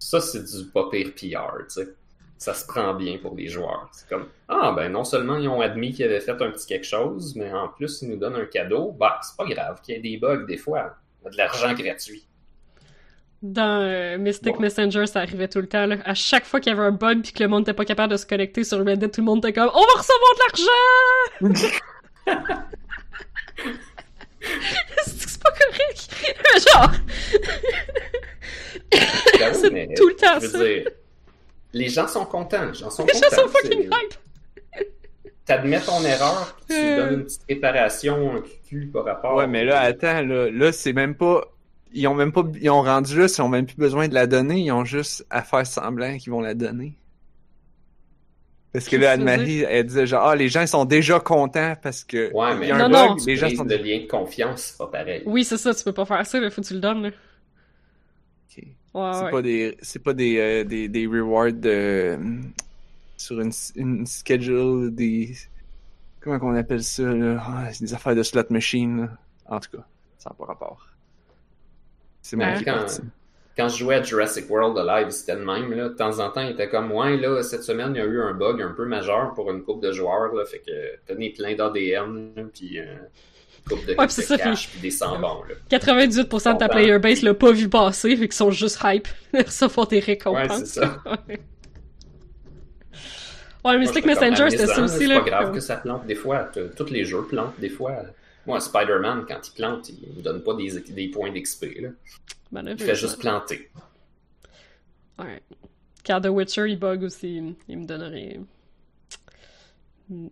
Ça, 0.00 0.20
c'est 0.20 0.42
du 0.42 0.64
pas 0.70 0.88
pire 0.90 1.12
PR, 1.14 1.58
tu 1.68 1.82
sais 1.82 1.94
ça 2.40 2.54
se 2.54 2.66
prend 2.66 2.94
bien 2.94 3.18
pour 3.18 3.36
les 3.36 3.48
joueurs. 3.48 3.90
C'est 3.92 4.08
comme, 4.08 4.28
ah, 4.48 4.72
ben 4.74 4.90
non 4.90 5.04
seulement 5.04 5.36
ils 5.36 5.46
ont 5.46 5.60
admis 5.60 5.92
qu'ils 5.92 6.06
avaient 6.06 6.20
fait 6.20 6.30
un 6.30 6.50
petit 6.50 6.66
quelque 6.66 6.86
chose, 6.86 7.36
mais 7.36 7.52
en 7.52 7.68
plus 7.68 8.00
ils 8.00 8.08
nous 8.08 8.16
donnent 8.16 8.36
un 8.36 8.46
cadeau. 8.46 8.92
Bah, 8.92 9.20
c'est 9.22 9.36
pas 9.36 9.44
grave 9.44 9.82
qu'il 9.82 9.94
y 9.94 9.98
ait 9.98 10.00
des 10.00 10.16
bugs 10.16 10.46
des 10.46 10.56
fois. 10.56 10.96
On 11.22 11.28
a 11.28 11.30
de 11.30 11.36
l'argent 11.36 11.74
gratuit. 11.74 12.26
Dans 13.42 13.82
euh, 13.82 14.16
Mystic. 14.16 14.58
Messenger, 14.58 15.06
ça 15.06 15.20
arrivait 15.20 15.48
tout 15.48 15.60
le 15.60 15.68
temps, 15.68 15.84
là. 15.84 15.96
À 16.04 16.14
chaque 16.14 16.46
fois 16.46 16.60
qu'il 16.60 16.72
y 16.72 16.74
avait 16.74 16.86
un 16.86 16.92
bug 16.92 17.22
puis 17.22 17.32
que 17.32 17.42
le 17.42 17.48
monde 17.48 17.60
n'était 17.60 17.74
pas 17.74 17.84
capable 17.84 18.12
de 18.12 18.16
se 18.16 18.24
connecter 18.24 18.64
sur 18.64 18.82
Reddit, 18.84 19.10
tout 19.10 19.20
le 19.20 19.26
monde 19.26 19.44
était 19.44 19.52
comme 19.52 19.70
«On 19.74 19.80
va 19.80 19.92
recevoir 19.98 20.34
de 20.34 21.46
l'argent!» 21.46 22.64
C'est 25.06 25.42
pas 25.42 25.50
correct! 25.50 26.10
Genre... 26.72 26.92
Oui, 28.92 28.98
C'est 29.54 29.70
mais, 29.70 29.88
tout 29.94 30.08
le 30.08 30.16
temps 30.16 30.40
ça. 30.40 30.58
dire, 30.58 30.88
les 31.72 31.88
gens 31.88 32.08
sont 32.08 32.24
contents. 32.24 32.66
Les 32.66 32.74
gens 32.74 32.90
sont 32.90 33.04
Les 33.06 33.12
contents. 33.12 33.28
gens 33.30 33.42
sont 33.42 33.48
fucking 33.48 33.82
hype! 33.82 34.14
T'admets 35.44 35.80
ton 35.80 36.04
erreur, 36.04 36.56
tu 36.68 36.76
Euh. 36.76 36.96
donnes 36.96 37.14
une 37.20 37.24
petite 37.24 37.42
réparation, 37.48 38.36
un 38.36 38.42
cul 38.68 38.86
par 38.92 39.04
rapport. 39.04 39.34
Ouais, 39.36 39.46
mais 39.48 39.64
là, 39.64 39.80
attends, 39.80 40.22
là, 40.22 40.50
là 40.50 40.72
c'est 40.72 40.92
même 40.92 41.14
pas. 41.14 41.42
Ils 41.92 42.06
ont 42.06 42.14
même 42.14 42.30
pas. 42.32 42.44
Ils 42.60 42.70
ont 42.70 42.82
rendu 42.82 43.18
là, 43.18 43.26
ils 43.26 43.42
ont 43.42 43.48
même 43.48 43.66
plus 43.66 43.76
besoin 43.76 44.06
de 44.06 44.14
la 44.14 44.26
donner, 44.28 44.58
ils 44.60 44.70
ont 44.70 44.84
juste 44.84 45.26
à 45.30 45.42
faire 45.42 45.66
semblant 45.66 46.16
qu'ils 46.18 46.30
vont 46.30 46.40
la 46.40 46.54
donner. 46.54 46.94
Parce 48.72 48.88
que 48.88 48.96
là, 48.96 49.12
Anne-Marie, 49.12 49.62
elle 49.62 49.84
disait 49.86 50.06
genre, 50.06 50.28
ah, 50.28 50.36
les 50.36 50.48
gens 50.48 50.60
ils 50.60 50.68
sont 50.68 50.84
déjà 50.84 51.18
contents 51.18 51.74
parce 51.82 52.04
que 52.04 52.32
Ouais, 52.32 52.52
il 52.52 52.58
mais 52.60 52.68
y 52.68 52.70
a 52.70 52.76
un 52.76 52.88
Non, 52.88 53.08
bug, 53.08 53.18
non. 53.18 53.24
les 53.26 53.36
gens 53.36 53.48
sont 53.50 53.64
le 53.64 53.76
lien 53.76 53.98
de 54.02 54.06
confiance, 54.06 54.62
c'est 54.62 54.78
pas 54.78 54.86
pareil. 54.86 55.22
Oui, 55.26 55.42
c'est 55.44 55.56
ça, 55.56 55.74
tu 55.74 55.82
peux 55.82 55.92
pas 55.92 56.04
faire 56.04 56.24
ça, 56.24 56.38
là, 56.38 56.50
faut 56.50 56.62
que 56.62 56.66
tu 56.68 56.74
le 56.74 56.80
donnes, 56.80 57.02
là. 57.02 57.08
Ok. 57.08 58.64
Ouais, 58.94 59.10
C'est 59.14 59.24
ouais. 59.24 59.30
pas 59.30 59.42
des, 59.42 59.76
c'est 59.82 60.02
pas 60.02 60.12
des, 60.12 60.38
euh, 60.38 60.64
des, 60.64 60.88
des 60.88 61.06
rewards 61.06 61.52
de, 61.52 62.16
sur 63.16 63.40
une, 63.40 63.50
une 63.74 64.06
schedule, 64.06 64.94
des, 64.94 65.34
comment 66.20 66.38
qu'on 66.38 66.54
appelle 66.54 66.84
ça, 66.84 67.02
là? 67.02 67.42
Ah, 67.44 67.72
c'est 67.72 67.84
des 67.84 67.94
affaires 67.94 68.14
de 68.14 68.22
slot 68.22 68.44
machine, 68.50 69.00
là. 69.02 69.08
En 69.46 69.58
tout 69.58 69.76
cas, 69.76 69.84
ça 70.18 70.30
n'a 70.30 70.36
pas 70.36 70.44
rapport. 70.44 70.86
C'est 72.22 72.36
moi 72.36 72.46
Ouais. 72.46 72.58
qui 72.62 72.68
est 72.68 73.00
Quand, 73.60 73.68
je 73.68 73.78
jouais 73.78 73.96
à 73.96 74.02
Jurassic 74.02 74.48
World 74.50 74.76
Live, 74.86 75.10
c'était 75.10 75.34
le 75.34 75.44
même. 75.44 75.72
Là. 75.72 75.88
De 75.88 75.94
temps 75.94 76.18
en 76.18 76.30
temps, 76.30 76.40
il 76.40 76.50
était 76.50 76.68
comme 76.68 76.90
Ouais, 76.92 77.16
là, 77.16 77.42
cette 77.42 77.62
semaine, 77.62 77.92
il 77.94 77.98
y 77.98 78.00
a 78.00 78.06
eu 78.06 78.20
un 78.20 78.32
bug 78.34 78.62
un 78.62 78.72
peu 78.72 78.84
majeur 78.86 79.32
pour 79.34 79.50
une 79.50 79.62
coupe 79.62 79.82
de 79.82 79.92
joueurs. 79.92 80.32
Là, 80.34 80.44
fait 80.44 80.58
que 80.60 80.72
tenez 81.06 81.30
plein 81.30 81.54
d'ADN, 81.54 82.50
puis 82.54 82.78
euh, 82.78 82.84
une 82.84 83.76
coupe 83.76 83.86
de, 83.86 83.94
Ouais, 83.94 84.06
de 84.06 84.10
ça, 84.10 84.38
cash, 84.38 84.68
puis 84.70 84.80
des 84.80 84.90
sans-bons. 84.90 85.42
là. 85.48 85.78
98% 85.78 86.54
de 86.54 86.58
ta 86.58 86.68
player 86.68 86.98
base 86.98 87.22
l'a 87.22 87.34
pas 87.34 87.52
vu 87.52 87.68
passer, 87.68 88.10
fait 88.16 88.28
qu'ils 88.28 88.32
sont 88.32 88.50
juste 88.50 88.78
hype. 88.84 89.08
Ça 89.48 89.68
font 89.68 89.84
des 89.84 89.98
Ouais, 89.98 90.02
récompenses. 90.04 90.58
c'est 90.64 90.80
ça. 90.80 91.02
Ouais. 91.28 91.40
Ouais, 93.72 93.78
Mystic 93.78 94.06
Messenger, 94.06 94.48
c'était 94.48 94.66
ça 94.66 94.82
aussi, 94.82 95.06
C'est 95.06 95.14
pas 95.14 95.20
grave 95.20 95.52
que 95.52 95.60
ça 95.60 95.76
plante 95.76 96.06
des 96.06 96.14
fois. 96.14 96.48
Tous 96.76 96.90
les 96.90 97.04
jeux 97.04 97.24
plantent 97.28 97.60
des 97.60 97.68
fois. 97.68 97.92
Moi, 98.50 98.60
Spider-Man, 98.60 99.26
quand 99.28 99.40
il 99.48 99.52
plante, 99.54 99.88
il 99.90 100.12
me 100.16 100.22
donne 100.22 100.42
pas 100.42 100.54
des, 100.54 100.80
des 100.80 101.08
points 101.08 101.30
d'XP. 101.30 101.66
Il 102.52 102.78
fait 102.78 102.94
juste 102.96 103.18
planter. 103.20 103.70
Ouais. 105.18 105.40
Quand 106.04 106.20
The 106.20 106.26
Witcher, 106.26 106.68
il 106.68 106.78
bug 106.78 107.04
aussi, 107.04 107.54
il 107.68 107.78
me 107.78 107.86
donne 107.86 108.02
rien. 108.02 108.42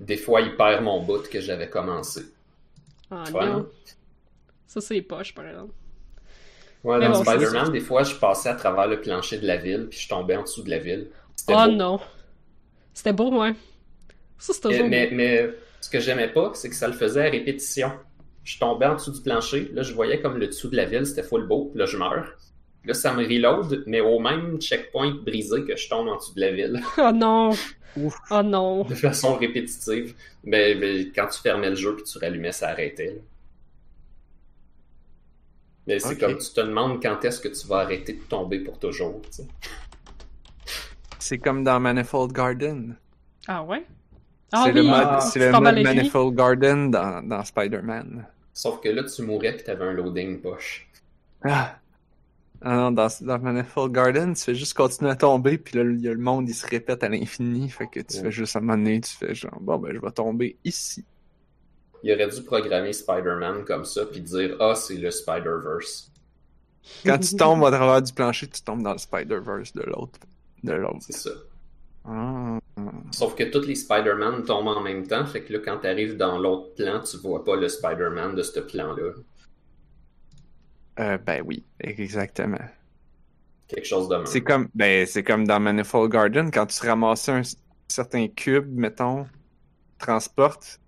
Des 0.00 0.16
fois, 0.18 0.42
il 0.42 0.54
perd 0.56 0.82
mon 0.82 1.02
bout 1.02 1.28
que 1.30 1.40
j'avais 1.40 1.70
commencé. 1.70 2.22
Ah 3.10 3.24
Ouais. 3.32 3.46
non. 3.46 3.68
Ça, 4.66 4.80
c'est 4.82 5.00
poche, 5.02 5.34
par 5.34 5.46
exemple. 5.46 5.72
Ouais, 6.82 6.98
Mais 6.98 7.06
dans 7.08 7.22
bon, 7.22 7.24
Spider-Man, 7.24 7.72
des 7.72 7.80
fois, 7.80 8.02
je 8.02 8.14
passais 8.16 8.50
à 8.50 8.54
travers 8.56 8.86
le 8.86 9.00
plancher 9.00 9.38
de 9.38 9.46
la 9.46 9.56
ville, 9.56 9.86
puis 9.88 9.98
je 10.00 10.08
tombais 10.08 10.36
en 10.36 10.42
dessous 10.42 10.62
de 10.62 10.68
la 10.70 10.78
ville. 10.78 11.08
Oh 11.48 11.52
beau. 11.52 11.72
non. 11.72 12.00
C'était 12.92 13.12
beau, 13.14 13.30
ouais. 13.40 13.54
Ça, 14.38 14.52
c'est 14.52 14.60
toujours 14.60 14.88
mais, 14.88 15.06
beau. 15.08 15.14
mais 15.16 15.50
ce 15.84 15.90
que 15.90 16.00
j'aimais 16.00 16.28
pas, 16.32 16.52
c'est 16.54 16.70
que 16.70 16.74
ça 16.74 16.86
le 16.88 16.94
faisait 16.94 17.26
à 17.26 17.30
répétition. 17.30 17.92
Je 18.42 18.58
tombais 18.58 18.86
en 18.86 18.94
dessous 18.94 19.12
du 19.12 19.20
plancher, 19.22 19.70
là, 19.74 19.82
je 19.82 19.92
voyais 19.92 20.20
comme 20.20 20.38
le 20.38 20.46
dessous 20.46 20.68
de 20.68 20.76
la 20.76 20.86
ville, 20.86 21.06
c'était 21.06 21.22
full 21.22 21.46
beau, 21.46 21.72
là, 21.74 21.84
je 21.84 21.96
meurs. 21.98 22.32
Là, 22.86 22.94
ça 22.94 23.12
me 23.14 23.22
reload, 23.24 23.84
mais 23.86 24.00
au 24.00 24.18
même 24.18 24.58
checkpoint 24.60 25.12
brisé 25.24 25.64
que 25.64 25.76
je 25.76 25.88
tombe 25.88 26.08
en 26.08 26.16
dessous 26.16 26.34
de 26.34 26.40
la 26.40 26.52
ville, 26.52 26.80
Oh 26.98 27.10
non. 27.12 27.50
Ouf. 27.96 28.14
Oh 28.30 28.42
non. 28.42 28.84
de 28.84 28.94
façon 28.94 29.36
répétitive. 29.36 30.14
Mais, 30.42 30.74
mais 30.74 31.08
quand 31.14 31.28
tu 31.28 31.40
fermais 31.40 31.70
le 31.70 31.76
jeu 31.76 31.94
puis 31.96 32.04
tu 32.04 32.18
rallumais, 32.18 32.52
ça 32.52 32.68
arrêtait. 32.70 33.06
là. 33.06 33.20
Mais 35.86 35.98
c'est 35.98 36.18
comme 36.18 36.38
tu 36.38 36.50
te 36.50 36.60
demandes 36.62 37.00
quand 37.02 37.22
est-ce 37.24 37.40
que 37.40 37.48
tu 37.48 37.66
vas 37.66 37.80
arrêter 37.80 38.14
de 38.14 38.22
tomber 38.22 38.58
pour 38.60 38.78
toujours. 38.78 39.20
tu 39.26 39.32
sais. 39.32 39.46
C'est 41.18 41.38
comme 41.38 41.62
dans 41.62 41.78
Manifold 41.78 42.32
Garden. 42.32 42.96
Ah 43.46 43.62
ouais? 43.62 43.84
Ah 44.56 44.62
c'est 44.64 44.70
oui, 44.70 44.76
le 44.76 44.82
mode, 44.84 45.06
ah, 45.06 45.20
c'est 45.20 45.38
le 45.40 45.52
mode. 45.60 45.82
Manifold 45.82 46.34
Garden 46.36 46.90
dans, 46.90 47.26
dans 47.26 47.44
Spider-Man. 47.44 48.26
Sauf 48.52 48.80
que 48.80 48.88
là, 48.88 49.02
tu 49.04 49.22
mourais 49.22 49.56
et 49.58 49.64
tu 49.64 49.70
avais 49.70 49.84
un 49.84 49.92
loading 49.92 50.40
poche. 50.40 50.88
Ah. 51.44 51.76
Ah 52.62 52.76
non, 52.76 52.92
dans, 52.92 53.08
dans 53.20 53.38
Manifold 53.40 53.92
Garden, 53.92 54.32
tu 54.34 54.42
fais 54.42 54.54
juste 54.54 54.74
continuer 54.74 55.10
à 55.10 55.16
tomber, 55.16 55.58
puis 55.58 55.76
là, 55.76 55.84
il 55.84 56.00
y 56.00 56.08
a 56.08 56.12
le 56.12 56.18
monde, 56.20 56.48
il 56.48 56.54
se 56.54 56.66
répète 56.66 57.02
à 57.04 57.08
l'infini, 57.10 57.68
fait 57.68 57.88
que 57.88 58.00
tu 58.00 58.16
Ouais. 58.16 58.22
fais 58.22 58.30
juste 58.30 58.56
à 58.56 58.60
un 58.60 58.62
moment 58.62 58.78
donné, 58.78 59.00
tu 59.00 59.12
fais 59.12 59.34
genre, 59.34 59.58
bon, 59.60 59.76
ben, 59.78 59.92
je 59.92 59.98
vais 60.00 60.10
tomber 60.12 60.56
ici. 60.64 61.04
Il 62.02 62.12
aurait 62.12 62.28
dû 62.28 62.42
programmer 62.42 62.92
Spider-Man 62.92 63.64
comme 63.64 63.84
ça, 63.84 64.06
puis 64.06 64.20
dire 64.20 64.56
Ah, 64.60 64.74
c'est 64.74 64.96
le 64.96 65.10
Spider-Verse. 65.10 66.10
Quand 67.04 67.18
tu 67.18 67.34
tombes 67.36 67.64
à 67.66 67.70
travers 67.70 68.00
du 68.02 68.12
plancher, 68.12 68.46
tu 68.46 68.62
tombes 68.62 68.82
dans 68.82 68.92
le 68.92 68.98
Spider-Verse 68.98 69.72
de 69.72 69.82
l'autre. 69.82 70.18
De 70.62 70.72
l'autre. 70.72 70.98
C'est 71.00 71.16
ça. 71.16 71.30
Ah. 72.06 72.58
Sauf 73.10 73.34
que 73.34 73.44
tous 73.44 73.66
les 73.66 73.74
Spider-Man 73.74 74.44
tombent 74.44 74.68
en 74.68 74.80
même 74.80 75.06
temps, 75.06 75.24
fait 75.26 75.42
que 75.42 75.52
là, 75.52 75.58
quand 75.64 75.78
t'arrives 75.78 76.16
dans 76.16 76.38
l'autre 76.38 76.74
plan, 76.74 77.00
tu 77.00 77.16
vois 77.18 77.44
pas 77.44 77.56
le 77.56 77.68
Spider-Man 77.68 78.34
de 78.34 78.42
ce 78.42 78.60
plan-là. 78.60 79.12
Euh, 81.00 81.18
ben 81.18 81.42
oui, 81.44 81.64
exactement. 81.80 82.64
Quelque 83.68 83.86
chose 83.86 84.08
de 84.08 84.16
même. 84.16 84.26
C'est 84.26 84.42
comme, 84.42 84.68
ben, 84.74 85.06
c'est 85.06 85.22
comme 85.22 85.46
dans 85.46 85.60
Manifold 85.60 86.12
Garden, 86.12 86.50
quand 86.50 86.66
tu 86.66 86.86
ramasses 86.86 87.28
un 87.28 87.42
certain 87.88 88.28
cube, 88.28 88.66
mettons, 88.70 89.26
transporte, 89.98 90.80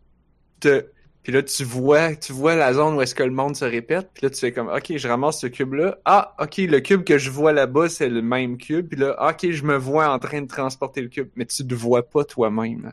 te, 0.61 0.85
puis 1.27 1.33
là, 1.33 1.43
tu 1.43 1.64
vois, 1.64 2.14
tu 2.14 2.33
vois 2.33 2.55
la 2.55 2.72
zone 2.72 2.95
où 2.95 3.01
est-ce 3.03 3.12
que 3.12 3.24
le 3.24 3.33
monde 3.33 3.57
se 3.57 3.64
répète, 3.64 4.11
puis 4.14 4.22
là, 4.22 4.31
tu 4.31 4.39
fais 4.39 4.53
comme, 4.53 4.68
ok, 4.68 4.97
je 4.97 5.09
ramasse 5.09 5.41
ce 5.41 5.49
cube-là. 5.49 5.99
Ah, 6.05 6.37
ok, 6.39 6.59
le 6.59 6.79
cube 6.79 7.03
que 7.03 7.18
je 7.18 7.33
vois 7.33 7.53
là-bas, 7.53 7.89
c'est 7.89 8.09
le 8.09 8.22
même 8.22 8.57
cube, 8.59 8.87
puis 8.87 8.97
là, 9.01 9.29
ok, 9.31 9.51
je 9.51 9.64
me 9.64 9.77
vois 9.77 10.09
en 10.09 10.20
train 10.20 10.41
de 10.41 10.47
transporter 10.47 11.01
le 11.03 11.09
cube, 11.09 11.29
mais 11.35 11.45
tu 11.45 11.66
te 11.66 11.74
vois 11.74 12.05
pas 12.09 12.22
toi-même. 12.22 12.93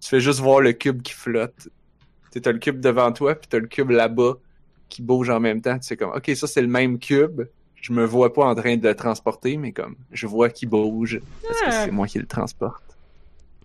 Tu 0.00 0.08
fais 0.10 0.20
juste 0.20 0.38
voir 0.38 0.60
le 0.60 0.72
cube 0.74 1.02
qui 1.02 1.12
flotte. 1.12 1.68
Tu 2.30 2.40
as 2.44 2.52
le 2.52 2.60
cube 2.60 2.78
devant 2.78 3.10
toi, 3.10 3.34
puis 3.34 3.48
t'as 3.48 3.58
le 3.58 3.66
cube 3.66 3.90
là-bas 3.90 4.34
qui 4.88 5.02
bouge 5.02 5.28
en 5.28 5.40
même 5.40 5.60
temps. 5.60 5.76
Tu 5.80 5.88
fais 5.88 5.96
comme, 5.96 6.10
ok, 6.14 6.30
ça 6.36 6.46
c'est 6.46 6.62
le 6.62 6.68
même 6.68 7.00
cube. 7.00 7.42
Je 7.82 7.92
me 7.92 8.04
vois 8.04 8.32
pas 8.32 8.44
en 8.44 8.54
train 8.54 8.76
de 8.76 8.86
le 8.88 8.94
transporter, 8.94 9.56
mais 9.56 9.72
comme, 9.72 9.96
je 10.12 10.28
vois 10.28 10.50
qu'il 10.50 10.68
bouge 10.68 11.20
parce 11.42 11.60
que 11.62 11.66
Ah. 11.66 11.84
c'est 11.84 11.90
moi 11.90 12.06
qui 12.06 12.20
le 12.20 12.26
transporte. 12.26 12.96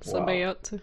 C'est 0.01 0.15
Wow. 0.17 0.25
bien 0.25 0.49
hot. 0.49 0.77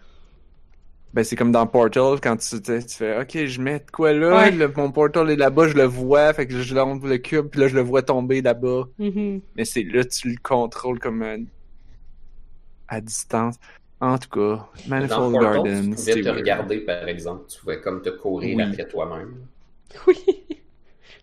Ben, 1.13 1.23
c'est 1.23 1.35
comme 1.35 1.51
dans 1.51 1.65
Portal, 1.65 2.19
quand 2.21 2.35
tu, 2.37 2.61
tu 2.61 2.85
tu 2.85 2.95
fais, 2.95 3.19
ok, 3.19 3.45
je 3.45 3.61
mets 3.61 3.79
de 3.79 3.89
quoi 3.91 4.13
là, 4.13 4.35
Ouais. 4.35 4.51
le- 4.51 4.71
mon 4.75 4.91
Portal 4.91 5.29
est 5.31 5.35
là-bas, 5.35 5.67
je 5.69 5.73
le 5.73 5.83
vois, 5.85 6.33
fait 6.33 6.45
que 6.45 6.59
je 6.61 6.75
lance 6.75 7.01
le 7.03 7.17
cube, 7.17 7.47
puis 7.47 7.61
là, 7.61 7.67
je 7.67 7.75
le 7.75 7.81
vois 7.81 8.03
tomber 8.03 8.41
là-bas. 8.41 8.83
Mhm. 8.99 9.41
Mais 9.55 9.65
c'est 9.65 9.83
là, 9.83 10.03
tu 10.05 10.29
le 10.29 10.35
contrôles 10.43 10.99
comme 10.99 11.23
euh, 11.23 11.37
à 12.87 13.01
distance. 13.01 13.55
En 13.99 14.17
tout 14.19 14.29
cas, 14.29 14.39
Dans 14.39 14.69
Manifold 14.89 15.31
Portal, 15.33 15.53
Garden, 15.55 15.83
tu 15.83 15.89
pouvais 15.95 16.13
c'est 16.13 16.21
te 16.21 16.25
weird. 16.25 16.37
regarder, 16.37 16.77
par 16.81 17.07
exemple. 17.07 17.45
Tu 17.49 17.59
pouvais 17.59 17.81
comme 17.81 18.01
te 18.03 18.09
courir 18.09 18.55
Oui. 18.57 18.63
après 18.63 18.87
toi-même. 18.87 19.33
Oui. 20.05 20.15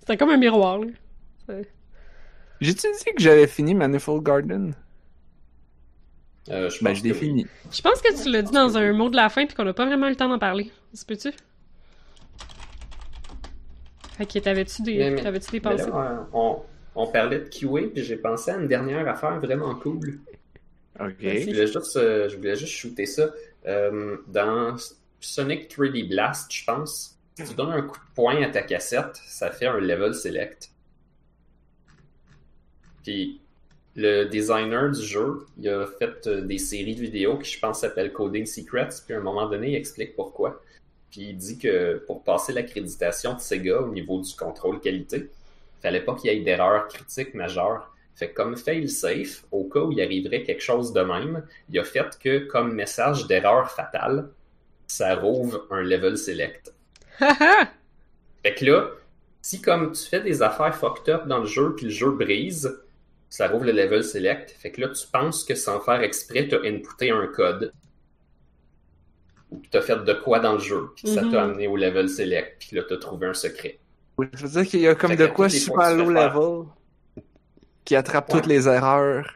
C'était 0.01 0.17
comme 0.17 0.31
un 0.31 0.37
miroir, 0.37 0.79
là. 0.81 1.55
J'ai-tu 2.61 2.87
dit 2.89 3.05
que 3.17 3.23
j'avais 3.23 3.47
fini 3.47 3.75
Manifold 3.75 4.23
Garden? 4.25 4.75
Euh, 6.51 6.69
je 6.69 6.83
Ben, 6.85 6.91
pense 6.91 6.99
je 6.99 7.05
l'ai 7.05 7.11
que 7.11 7.15
oui. 7.15 7.21
fini. 7.21 7.47
Je 7.73 7.81
pense 7.81 8.01
que 8.03 8.23
tu 8.23 8.31
l'as 8.31 8.43
dit 8.43 8.53
dans 8.53 8.77
un 8.77 8.93
mot 8.93 9.09
de 9.09 9.17
la 9.17 9.29
fin 9.31 9.47
puis 9.47 9.55
qu'on 9.55 9.65
n'a 9.65 9.73
pas 9.73 9.87
vraiment 9.87 10.07
eu 10.07 10.11
le 10.11 10.17
temps 10.17 10.29
d'en 10.29 10.39
parler. 10.39 10.71
Se 10.93 11.05
peut-tu? 11.05 11.31
Ok, 14.21 14.43
t'avais-tu 14.43 14.83
des, 14.83 14.97
Mais- 14.99 15.11
mais- 15.11 15.23
t'avais-tu 15.23 15.51
des 15.51 15.61
pensées? 15.61 15.87
là, 15.91 16.29
on, 16.33 16.59
on 16.95 17.07
parlait 17.09 17.41
de 17.41 17.49
QA, 17.49 17.89
puis 17.93 18.05
j'ai 18.05 18.17
pensé 18.17 18.51
à 18.53 18.57
une 18.59 18.69
dernière 18.69 19.09
affaire 19.09 19.41
vraiment 19.41 19.75
cool. 19.75 20.21
Ok. 21.01 21.15
Je 21.21 21.45
voulais 21.47 21.67
juste, 21.67 21.97
euh, 21.97 22.29
je 22.29 22.37
voulais 22.37 22.55
juste 22.57 22.73
shooter 22.73 23.07
ça. 23.07 23.31
Euh, 23.67 24.19
dans 24.29 24.77
Sonic 25.19 25.69
3D 25.75 26.09
Blast, 26.09 26.53
je 26.53 26.65
pense, 26.65 27.19
si 27.37 27.45
tu 27.49 27.55
donnes 27.55 27.73
un 27.73 27.83
coup 27.83 27.99
de 27.99 28.15
poing 28.15 28.43
à 28.43 28.49
ta 28.51 28.63
cassette, 28.63 29.17
ça 29.27 29.51
fait 29.51 29.67
un 29.67 29.79
level 29.81 30.15
select. 30.15 30.71
Puis 33.03 33.41
le 33.97 34.25
designer 34.25 34.91
du 34.91 35.03
jeu, 35.03 35.47
il 35.59 35.69
a 35.69 35.87
fait 35.87 36.27
euh, 36.27 36.41
des 36.41 36.59
séries 36.59 36.97
de 36.97 37.01
vidéos 37.01 37.39
qui, 37.39 37.53
je 37.53 37.61
pense, 37.61 37.81
s'appellent 37.81 38.13
Coding 38.13 38.47
Secrets. 38.47 38.89
Puis 39.05 39.15
à 39.15 39.19
un 39.19 39.23
moment 39.23 39.49
donné, 39.49 39.71
il 39.71 39.75
explique 39.77 40.17
pourquoi. 40.17 40.61
Puis 41.11 41.29
il 41.31 41.37
dit 41.37 41.59
que 41.59 42.03
pour 42.07 42.25
passer 42.25 42.53
l'accréditation 42.53 43.35
de 43.35 43.41
Sega 43.41 43.81
au 43.81 43.93
niveau 43.93 44.21
du 44.21 44.35
contrôle 44.35 44.81
qualité, 44.81 45.31
il 45.79 45.83
fallait 45.83 46.01
pas 46.01 46.15
qu'il 46.15 46.33
y 46.33 46.37
ait 46.37 46.41
d'erreurs 46.41 46.89
critiques 46.89 47.35
majeures. 47.35 47.95
Fait 48.17 48.31
que 48.31 48.35
comme 48.35 48.57
fail-safe, 48.57 49.45
au 49.51 49.65
cas 49.65 49.81
où 49.81 49.93
il 49.93 50.01
arriverait 50.01 50.43
quelque 50.43 50.63
chose 50.63 50.93
de 50.93 51.01
même, 51.01 51.45
il 51.71 51.79
a 51.79 51.85
fait 51.85 52.19
que 52.19 52.39
comme 52.39 52.73
message 52.73 53.27
d'erreur 53.27 53.71
fatale, 53.71 54.31
ça 54.87 55.15
rouvre 55.15 55.67
un 55.71 55.83
level 55.83 56.17
select. 56.17 56.73
Fait 57.21 58.55
que 58.55 58.65
là, 58.67 58.91
si 59.41 59.61
comme 59.61 59.93
tu 59.93 60.03
fais 60.05 60.21
des 60.21 60.43
affaires 60.43 60.77
fucked 60.77 61.13
up 61.13 61.27
dans 61.27 61.39
le 61.39 61.47
jeu 61.47 61.75
puis 61.75 61.87
le 61.87 61.91
jeu 61.91 62.11
brise, 62.11 62.79
ça 63.37 63.49
rouvre 63.49 63.65
le 63.65 63.73
level 63.73 64.05
select. 64.05 64.51
Fait 64.53 64.71
que 64.71 64.81
là, 64.81 64.89
tu 64.91 65.07
penses 65.13 65.43
que 65.43 65.57
sans 65.57 65.81
faire 65.81 66.01
exprès, 66.03 66.47
t'as 66.47 66.59
inputé 66.65 67.11
un 67.11 67.27
code. 67.27 67.73
Ou 69.51 69.59
que 69.59 69.67
t'as 69.73 69.83
fait 69.83 69.97
de 70.05 70.13
quoi 70.15 70.39
dans 70.39 70.53
le 70.53 70.61
jeu, 70.61 70.91
puis 70.95 71.09
ça 71.09 71.23
Mhm. 71.23 71.33
t'a 71.33 71.43
amené 71.43 71.67
au 71.67 71.77
level 71.77 72.09
select, 72.09 72.57
puis 72.61 72.77
là, 72.77 72.83
t'as 72.89 72.97
trouvé 72.97 73.27
un 73.27 73.35
secret. 73.35 73.81
Je 74.19 74.47
veux 74.47 74.63
dire 74.63 74.71
qu'il 74.71 74.81
y 74.81 74.87
a 74.89 74.95
comme 74.95 75.11
Fait 75.11 75.17
de 75.17 75.27
quoi 75.27 75.49
super 75.49 75.91
tu 75.91 75.97
low 75.99 76.11
level 76.11 76.67
qui 77.85 77.97
attrape 77.97 78.29
Ouais. 78.33 78.39
toutes 78.41 78.47
les 78.47 78.69
erreurs. 78.69 79.29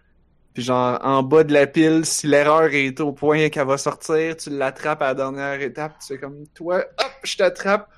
Puis 0.54 0.62
genre, 0.62 0.98
en 1.02 1.24
bas 1.24 1.42
de 1.42 1.52
la 1.52 1.66
pile, 1.66 2.04
si 2.04 2.28
l'erreur 2.28 2.68
est 2.72 3.00
au 3.00 3.10
point 3.12 3.48
qu'elle 3.48 3.66
va 3.66 3.78
sortir, 3.78 4.36
tu 4.36 4.50
l'attrapes 4.50 5.02
à 5.02 5.08
la 5.08 5.14
dernière 5.14 5.60
étape, 5.60 5.98
tu 6.00 6.06
fais 6.14 6.18
comme, 6.18 6.46
toi, 6.54 6.84
hop, 6.98 7.12
je 7.24 7.36
t'attrape. 7.36 7.88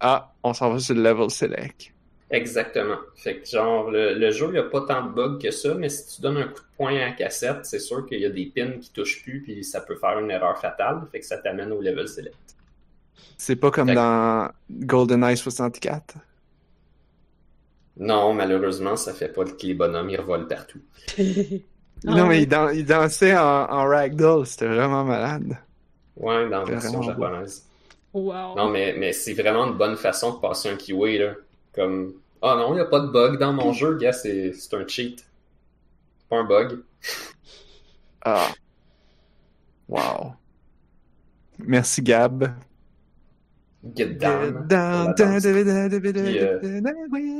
Ah, 0.00 0.32
on 0.42 0.52
s'en 0.52 0.70
va 0.72 0.78
sur 0.80 0.94
le 0.96 1.02
level 1.02 1.30
select. 1.30 1.93
Exactement. 2.30 2.98
Fait 3.14 3.40
que 3.40 3.46
genre, 3.48 3.90
le, 3.90 4.14
le 4.14 4.30
jeu, 4.30 4.46
il 4.48 4.52
n'y 4.52 4.58
a 4.58 4.64
pas 4.64 4.82
tant 4.82 5.06
de 5.06 5.12
bugs 5.12 5.38
que 5.40 5.50
ça, 5.50 5.74
mais 5.74 5.88
si 5.88 6.16
tu 6.16 6.22
donnes 6.22 6.38
un 6.38 6.48
coup 6.48 6.60
de 6.60 6.76
poing 6.76 6.96
à 6.96 7.06
la 7.06 7.12
cassette, 7.12 7.64
c'est 7.64 7.78
sûr 7.78 8.06
qu'il 8.06 8.20
y 8.20 8.26
a 8.26 8.30
des 8.30 8.46
pins 8.46 8.78
qui 8.80 8.90
touchent 8.90 9.22
plus, 9.22 9.42
puis 9.42 9.62
ça 9.64 9.80
peut 9.80 9.96
faire 9.96 10.18
une 10.18 10.30
erreur 10.30 10.58
fatale, 10.58 11.02
fait 11.12 11.20
que 11.20 11.26
ça 11.26 11.38
t'amène 11.38 11.72
au 11.72 11.80
level 11.80 12.08
select. 12.08 12.36
C'est 13.36 13.56
pas 13.56 13.70
comme 13.70 13.88
Fait 13.88 13.94
que- 13.94 14.00
dans 14.00 14.50
GoldenEye 14.70 15.36
64. 15.36 16.16
Non, 17.96 18.34
malheureusement, 18.34 18.96
ça 18.96 19.12
fait 19.14 19.28
pas 19.28 19.44
que 19.44 19.66
les 19.66 19.74
bonhommes, 19.74 20.10
ils 20.10 20.20
revolent 20.20 20.48
partout. 20.48 20.80
Non, 22.04 22.26
mais 22.26 22.42
il, 22.42 22.46
dan- 22.48 22.70
il 22.74 22.84
dansait 22.84 23.36
en, 23.36 23.40
en 23.70 23.86
ragdoll, 23.86 24.46
c'était 24.46 24.66
vraiment 24.68 25.04
malade. 25.04 25.56
Ouais, 26.16 26.48
dans 26.48 26.60
la 26.60 26.64
version 26.64 27.02
japonaise. 27.02 27.64
Wow. 28.12 28.54
Non, 28.56 28.68
mais, 28.70 28.94
mais 28.96 29.12
c'est 29.12 29.34
vraiment 29.34 29.66
une 29.66 29.76
bonne 29.76 29.96
façon 29.96 30.34
de 30.34 30.40
passer 30.40 30.68
un 30.70 30.76
keyway, 30.76 31.18
là. 31.18 31.34
Comme, 31.74 32.14
ah 32.40 32.56
non, 32.56 32.72
il 32.72 32.74
n'y 32.74 32.80
a 32.80 32.86
pas 32.86 33.00
de 33.00 33.08
bug 33.08 33.38
dans 33.38 33.52
mon 33.52 33.72
jeu, 33.72 33.96
gars, 33.96 34.12
c'est 34.12 34.52
c'est 34.52 34.74
un 34.74 34.86
cheat. 34.86 35.24
Pas 36.28 36.38
un 36.38 36.44
bug. 36.44 36.82
Ah. 38.24 38.48
Wow. 39.88 40.34
Merci 41.58 42.02
Gab. 42.02 42.54
Get 43.94 44.14
down. 44.18 44.66
Get 44.68 44.68
down. 44.68 45.14
Puis, 45.14 46.38
euh, 46.38 46.58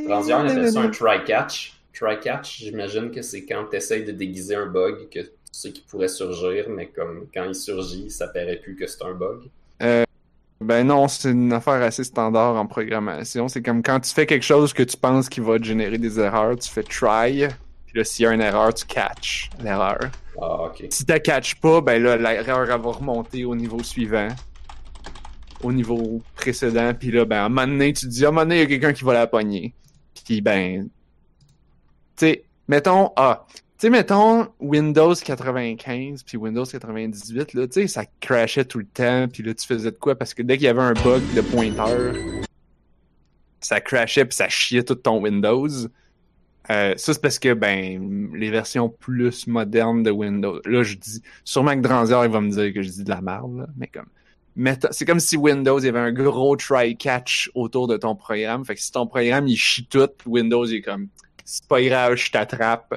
on 0.08 0.28
appelle 0.30 0.72
ça 0.72 0.80
un 0.80 0.90
try-catch. 0.90 1.80
Try-catch, 1.94 2.58
j'imagine 2.58 3.10
que 3.10 3.22
c'est 3.22 3.44
quand 3.44 3.66
tu 3.70 3.76
essaies 3.76 4.02
de 4.02 4.12
déguiser 4.12 4.56
un 4.56 4.66
bug 4.66 5.08
que 5.08 5.20
tu 5.20 5.30
sais 5.52 5.72
qu'il 5.72 5.84
pourrait 5.84 6.08
surgir, 6.08 6.68
mais 6.68 6.88
comme 6.88 7.28
quand 7.32 7.44
il 7.44 7.54
surgit, 7.54 8.10
ça 8.10 8.28
paraît 8.28 8.56
plus 8.56 8.74
que 8.74 8.86
c'est 8.86 9.04
un 9.04 9.14
bug. 9.14 9.48
Ben 10.64 10.86
non, 10.86 11.08
c'est 11.08 11.30
une 11.30 11.52
affaire 11.52 11.82
assez 11.82 12.04
standard 12.04 12.56
en 12.56 12.66
programmation. 12.66 13.48
C'est 13.48 13.62
comme 13.62 13.82
quand 13.82 14.00
tu 14.00 14.12
fais 14.12 14.24
quelque 14.24 14.44
chose 14.44 14.72
que 14.72 14.82
tu 14.82 14.96
penses 14.96 15.28
qui 15.28 15.40
va 15.40 15.58
te 15.58 15.64
générer 15.64 15.98
des 15.98 16.18
erreurs, 16.18 16.56
tu 16.56 16.70
fais 16.70 16.82
try, 16.82 17.48
puis 17.86 17.98
là, 17.98 18.04
s'il 18.04 18.24
y 18.24 18.26
a 18.26 18.32
une 18.32 18.40
erreur, 18.40 18.72
tu 18.72 18.86
catch 18.86 19.50
l'erreur. 19.62 20.10
Ah, 20.40 20.64
ok. 20.64 20.86
Si 20.88 21.04
tu 21.04 21.20
catches 21.20 21.56
pas, 21.56 21.82
ben 21.82 22.02
là, 22.02 22.16
l'erreur, 22.16 22.70
elle 22.70 22.80
va 22.80 22.90
remonter 22.90 23.44
au 23.44 23.54
niveau 23.54 23.82
suivant, 23.82 24.28
au 25.62 25.70
niveau 25.70 26.22
précédent, 26.34 26.92
puis 26.98 27.10
là, 27.10 27.26
ben, 27.26 27.36
à 27.36 27.44
un 27.44 27.48
moment 27.50 27.66
donné, 27.66 27.92
tu 27.92 28.06
te 28.06 28.10
dis, 28.10 28.24
à 28.24 28.28
un 28.28 28.30
moment 28.32 28.42
donné, 28.42 28.56
il 28.56 28.60
y 28.60 28.64
a 28.64 28.66
quelqu'un 28.66 28.92
qui 28.94 29.04
va 29.04 29.12
la 29.12 29.26
pogner. 29.26 29.74
Puis 30.24 30.40
ben, 30.40 30.88
tu 32.16 32.26
sais, 32.26 32.44
mettons, 32.68 33.12
ah, 33.16 33.46
sais, 33.84 33.90
mettons 33.90 34.48
Windows 34.60 35.14
95 35.14 36.22
puis 36.22 36.38
Windows 36.38 36.64
98, 36.64 37.52
là, 37.52 37.66
tu 37.66 37.72
sais, 37.72 37.86
ça 37.86 38.04
crashait 38.20 38.64
tout 38.64 38.78
le 38.78 38.86
temps, 38.86 39.28
puis 39.28 39.42
là, 39.42 39.52
tu 39.52 39.66
faisais 39.66 39.90
de 39.90 39.96
quoi? 39.96 40.16
Parce 40.16 40.32
que 40.32 40.42
dès 40.42 40.56
qu'il 40.56 40.64
y 40.64 40.68
avait 40.68 40.80
un 40.80 40.94
bug 40.94 41.22
de 41.34 41.42
pointeur, 41.42 42.14
ça 43.60 43.82
crashait 43.82 44.24
puis 44.24 44.36
ça 44.36 44.48
chiait 44.48 44.84
tout 44.84 44.94
ton 44.94 45.20
Windows. 45.20 45.68
Euh, 46.70 46.94
ça, 46.96 47.12
c'est 47.12 47.20
parce 47.20 47.38
que, 47.38 47.52
ben, 47.52 48.32
les 48.34 48.50
versions 48.50 48.88
plus 48.88 49.46
modernes 49.46 50.02
de 50.02 50.10
Windows, 50.10 50.60
là, 50.64 50.82
je 50.82 50.94
dis, 50.94 51.22
sûrement 51.44 51.74
que 51.74 51.80
Dranzier, 51.80 52.16
il 52.24 52.30
va 52.30 52.40
me 52.40 52.50
dire 52.50 52.72
que 52.72 52.80
je 52.80 52.88
dis 52.88 53.04
de 53.04 53.10
la 53.10 53.20
merde, 53.20 53.58
là, 53.58 53.66
mais 53.76 53.88
comme, 53.88 54.06
c'est 54.92 55.04
comme 55.04 55.20
si 55.20 55.36
Windows, 55.36 55.78
il 55.78 55.86
y 55.86 55.88
avait 55.90 55.98
un 55.98 56.12
gros 56.12 56.56
try-catch 56.56 57.50
autour 57.54 57.86
de 57.86 57.98
ton 57.98 58.14
programme. 58.16 58.64
Fait 58.64 58.76
que 58.76 58.80
si 58.80 58.92
ton 58.92 59.06
programme, 59.06 59.46
il 59.46 59.56
chie 59.56 59.84
tout, 59.84 60.08
Windows, 60.24 60.64
il 60.64 60.76
est 60.76 60.82
comme, 60.82 61.08
c'est 61.44 61.64
je 61.68 62.30
t'attrape. 62.30 62.94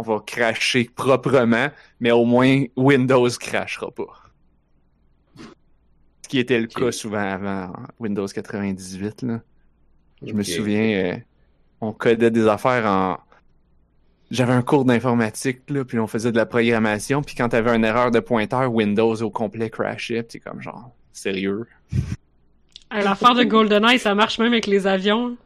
On 0.00 0.02
va 0.02 0.22
cracher 0.24 0.88
proprement, 0.94 1.70
mais 1.98 2.12
au 2.12 2.24
moins, 2.24 2.62
Windows 2.76 3.28
crachera 3.30 3.90
pas. 3.90 4.30
Ce 6.22 6.28
qui 6.28 6.38
était 6.38 6.60
le 6.60 6.68
cas 6.68 6.92
souvent 6.92 7.18
avant 7.18 7.72
Windows 7.98 8.28
98, 8.28 9.22
là. 9.22 9.40
Je 10.24 10.32
me 10.32 10.44
souviens, 10.44 11.14
euh, 11.14 11.16
on 11.80 11.92
codait 11.92 12.30
des 12.30 12.46
affaires 12.46 12.86
en. 12.86 13.18
J'avais 14.30 14.52
un 14.52 14.62
cours 14.62 14.84
d'informatique, 14.84 15.62
là, 15.68 15.84
puis 15.84 15.98
on 15.98 16.06
faisait 16.06 16.30
de 16.30 16.36
la 16.36 16.46
programmation, 16.46 17.20
puis 17.22 17.34
quand 17.34 17.48
t'avais 17.48 17.74
une 17.74 17.84
erreur 17.84 18.12
de 18.12 18.20
pointeur, 18.20 18.72
Windows 18.72 19.20
au 19.20 19.30
complet 19.30 19.68
crashait, 19.68 20.22
puis 20.22 20.34
c'est 20.34 20.38
comme 20.38 20.62
genre, 20.62 20.92
sérieux? 21.12 21.66
L'affaire 22.92 23.34
de 23.34 23.42
GoldenEye, 23.42 23.98
ça 23.98 24.14
marche 24.14 24.38
même 24.38 24.52
avec 24.52 24.68
les 24.68 24.86
avions. 24.86 25.36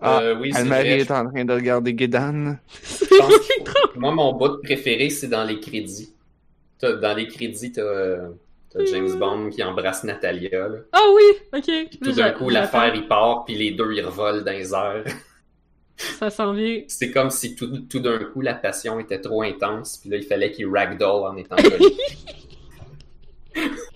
Ah, 0.00 0.20
Euh, 0.22 0.36
oui, 0.38 0.52
c'est 0.52 0.60
Anne-Marie 0.60 0.88
vrai. 0.90 1.00
est 1.00 1.10
en 1.10 1.28
train 1.28 1.44
de 1.44 1.52
regarder 1.52 1.92
Guédan. 1.94 2.56
Moi, 3.96 4.12
mon 4.12 4.32
bout 4.34 4.62
préféré, 4.62 5.10
c'est 5.10 5.28
dans 5.28 5.44
les 5.44 5.58
crédits. 5.60 6.14
T'as- 6.78 6.92
Dans 6.96 7.14
les 7.14 7.26
crédits, 7.26 7.72
t'as 7.72 7.80
euh, 7.82 8.28
t'as 8.70 8.84
James 8.84 9.18
Bond 9.18 9.50
qui 9.50 9.62
embrasse 9.64 10.04
Natalia. 10.04 10.68
là. 10.68 10.78
Ah 10.92 11.00
oui, 11.14 11.22
ok. 11.58 11.88
Puis 11.90 11.98
tout 12.00 12.12
d'un 12.12 12.30
coup, 12.30 12.48
l'affaire, 12.48 12.94
il 12.94 13.08
part, 13.08 13.44
puis 13.44 13.56
les 13.56 13.72
deux, 13.72 13.92
ils 13.92 14.04
revolent 14.04 14.44
dans 14.44 14.52
les 14.52 14.72
airs. 14.72 15.04
Ça 15.96 16.30
s'en 16.30 16.52
vient. 16.52 16.82
C'est 16.86 17.10
comme 17.10 17.30
si 17.30 17.56
tout, 17.56 17.78
tout 17.90 17.98
d'un 17.98 18.18
coup, 18.18 18.40
la 18.40 18.54
passion 18.54 19.00
était 19.00 19.20
trop 19.20 19.42
intense, 19.42 19.96
puis 19.96 20.10
là, 20.10 20.16
il 20.18 20.22
fallait 20.22 20.52
qu'il 20.52 20.68
ragdoll 20.68 21.24
en 21.26 21.36
étant 21.36 21.56
poli. 21.56 21.98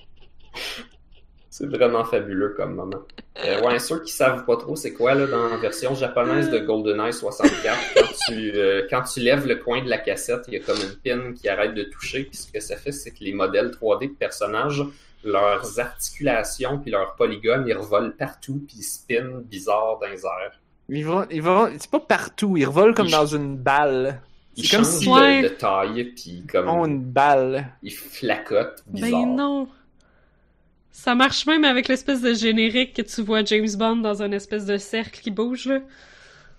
C'est 1.63 1.77
vraiment 1.77 2.05
fabuleux 2.05 2.55
comme 2.57 2.75
moment. 2.75 2.99
Euh, 3.45 3.61
ouais, 3.63 3.79
ceux 3.79 4.01
qui 4.03 4.11
savent 4.11 4.45
pas 4.45 4.57
trop 4.57 4.75
c'est 4.75 4.93
quoi 4.93 5.15
là 5.15 5.27
dans 5.29 5.49
la 5.49 5.57
version 5.59 5.95
japonaise 5.95 6.51
de 6.51 6.59
GoldenEye 6.59 7.13
64, 7.13 7.79
quand 7.95 8.03
tu 8.27 8.51
euh, 8.57 8.83
quand 8.91 9.03
tu 9.03 9.21
lèves 9.21 9.47
le 9.47 9.55
coin 9.57 9.81
de 9.85 9.89
la 9.89 9.99
cassette, 9.99 10.43
il 10.49 10.55
y 10.55 10.57
a 10.57 10.61
comme 10.61 10.79
une 10.79 10.97
pin 10.97 11.33
qui 11.35 11.49
arrête 11.49 11.75
de 11.75 11.85
toucher, 11.85 12.25
puis 12.25 12.37
ce 12.37 12.51
que 12.51 12.59
ça 12.59 12.77
fait 12.77 12.91
c'est 12.91 13.13
que 13.13 13.23
les 13.23 13.33
modèles 13.33 13.71
3D 13.71 14.09
de 14.09 14.15
personnages, 14.15 14.83
leurs 15.25 15.79
articulations 15.79 16.79
puis 16.79 16.91
leurs 16.91 17.15
polygones, 17.15 17.65
ils 17.69 17.75
revolent 17.77 18.17
partout 18.17 18.61
puis 18.67 18.79
ils 18.81 18.83
spinent 18.83 19.41
bizarre 19.43 19.99
dans 20.01 20.09
les 20.09 20.25
airs. 20.27 20.59
Ils 20.89 21.07
vont, 21.07 21.25
ils 21.31 21.43
vont, 21.43 21.69
c'est 21.79 21.91
pas 21.91 22.01
partout, 22.01 22.57
ils 22.57 22.67
revolent 22.67 22.95
comme 22.95 23.07
Ils- 23.07 23.13
dans 23.13 23.27
une 23.27 23.57
balle. 23.57 24.21
Ils 24.57 24.67
C'est 24.67 24.77
comme 24.77 24.85
changent 24.85 24.95
si- 24.99 25.07
de- 25.07 25.43
de, 25.45 25.49
taille 25.55 26.05
puis 26.17 26.45
comme 26.51 26.67
Ils 26.67 26.71
ont 26.71 26.87
une 26.87 27.01
balle. 27.05 27.69
ils 27.85 27.93
flacotent 27.93 28.83
bizarre. 28.89 29.11
Ben 29.13 29.37
non. 29.37 29.69
Ça 30.93 31.15
marche 31.15 31.47
même 31.47 31.65
avec 31.65 31.89
l'espèce 31.89 32.21
de 32.21 32.35
générique 32.35 32.95
que 32.95 33.03
tu 33.03 33.23
vois 33.23 33.43
James 33.45 33.69
Bond 33.77 33.97
dans 33.97 34.23
un 34.23 34.31
espèce 34.33 34.67
de 34.67 34.77
cercle 34.77 35.21
qui 35.21 35.31
bouge, 35.31 35.67
là. 35.67 35.81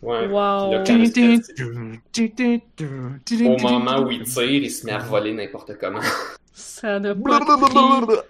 Ouais. 0.02 0.28
Wow. 0.28 0.72
Là, 0.74 0.84
Au 3.46 3.58
moment 3.70 4.02
où 4.02 4.12
il 4.12 4.24
tire, 4.24 4.44
il 4.64 4.70
se 4.72 4.86
met 4.86 4.92
à 4.92 4.98
voler 5.00 5.34
n'importe 5.34 5.78
comment. 5.80 6.02
Ça 6.52 7.00
n'a 7.00 7.16
pas 7.16 7.40
de. 8.08 8.22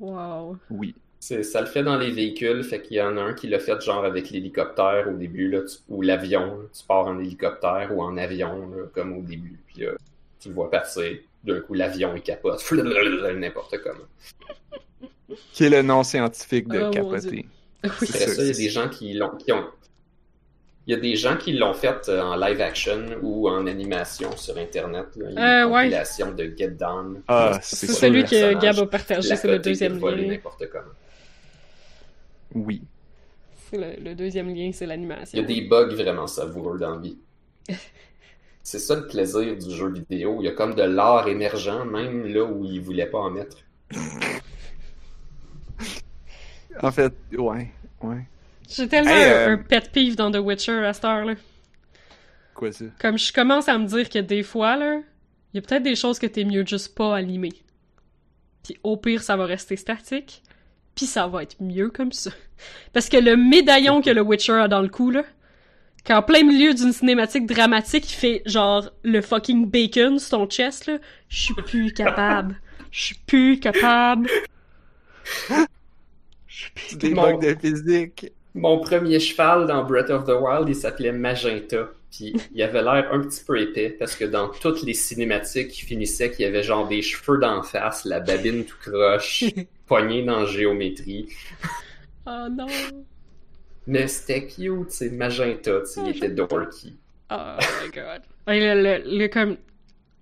Wow. 0.00 0.56
Oui. 0.70 0.94
C'est- 1.20 1.42
ça 1.42 1.60
le 1.60 1.66
fait 1.66 1.82
dans 1.82 1.96
les 1.96 2.10
véhicules, 2.10 2.62
fait 2.64 2.82
qu'il 2.82 2.96
y 2.98 3.02
en 3.02 3.16
a 3.16 3.20
un 3.22 3.32
qui 3.34 3.46
l'a 3.48 3.58
fait 3.58 3.80
genre 3.80 4.04
avec 4.04 4.30
l'hélicoptère 4.30 5.08
au 5.08 5.14
début, 5.16 5.48
là, 5.48 5.60
tu- 5.62 5.78
ou 5.88 6.02
l'avion. 6.02 6.58
Tu 6.76 6.84
pars 6.86 7.06
en 7.06 7.18
hélicoptère 7.18 7.90
ou 7.96 8.02
en 8.02 8.16
avion, 8.18 8.68
là, 8.70 8.82
comme 8.94 9.16
au 9.16 9.22
début. 9.22 9.58
Puis 9.68 9.82
là, 9.84 9.92
tu 10.40 10.48
le 10.48 10.54
vois 10.54 10.70
passer. 10.70 11.24
D'un 11.44 11.60
coup, 11.60 11.74
l'avion, 11.74 12.14
il 12.16 12.22
capote. 12.22 12.62
N'importe 13.36 13.76
comment. 13.82 15.36
Qui 15.52 15.64
est 15.64 15.70
le 15.70 15.82
nom 15.82 16.02
scientifique 16.02 16.68
de 16.68 16.80
Oh, 16.86 16.90
capoter? 16.90 17.28
Oui. 17.30 17.46
Après 17.82 18.06
C'est 18.06 18.28
ça, 18.28 18.42
il 18.42 18.46
y 18.46 18.50
a 18.50 18.54
ça. 18.54 18.60
des 18.60 18.68
gens 18.70 18.88
qui 18.88 19.12
l'ont... 19.14 19.30
qui 19.36 19.52
ont- 19.52 19.68
Il 20.86 20.94
y 20.94 20.96
a 20.96 21.00
des 21.00 21.16
gens 21.16 21.36
qui 21.36 21.52
l'ont 21.54 21.74
fait 21.74 22.08
euh, 22.08 22.22
en 22.22 22.36
live 22.36 22.60
action 22.60 23.06
ou 23.22 23.48
en 23.48 23.66
animation 23.66 24.34
sur 24.36 24.56
Internet. 24.58 25.06
Là. 25.16 25.26
Il 25.30 25.34
y 25.34 25.38
a 25.38 25.64
Euh, 25.64 25.66
des 25.66 25.72
ouais. 25.72 25.82
compilations 25.82 26.32
de 26.32 26.54
Get 26.56 26.68
Down. 26.70 27.22
Ah, 27.28 27.58
C'est 27.62 27.86
celui 27.88 28.24
que. 28.24 28.54
Gab 28.60 28.78
a 28.78 28.86
partagé, 28.86 29.36
c'est 29.36 29.48
le 29.48 29.58
deuxième 29.58 29.98
lien. 29.98 30.16
n'importe 30.28 30.68
comment. 30.70 30.94
Oui. 32.54 32.82
C'est 33.70 33.76
le, 33.78 34.02
le 34.10 34.14
deuxième 34.14 34.54
lien, 34.54 34.70
c'est 34.72 34.84
Il 34.84 34.88
y 34.88 34.90
l'animation. 34.90 35.38
a 35.42 35.42
des 35.42 35.60
bugs 35.62 35.94
vraiment 35.94 36.26
savoureux 36.26 36.78
dans 36.78 36.90
la 36.96 37.00
vie. 37.00 37.18
C'est 38.64 38.78
ça 38.78 38.96
le 38.96 39.06
plaisir 39.06 39.56
du 39.56 39.70
jeu 39.70 39.92
vidéo. 39.92 40.38
Il 40.40 40.46
y 40.46 40.48
a 40.48 40.52
comme 40.52 40.74
de 40.74 40.82
l'art 40.82 41.28
émergent, 41.28 41.84
même 41.84 42.26
là 42.26 42.44
où 42.44 42.64
ils 42.64 42.80
voulaient 42.80 43.06
pas 43.06 43.18
en 43.18 43.30
mettre. 43.30 43.58
En 46.82 46.90
fait, 46.90 47.12
ouais. 47.36 47.70
Ouais. 48.02 48.26
J'ai 48.68 48.88
tellement 48.88 49.10
Hey, 49.10 49.24
un, 49.24 49.50
euh, 49.50 49.52
un 49.52 49.58
pet 49.58 49.90
peeve 49.92 50.16
dans 50.16 50.30
The 50.30 50.38
Witcher 50.38 50.84
à 50.84 50.92
cette 50.92 51.04
heure-là. 51.04 51.34
Quoi 52.54 52.72
ça? 52.72 52.86
Comme 53.00 53.18
je 53.18 53.32
commence 53.32 53.68
à 53.68 53.78
me 53.78 53.86
dire 53.86 54.08
que 54.08 54.18
des 54.18 54.42
fois, 54.42 54.76
là, 54.76 54.96
il 55.52 55.56
y 55.56 55.58
a 55.58 55.62
peut-être 55.62 55.82
des 55.82 55.94
choses 55.94 56.18
que 56.18 56.26
t'es 56.26 56.44
mieux 56.44 56.64
juste 56.66 56.94
pas 56.94 57.14
animer. 57.14 57.52
Puis 58.64 58.78
au 58.82 58.96
pire, 58.96 59.22
ça 59.22 59.36
va 59.36 59.44
rester 59.44 59.76
statique. 59.76 60.42
Puis 60.94 61.06
ça 61.06 61.26
va 61.26 61.42
être 61.42 61.56
mieux 61.60 61.90
comme 61.90 62.12
ça. 62.12 62.30
Parce 62.92 63.08
que 63.08 63.16
le 63.18 63.36
médaillon 63.36 64.00
que 64.00 64.10
le 64.10 64.22
Witcher 64.22 64.52
a 64.52 64.68
dans 64.68 64.80
le 64.80 64.88
cou, 64.88 65.10
là, 65.10 65.24
qu'en 66.04 66.22
plein 66.22 66.42
milieu 66.44 66.74
d'une 66.74 66.92
cinématique 66.92 67.46
dramatique, 67.46 68.10
il 68.10 68.14
fait 68.14 68.42
genre 68.46 68.90
le 69.02 69.20
fucking 69.20 69.66
bacon 69.70 70.18
sur 70.18 70.38
ton 70.38 70.46
chest, 70.46 70.86
là, 70.86 70.98
je 71.28 71.40
suis 71.40 71.54
plus 71.54 71.92
capable. 71.92 72.60
Je 72.90 73.04
suis 73.06 73.16
plus 73.26 73.58
capable. 73.58 74.28
C'est 76.76 76.98
des 76.98 77.10
Mon- 77.14 77.36
bugs 77.36 77.54
de 77.54 77.58
physique. 77.60 78.32
Mon 78.54 78.78
premier 78.78 79.18
cheval 79.18 79.66
dans 79.66 79.82
Breath 79.84 80.10
of 80.10 80.24
the 80.26 80.34
Wild, 80.40 80.68
il 80.68 80.76
s'appelait 80.76 81.10
Magenta. 81.12 81.88
Puis 82.12 82.32
il 82.54 82.62
avait 82.62 82.82
l'air 82.82 83.08
un 83.12 83.20
petit 83.22 83.42
peu 83.44 83.58
épais 83.60 83.90
parce 83.98 84.14
que 84.14 84.24
dans 84.24 84.48
toutes 84.48 84.82
les 84.82 84.94
cinématiques, 84.94 85.76
il 85.80 85.84
finissait 85.84 86.30
qu'il 86.30 86.44
y 86.44 86.48
avait 86.48 86.62
genre 86.62 86.86
des 86.86 87.02
cheveux 87.02 87.38
d'en 87.38 87.64
face, 87.64 88.04
la 88.04 88.20
babine 88.20 88.64
tout 88.64 88.76
croche, 88.80 89.42
poignée 89.86 90.22
dans 90.22 90.40
la 90.40 90.46
géométrie. 90.46 91.28
Oh 92.26 92.46
non. 92.48 92.66
Mais 93.86 94.06
c'était 94.08 94.46
cute, 94.46 94.90
c'est 94.90 95.10
Magenta, 95.10 95.80
tu 95.80 95.86
sais, 95.86 96.00
il 96.06 96.16
était 96.16 96.28
dorky. 96.30 96.94
Oh 97.30 97.34
my 97.82 97.90
god. 97.90 98.22
Le, 98.46 98.82
le- 99.02 99.18
le- 99.18 99.28
comme... 99.28 99.56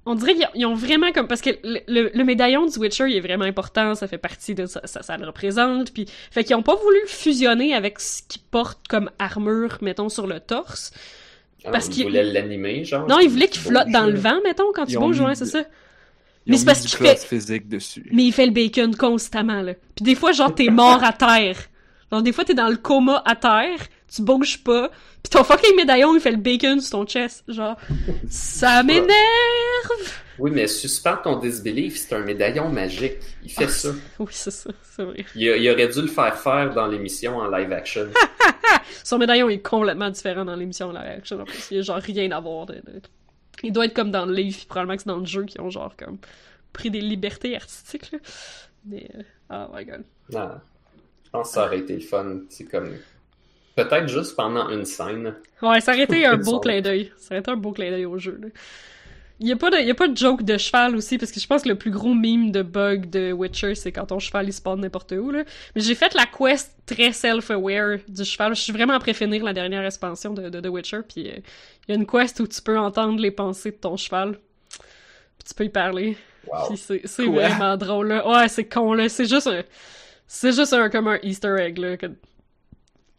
On 0.04 0.16
dirait 0.16 0.34
qu'ils 0.34 0.44
ont- 0.46 0.50
ils 0.54 0.66
ont 0.66 0.74
vraiment 0.74 1.12
comme... 1.12 1.28
Parce 1.28 1.40
que 1.40 1.50
le, 1.62 1.78
le- 1.86 2.10
le 2.12 2.24
médaillon 2.24 2.66
du 2.66 2.76
Witcher, 2.78 3.04
il 3.08 3.16
est 3.16 3.20
vraiment 3.20 3.44
important, 3.44 3.94
ça 3.94 4.08
fait 4.08 4.18
partie 4.18 4.54
de... 4.56 4.66
Ça, 4.66 4.80
ça, 4.84 5.02
ça 5.02 5.16
le 5.16 5.26
représente, 5.26 5.92
puis... 5.92 6.06
Fait 6.32 6.42
qu'ils 6.42 6.56
ont 6.56 6.62
pas 6.62 6.74
voulu 6.74 6.98
le 7.02 7.08
fusionner 7.08 7.72
avec 7.74 8.00
ce 8.00 8.22
qu'ils 8.28 8.42
portent 8.42 8.88
comme 8.88 9.10
armure, 9.20 9.78
mettons, 9.80 10.08
sur 10.08 10.26
le 10.26 10.40
torse. 10.40 10.92
Alors, 11.62 11.72
Parce 11.74 11.86
il 11.86 11.90
qu'il- 11.92 12.02
voulait 12.04 12.24
l'animer, 12.24 12.84
genre. 12.84 13.06
Non, 13.06 13.20
ils 13.20 13.28
voulaient 13.28 13.46
qu'il 13.48 13.60
flotte 13.62 13.88
dans 13.90 14.06
le 14.06 14.14
vent, 14.18 14.40
mettons, 14.42 14.72
quand 14.74 14.86
Ils 14.88 14.94
tu 14.94 14.98
bouges, 14.98 15.20
ouais, 15.20 15.36
c'est 15.36 15.46
ça. 15.46 15.60
Ils 16.46 16.50
Mais 16.50 16.56
c'est 16.56 16.64
parce 16.64 16.80
qu'il 16.80 16.90
fait- 16.98 17.24
physique 17.24 17.68
dessus. 17.68 18.08
Mais 18.12 18.24
il 18.24 18.32
fait 18.32 18.46
le 18.46 18.52
bacon 18.52 18.96
constamment, 18.96 19.62
là. 19.62 19.74
Puis 19.94 20.02
des 20.04 20.16
fois, 20.16 20.32
genre, 20.32 20.52
t'es 20.52 20.68
mort 20.70 21.04
à 21.04 21.12
terre. 21.12 21.56
Genre, 22.12 22.22
des 22.22 22.32
fois, 22.32 22.44
t'es 22.44 22.54
dans 22.54 22.68
le 22.68 22.76
coma 22.76 23.22
à 23.24 23.34
terre, 23.34 23.78
tu 24.14 24.20
bouges 24.22 24.62
pas, 24.62 24.90
pis 25.22 25.30
ton 25.30 25.42
fucking 25.44 25.74
médaillon, 25.76 26.14
il 26.14 26.20
fait 26.20 26.30
le 26.30 26.36
bacon 26.36 26.78
sur 26.80 26.90
ton 26.90 27.06
chest. 27.06 27.42
Genre, 27.48 27.76
ça 28.28 28.82
m'énerve! 28.82 29.08
Oui, 30.38 30.50
mais 30.50 30.66
suspends 30.66 31.16
ton 31.16 31.36
disbelief, 31.38 31.96
c'est 31.96 32.14
un 32.14 32.20
médaillon 32.20 32.68
magique. 32.68 33.14
Il 33.42 33.50
fait 33.50 33.64
Ah, 33.64 33.68
ça. 33.68 33.88
Oui, 34.18 34.26
c'est 34.30 34.50
ça, 34.50 34.70
c'est 34.82 35.04
vrai. 35.04 35.24
Il, 35.34 35.70
aurait 35.70 35.88
dû 35.88 36.02
le 36.02 36.06
faire 36.08 36.36
faire 36.38 36.74
dans 36.74 36.86
l'émission 36.86 37.36
en 37.38 37.48
live 37.48 37.72
action. 37.72 38.06
Son 39.04 39.18
médaillon 39.18 39.48
est 39.48 39.60
complètement 39.60 40.10
différent 40.10 40.44
dans 40.44 40.56
l'émission 40.56 40.90
live 40.90 40.98
action. 41.18 41.40
En 41.40 41.44
plus, 41.44 41.68
il 41.70 41.78
a 41.78 41.82
genre 41.82 41.96
rien 41.98 42.30
à 42.32 42.40
voir. 42.40 42.66
de- 42.66 42.74
de- 42.74 43.00
Il 43.62 43.72
doit 43.72 43.86
être 43.86 43.94
comme 43.94 44.10
dans 44.10 44.26
le 44.26 44.34
livre, 44.34 44.56
puis 44.56 44.66
probablement 44.66 44.96
que 44.96 45.02
c'est 45.02 45.08
dans 45.08 45.18
le 45.18 45.26
jeu 45.26 45.44
qui 45.44 45.60
ont 45.60 45.70
genre 45.70 45.94
comme 45.96 46.18
pris 46.72 46.90
des 46.90 47.00
libertés 47.00 47.54
artistiques. 47.56 48.10
Là. 48.12 48.18
Mais 48.86 49.08
oh 49.50 49.66
my 49.74 49.84
god. 49.84 50.02
Non. 50.30 50.50
Je 51.32 51.38
pense 51.38 51.48
que 51.48 51.54
ça 51.54 51.64
aurait 51.64 51.78
été 51.78 51.94
le 51.94 52.00
fun. 52.00 52.40
C'est 52.50 52.64
comme. 52.64 52.90
Peut-être 53.74 54.06
juste 54.06 54.36
pendant 54.36 54.68
une 54.68 54.84
scène. 54.84 55.34
Ouais, 55.62 55.80
ça 55.80 55.92
aurait 55.92 56.02
été 56.02 56.26
un 56.26 56.36
beau 56.36 56.60
clin 56.60 56.82
d'œil. 56.82 57.10
Ça 57.16 57.28
aurait 57.30 57.40
été 57.40 57.50
un 57.50 57.56
beau 57.56 57.72
clin 57.72 57.90
d'œil 57.90 58.04
au 58.04 58.18
jeu. 58.18 58.38
Là. 58.38 58.48
Il 59.40 59.48
y 59.48 59.52
a 59.52 59.56
pas 59.56 59.70
de, 59.70 59.78
il 59.78 59.86
y 59.86 59.90
a 59.90 59.94
pas 59.94 60.08
de 60.08 60.16
joke 60.16 60.42
de 60.42 60.58
cheval 60.58 60.94
aussi, 60.94 61.16
parce 61.16 61.32
que 61.32 61.40
je 61.40 61.46
pense 61.46 61.62
que 61.62 61.70
le 61.70 61.74
plus 61.74 61.90
gros 61.90 62.12
meme 62.12 62.52
de 62.52 62.60
bug 62.62 63.08
de 63.08 63.32
Witcher, 63.32 63.74
c'est 63.74 63.90
quand 63.90 64.06
ton 64.06 64.18
cheval 64.18 64.46
il 64.46 64.52
spawn 64.52 64.78
n'importe 64.78 65.12
où, 65.12 65.30
là. 65.30 65.42
Mais 65.74 65.80
j'ai 65.80 65.94
fait 65.94 66.14
la 66.14 66.26
quest 66.26 66.76
très 66.84 67.12
self-aware 67.12 68.00
du 68.06 68.24
cheval. 68.24 68.54
Je 68.54 68.60
suis 68.60 68.72
vraiment 68.72 68.92
après 68.92 69.14
finir 69.14 69.42
la 69.42 69.54
dernière 69.54 69.84
expansion 69.86 70.34
de, 70.34 70.50
de 70.50 70.60
The 70.60 70.68
Witcher, 70.68 71.00
puis 71.08 71.28
euh, 71.28 71.38
il 71.88 71.92
y 71.92 71.92
a 71.92 71.94
une 71.96 72.06
quest 72.06 72.38
où 72.40 72.46
tu 72.46 72.60
peux 72.60 72.78
entendre 72.78 73.20
les 73.20 73.30
pensées 73.30 73.70
de 73.70 73.76
ton 73.76 73.96
cheval. 73.96 74.38
Puis 75.38 75.48
tu 75.48 75.54
peux 75.54 75.64
y 75.64 75.70
parler. 75.70 76.16
Wow. 76.46 76.68
Puis 76.68 76.76
c'est, 76.76 77.24
vraiment 77.24 77.76
drôle, 77.78 78.08
là. 78.08 78.28
Ouais, 78.28 78.48
c'est 78.48 78.68
con, 78.68 78.92
là. 78.92 79.08
C'est 79.08 79.28
juste 79.28 79.46
un... 79.46 79.62
C'est 80.34 80.52
juste 80.52 80.72
un, 80.72 80.88
comme 80.88 81.08
un 81.08 81.18
easter 81.22 81.54
egg, 81.58 81.76
là. 81.76 81.98
que- 81.98 82.06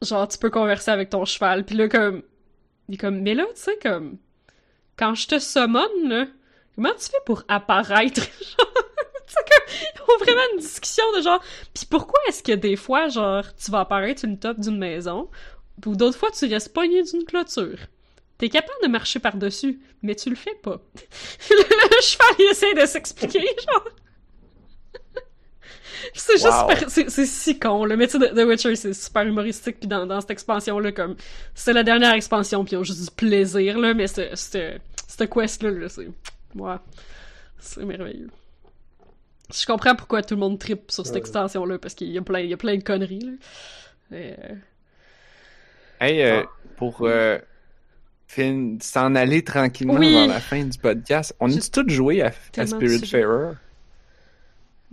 Genre, 0.01 0.27
tu 0.27 0.39
peux 0.39 0.49
converser 0.49 0.89
avec 0.89 1.11
ton 1.11 1.25
cheval. 1.25 1.63
Puis 1.63 1.75
là, 1.75 1.87
comme... 1.87 2.23
Il 2.89 2.95
est 2.95 2.97
comme... 2.97 3.21
Mais 3.21 3.35
là, 3.35 3.45
tu 3.55 3.61
sais, 3.61 3.77
comme... 3.79 4.17
Quand 4.97 5.13
je 5.13 5.27
te 5.27 5.37
summon, 5.37 5.87
là... 6.05 6.25
Comment 6.73 6.89
tu 6.99 7.05
fais 7.11 7.21
pour 7.23 7.43
apparaître? 7.47 8.23
Ils 9.95 10.01
ont 10.01 10.17
vraiment 10.23 10.41
une 10.53 10.59
discussion 10.59 11.03
de 11.15 11.21
genre... 11.21 11.41
Puis 11.75 11.85
pourquoi 11.85 12.19
est-ce 12.27 12.41
que 12.41 12.51
des 12.51 12.75
fois, 12.75 13.09
genre, 13.09 13.45
tu 13.63 13.69
vas 13.69 13.81
apparaître 13.81 14.21
sur 14.21 14.29
le 14.29 14.39
top 14.39 14.59
d'une 14.59 14.79
maison, 14.79 15.29
ou 15.85 15.95
d'autres 15.95 16.17
fois, 16.17 16.31
tu 16.31 16.45
restes 16.47 16.73
pogné 16.73 17.03
d'une 17.03 17.25
clôture? 17.25 17.77
T'es 18.39 18.49
capable 18.49 18.81
de 18.81 18.87
marcher 18.87 19.19
par-dessus, 19.19 19.79
mais 20.01 20.15
tu 20.15 20.31
le 20.31 20.35
fais 20.35 20.55
pas. 20.55 20.81
le 21.51 22.01
cheval, 22.01 22.35
il 22.39 22.49
essaie 22.49 22.73
de 22.73 22.85
s'expliquer, 22.87 23.45
genre. 23.71 23.85
C'est 26.13 26.33
juste 26.33 26.45
Wow. 26.45 26.69
super- 26.69 26.89
c'est 26.89 27.09
c'est 27.09 27.25
si 27.25 27.59
con, 27.59 27.85
là. 27.85 27.95
Mais 27.95 28.07
tu 28.07 28.19
sais, 28.19 28.29
The- 28.29 28.45
Witcher, 28.47 28.75
c'est 28.75 28.93
super 28.93 29.23
humoristique, 29.23 29.79
puis 29.79 29.87
dans, 29.87 30.05
dans 30.05 30.21
cette 30.21 30.31
expansion-là, 30.31 30.91
comme, 30.91 31.15
c'est 31.55 31.73
la 31.73 31.83
dernière 31.83 32.13
expansion, 32.13 32.63
puis 32.65 32.73
ils 32.73 32.77
ont 32.77 32.83
juste 32.83 33.03
du 33.03 33.11
plaisir, 33.11 33.77
là, 33.79 33.93
mais 33.93 34.07
ce- 34.07 34.35
ce- 34.35 34.77
cette 35.07 35.29
quest-là, 35.29 35.69
là, 35.71 35.89
c'est, 35.89 36.07
ouais, 36.55 36.75
c'est 37.59 37.85
merveilleux. 37.85 38.29
Je 39.53 39.65
comprends 39.65 39.95
pourquoi 39.95 40.21
tout 40.23 40.33
le 40.35 40.39
monde 40.39 40.57
tripe 40.57 40.89
sur 40.89 41.05
cette 41.05 41.13
Ouais. 41.13 41.19
extension-là, 41.19 41.77
parce 41.77 41.93
qu'il 41.93 42.09
y 42.09 42.17
a 42.17 42.21
plein, 42.21 42.39
il 42.39 42.49
y 42.49 42.53
a 42.53 42.57
plein 42.57 42.77
de 42.77 42.83
conneries, 42.83 43.19
là. 44.11 44.17
Et, 44.17 44.33
euh, 44.39 44.55
Hey, 45.99 46.21
euh, 46.23 46.41
Ah. 46.43 46.49
pour 46.77 46.97
euh, 47.01 47.37
fin- 48.27 48.77
s'en 48.81 49.13
aller 49.15 49.43
tranquillement 49.43 49.93
Oui. 49.95 50.11
vers 50.11 50.27
la 50.27 50.39
fin 50.39 50.63
du 50.63 50.77
podcast, 50.77 51.35
on 51.39 51.49
a 51.51 51.59
tous 51.71 51.87
joué 51.89 52.21
à, 52.21 52.27
à 52.27 52.31
tellement 52.51 52.77
de 52.79 52.85
Spirit 52.87 52.99
sujets. 52.99 53.21
Farer? 53.21 53.53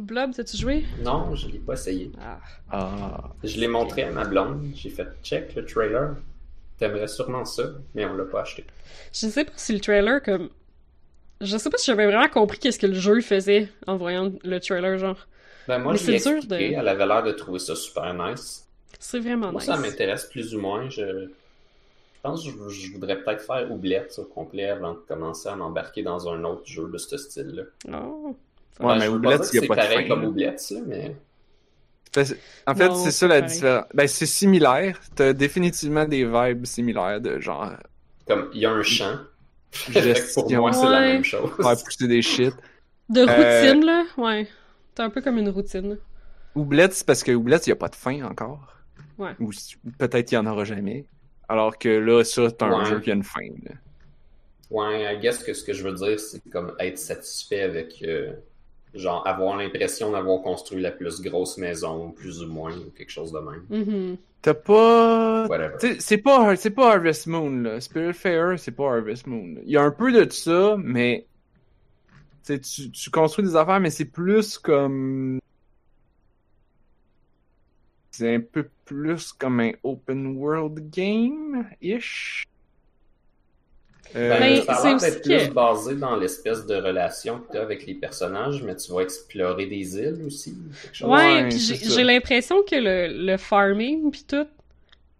Blob, 0.01 0.33
t'as-tu 0.35 0.57
joué? 0.57 0.85
Non, 1.03 1.35
je 1.35 1.49
l'ai 1.49 1.59
pas 1.59 1.75
essayé. 1.75 2.11
Ah. 2.21 2.39
Ah. 2.71 3.31
Je 3.45 3.59
l'ai 3.61 3.69
montré 3.69 4.05
à 4.05 4.11
ma 4.11 4.25
blonde. 4.25 4.65
J'ai 4.75 4.91
fait 4.91 5.07
check 5.23 5.55
le 5.55 5.65
trailer. 5.65 6.17
T'aimerais 6.79 7.09
sûrement 7.09 7.45
ça, 7.45 7.65
mais 7.95 8.07
on 8.07 8.15
l'a 8.15 8.25
pas 8.25 8.41
acheté. 8.43 8.65
Je 9.13 9.27
sais 9.29 9.45
pas 9.45 9.53
si 9.57 9.73
le 9.75 9.81
trailer, 9.81 10.23
comme. 10.23 10.49
Je 11.43 11.57
sais 11.57 11.71
pas 11.71 11.77
si 11.79 11.87
j'avais 11.87 12.07
vraiment 12.07 12.29
compris 12.29 12.59
qu'est-ce 12.59 12.79
que 12.79 12.87
le 12.87 12.95
jeu 12.95 13.21
faisait 13.21 13.69
en 13.87 13.97
voyant 13.97 14.33
le 14.43 14.61
trailer, 14.61 14.99
genre. 14.99 15.27
Ben 15.69 15.79
moi, 15.79 15.93
Mais 15.93 15.99
je 15.99 16.11
l'ai 16.11 16.19
c'est 16.19 16.29
dur 16.31 16.39
expliqué. 16.39 16.71
de- 16.71 16.75
Elle 16.81 16.89
avait 16.89 17.07
l'air 17.07 17.23
de 17.23 17.33
trouver 17.33 17.59
ça 17.59 17.77
super 17.77 18.13
nice. 18.15 18.67
C'est 18.99 19.19
vraiment 19.21 19.53
Moi, 19.53 19.61
nice. 19.61 19.67
ça 19.71 19.77
m'intéresse 19.77 20.25
plus 20.27 20.55
ou 20.55 20.61
moins. 20.61 20.89
Je, 20.91 21.03
je 21.03 22.21
pense 22.23 22.45
que 22.45 22.51
je, 22.51 22.69
je 22.87 22.93
voudrais 22.93 23.23
peut-être 23.23 23.43
faire 23.43 23.71
Oublette 23.71 24.15
au 24.19 24.25
complet 24.25 24.69
avant 24.71 24.93
de 24.95 24.99
commencer 25.07 25.49
à 25.49 25.57
m'embarquer 25.57 26.03
dans 26.03 26.29
un 26.29 26.43
autre 26.45 26.63
jeu 26.67 26.89
de 26.91 26.99
ce 26.99 27.17
style-là. 27.17 27.63
Oh. 27.95 28.35
Ouais, 28.89 28.95
mais 28.99 29.05
je 29.07 29.11
veux 29.11 29.17
Oublette, 29.17 29.51
il 29.53 29.61
y 29.61 29.65
a 29.65 29.67
pas 29.69 29.75
de 29.77 29.81
C'est 29.81 29.89
pareil 29.89 30.09
fin, 30.09 30.15
comme. 30.15 30.25
Oublette, 30.25 30.71
là, 30.71 30.81
mais... 30.87 31.17
Parce- 32.13 32.35
En 32.67 32.75
fait, 32.75 32.91
c'est 32.95 33.05
c'est 33.05 33.11
ça 33.13 33.29
la 33.29 33.41
différence. 33.41 33.85
Ben, 33.95 34.09
c'est 34.09 34.27
similaire. 34.27 34.99
T'as 35.15 35.33
définitivement 35.33 36.05
des 36.07 36.25
vibes 36.25 36.67
similaires 36.67 37.21
de 37.21 37.39
genre 37.39 37.73
Comme, 38.27 38.51
il 38.53 38.61
y 38.61 38.67
a 38.67 38.71
un 38.73 38.83
que 39.73 40.35
pour 40.35 40.51
moi, 40.51 40.73
c'est 40.73 40.85
la 40.87 40.91
Ouais. 40.91 41.13
même 41.13 41.25
chose. 41.25 41.51
faire 41.57 41.77
pousser 41.85 42.09
des 42.09 42.23
shit. 42.23 42.53
De 43.09 43.21
Euh, 43.21 43.63
routine, 43.63 43.85
là? 43.85 44.05
Ouais. 44.17 44.49
C'est 44.97 45.03
un 45.03 45.11
peu 45.11 45.21
comme 45.23 45.39
une 45.39 45.49
routine. 45.51 45.99
Oublette, 46.57 46.93
c'est 46.95 47.07
parce 47.07 47.23
que 47.23 47.31
Oublette, 47.33 47.67
il 47.67 47.71
n'y 47.71 47.75
a 47.75 47.77
pas 47.77 47.89
de 47.89 47.95
fin 47.95 48.23
encore. 48.25 48.75
Ouais. 49.19 49.31
Ou 49.39 49.51
peut-être 49.99 50.29
qu'il 50.29 50.39
n'y 50.41 50.47
en 50.47 50.51
aura 50.51 50.65
jamais. 50.65 51.07
Alors 51.49 51.79
que 51.79 51.89
là, 51.89 52.25
ça, 52.25 52.51
t'as 52.51 52.67
un 52.67 52.81
Ouais. 52.81 52.85
jeu 52.87 53.01
qui 53.01 53.11
a 53.11 53.15
une 53.15 53.23
fin. 53.25 53.41
là. 53.65 53.73
Ouais, 54.71 55.15
I 55.15 55.19
guess 55.21 55.43
que 55.43 55.53
ce 55.53 55.65
que 55.65 55.73
je 55.73 55.83
veux 55.87 55.95
dire, 55.95 56.19
c'est 56.19 56.41
comme 56.51 56.75
être 56.79 56.99
satisfait 56.99 57.63
avec, 57.63 58.03
euh, 58.03 58.33
genre, 58.95 59.27
avoir 59.27 59.57
l'impression 59.57 60.13
d'avoir 60.13 60.43
construit 60.43 60.81
la 60.81 60.91
plus 60.91 61.21
grosse 61.23 61.59
maison, 61.59 62.11
plus 62.11 62.43
ou 62.43 62.49
moins, 62.49 62.77
ou 62.77 62.91
quelque 62.97 63.11
chose 63.11 63.33
de 63.33 63.39
même. 63.39 63.65
Mhm. 63.71 64.17
T'as 64.43 64.55
pas. 64.55 65.47
C'est 65.99 66.19
pas, 66.19 66.57
c'est 66.57 66.71
pas 66.71 66.95
Harvest 66.95 67.27
Moon, 67.27 67.63
là. 67.63 67.81
Spirit 67.81 68.15
Fair, 68.15 68.59
c'est 68.59 68.73
pas 68.73 68.95
Harvest 68.95 69.27
Moon. 69.27 69.57
Il 69.65 69.71
y 69.71 69.77
a 69.77 69.83
un 69.83 69.91
peu 69.91 70.13
de 70.13 70.31
ça, 70.31 70.77
mais. 70.79 71.27
Tu, 72.45 72.55
sais, 72.55 72.61
tu, 72.61 72.91
tu 72.91 73.11
construis 73.11 73.45
des 73.45 73.57
affaires, 73.57 73.81
mais 73.81 73.91
c'est 73.91 74.07
plus 74.07 74.57
comme. 74.59 75.39
C'est 78.13 78.35
un 78.35 78.41
peu 78.41 78.69
plus 78.87 79.33
comme 79.33 79.61
un 79.61 79.73
open 79.83 80.37
world 80.37 80.91
game-ish. 80.91 82.45
Euh, 84.17 84.29
Ben, 84.31 84.41
Mais 84.41 84.63
ça 84.63 84.73
a 84.73 84.77
c'est 84.77 84.85
l'air 84.89 84.97
aussi 84.97 85.05
d'être 85.11 85.23
plus 85.23 85.49
que- 85.49 85.53
basé 85.53 85.95
dans 85.95 86.17
l'espèce 86.17 86.67
de 86.67 86.75
relation 86.75 87.39
que 87.39 87.53
tu 87.53 87.59
as 87.59 87.63
avec 87.63 87.87
les 87.87 87.95
personnages, 87.95 88.63
mais 88.63 88.75
tu 88.77 88.93
vas 88.93 89.01
explorer 89.03 89.67
des 89.67 89.97
îles 89.99 90.23
aussi. 90.27 90.57
Ouais, 91.03 91.09
Ouais, 91.09 91.49
puis 91.49 91.59
j'ai 91.59 91.77
ça. 91.77 92.03
l'impression 92.03 92.63
que 92.63 92.75
le, 92.77 93.25
le 93.27 93.37
farming 93.37 94.11
pis 94.11 94.25
tout, 94.25 94.47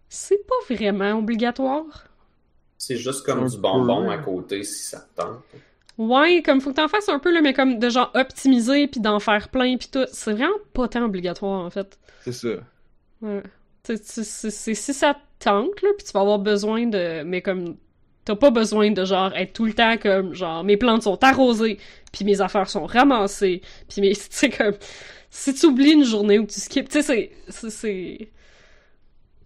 c'est 0.09 0.45
pas 0.45 0.73
vraiment 0.75 1.19
obligatoire. 1.19 2.05
C'est 2.77 2.97
juste 2.97 3.25
comme 3.25 3.47
du 3.47 3.57
bonbon 3.57 4.09
à 4.09 4.17
côté 4.17 4.63
si 4.63 4.83
ça 4.83 4.99
te 5.15 5.21
tente. 5.21 5.39
Ouais, 5.97 6.41
comme 6.43 6.59
faut 6.61 6.71
que 6.71 6.77
t'en 6.77 6.87
fasses 6.87 7.09
un 7.09 7.19
peu, 7.19 7.31
là, 7.31 7.41
mais 7.41 7.53
comme 7.53 7.77
de 7.79 7.89
genre 7.89 8.09
optimiser 8.15 8.87
puis 8.87 8.99
d'en 8.99 9.19
faire 9.19 9.49
plein 9.49 9.77
pis 9.77 9.89
tout. 9.89 10.05
C'est 10.11 10.33
vraiment 10.33 10.53
pas 10.73 10.87
tant 10.87 11.03
obligatoire, 11.05 11.63
en 11.65 11.69
fait. 11.69 11.97
c'est 12.23 12.31
ça. 12.33 12.49
Ouais. 13.21 13.43
C'est 13.83 14.03
si 14.75 14.93
ça 14.93 15.13
te 15.13 15.43
tente, 15.45 15.81
là, 15.81 15.89
pis 15.97 16.03
tu 16.05 16.11
vas 16.11 16.21
avoir 16.21 16.39
besoin 16.39 16.87
de... 16.87 17.23
Mais 17.23 17.41
comme... 17.41 17.77
T'as 18.25 18.35
pas 18.35 18.51
besoin 18.51 18.91
de, 18.91 19.03
genre, 19.03 19.33
être 19.35 19.53
tout 19.53 19.65
le 19.65 19.73
temps 19.73 19.97
comme, 19.97 20.33
genre, 20.35 20.63
mes 20.63 20.77
plantes 20.77 21.03
sont 21.03 21.23
arrosées, 21.23 21.77
puis 22.11 22.23
mes 22.25 22.39
affaires 22.41 22.69
sont 22.69 22.85
ramassées, 22.85 23.61
puis 23.89 24.01
mes... 24.01 24.13
Sais, 24.15 24.49
comme... 24.49 24.75
Si 25.29 25.53
tu 25.53 25.65
oublies 25.67 25.93
une 25.93 26.03
journée 26.03 26.37
ou 26.39 26.45
tu 26.45 26.59
skips, 26.59 26.89
tu 26.89 27.01
sais, 27.01 27.03
c'est... 27.03 27.31
c'est- 27.49 27.69
C'est... 27.69 28.29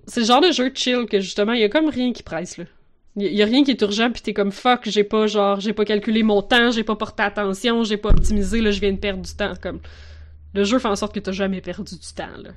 C'est 0.08 0.20
le 0.20 0.26
genre 0.28 0.42
de 0.42 0.52
jeu 0.52 0.72
chill 0.74 1.06
que, 1.10 1.20
justement, 1.20 1.54
il 1.54 1.62
y 1.62 1.64
a 1.64 1.70
comme 1.70 1.90
rien 1.90 2.14
qui 2.14 2.22
presse, 2.22 2.58
là. 2.58 2.66
Il 3.16 3.24
y, 3.28 3.36
y 3.38 3.42
a 3.42 3.46
rien 3.46 3.64
qui 3.64 3.72
est 3.72 3.82
urgent, 3.82 4.12
puis 4.12 4.22
t'es 4.22 4.34
comme, 4.34 4.52
fuck, 4.52 4.82
j'ai 4.88 5.04
pas, 5.04 5.26
genre, 5.26 5.60
j'ai 5.60 5.74
pas 5.74 5.86
calculé 5.86 6.22
mon 6.22 6.42
temps, 6.42 6.70
j'ai 6.72 6.84
pas 6.84 6.96
porté 6.96 7.24
attention, 7.24 7.84
j'ai 7.84 7.98
pas 7.98 8.10
optimisé, 8.10 8.62
là, 8.62 8.72
je 8.72 8.80
viens 8.82 8.92
de 8.92 8.98
perdre 9.00 9.24
du 9.24 9.34
temps, 9.34 9.54
comme... 9.62 9.80
Le 10.54 10.64
jeu 10.64 10.80
fait 10.80 10.88
en 10.88 10.96
sorte 10.96 11.14
que 11.16 11.20
t'as 11.20 11.32
jamais 11.32 11.60
perdu 11.62 11.96
du 11.96 12.14
temps, 12.16 12.38
là. 12.42 12.52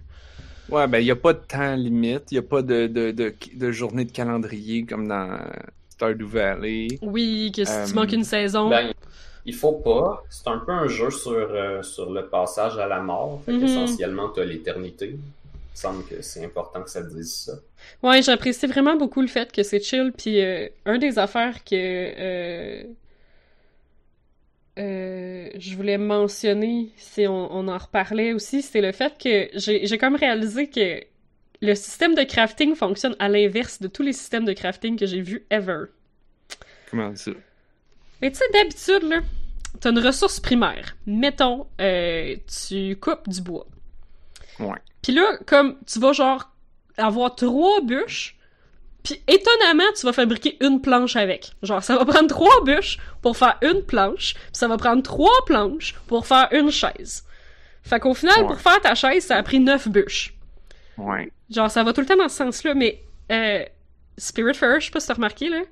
Ouais, 0.69 0.87
ben, 0.87 0.99
il 0.99 1.05
n'y 1.05 1.11
a 1.11 1.17
pas 1.17 1.33
de 1.33 1.39
temps 1.41 1.75
limite. 1.75 2.31
Il 2.31 2.35
n'y 2.35 2.39
a 2.39 2.43
pas 2.43 2.63
de, 2.63 2.87
de, 2.87 3.11
de 3.11 3.73
journée 3.73 4.05
de 4.05 4.13
calendrier 4.13 4.85
comme 4.85 5.09
dans 5.09 5.41
Stardew 5.99 6.27
Valley. 6.27 6.99
Oui, 7.03 7.53
que 7.55 7.65
si 7.65 7.73
Euh, 7.73 7.87
tu 7.87 7.95
manques 7.95 8.13
une 8.13 8.25
saison. 8.25 8.69
Ben, 8.69 8.93
il 9.45 9.55
faut 9.55 9.73
pas. 9.73 10.23
C'est 10.31 10.47
un 10.49 10.59
peu 10.59 10.73
un 10.73 10.87
jeu 10.89 11.11
sur, 11.11 11.33
euh, 11.33 11.83
sur 11.83 12.11
le 12.13 12.29
passage 12.29 12.79
à 12.79 12.87
la 12.87 13.01
mort. 13.01 13.43
Fait 13.45 13.53
Mhm. 13.53 13.61
qu'essentiellement, 13.61 14.29
tu 14.31 14.41
as 14.41 14.45
l'éternité. 14.45 15.07
Il 15.11 15.17
me 15.17 15.21
semble 15.75 16.05
que 16.07 16.23
c'est 16.23 16.45
important 16.45 16.83
que 16.83 16.91
ça 16.91 17.03
te 17.03 17.13
dise 17.15 17.35
ça. 17.47 17.53
Ouais, 18.03 18.23
j'apprécie 18.23 18.67
vraiment 18.67 18.97
beaucoup 18.97 19.21
le 19.23 19.29
fait 19.29 19.51
que 19.53 19.63
c'est 19.63 19.81
chill. 19.83 20.13
Puis 20.17 20.41
euh, 20.41 20.69
un 20.87 20.99
des 20.99 21.19
affaires 21.19 21.65
que 21.65 21.75
euh, 21.75 22.85
euh, 24.79 25.51
je 25.59 25.75
voulais 25.77 25.99
mentionner, 25.99 26.91
si 26.97 27.27
on, 27.27 27.53
on 27.55 27.67
en 27.69 27.79
reparlait 27.79 28.33
aussi, 28.33 28.63
c'est 28.63 28.81
le 28.81 28.93
fait 28.93 29.15
que 29.19 29.49
j'ai 29.59 29.87
j'ai 29.87 29.99
comme 29.99 30.15
réalisé 30.15 30.69
que 30.71 31.03
le 31.61 31.75
système 31.75 32.15
de 32.15 32.23
crafting 32.23 32.75
fonctionne 32.75 33.17
à 33.19 33.29
l'inverse 33.29 33.81
de 33.81 33.89
tous 33.89 34.03
les 34.03 34.13
systèmes 34.13 34.45
de 34.45 34.53
crafting 34.53 34.99
que 34.99 35.07
j'ai 35.07 35.21
vus 35.21 35.45
ever. 35.51 35.85
Comment 36.91 37.15
ça? 37.17 37.33
Mais 38.23 38.31
tu 38.31 38.39
sais, 38.39 38.45
d'habitude, 38.53 39.09
là, 39.09 39.21
t'as 39.81 39.91
une 39.91 39.99
ressource 39.99 40.41
primaire. 40.41 40.97
Mettons, 41.07 41.67
euh, 41.81 42.37
tu 42.69 42.97
coupes 42.97 43.29
du 43.29 43.41
bois. 43.41 43.67
Ouais. 44.59 44.79
Puis 45.03 45.13
là, 45.13 45.39
comme 45.47 45.77
tu 45.87 45.99
vas 46.01 46.13
genre 46.13 46.51
avoir 46.97 47.35
trois 47.37 47.81
bûches, 47.83 48.37
puis 49.05 49.23
étonnamment, 49.29 49.85
tu 49.99 50.05
vas 50.07 50.13
fabriquer 50.13 50.57
une 50.61 50.81
planche 50.81 51.15
avec. 51.17 51.53
Genre, 51.63 51.83
ça 51.83 51.97
va 51.97 52.05
prendre 52.05 52.27
trois 52.29 52.65
bûches 52.65 52.99
pour 53.23 53.37
faire 53.37 53.57
une 53.63 53.83
planche, 53.83 54.35
puis 54.35 54.43
ça 54.53 54.67
va 54.69 54.77
prendre 54.77 55.03
trois 55.03 55.45
planches 55.47 55.95
pour 56.09 56.27
faire 56.27 56.49
une 56.53 56.71
chaise. 56.71 57.25
Fait 57.85 58.01
qu'au 58.01 58.15
final, 58.15 58.41
Ouais. 58.43 58.47
pour 58.49 58.61
faire 58.61 58.81
ta 58.81 58.95
chaise, 58.95 59.25
ça 59.25 59.37
a 59.37 59.43
pris 59.43 59.61
neuf 59.61 59.89
bûches. 59.89 60.35
Ouais. 60.97 61.31
Genre, 61.51 61.71
ça 61.71 61.83
va 61.83 61.93
tout 61.93 62.01
le 62.01 62.07
temps 62.07 62.17
dans 62.17 62.29
ce 62.29 62.37
sens-là, 62.37 62.75
mais 62.75 63.03
euh, 63.33 63.65
Spirit 64.19 64.55
Fair, 64.55 64.81
je 64.81 64.87
sais 64.87 64.91
pas 64.91 65.01
si 65.01 65.07
t'as 65.09 65.15
remarqué, 65.15 65.49
là, 65.49 65.63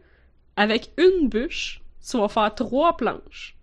avec 0.57 0.91
une 0.97 1.29
bûche, 1.29 1.83
tu 2.09 2.17
vas 2.19 2.29
faire 2.29 2.55
trois 2.55 2.97
planches. 2.97 3.57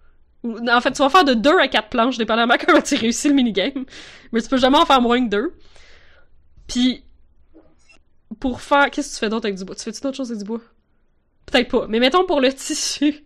En 0.43 0.81
fait, 0.81 0.91
tu 0.91 0.97
vas 1.01 1.09
faire 1.09 1.23
de 1.23 1.33
deux 1.33 1.57
à 1.57 1.67
quatre 1.67 1.89
planches, 1.89 2.17
dépendamment 2.17 2.55
comment 2.65 2.81
tu 2.81 2.95
réussis 2.95 3.29
le 3.29 3.33
minigame. 3.33 3.85
Mais 4.31 4.41
tu 4.41 4.49
peux 4.49 4.57
jamais 4.57 4.77
en 4.77 4.85
faire 4.85 5.01
moins 5.01 5.23
que 5.23 5.29
deux. 5.29 5.53
Puis, 6.67 7.03
pour 8.39 8.61
faire... 8.61 8.91
Qu'est-ce 8.91 9.09
que 9.09 9.13
tu 9.15 9.19
fais 9.21 9.29
d'autre 9.29 9.45
avec 9.45 9.57
du 9.57 9.63
bois? 9.63 9.75
Tu 9.75 9.83
fais-tu 9.83 10.01
d'autres 10.01 10.17
choses 10.17 10.31
avec 10.31 10.39
du 10.39 10.45
bois? 10.45 10.61
Peut-être 11.45 11.69
pas. 11.69 11.87
Mais 11.87 11.99
mettons 11.99 12.25
pour 12.25 12.41
le 12.41 12.51
tissu, 12.53 13.23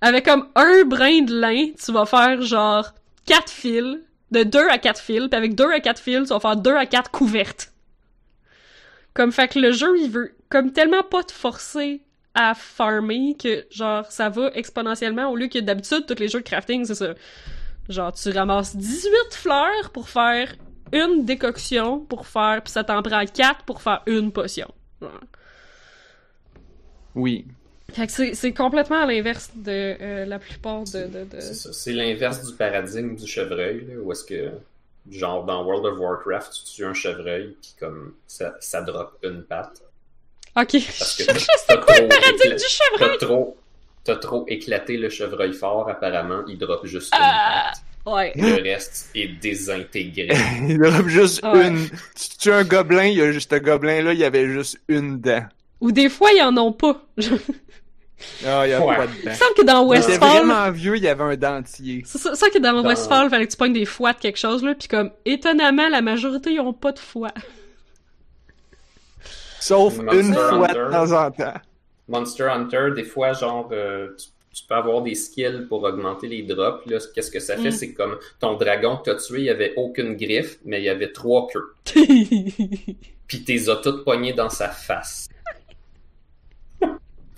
avec 0.00 0.24
comme 0.24 0.48
un 0.54 0.84
brin 0.84 1.22
de 1.22 1.38
lin, 1.38 1.72
tu 1.72 1.92
vas 1.92 2.06
faire 2.06 2.40
genre 2.42 2.94
quatre 3.26 3.50
fils, 3.50 3.98
de 4.30 4.42
deux 4.42 4.68
à 4.68 4.78
quatre 4.78 5.00
fils, 5.00 5.28
puis 5.28 5.36
avec 5.36 5.54
deux 5.54 5.70
à 5.70 5.80
quatre 5.80 6.00
fils, 6.00 6.28
tu 6.28 6.34
vas 6.34 6.40
faire 6.40 6.56
deux 6.56 6.76
à 6.76 6.86
quatre 6.86 7.10
couvertes. 7.10 7.72
Comme 9.18 9.32
fait 9.32 9.48
que 9.48 9.58
le 9.58 9.72
jeu, 9.72 9.98
il 9.98 10.08
veut 10.08 10.32
comme 10.48 10.72
tellement 10.72 11.02
pas 11.02 11.24
te 11.24 11.32
forcer 11.32 12.02
à 12.34 12.54
farmer 12.54 13.34
que 13.36 13.66
genre 13.68 14.06
ça 14.12 14.28
va 14.28 14.52
exponentiellement 14.54 15.28
au 15.28 15.34
lieu 15.34 15.48
que 15.48 15.58
d'habitude 15.58 16.06
tous 16.06 16.20
les 16.20 16.28
jeux 16.28 16.38
de 16.38 16.44
crafting 16.44 16.84
c'est 16.84 16.94
ça. 16.94 17.14
Genre 17.88 18.12
tu 18.12 18.30
ramasses 18.30 18.76
18 18.76 19.10
fleurs 19.32 19.90
pour 19.92 20.08
faire 20.08 20.54
une 20.92 21.24
décoction 21.24 21.98
pour 21.98 22.28
faire 22.28 22.62
puis 22.62 22.70
ça 22.72 22.84
t'en 22.84 23.02
prend 23.02 23.24
4 23.26 23.64
pour 23.64 23.82
faire 23.82 24.02
une 24.06 24.30
potion. 24.30 24.72
Genre. 25.02 25.20
Oui. 27.16 27.44
Fait 27.92 28.06
que 28.06 28.12
c'est 28.12 28.34
c'est 28.34 28.52
complètement 28.52 29.02
à 29.02 29.06
l'inverse 29.06 29.50
de 29.56 29.96
euh, 30.00 30.26
la 30.26 30.38
plupart 30.38 30.84
de, 30.84 31.08
de, 31.08 31.24
de... 31.24 31.40
C'est 31.40 31.54
ça. 31.54 31.72
C'est 31.72 31.92
l'inverse 31.92 32.48
du 32.48 32.54
paradigme 32.54 33.16
du 33.16 33.26
chevreuil, 33.26 33.84
là, 33.88 33.94
où 34.00 34.12
est-ce 34.12 34.22
que, 34.22 34.52
genre, 35.10 35.44
dans 35.44 35.64
World 35.64 35.86
of 35.86 35.98
Warcraft, 35.98 36.52
tu 36.52 36.74
tues 36.74 36.84
un 36.84 36.94
chevreuil, 36.94 37.56
puis 37.60 37.74
comme, 37.78 38.14
ça, 38.26 38.54
ça 38.60 38.82
drop 38.82 39.18
une 39.22 39.42
patte. 39.44 39.82
Ok, 40.56 40.72
Parce 40.72 41.16
que 41.16 41.22
je 41.22 41.26
t'as- 41.26 41.38
sais 41.38 41.46
t'as 41.68 41.76
quoi 41.78 41.94
le 42.00 42.08
trop 42.08 42.20
paradigme 42.20 42.56
du 42.56 42.64
chevreuil? 42.64 43.16
T'as 43.18 43.26
trop, 43.26 43.56
t'as 44.04 44.16
trop 44.16 44.44
éclaté 44.48 44.96
le 44.96 45.08
chevreuil 45.08 45.52
fort, 45.52 45.88
apparemment, 45.88 46.42
il 46.48 46.58
drop 46.58 46.84
juste 46.86 47.12
une 47.14 47.20
Ah! 47.22 47.70
patte. 47.72 47.82
Ouais. 48.06 48.32
Le 48.36 48.62
reste 48.62 49.10
est 49.14 49.28
désintégré. 49.28 50.28
il 50.68 50.78
drop 50.78 51.06
juste 51.08 51.42
Ouais. 51.44 51.68
une. 51.68 51.88
Tu 52.16 52.28
tues 52.38 52.52
un 52.52 52.64
gobelin, 52.64 53.04
il 53.04 53.18
y 53.18 53.22
a 53.22 53.30
juste 53.32 53.52
un 53.52 53.58
gobelin-là, 53.58 54.14
il 54.14 54.18
y 54.18 54.24
avait 54.24 54.48
juste 54.48 54.78
une 54.88 55.20
dent. 55.20 55.44
Ou 55.82 55.92
des 55.92 56.08
fois, 56.08 56.30
ils 56.34 56.42
en 56.42 56.56
ont 56.56 56.72
pas. 56.72 57.02
Il 58.42 58.48
Ah, 58.48 58.66
il 58.66 58.70
y 58.70 58.72
a 58.72 58.84
Ouais. 58.84 58.96
pas 58.96 59.06
de 59.06 59.12
dent. 59.12 59.30
me 59.30 59.34
semble 59.34 59.54
que 59.56 59.62
dans 59.62 59.92
Il 59.92 59.98
était 59.98 60.08
Westfall... 60.08 60.28
vraiment 60.30 60.70
vieux, 60.70 60.96
il 60.96 61.02
y 61.02 61.08
avait 61.08 61.22
un 61.22 61.36
dentier. 61.36 62.02
C'est 62.04 62.18
ça, 62.18 62.34
ça 62.34 62.50
que 62.50 62.58
dans, 62.58 62.72
Dans- 62.82 62.88
Westfall, 62.88 63.30
fallait 63.30 63.46
que 63.46 63.50
tu 63.52 63.56
pognes 63.56 63.72
des 63.72 63.84
foies 63.84 64.12
de 64.12 64.18
quelque 64.18 64.38
chose, 64.38 64.62
là, 64.64 64.74
pis 64.74 64.88
comme, 64.88 65.10
étonnamment, 65.24 65.88
la 65.88 66.02
majorité, 66.02 66.52
ils 66.52 66.60
ont 66.60 66.72
pas 66.72 66.92
de 66.92 66.98
foie. 66.98 67.32
Sauf 69.60 69.98
Monster 69.98 70.20
une 70.20 70.34
fois 70.34 70.68
de 70.68 70.90
temps 70.90 71.12
en 71.26 71.30
temps. 71.30 71.54
Monster 72.08 72.44
Hunter, 72.44 72.88
des 72.94 73.04
fois, 73.04 73.32
genre, 73.32 73.68
euh, 73.72 74.08
tu, 74.18 74.28
tu 74.54 74.64
peux 74.66 74.74
avoir 74.74 75.02
des 75.02 75.14
skills 75.14 75.66
pour 75.68 75.82
augmenter 75.82 76.26
les 76.26 76.42
drops. 76.42 76.86
Là, 76.86 76.98
qu'est-ce 77.14 77.30
que 77.30 77.40
ça 77.40 77.56
fait? 77.56 77.68
Mm. 77.68 77.72
C'est 77.72 77.92
comme 77.92 78.16
ton 78.40 78.54
dragon 78.54 78.96
que 78.96 79.10
t'as 79.10 79.16
tué, 79.16 79.40
il 79.40 79.44
y 79.44 79.50
avait 79.50 79.74
aucune 79.76 80.16
griffe, 80.16 80.58
mais 80.64 80.80
il 80.80 80.84
y 80.84 80.88
avait 80.88 81.12
trois 81.12 81.46
queues. 81.48 81.74
Puis 83.26 83.44
t'es 83.44 83.68
as 83.68 83.76
toutes 83.76 84.04
pognées 84.04 84.32
dans 84.32 84.48
sa 84.48 84.68
face. 84.68 85.28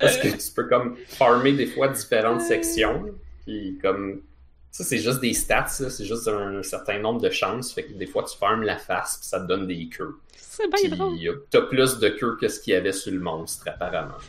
Parce 0.01 0.17
que 0.17 0.29
tu 0.29 0.53
peux 0.55 0.67
comme 0.69 0.97
farmer 1.07 1.53
des 1.53 1.67
fois 1.67 1.89
différentes 1.89 2.41
sections. 2.43 3.05
Puis 3.47 3.79
comme 3.83 4.23
ça, 4.71 4.85
c'est 4.85 4.99
juste 4.99 5.21
des 5.21 5.35
stats, 5.35 5.67
c'est 5.69 6.05
juste 6.05 6.29
un, 6.29 6.63
certain 6.63 6.99
nombre 6.99 7.21
de 7.21 7.31
chances. 7.31 7.73
Fait 7.73 7.85
que 7.85 7.93
des 7.93 8.07
fois, 8.07 8.25
tu 8.25 8.37
farmes 8.39 8.63
la 8.63 8.79
face, 8.79 9.19
puis 9.19 9.27
ça 9.29 9.41
te 9.41 9.47
donne 9.47 9.67
des 9.67 9.89
queues. 9.89 10.17
C'est 10.37 10.69
bien 10.73 10.97
drôle. 10.97 11.19
euh, 11.27 11.47
t'as 11.51 11.63
plus 11.63 11.99
de 11.99 12.09
queues 12.11 12.37
que 12.37 12.49
ce 12.49 12.61
qu'il 12.61 12.73
y 12.75 12.77
avait 12.77 12.93
sur 12.93 13.13
le 13.13 13.21
monstre, 13.21 13.67
apparemment. 13.69 14.17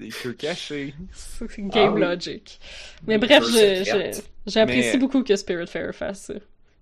Des 0.00 0.08
queues 0.08 0.32
cachées. 0.32 0.94
C'est 1.12 1.46
game 1.60 1.70
Ah 1.74 1.92
oui. 1.92 2.00
logic. 2.00 2.58
Mais 3.06 3.18
Des 3.18 3.26
bref, 3.26 3.44
j'apprécie 4.46 4.90
Mais- 4.92 4.98
beaucoup 4.98 5.22
que 5.22 5.36
Spiritfarer 5.36 5.92
fasse 5.92 6.22
ça. 6.22 6.34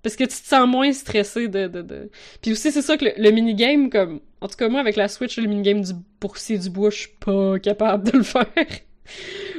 Parce 0.03 0.17
que 0.17 0.25
tu 0.25 0.31
te 0.41 0.47
sens 0.47 0.69
moins 0.69 0.93
stressé 0.93 1.49
de... 1.49 1.69
de, 1.69 1.83
de... 1.83 2.11
Puis 2.41 2.53
aussi, 2.53 2.73
c'est 2.73 2.83
ça 2.83 2.97
que 2.97 3.05
le, 3.07 3.13
le 3.17 3.31
minigame, 3.31 3.91
comme... 3.91 4.21
En 4.41 4.49
tout 4.49 4.57
cas, 4.57 4.69
moi, 4.69 4.81
avec 4.81 4.97
la 4.97 5.09
Switch, 5.09 5.39
le 5.39 5.47
minigame 5.49 5.83
du 5.83 5.93
boursier 6.21 6.59
du 6.59 6.71
bois, 6.71 6.91
je 6.91 6.97
suis 6.99 7.09
pas 7.21 7.59
capable 7.61 8.11
de 8.11 8.19
le 8.19 8.25
faire. 8.25 8.47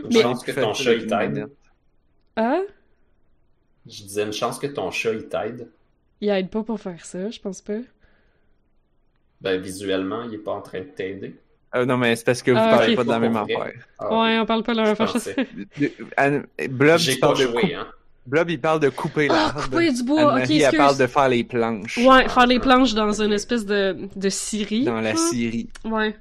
Une 0.04 0.12
chance 0.12 0.44
que 0.44 0.52
ton 0.52 0.74
chat 0.74 0.94
il 0.94 1.08
t'aide. 1.08 1.48
Ah? 2.36 2.62
Je 3.86 4.04
disais 4.04 4.24
une 4.24 4.34
chance 4.34 4.60
que 4.60 4.68
ton 4.68 4.92
chat 4.92 5.14
il 5.14 5.28
t'aide. 5.30 5.72
Il 6.22 6.30
aide 6.30 6.50
pas 6.50 6.64
pour 6.64 6.80
faire 6.80 7.06
ça, 7.06 7.30
je 7.30 7.40
pense 7.40 7.62
pas. 7.62 7.80
Ben 9.42 9.62
visuellement, 9.62 10.24
il 10.24 10.34
est 10.36 10.38
pas 10.40 10.54
en 10.54 10.62
train 10.62 10.80
de 10.82 10.86
t'aider. 10.86 11.36
Euh, 11.76 11.86
non, 11.86 11.98
mais 11.98 12.16
c'est 12.16 12.26
parce 12.26 12.42
que 12.44 12.52
vous 12.52 12.58
Ah, 12.58 12.70
parlez 12.70 12.96
pas 12.96 13.04
de 13.04 13.10
la 13.10 13.20
même 13.20 13.36
affaire. 13.36 13.74
Ah, 13.98 14.10
Ouais, 14.22 14.40
on 14.40 14.46
parle 14.46 14.64
pas 14.64 14.74
de 14.74 14.78
la 14.78 14.84
même 14.86 14.96
je 14.96 15.04
affaire. 15.04 15.46
J'ai 16.98 17.16
pas 17.18 17.34
joué, 17.34 17.74
hein. 17.76 17.88
Blob, 18.26 18.50
il 18.50 18.60
parle 18.62 18.80
de 18.80 18.90
couper 18.90 19.28
Ah, 19.30 19.34
l'arbre. 19.54 19.64
couper 19.70 19.92
du 19.92 20.04
bois, 20.04 20.24
ok, 20.24 20.30
Anne-Marie, 20.32 20.62
elle 20.62 20.78
parle 20.78 20.92
excuse. 20.92 20.98
de 21.00 21.08
faire 21.12 21.30
les 21.30 21.44
planches. 21.44 21.98
Ouais, 21.98 22.30
faire 22.30 22.46
les 22.48 22.60
planches 22.60 22.94
dans 22.94 23.22
une 23.22 23.34
espèce 23.34 23.66
de, 23.66 24.08
de 24.16 24.30
scierie. 24.30 24.86
Dans 24.86 25.02
la 25.02 25.16
scierie. 25.16 25.70
Ouais. 25.84 26.16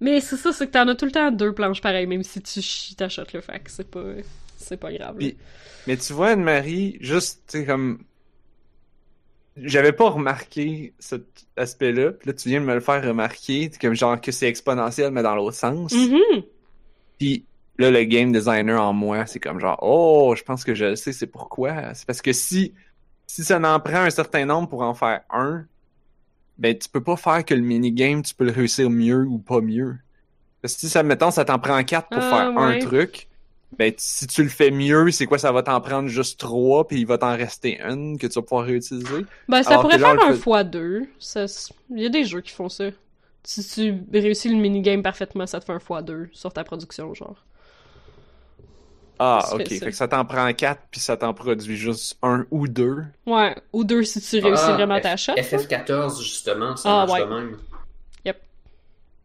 Mais 0.00 0.20
c'est 0.20 0.36
ça, 0.36 0.52
c'est 0.52 0.66
que 0.66 0.72
t'en 0.72 0.86
as 0.88 0.94
tout 0.94 1.06
le 1.06 1.10
temps 1.10 1.30
deux 1.32 1.52
planches 1.52 1.80
pareilles, 1.80 2.06
même 2.06 2.22
si 2.22 2.40
tu 2.40 2.60
chies 2.62 2.94
ta 2.94 3.08
shot, 3.08 3.22
là. 3.32 3.40
Fait 3.40 3.58
que 3.60 3.70
c'est 3.70 3.90
pas, 3.90 4.02
c'est 4.58 4.76
pas 4.76 4.92
grave. 4.92 5.16
Puis- 5.18 5.36
Mais 5.86 5.96
tu 5.96 6.12
vois, 6.12 6.28
Anne-Marie, 6.28 6.98
juste, 7.00 7.42
tu 7.50 7.64
comme. 7.66 7.98
J'avais 9.56 9.92
pas 9.92 10.10
remarqué 10.10 10.92
cet 10.98 11.24
aspect-là, 11.56 12.12
puis 12.12 12.26
là, 12.28 12.34
tu 12.34 12.50
viens 12.50 12.60
de 12.60 12.66
me 12.66 12.74
le 12.74 12.80
faire 12.80 13.02
remarquer, 13.02 13.70
comme 13.80 13.94
genre 13.94 14.20
que 14.20 14.30
c'est 14.30 14.46
exponentiel, 14.48 15.10
mais 15.12 15.22
dans 15.22 15.34
l'autre 15.34 15.56
sens. 15.56 15.92
Mhm. 15.92 16.42
Puis 17.18 17.46
là, 17.78 17.90
le 17.90 18.04
game 18.04 18.32
designer 18.32 18.80
en 18.80 18.92
moi, 18.92 19.26
c'est 19.26 19.40
comme 19.40 19.60
genre, 19.60 19.78
oh, 19.82 20.34
je 20.36 20.42
pense 20.42 20.64
que 20.64 20.74
je 20.74 20.84
le 20.86 20.96
sais, 20.96 21.12
c'est 21.12 21.26
pourquoi. 21.26 21.94
C'est 21.94 22.06
parce 22.06 22.22
que 22.22 22.32
si, 22.32 22.74
si 23.26 23.44
ça 23.44 23.58
en 23.58 23.80
prend 23.80 24.02
un 24.02 24.10
certain 24.10 24.44
nombre 24.46 24.68
pour 24.68 24.82
en 24.82 24.94
faire 24.94 25.22
un, 25.30 25.66
ben, 26.58 26.76
tu 26.76 26.88
peux 26.88 27.02
pas 27.02 27.16
faire 27.16 27.44
que 27.44 27.54
le 27.54 27.60
minigame, 27.60 28.22
tu 28.22 28.34
peux 28.34 28.44
le 28.44 28.52
réussir 28.52 28.90
mieux 28.90 29.26
ou 29.26 29.38
pas 29.38 29.60
mieux. 29.60 29.96
Parce 30.62 30.74
que 30.74 30.80
si 30.80 30.88
ça, 30.88 31.02
mettons, 31.02 31.30
ça 31.30 31.44
t'en 31.44 31.58
prend 31.58 31.82
quatre 31.84 32.08
pour 32.08 32.22
Ah, 32.22 32.30
faire 32.30 32.58
un 32.58 32.78
truc, 32.78 33.28
ben, 33.78 33.92
si 33.96 34.26
tu 34.26 34.42
le 34.42 34.48
fais 34.48 34.70
mieux, 34.70 35.10
c'est 35.10 35.26
quoi, 35.26 35.38
ça 35.38 35.52
va 35.52 35.62
t'en 35.62 35.80
prendre 35.80 36.08
juste 36.08 36.40
trois, 36.40 36.86
puis 36.86 37.00
il 37.00 37.06
va 37.06 37.18
t'en 37.18 37.36
rester 37.36 37.80
une 37.82 38.18
que 38.18 38.26
tu 38.26 38.34
vas 38.34 38.42
pouvoir 38.42 38.64
réutiliser? 38.66 39.26
Ben, 39.48 39.62
ça 39.62 39.70
Alors 39.70 39.82
pourrait 39.82 39.98
faire 39.98 40.20
un 40.22 40.32
fois 40.32 40.64
deux. 40.64 41.06
Ça, 41.18 41.44
il 41.90 42.02
y 42.02 42.06
a 42.06 42.08
des 42.08 42.24
jeux 42.24 42.40
qui 42.40 42.52
font 42.52 42.68
ça. 42.68 42.90
Si 43.44 43.64
tu 43.64 44.18
réussis 44.18 44.48
le 44.48 44.56
minigame 44.56 45.02
parfaitement, 45.02 45.46
ça 45.46 45.60
te 45.60 45.64
fait 45.66 45.72
un 45.72 45.78
fois 45.78 46.02
deux 46.02 46.28
sur 46.32 46.52
ta 46.52 46.64
production, 46.64 47.14
genre. 47.14 47.44
Ah, 49.18 49.40
ok. 49.52 49.60
ça. 49.66 49.66
Fait 49.66 49.90
que 49.90 49.92
ça? 49.96 50.08
t'en 50.08 50.24
prend 50.24 50.52
quatre, 50.52 50.82
puis 50.90 51.00
ça 51.00 51.16
t'en 51.16 51.32
produit 51.34 51.76
juste 51.76 52.18
un 52.22 52.46
ou 52.50 52.68
deux. 52.68 53.04
Ouais, 53.26 53.54
ou 53.72 53.84
deux 53.84 54.02
si 54.04 54.20
tu 54.20 54.38
réussis 54.44 54.62
Ah, 54.66 54.72
vraiment 54.74 54.96
F- 54.98 55.02
ta 55.02 55.16
shot. 55.16 55.32
là. 55.36 55.42
FF14, 55.42 56.22
justement, 56.22 56.76
ça 56.76 57.02
Ah, 57.02 57.06
marche 57.06 57.20
ouais. 57.20 57.26
de 57.26 57.32
même. 57.34 57.56
Yep. 58.24 58.36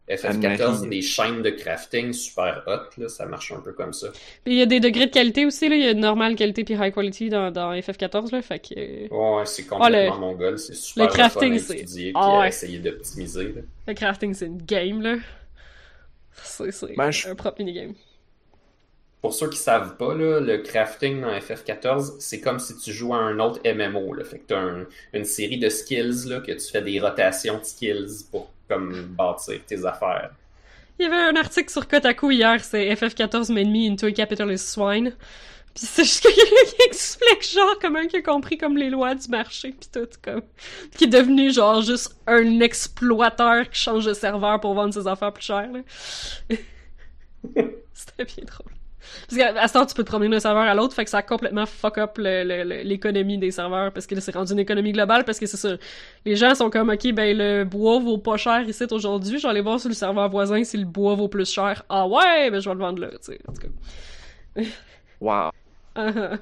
FF14, 0.08 0.62
Anne-Marie. 0.62 0.88
des 0.88 1.02
chaînes 1.02 1.42
de 1.42 1.50
crafting 1.50 2.12
super 2.12 2.62
hot, 2.66 3.00
là, 3.00 3.08
ça 3.08 3.26
marche 3.26 3.52
un 3.52 3.60
peu 3.60 3.72
comme 3.72 3.92
ça. 3.92 4.08
Puis 4.44 4.54
il 4.54 4.58
y 4.58 4.62
a 4.62 4.66
des 4.66 4.80
degrés 4.80 5.06
de 5.06 5.12
qualité 5.12 5.46
aussi, 5.46 5.68
là. 5.68 5.76
Il 5.76 5.84
y 5.84 5.88
a 5.88 5.94
normal 5.94 6.34
qualité 6.36 6.64
puis 6.64 6.74
high 6.74 6.92
quality 6.92 7.28
dans, 7.28 7.50
dans 7.50 7.72
FF14, 7.72 8.32
là. 8.32 8.42
Fait 8.42 8.58
que. 8.58 8.74
euh, 8.76 9.08
Ouais, 9.38 9.46
c'est 9.46 9.64
complètement 9.66 10.14
le- 10.14 10.20
mon 10.20 10.32
goal, 10.34 10.58
c'est 10.58 10.74
super 10.74 11.06
le 11.06 11.12
crafting, 11.12 11.58
fun 11.58 11.72
à 11.72 11.76
étudier, 11.76 12.12
Ah 12.14 12.20
à 12.36 12.40
ouais. 12.40 12.48
essayer 12.48 12.78
d'optimiser. 12.78 13.54
Le 13.86 13.94
crafting, 13.94 14.34
c'est 14.34 14.46
une 14.46 14.62
game, 14.62 15.00
là. 15.02 15.16
C'est 16.42 16.70
c'est 16.72 16.96
Ben, 16.96 17.10
je- 17.10 17.28
un 17.28 17.34
propre 17.34 17.58
minigame. 17.60 17.92
Pour 19.22 19.32
ceux 19.32 19.48
qui 19.48 19.56
savent 19.56 19.96
pas, 19.96 20.14
le 20.14 20.56
crafting 20.58 21.20
dans 21.20 21.30
FF14, 21.30 22.16
c'est 22.18 22.40
comme 22.40 22.58
si 22.58 22.76
tu 22.76 22.92
joues 22.92 23.14
à 23.14 23.18
un 23.18 23.38
autre 23.38 23.60
MMO. 23.64 24.12
Fait 24.24 24.40
que 24.40 24.48
tu 24.48 24.54
as 24.54 24.84
une 25.14 25.24
série 25.24 25.58
de 25.58 25.68
skills 25.68 26.28
là, 26.28 26.40
que 26.40 26.50
tu 26.50 26.70
fais 26.72 26.82
des 26.82 26.98
rotations 26.98 27.58
de 27.58 27.64
skills 27.64 28.24
pour 28.32 28.50
comme 28.68 29.06
bâtir 29.16 29.60
tes 29.66 29.86
affaires. 29.86 30.32
Il 30.98 31.04
y 31.04 31.06
avait 31.06 31.16
un 31.16 31.36
article 31.36 31.70
sur 31.70 31.86
Kotaku 31.88 32.30
hier, 32.30 32.62
c'est 32.64 32.92
FF14 32.94 33.52
made 33.52 33.68
me 33.68 33.90
into 33.90 34.06
a 34.06 34.12
capitalist 34.12 34.68
swine. 34.68 35.14
Pis 35.74 35.86
c'est 35.86 36.04
juste 36.04 36.22
quelqu'un 36.22 36.64
qui 36.66 36.82
explique 36.86 37.54
genre 37.54 37.78
comment 37.80 38.00
il 38.00 38.14
a 38.14 38.22
compris 38.22 38.58
comme 38.58 38.76
les 38.76 38.90
lois 38.90 39.14
du 39.14 39.26
marché 39.28 39.72
pis 39.72 39.88
tout 39.88 40.06
comme 40.20 40.42
qui 40.96 41.04
est 41.04 41.06
devenu 41.06 41.50
genre 41.50 41.80
juste 41.80 42.14
un 42.26 42.60
exploiteur 42.60 43.70
qui 43.70 43.80
change 43.80 44.04
de 44.04 44.12
serveur 44.12 44.60
pour 44.60 44.74
vendre 44.74 44.92
ses 44.92 45.06
affaires 45.06 45.32
plus 45.32 45.44
cher 45.44 45.70
là. 45.72 45.80
C'était 47.94 48.24
bien 48.24 48.44
drôle. 48.44 48.72
Parce 49.28 49.38
qu'à 49.38 49.68
ce 49.68 49.72
temps, 49.72 49.86
tu 49.86 49.94
peux 49.94 50.04
te 50.04 50.08
promener 50.08 50.30
d'un 50.30 50.40
serveur 50.40 50.62
à 50.62 50.74
l'autre, 50.74 50.94
fait 50.94 51.04
que 51.04 51.10
ça 51.10 51.18
a 51.18 51.22
complètement 51.22 51.66
fuck 51.66 51.98
up 51.98 52.18
l'économie 52.18 53.38
des 53.38 53.50
serveurs, 53.50 53.92
parce 53.92 54.06
que 54.06 54.14
là, 54.14 54.20
c'est 54.20 54.34
rendu 54.34 54.52
une 54.52 54.58
économie 54.58 54.92
globale, 54.92 55.24
parce 55.24 55.38
que 55.38 55.46
c'est 55.46 55.56
ça. 55.56 55.76
Les 56.24 56.36
gens 56.36 56.54
sont 56.54 56.70
comme, 56.70 56.90
ok, 56.90 57.12
ben, 57.12 57.36
le 57.36 57.64
bois 57.64 57.98
vaut 57.98 58.18
pas 58.18 58.36
cher 58.36 58.62
ici 58.68 58.84
aujourd'hui, 58.90 59.38
je 59.38 59.42
vais 59.42 59.48
aller 59.50 59.60
voir 59.60 59.80
sur 59.80 59.88
le 59.88 59.94
serveur 59.94 60.28
voisin 60.30 60.62
si 60.64 60.76
le 60.76 60.84
bois 60.86 61.14
vaut 61.14 61.28
plus 61.28 61.50
cher. 61.50 61.84
Ah 61.88 62.06
ouais, 62.06 62.50
ben, 62.50 62.60
je 62.60 62.68
vais 62.68 62.74
le 62.74 62.80
vendre 62.80 63.00
là, 63.00 63.08
tu 63.10 63.16
sais. 63.22 63.38
En 63.48 63.52
tout 63.52 63.62
cas. 63.62 64.62
Wow. 65.20 65.50
Ah. 65.94 66.12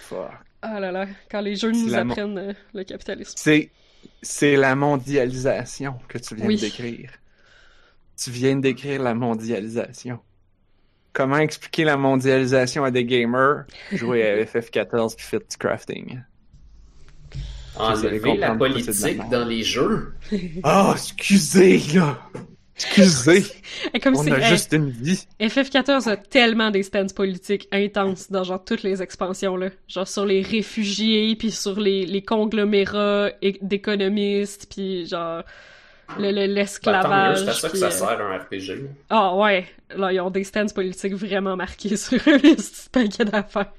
Fuck. 0.00 0.30
Ah 0.62 0.78
là 0.78 0.92
là, 0.92 1.06
quand 1.30 1.40
les 1.40 1.56
jeux 1.56 1.70
nous 1.70 1.94
apprennent 1.94 2.36
euh, 2.38 2.52
le 2.74 2.84
capitalisme. 2.84 3.32
C'est, 3.36 3.70
c'est 4.20 4.56
la 4.56 4.74
mondialisation 4.74 5.94
que 6.08 6.18
tu 6.18 6.34
viens 6.34 6.46
Oui. 6.46 6.56
de 6.56 6.60
décrire. 6.60 7.12
Tu 8.22 8.30
viens 8.30 8.56
de 8.56 8.60
décrire 8.60 9.02
la 9.02 9.14
mondialisation. 9.14 10.20
Comment 11.12 11.38
expliquer 11.38 11.84
la 11.84 11.96
mondialisation 11.96 12.84
à 12.84 12.90
des 12.90 13.04
gamers? 13.04 13.64
Jouer 13.92 14.28
à 14.28 14.44
FF14 14.44 15.16
puis 15.16 15.26
faire 15.26 15.40
du 15.40 15.56
crafting? 15.58 16.20
Enlever 17.76 18.36
la 18.36 18.54
politique 18.54 19.20
dans 19.30 19.44
les 19.44 19.62
jeux. 19.62 20.14
Oh, 20.64 20.92
excusez, 20.94 21.78
là! 21.94 22.18
Excusez! 22.76 23.44
Comme 24.02 24.16
On 24.16 24.22
c'est 24.22 24.32
a 24.32 24.38
hey, 24.38 24.48
juste 24.48 24.72
une 24.72 24.90
vie. 24.90 25.26
FF14 25.38 26.08
a 26.08 26.16
tellement 26.16 26.70
des 26.70 26.82
stands 26.82 27.06
politiques 27.14 27.68
intenses 27.72 28.30
dans 28.30 28.42
genre 28.42 28.64
toutes 28.64 28.82
les 28.82 29.02
expansions 29.02 29.56
là, 29.56 29.68
genre 29.86 30.08
sur 30.08 30.24
les 30.24 30.40
réfugiés 30.40 31.36
puis 31.36 31.50
sur 31.50 31.78
les, 31.78 32.06
les 32.06 32.22
conglomérats 32.22 33.30
d'économistes 33.60 34.66
puis 34.70 35.06
genre 35.06 35.42
le 36.18 36.30
le- 36.30 36.46
mieux, 36.48 36.54
l'esclavage. 36.54 37.38
c'est 37.44 37.48
à 37.48 37.52
ça 37.52 37.68
que 37.68 37.72
puis, 37.72 37.80
ça 37.80 37.90
sert 37.90 38.20
un 38.20 38.38
RPG. 38.38 38.88
Ah 39.10 39.36
ouais, 39.36 39.66
là 39.96 40.12
ils 40.12 40.20
ont 40.20 40.30
des 40.30 40.44
stands 40.44 40.66
politiques 40.74 41.14
vraiment 41.14 41.56
marqués 41.56 41.96
sur 41.96 42.16
un 42.28 42.38
petit 42.38 42.88
paquet 42.90 43.24
d'affaires. 43.24 43.72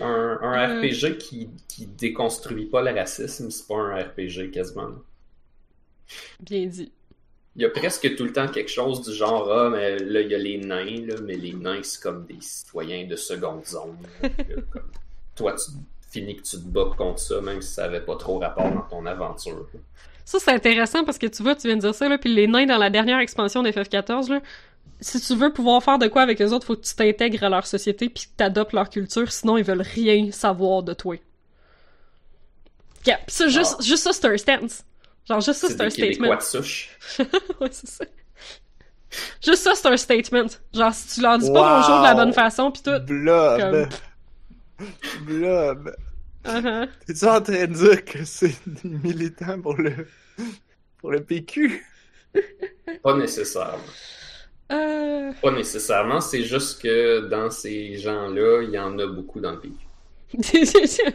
Un, 0.00 0.38
un 0.42 0.70
Euh. 0.70 0.80
RPG 0.80 1.18
qui, 1.18 1.50
qui 1.68 1.86
déconstruit 1.86 2.66
pas 2.66 2.82
le 2.82 2.92
racisme, 2.98 3.50
c'est 3.50 3.66
pas 3.66 3.76
un 3.76 3.96
RPG 3.96 4.50
quasiment. 4.52 4.90
Bien 6.40 6.66
dit. 6.66 6.92
Il 7.54 7.62
y 7.62 7.64
a 7.66 7.70
presque 7.70 8.16
tout 8.16 8.24
le 8.24 8.32
temps 8.32 8.48
quelque 8.48 8.70
chose 8.70 9.02
du 9.02 9.12
genre 9.14 9.50
Ah, 9.52 9.68
mais 9.68 9.98
là, 9.98 10.20
il 10.22 10.30
y 10.30 10.34
a 10.34 10.38
les 10.38 10.56
nains, 10.58 11.06
là, 11.06 11.16
mais 11.22 11.34
les 11.36 11.52
nains, 11.52 11.80
c'est 11.82 12.00
comme 12.02 12.24
des 12.24 12.40
citoyens 12.40 13.06
de 13.06 13.14
seconde 13.16 13.66
zone. 13.66 13.96
comme, 14.70 14.90
toi, 15.36 15.54
tu 15.54 15.70
finis 16.10 16.36
que 16.36 16.42
tu 16.42 16.56
te 16.56 16.64
bats 16.66 16.90
contre 16.96 17.18
ça, 17.18 17.40
même 17.42 17.60
si 17.60 17.72
ça 17.74 17.84
avait 17.84 18.00
pas 18.00 18.16
trop 18.16 18.38
rapport 18.38 18.70
dans 18.70 18.82
ton 18.82 19.04
aventure. 19.04 19.68
Ça 20.24 20.38
c'est 20.38 20.52
intéressant 20.52 21.04
parce 21.04 21.18
que 21.18 21.26
tu 21.26 21.42
vois, 21.42 21.54
tu 21.54 21.66
viens 21.66 21.76
de 21.76 21.80
dire 21.82 21.94
ça 21.94 22.08
là, 22.08 22.18
puis 22.18 22.32
les 22.34 22.46
nains 22.46 22.66
dans 22.66 22.78
la 22.78 22.90
dernière 22.90 23.18
expansion 23.18 23.62
d'FF14 23.62 24.30
là, 24.30 24.40
si 25.00 25.20
tu 25.20 25.34
veux 25.34 25.52
pouvoir 25.52 25.82
faire 25.82 25.98
de 25.98 26.06
quoi 26.06 26.22
avec 26.22 26.40
eux 26.40 26.50
autres, 26.52 26.66
faut 26.66 26.76
que 26.76 26.82
tu 26.86 26.94
t'intègres 26.94 27.42
à 27.44 27.48
leur 27.48 27.66
société 27.66 28.08
puis 28.08 28.24
que 28.24 28.30
t'adoptes 28.36 28.72
leur 28.72 28.88
culture, 28.88 29.30
sinon 29.32 29.56
ils 29.56 29.64
veulent 29.64 29.82
rien 29.82 30.30
savoir 30.30 30.82
de 30.84 30.92
toi. 30.94 31.16
Yeah, 33.04 33.18
ça, 33.26 33.48
juste, 33.48 33.76
Ah. 33.80 33.82
juste 33.82 34.04
ça, 34.04 34.12
c'est 34.12 34.26
un 34.26 34.36
stance. 34.36 34.84
Genre, 35.28 35.40
juste 35.40 35.58
ça, 35.60 35.68
C'est 35.68 35.80
un 35.80 35.90
statement. 35.90 36.28
Ouais, 37.60 37.68
c'est 37.70 37.86
ça. 37.88 38.04
Juste 39.44 39.62
ça, 39.62 39.74
c'est 39.74 39.88
un 39.88 39.96
statement. 39.96 40.46
Genre, 40.72 40.94
si 40.94 41.14
tu 41.16 41.20
leur 41.20 41.36
dis 41.38 41.52
pas 41.52 41.80
bonjour 41.80 41.98
de 41.98 42.04
la 42.04 42.14
bonne 42.14 42.32
façon 42.32 42.70
pis 42.70 42.82
tout. 42.82 42.98
Blob. 43.06 43.88
Blob. 45.22 45.94
Uh-huh. 46.44 46.88
T'es-tu 47.06 47.24
en 47.24 47.40
train 47.40 47.66
de 47.66 47.72
dire 47.74 48.04
que 48.04 48.24
c'est 48.24 48.54
des 48.66 48.88
militants 48.88 49.60
pour 49.60 49.76
le, 49.76 50.08
pour 50.98 51.10
le 51.12 51.22
PQ? 51.22 51.84
Pas 53.02 53.16
nécessairement. 53.16 53.78
Euh... 54.72 55.32
Pas 55.40 55.50
nécessairement, 55.52 56.20
c'est 56.20 56.42
juste 56.44 56.82
que 56.82 57.28
dans 57.28 57.50
ces 57.50 57.96
gens-là, 57.98 58.62
il 58.62 58.70
y 58.70 58.78
en 58.78 58.98
a 58.98 59.06
beaucoup 59.06 59.38
dans 59.40 59.52
le 59.52 59.60
pays. 59.60 59.76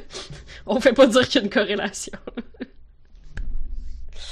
On 0.68 0.80
fait 0.80 0.94
pas 0.94 1.08
dire 1.08 1.28
qu'il 1.28 1.42
y 1.42 1.44
a 1.44 1.46
une 1.46 1.52
corrélation. 1.52 2.14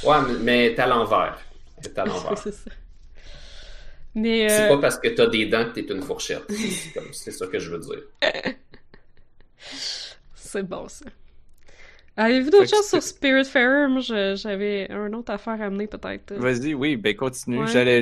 Ouais, 0.03 0.17
mais, 0.27 0.33
mais 0.39 0.75
t'es 0.75 0.81
à 0.83 0.87
l'envers. 0.87 1.41
T'es 1.81 1.97
à 1.99 2.05
l'envers. 2.05 2.37
c'est 2.37 2.51
ça. 2.53 2.71
Mais 4.13 4.47
C'est 4.47 4.65
euh, 4.65 4.75
pas 4.75 4.77
parce 4.81 4.99
que 4.99 5.09
t'as 5.09 5.27
des 5.27 5.47
dents 5.47 5.65
que 5.65 5.79
t'es 5.79 5.93
une 5.93 6.01
fourchette. 6.03 6.43
C'est 6.49 6.93
comme- 6.93 7.11
C'est 7.13 7.31
ça 7.31 7.47
que 7.47 7.59
je 7.59 7.71
veux 7.71 7.79
dire. 7.79 8.03
c'est 10.55 10.63
bon 10.63 10.87
ça. 10.87 11.05
Avez-vous 12.17 12.49
d'autres 12.49 12.69
choses 12.69 12.87
sur 12.87 13.03
Spiritfarer? 13.03 13.87
Moi, 13.89 13.99
j'avais 14.35 14.89
un 14.89 15.11
autre 15.13 15.33
affaire 15.33 15.61
à 15.61 15.65
amener 15.65 15.87
peut-être. 15.87 16.33
Vas-y, 16.35 16.73
oui, 16.73 16.95
ben 16.95 17.15
continue. 17.15 17.59
Ouais. 17.59 17.67
J'allais. 17.67 18.01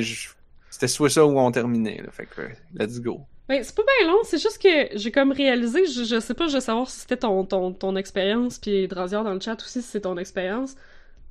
C'était 0.70 0.88
soit 0.88 1.10
ça 1.10 1.26
ou 1.26 1.36
on 1.38 1.50
terminait, 1.50 2.00
là. 2.02 2.10
Fait 2.12 2.26
que, 2.26 2.42
let's 2.74 3.00
go. 3.00 3.22
Ben, 3.48 3.62
c'est 3.62 3.74
pas 3.74 3.82
bien 3.98 4.08
long, 4.10 4.18
c'est 4.22 4.40
juste 4.40 4.62
que 4.62 4.96
j'ai 4.96 5.10
comme 5.10 5.30
réalisé, 5.30 5.84
je, 5.84 6.04
je 6.04 6.18
sais 6.18 6.32
pas, 6.32 6.46
je 6.46 6.54
veux 6.54 6.60
savoir 6.60 6.88
si 6.88 7.00
c'était 7.00 7.18
ton, 7.18 7.44
ton, 7.44 7.74
ton 7.74 7.94
expérience, 7.94 8.58
puis 8.58 8.88
Drasier 8.88 9.22
dans 9.22 9.34
le 9.34 9.40
chat 9.40 9.56
aussi 9.60 9.82
si 9.82 9.88
c'est 9.88 10.00
ton 10.00 10.16
expérience. 10.16 10.76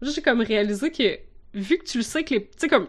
J'ai 0.01 0.21
comme 0.21 0.41
réalisé 0.41 0.91
que, 0.91 1.17
vu 1.55 1.79
que 1.79 1.85
tu 1.85 1.97
le 1.97 2.03
sais 2.03 2.23
que 2.23 2.35
les... 2.35 2.45
Tu 2.45 2.51
sais 2.57 2.67
comme... 2.67 2.87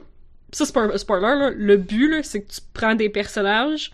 Ça, 0.52 0.66
c'est 0.66 0.98
spoiler, 0.98 1.38
là. 1.38 1.50
Le 1.50 1.76
but, 1.78 2.08
là, 2.08 2.22
c'est 2.22 2.42
que 2.42 2.52
tu 2.52 2.60
prends 2.74 2.94
des 2.94 3.08
personnages, 3.08 3.92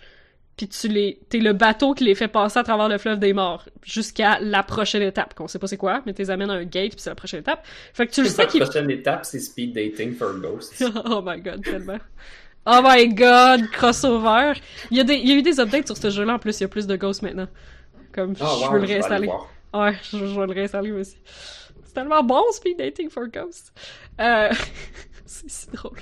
puis 0.61 0.69
tu 0.69 0.89
les... 0.89 1.19
T'es 1.31 1.39
le 1.39 1.55
bateau 1.55 1.95
qui 1.95 2.05
les 2.05 2.15
fait 2.15 2.29
passer 2.29 2.59
à 2.59 2.63
travers 2.63 2.87
le 2.87 2.99
fleuve 2.99 3.19
des 3.19 3.33
morts, 3.33 3.65
jusqu'à 3.83 4.39
la 4.41 4.63
prochaine 4.63 5.01
étape, 5.01 5.33
qu'on 5.33 5.49
sait 5.49 5.59
pas 5.59 5.67
c'est 5.67 5.79
quoi, 5.79 6.03
mais 6.05 6.13
tu 6.13 6.21
les 6.21 6.29
amènes 6.29 6.51
à 6.51 6.53
un 6.53 6.65
gate, 6.65 6.91
puis 6.91 7.01
c'est 7.01 7.09
la 7.09 7.15
prochaine 7.15 7.41
étape. 7.41 7.67
Fait 7.95 8.07
que 8.07 8.13
tu 8.13 8.23
le 8.23 8.29
sais 8.29 8.43
La 8.43 8.47
qu'il 8.47 8.61
prochaine 8.61 8.91
étape, 8.91 9.25
c'est 9.25 9.41
speed 9.41 9.73
dating 9.73 10.15
for 10.15 10.35
ghosts. 10.35 10.85
oh 11.07 11.23
my 11.25 11.41
god, 11.41 11.65
tellement. 11.65 11.97
Oh 12.67 12.81
my 12.85 13.09
god, 13.09 13.71
crossover. 13.71 14.53
Il 14.91 14.99
y, 14.99 15.01
a 15.01 15.05
des, 15.05 15.15
il 15.15 15.29
y 15.31 15.33
a 15.33 15.37
eu 15.37 15.41
des 15.41 15.61
updates 15.61 15.87
sur 15.87 15.97
ce 15.97 16.11
jeu-là, 16.11 16.35
en 16.35 16.39
plus, 16.39 16.61
il 16.61 16.65
y 16.65 16.67
a 16.67 16.69
plus 16.69 16.87
de 16.87 16.95
ghosts 16.95 17.23
maintenant. 17.23 17.49
Comme, 18.13 18.35
Ah, 18.39 18.45
je 18.61 18.67
wow, 18.67 18.73
veux 18.73 18.81
le 18.81 18.87
réinstaller. 18.87 19.31
Ouais, 19.73 19.97
je, 20.13 20.19
je 20.19 20.41
vais 20.41 20.47
le 20.47 20.53
réinstaller 20.53 20.93
aussi. 20.93 21.17
C'est 21.87 21.95
tellement 21.95 22.23
bon, 22.23 22.43
Speed 22.53 22.77
Dating 22.77 23.09
for 23.09 23.29
Ghosts. 23.29 23.73
Euh... 24.21 24.51
c'est 25.25 25.49
si 25.49 25.71
drôle. 25.71 26.01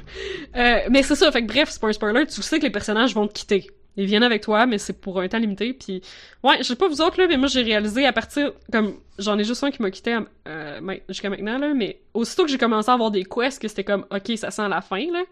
Euh, 0.57 0.81
mais 0.91 1.05
c'est 1.05 1.15
ça, 1.15 1.31
fait 1.31 1.43
que 1.43 1.47
bref, 1.47 1.69
c'est 1.71 1.81
pas 1.81 1.87
un 1.87 1.93
spoiler, 1.93 2.27
tu 2.27 2.43
sais 2.43 2.59
que 2.59 2.65
les 2.65 2.73
personnages 2.73 3.15
vont 3.15 3.29
te 3.29 3.35
quitter. 3.35 3.69
Ils 3.99 4.07
viennent 4.07 4.23
avec 4.23 4.43
toi, 4.43 4.65
mais 4.65 4.79
c'est 4.79 4.95
pour 4.95 5.21
un 5.21 5.29
temps 5.29 5.39
limité, 5.39 5.75
puis... 5.75 6.01
Ouais, 6.43 6.57
je 6.59 6.63
sais 6.63 6.77
pas 6.77 6.89
vous 6.89 7.03
autres, 7.03 7.21
là, 7.21 7.27
mais 7.29 7.37
moi, 7.37 7.49
j'ai 7.49 7.63
réalisé 7.63 8.07
à 8.07 8.13
partir... 8.13 8.53
Comme, 8.73 8.95
j'en 9.19 9.39
ai 9.39 9.45
juste 9.45 9.63
un 9.65 9.71
qui 9.71 9.83
m'a 9.83 9.91
quitté 9.91 10.17
euh, 10.47 10.81
jusqu'à 11.09 11.29
maintenant, 11.29 11.59
là, 11.59 11.75
mais 11.75 12.01
aussitôt 12.15 12.45
que 12.45 12.51
j'ai 12.51 12.59
commencé 12.59 12.91
à 12.91 12.95
avoir 12.95 13.11
des 13.11 13.25
quests, 13.25 13.61
que 13.61 13.69
c'était 13.69 13.85
comme, 13.85 14.07
OK, 14.11 14.33
ça 14.37 14.51
sent 14.51 14.69
la 14.69 14.81
fin, 14.81 15.05
là, 15.13 15.25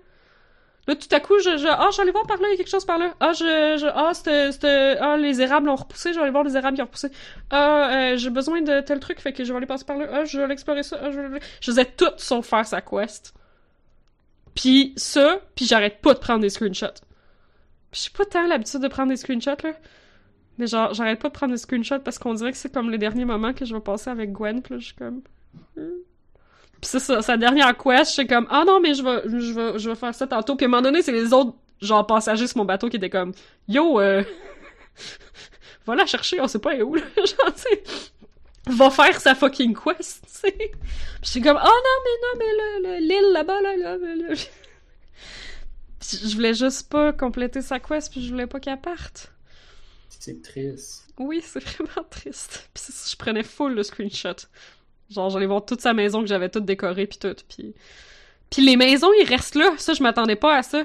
Là, 0.86 0.94
tout 0.94 1.08
à 1.10 1.18
coup, 1.18 1.36
je, 1.40 1.56
je, 1.56 1.66
ah, 1.66 1.88
j'allais 1.96 2.12
voir 2.12 2.26
par 2.28 2.36
là, 2.36 2.46
il 2.48 2.52
y 2.52 2.54
a 2.54 2.56
quelque 2.56 2.70
chose 2.70 2.84
par 2.84 2.98
là. 2.98 3.12
Ah, 3.18 3.32
je, 3.32 3.44
je, 3.44 3.86
ah, 3.92 4.12
c'était, 4.14 4.96
ah, 5.00 5.16
les 5.16 5.40
érables 5.40 5.68
ont 5.68 5.74
repoussé, 5.74 6.16
aller 6.16 6.30
voir 6.30 6.44
les 6.44 6.56
érables 6.56 6.76
qui 6.76 6.82
ont 6.82 6.86
repoussé. 6.86 7.08
Ah, 7.50 8.12
euh, 8.12 8.16
j'ai 8.16 8.30
besoin 8.30 8.62
de 8.62 8.80
tel 8.82 9.00
truc, 9.00 9.20
fait 9.20 9.32
que 9.32 9.42
je 9.42 9.52
vais 9.52 9.56
aller 9.56 9.66
passer 9.66 9.84
par 9.84 9.96
là. 9.96 10.06
Ah, 10.12 10.24
je 10.24 10.40
vais 10.40 10.52
explorer 10.52 10.84
ça. 10.84 11.00
Ah, 11.02 11.10
je 11.10 11.66
faisais 11.66 11.84
tout 11.84 12.10
sauf 12.18 12.46
faire 12.46 12.64
sa 12.64 12.82
quest. 12.82 13.34
Puis 14.54 14.92
ça, 14.96 15.40
puis 15.56 15.66
j'arrête 15.66 16.00
pas 16.00 16.14
de 16.14 16.20
prendre 16.20 16.40
des 16.40 16.50
screenshots. 16.50 17.02
J'ai 17.96 18.10
pas 18.10 18.24
tant 18.26 18.46
l'habitude 18.46 18.80
de 18.80 18.88
prendre 18.88 19.08
des 19.08 19.16
screenshots, 19.16 19.62
là. 19.64 19.72
Mais 20.58 20.66
genre, 20.66 20.92
j'arrête 20.94 21.20
pas 21.20 21.28
de 21.28 21.34
prendre 21.34 21.52
des 21.52 21.58
screenshots 21.58 22.00
parce 22.00 22.18
qu'on 22.18 22.34
dirait 22.34 22.52
que 22.52 22.58
c'est 22.58 22.72
comme 22.72 22.90
les 22.90 22.98
derniers 22.98 23.24
moments 23.24 23.52
que 23.52 23.64
je 23.64 23.74
vais 23.74 23.80
passer 23.80 24.10
avec 24.10 24.32
Gwen, 24.32 24.62
puis 24.62 24.74
là, 24.74 24.80
je 24.80 24.86
suis 24.86 24.94
comme... 24.94 25.22
hmm. 25.76 25.82
C'est 26.82 26.98
ça, 27.00 27.22
sa 27.22 27.36
dernière 27.36 27.76
quest, 27.76 28.10
je 28.10 28.14
suis 28.20 28.26
comme 28.26 28.46
ah 28.50 28.62
non 28.66 28.80
mais 28.80 28.92
je 28.94 29.02
vais 29.02 29.22
je 29.24 29.52
vais 29.52 29.78
je 29.78 29.88
vais 29.88 29.96
faire 29.96 30.14
ça 30.14 30.26
tantôt. 30.26 30.54
Puis 30.56 30.66
à 30.66 30.68
un 30.68 30.70
moment 30.70 30.82
donné, 30.82 31.02
c'est 31.02 31.10
les 31.10 31.32
autres 31.32 31.54
genre 31.80 32.06
passagers 32.06 32.46
sur 32.46 32.58
mon 32.58 32.64
bateau 32.64 32.88
qui 32.90 32.96
étaient 32.96 33.10
comme 33.10 33.32
yo 33.66 33.98
euh... 33.98 34.22
va 35.86 35.94
la 35.96 36.06
chercher, 36.06 36.40
on 36.40 36.46
sait 36.46 36.58
pas 36.58 36.76
où 36.76 36.94
là. 36.94 37.02
genre 37.16 37.54
tu 37.54 37.62
sais 37.62 37.82
va 38.68 38.90
faire 38.90 39.18
sa 39.20 39.34
fucking 39.34 39.74
quest, 39.74 40.22
tu 40.26 40.30
sais. 40.50 40.70
Je 41.24 41.28
suis 41.28 41.40
comme 41.40 41.58
oh 41.60 41.66
non 41.66 41.98
mais 42.04 42.16
non 42.22 42.38
mais 42.38 42.52
le- 42.52 42.94
le- 43.00 43.06
l'île 43.08 43.32
là-bas 43.32 43.60
là 43.62 43.76
là. 43.76 43.96
là, 43.96 44.14
là. 44.28 44.34
Puis 46.00 46.18
je 46.28 46.34
voulais 46.34 46.54
juste 46.54 46.90
pas 46.90 47.12
compléter 47.12 47.62
sa 47.62 47.80
quest 47.80 48.10
puis 48.10 48.24
je 48.24 48.30
voulais 48.30 48.46
pas 48.46 48.60
qu'elle 48.60 48.80
parte. 48.80 49.32
C'est 50.08 50.42
triste. 50.42 51.08
Oui, 51.18 51.40
c'est 51.42 51.62
vraiment 51.62 52.06
triste. 52.10 52.68
Puis 52.74 52.84
je 53.10 53.16
prenais 53.16 53.42
full 53.42 53.74
le 53.74 53.82
screenshot. 53.82 54.34
Genre, 55.10 55.30
j'allais 55.30 55.46
voir 55.46 55.64
toute 55.64 55.80
sa 55.80 55.94
maison 55.94 56.20
que 56.20 56.26
j'avais 56.26 56.48
toute 56.48 56.64
décorée 56.64 57.06
puis 57.06 57.18
tout. 57.18 57.36
Puis... 57.48 57.74
puis 58.50 58.62
les 58.62 58.76
maisons, 58.76 59.12
ils 59.20 59.26
restent 59.26 59.54
là. 59.54 59.72
Ça, 59.78 59.94
je 59.94 60.02
m'attendais 60.02 60.36
pas 60.36 60.56
à 60.56 60.62
ça. 60.62 60.84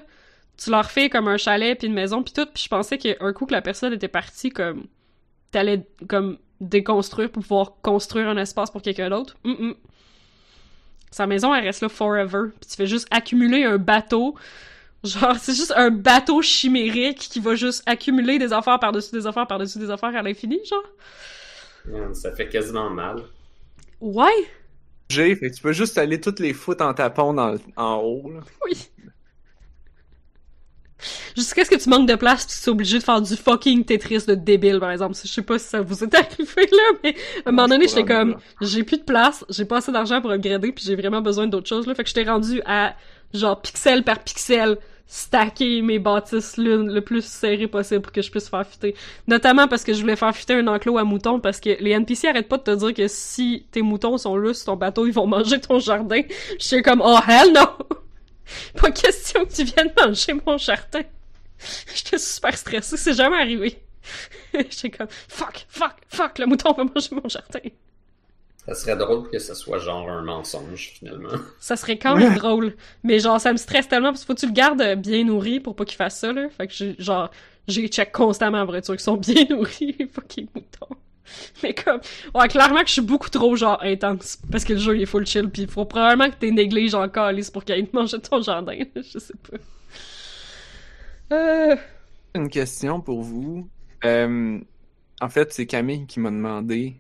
Tu 0.58 0.70
leur 0.70 0.92
fais 0.92 1.10
comme 1.10 1.28
un 1.28 1.38
chalet 1.38 1.78
puis 1.78 1.88
une 1.88 1.94
maison 1.94 2.22
puis 2.22 2.34
tout. 2.34 2.46
Puis 2.46 2.64
je 2.64 2.70
pensais 2.70 2.98
qu'un 2.98 3.34
coup 3.34 3.46
que 3.46 3.54
la 3.54 3.62
personne 3.62 3.94
était 3.94 4.08
partie, 4.08 4.52
comme... 4.52 4.86
T'allais 5.52 5.86
comme 6.08 6.38
déconstruire 6.62 7.32
pour 7.32 7.42
pouvoir 7.42 7.74
construire 7.82 8.30
un 8.30 8.38
espace 8.38 8.70
pour 8.70 8.82
quelqu'un 8.82 9.10
d'autre. 9.10 9.36
Mm-mm. 9.44 9.76
Sa 11.10 11.28
maison, 11.28 11.54
elle 11.54 11.66
reste 11.66 11.82
là 11.82 11.90
forever. 11.90 12.52
Puis 12.60 12.70
tu 12.70 12.76
fais 12.76 12.88
juste 12.88 13.08
accumuler 13.12 13.66
un 13.66 13.78
bateau. 13.78 14.36
Genre, 15.04 15.36
c'est 15.40 15.56
juste 15.56 15.74
un 15.76 15.90
bateau 15.90 16.42
chimérique 16.44 17.18
qui 17.18 17.40
va 17.40 17.56
juste 17.56 17.82
accumuler 17.88 18.38
des 18.38 18.54
affaires 18.54 18.80
par-dessus 18.80 19.12
des 19.12 19.26
affaires 19.26 19.48
par-dessus 19.48 19.80
des 19.80 19.90
affaires 19.90 20.16
à 20.16 20.22
l'infini, 20.22 20.60
genre. 20.70 20.84
Man, 21.86 22.14
ça 22.14 22.32
fait 22.34 22.48
quasiment 22.48 22.90
mal. 22.92 23.24
Ouais, 24.00 24.28
J'ai, 25.10 25.36
fait 25.36 25.50
que 25.50 25.56
tu 25.56 25.62
peux 25.62 25.74
juste 25.74 25.98
aller 25.98 26.22
toutes 26.22 26.40
les 26.40 26.54
foutre 26.54 26.84
en 26.84 26.94
tapant 26.94 27.34
dans, 27.34 27.56
en 27.76 27.96
haut, 27.98 28.32
là. 28.32 28.40
oui. 28.66 28.90
Jusqu'à 31.36 31.66
ce 31.66 31.70
que 31.70 31.76
tu 31.76 31.90
manques 31.90 32.08
de 32.08 32.16
place 32.16 32.46
pis 32.46 32.54
tu 32.54 32.60
sois 32.60 32.74
obligé 32.74 33.00
de 33.00 33.04
faire 33.04 33.22
du 33.22 33.36
fucking 33.36 33.84
Tetris 33.86 34.26
de 34.28 34.36
débile, 34.36 34.80
par 34.80 34.92
exemple. 34.92 35.16
Je 35.22 35.28
sais 35.28 35.42
pas 35.42 35.58
si 35.58 35.68
ça 35.68 35.82
vous 35.82 36.04
est 36.04 36.14
arrivé, 36.14 36.68
là, 36.72 37.00
mais 37.04 37.16
à 37.46 37.50
un 37.50 37.52
moment 37.52 37.68
donné, 37.68 37.88
j'étais 37.88 38.06
comme, 38.06 38.38
j'ai 38.62 38.84
plus 38.84 38.98
de 38.98 39.04
place, 39.04 39.44
j'ai 39.50 39.66
pas 39.66 39.78
assez 39.78 39.92
d'argent 39.92 40.22
pour 40.22 40.32
upgrader 40.32 40.72
pis 40.72 40.84
j'ai 40.86 40.96
vraiment 40.96 41.22
besoin 41.22 41.48
d'autres 41.48 41.68
choses, 41.70 41.88
là. 41.88 41.96
Fait 41.96 42.04
que 42.04 42.10
j'étais 42.10 42.30
rendu 42.30 42.62
à, 42.66 42.96
genre, 43.34 43.60
pixel 43.62 44.04
par 44.04 44.20
pixel, 44.20 44.78
stacker 45.12 45.82
mes 45.82 46.00
bâtisses 46.00 46.56
l'une 46.56 46.90
le 46.90 47.02
plus 47.02 47.26
serré 47.26 47.68
possible 47.68 48.02
pour 48.02 48.14
que 48.14 48.22
je 48.22 48.32
puisse 48.32 48.48
faire 48.48 48.66
fitter. 48.66 48.96
Notamment 49.28 49.68
parce 49.68 49.84
que 49.84 49.94
je 49.94 50.00
voulais 50.00 50.16
faire 50.16 50.34
fitter 50.34 50.54
un 50.54 50.68
enclos 50.68 50.98
à 50.98 51.04
moutons 51.04 51.42
parce 51.42 51.60
que 51.60 51.72
les 51.82 51.92
NPC 51.92 52.30
arrêtent 52.30 52.48
pas 52.48 52.58
de 52.58 52.64
te 52.64 52.72
dire 52.72 52.94
que 52.94 53.08
si 53.10 53.66
tes 53.72 53.82
moutons 53.82 54.18
sont 54.18 54.38
là 54.38 54.54
sur 54.54 54.68
ton 54.68 54.78
bateau, 54.78 55.06
ils 55.06 55.12
vont 55.12 55.28
manger 55.28 55.60
ton 55.60 55.80
jardin. 55.80 56.22
Je 56.60 56.66
suis 56.66 56.82
comme, 56.82 57.02
oh 57.04 57.20
hell 57.28 57.52
no! 57.52 57.62
Pas 58.82 58.92
question 58.92 59.46
que 59.46 59.54
tu 59.54 59.66
viennes 59.66 59.92
manger 60.02 60.34
mon 60.46 60.58
jardin. 60.58 61.02
J'étais 61.94 62.18
super 62.18 62.58
stressée, 62.58 62.96
c'est 62.96 63.14
jamais 63.14 63.38
arrivé. 63.38 63.82
J'étais 64.54 64.92
comme, 64.92 65.08
fuck, 65.28 65.66
fuck, 65.68 65.96
fuck, 66.08 66.40
le 66.40 66.46
mouton 66.46 66.72
va 66.72 66.86
manger 66.86 67.10
mon 67.12 67.28
jardin. 67.28 67.60
Ça 68.66 68.76
serait 68.76 68.96
drôle 68.96 69.30
que 69.30 69.40
ce 69.40 69.56
soit 69.56 69.80
genre 69.80 70.08
un 70.08 70.22
mensonge, 70.22 70.94
finalement. 71.00 71.30
Ça 71.60 71.76
serait 71.76 71.98
quand 71.98 72.16
même 72.16 72.36
drôle. 72.36 72.76
Mais 73.04 73.20
genre, 73.20 73.42
ça 73.42 73.52
me 73.52 73.58
stresse 73.58 73.88
tellement 73.88 74.10
parce 74.10 74.22
qu'il 74.22 74.28
faut 74.28 74.36
que 74.36 74.40
tu 74.40 74.48
le 74.48 74.54
gardes 74.54 75.02
bien 75.02 75.24
nourri 75.24 75.60
pour 75.60 75.76
pas 75.76 75.84
qu'il 75.84 75.98
fasse 75.98 76.20
ça, 76.20 76.32
là. 76.32 76.48
Fait 76.50 76.68
que 76.68 76.74
j'ai, 76.74 76.96
genre, 77.00 77.32
j'ai 77.68 77.88
check 77.88 78.12
constamment 78.12 78.64
pour 78.66 78.76
être 78.76 78.86
sûr 78.86 78.96
qu'ils 78.96 79.04
sont 79.04 79.18
bien 79.18 79.46
nourris, 79.50 79.96
les 79.98 80.08
fucking 80.08 80.48
moutons. 80.54 80.96
Mais 81.64 81.74
comme, 81.74 82.02
ouais, 82.36 82.48
clairement 82.50 82.82
que 82.82 82.88
je 82.88 82.94
suis 82.94 83.02
beaucoup 83.02 83.30
trop, 83.30 83.56
genre, 83.56 83.80
intense. 83.82 84.38
Parce 84.52 84.64
que 84.64 84.74
le 84.74 84.80
jeu, 84.80 84.96
il 84.96 85.04
est 85.04 85.08
full 85.08 85.26
chill, 85.26 85.50
pis 85.50 85.64
il 85.64 85.68
faut 85.68 85.86
probablement 85.86 86.30
que 86.30 86.36
t'es 86.36 86.52
négligé 86.52 86.96
encore 86.96 87.28
calice 87.28 87.50
pour 87.50 87.64
qu'il 87.64 87.76
aille 87.76 87.88
te 87.88 87.96
manger 87.96 88.20
ton 88.20 88.42
jardin. 88.42 88.78
je 88.96 89.20
sais 89.20 89.34
pas. 89.50 89.58
Euh... 91.36 91.76
Une 92.36 92.50
question 92.50 93.02
pour 93.02 93.22
vous. 93.22 93.68
Euh, 94.06 94.60
en 95.20 95.30
fait, 95.30 95.54
c'est 95.54 95.66
Camille 95.66 96.06
qui 96.08 96.20
m'a 96.20 96.30
demandé, 96.32 96.96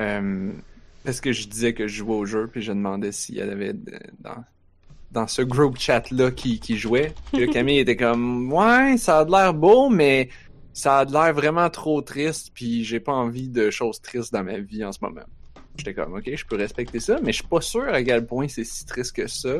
euh, 0.00 0.52
parce 1.06 1.20
que 1.22 1.32
je 1.32 1.48
disais 1.48 1.72
que 1.72 1.86
je 1.88 1.96
jouais 1.98 2.14
au 2.14 2.26
jeu, 2.26 2.48
puis 2.52 2.60
je 2.60 2.72
demandais 2.72 3.12
s'il 3.12 3.36
y 3.36 3.40
avait 3.40 3.72
dans, 3.72 4.44
dans 5.12 5.26
ce 5.26 5.40
group 5.40 5.78
chat-là 5.78 6.30
qui, 6.32 6.60
qui 6.60 6.76
jouait. 6.76 7.14
Puis 7.32 7.46
là, 7.46 7.52
Camille 7.52 7.78
était 7.78 7.96
comme, 7.96 8.52
ouais, 8.52 8.96
ça 8.98 9.20
a 9.20 9.24
l'air 9.24 9.54
beau, 9.54 9.88
mais 9.88 10.28
ça 10.74 10.98
a 10.98 11.04
l'air 11.04 11.32
vraiment 11.32 11.70
trop 11.70 12.02
triste, 12.02 12.50
puis 12.52 12.84
j'ai 12.84 13.00
pas 13.00 13.12
envie 13.12 13.48
de 13.48 13.70
choses 13.70 14.00
tristes 14.02 14.32
dans 14.32 14.44
ma 14.44 14.58
vie 14.58 14.84
en 14.84 14.92
ce 14.92 14.98
moment. 15.00 15.22
J'étais 15.78 15.94
comme, 15.94 16.14
ok, 16.14 16.28
je 16.34 16.44
peux 16.44 16.56
respecter 16.56 17.00
ça, 17.00 17.18
mais 17.22 17.32
je 17.32 17.38
suis 17.38 17.48
pas 17.48 17.60
sûr 17.60 17.84
à 17.88 18.02
quel 18.02 18.26
point 18.26 18.48
c'est 18.48 18.64
si 18.64 18.84
triste 18.84 19.14
que 19.14 19.26
ça. 19.26 19.56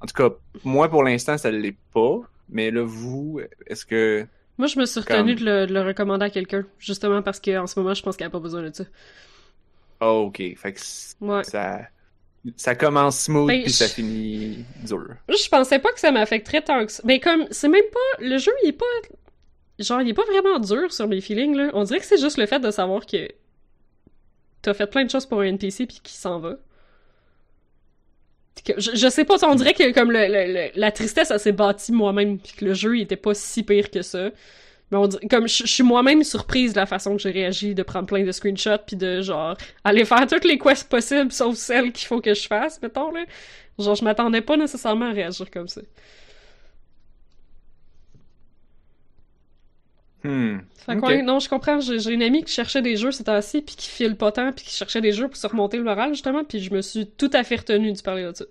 En 0.00 0.06
tout 0.06 0.14
cas, 0.14 0.34
moi, 0.64 0.88
pour 0.88 1.04
l'instant, 1.04 1.36
ça 1.38 1.50
l'est 1.50 1.76
pas. 1.92 2.20
Mais 2.48 2.70
là, 2.70 2.82
vous, 2.84 3.40
est-ce 3.66 3.84
que. 3.84 4.26
Moi, 4.58 4.66
je 4.68 4.78
me 4.78 4.86
suis 4.86 5.02
Comme- 5.02 5.16
retenue 5.18 5.34
de, 5.34 5.44
le, 5.44 5.66
de 5.66 5.74
le 5.74 5.82
recommander 5.82 6.24
à 6.24 6.30
quelqu'un, 6.30 6.64
justement 6.78 7.20
parce 7.22 7.40
qu'en 7.40 7.66
ce 7.66 7.78
moment, 7.78 7.92
je 7.94 8.02
pense 8.02 8.16
qu'elle 8.16 8.28
a 8.28 8.30
pas 8.30 8.38
besoin 8.40 8.62
de 8.62 8.74
ça. 8.74 8.84
Oh, 10.00 10.26
ok. 10.28 10.36
Fait 10.56 10.72
que 10.72 10.80
Ouais. 11.20 11.44
ça. 11.44 11.80
Ça 12.56 12.74
commence 12.76 13.18
smooth 13.22 13.48
Ben, 13.48 13.62
puis 13.64 13.72
ça 13.72 13.88
finit 13.88 14.64
dur. 14.84 15.08
Je 15.28 15.48
pensais 15.48 15.80
pas 15.80 15.90
que 15.92 15.98
ça 15.98 16.12
m'affecterait 16.12 16.62
tant 16.62 16.86
que 16.86 16.92
ça. 16.92 17.02
Mais 17.04 17.18
comme, 17.18 17.46
c'est 17.50 17.68
même 17.68 17.82
pas. 17.92 18.22
Le 18.24 18.38
jeu, 18.38 18.52
il 18.62 18.68
est 18.68 18.72
pas. 18.72 18.84
Genre, 19.80 20.00
il 20.00 20.08
est 20.10 20.14
pas 20.14 20.24
vraiment 20.24 20.58
dur 20.60 20.92
sur 20.92 21.08
mes 21.08 21.20
feelings, 21.20 21.56
là. 21.56 21.70
On 21.74 21.82
dirait 21.82 21.98
que 21.98 22.06
c'est 22.06 22.20
juste 22.20 22.38
le 22.38 22.46
fait 22.46 22.60
de 22.60 22.70
savoir 22.70 23.04
que. 23.04 23.28
T'as 24.62 24.74
fait 24.74 24.86
plein 24.86 25.04
de 25.04 25.10
choses 25.10 25.26
pour 25.26 25.40
un 25.40 25.44
NPC 25.44 25.86
puis 25.86 26.00
qu'il 26.02 26.16
s'en 26.16 26.38
va. 26.38 26.56
Que- 28.64 28.80
je, 28.80 28.92
je 28.96 29.08
sais 29.08 29.24
pas, 29.24 29.36
on 29.46 29.54
dirait 29.54 29.74
que 29.74 29.92
comme 29.92 30.10
le, 30.10 30.26
le- 30.26 30.52
le- 30.52 30.70
la 30.74 30.90
tristesse, 30.90 31.30
elle 31.30 31.38
s'est 31.40 31.52
bâtie 31.52 31.92
moi-même, 31.92 32.38
puis 32.38 32.52
que 32.56 32.64
le 32.64 32.74
jeu, 32.74 32.96
il 32.98 33.02
était 33.02 33.16
pas 33.16 33.34
si 33.34 33.62
pire 33.62 33.90
que 33.90 34.02
ça. 34.02 34.30
Mais 34.90 34.98
on 34.98 35.08
dirait, 35.08 35.26
comme 35.28 35.48
je, 35.48 35.66
suis 35.66 35.82
moi-même 35.82 36.22
surprise 36.22 36.72
de 36.72 36.78
la 36.78 36.86
façon 36.86 37.16
que 37.16 37.22
j'ai 37.22 37.30
réagi, 37.30 37.74
de 37.74 37.82
prendre 37.82 38.06
plein 38.06 38.22
de 38.24 38.32
screenshots, 38.32 38.84
puis 38.86 38.96
de 38.96 39.20
genre 39.20 39.56
aller 39.84 40.04
faire 40.04 40.26
toutes 40.26 40.44
les 40.44 40.58
quests 40.58 40.88
possibles, 40.88 41.32
sauf 41.32 41.56
celles 41.56 41.92
qu'il 41.92 42.06
faut 42.06 42.20
que 42.20 42.34
je 42.34 42.46
fasse, 42.46 42.80
mettons, 42.82 43.10
là. 43.10 43.24
Genre, 43.78 43.94
je 43.94 44.04
m'attendais 44.04 44.40
pas 44.40 44.56
nécessairement 44.56 45.06
à 45.06 45.12
réagir 45.12 45.50
comme 45.50 45.68
ça. 45.68 45.82
Hmm. 50.24 50.58
Fait 50.74 50.96
ouais, 50.96 51.22
non, 51.22 51.38
je 51.40 51.48
comprends. 51.48 51.80
J'ai 51.80 51.98
j'ai 51.98 52.12
une 52.12 52.22
amie 52.22 52.42
qui 52.42 52.52
cherchait 52.52 52.82
des 52.82 52.96
jeux 52.96 53.12
ces 53.12 53.24
temps-ci, 53.24 53.62
puis 53.62 53.76
qui 53.76 53.88
file 53.88 54.16
pas 54.16 54.32
tant, 54.32 54.52
puis 54.52 54.64
qui 54.64 54.74
cherchait 54.74 55.00
des 55.00 55.12
jeux 55.12 55.28
pour 55.28 55.36
se 55.36 55.46
remonter 55.46 55.76
le 55.76 55.84
moral, 55.84 56.10
justement, 56.14 56.44
puis 56.44 56.60
je 56.60 56.72
me 56.72 56.80
suis 56.82 57.06
tout 57.06 57.30
à 57.32 57.44
fait 57.44 57.56
retenue 57.56 57.92
de 57.92 58.00
parler 58.02 58.24
de 58.24 58.32
ça. 58.34 58.44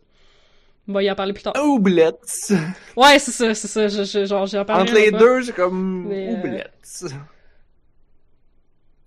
Bon, 0.88 1.00
y 1.00 1.10
en 1.10 1.16
parler 1.16 1.34
plus 1.34 1.42
tard. 1.44 1.54
Oublette! 1.64 2.54
Ouais, 2.96 3.18
c'est 3.20 3.32
ça, 3.32 3.54
c'est 3.56 3.68
ça. 3.68 3.88
Je, 3.88 4.04
je- 4.04 4.26
genre. 4.26 4.48
Entre 4.70 4.94
les 4.94 5.12
deux, 5.12 5.42
j'ai 5.42 5.52
comme 5.52 6.08
Mais, 6.08 6.30
euh, 6.30 6.38
oublette. 6.38 7.06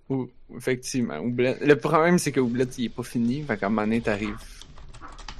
Ou- 0.09 0.29
effectivement, 0.57 1.19
oublette. 1.19 1.61
Le 1.61 1.75
problème, 1.77 2.17
c'est 2.17 2.31
que 2.31 2.39
oublette, 2.39 2.77
il 2.77 2.85
est 2.85 2.89
pas 2.89 3.03
fini. 3.03 3.43
Fait 3.43 3.57
qu'à 3.57 3.67
un 3.67 3.69
moment 3.69 3.83
donné, 3.83 4.01
t'arrives. 4.01 4.35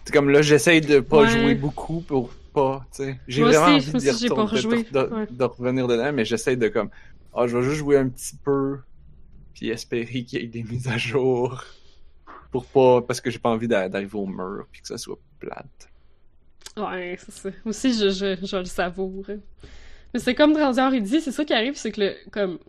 C'est 0.06 0.14
comme 0.14 0.30
là, 0.30 0.42
j'essaye 0.42 0.82
de 0.82 1.00
pas 1.00 1.22
Ouais. 1.24 1.30
jouer 1.30 1.56
beaucoup 1.56 2.02
pour 2.02 2.30
pas, 2.54 2.86
tu 2.92 3.04
sais. 3.04 3.20
J'ai 3.28 3.44
vraiment 3.44 3.76
envie 3.76 3.92
d'y 3.94 4.10
retourner, 4.10 4.28
de- 4.46 4.50
rejoué. 4.52 4.84
de, 4.92 5.00
Ouais. 5.00 5.28
de 5.30 5.44
revenir 5.44 5.88
dedans, 5.88 6.12
mais 6.14 6.26
j'essaye 6.26 6.58
de 6.58 6.68
comme, 6.68 6.90
ah, 7.36 7.46
je 7.48 7.58
vais 7.58 7.64
juste 7.64 7.78
jouer 7.78 7.98
un 7.98 8.08
petit 8.10 8.36
peu, 8.44 8.80
puis 9.54 9.70
espérer 9.70 10.24
qu'il 10.24 10.40
y 10.42 10.44
ait 10.44 10.48
des 10.48 10.64
mises 10.64 10.88
à 10.88 10.98
jour. 10.98 11.64
Pour 12.52 12.66
pas, 12.66 13.02
parce 13.04 13.22
que 13.22 13.30
j'ai 13.30 13.38
pas 13.38 13.50
envie 13.50 13.68
d'a- 13.68 13.88
d'arriver 13.90 14.18
au 14.18 14.26
mur, 14.26 14.66
puis 14.72 14.82
que 14.82 14.88
ça 14.88 14.98
soit 14.98 15.20
plate. 15.40 15.90
Ouais, 16.78 17.18
c'est 17.20 17.32
ça. 17.32 17.50
Aussi, 17.66 17.94
je, 17.94 18.10
je, 18.10 18.46
je 18.46 18.58
le 18.58 18.66
savoure. 18.66 19.26
Mais 20.14 20.20
c'est 20.20 20.36
comme 20.36 20.54
Transior, 20.54 20.94
il 20.94 21.04
dit, 21.04 21.22
c'est 21.22 21.32
ça 21.32 21.46
qui 21.46 21.54
arrive, 21.54 21.76
c'est 21.76 21.92
que 21.92 22.02
le, 22.02 22.16
comme, 22.32 22.60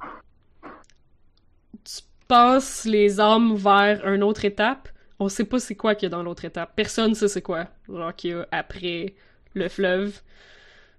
tu 1.84 2.02
passes 2.28 2.84
les 2.84 3.20
âmes 3.20 3.54
vers 3.54 4.06
une 4.06 4.22
autre 4.22 4.44
étape, 4.44 4.88
on 5.18 5.28
sait 5.28 5.44
pas 5.44 5.58
c'est 5.58 5.74
quoi 5.74 5.94
qu'il 5.94 6.04
y 6.04 6.12
a 6.12 6.16
dans 6.16 6.22
l'autre 6.22 6.44
étape. 6.44 6.72
Personne 6.76 7.14
sait 7.14 7.28
c'est 7.28 7.42
quoi, 7.42 7.68
genre 7.88 8.14
qu'il 8.14 8.30
y 8.30 8.34
a 8.34 8.46
après 8.50 9.14
le 9.54 9.68
fleuve. 9.68 10.20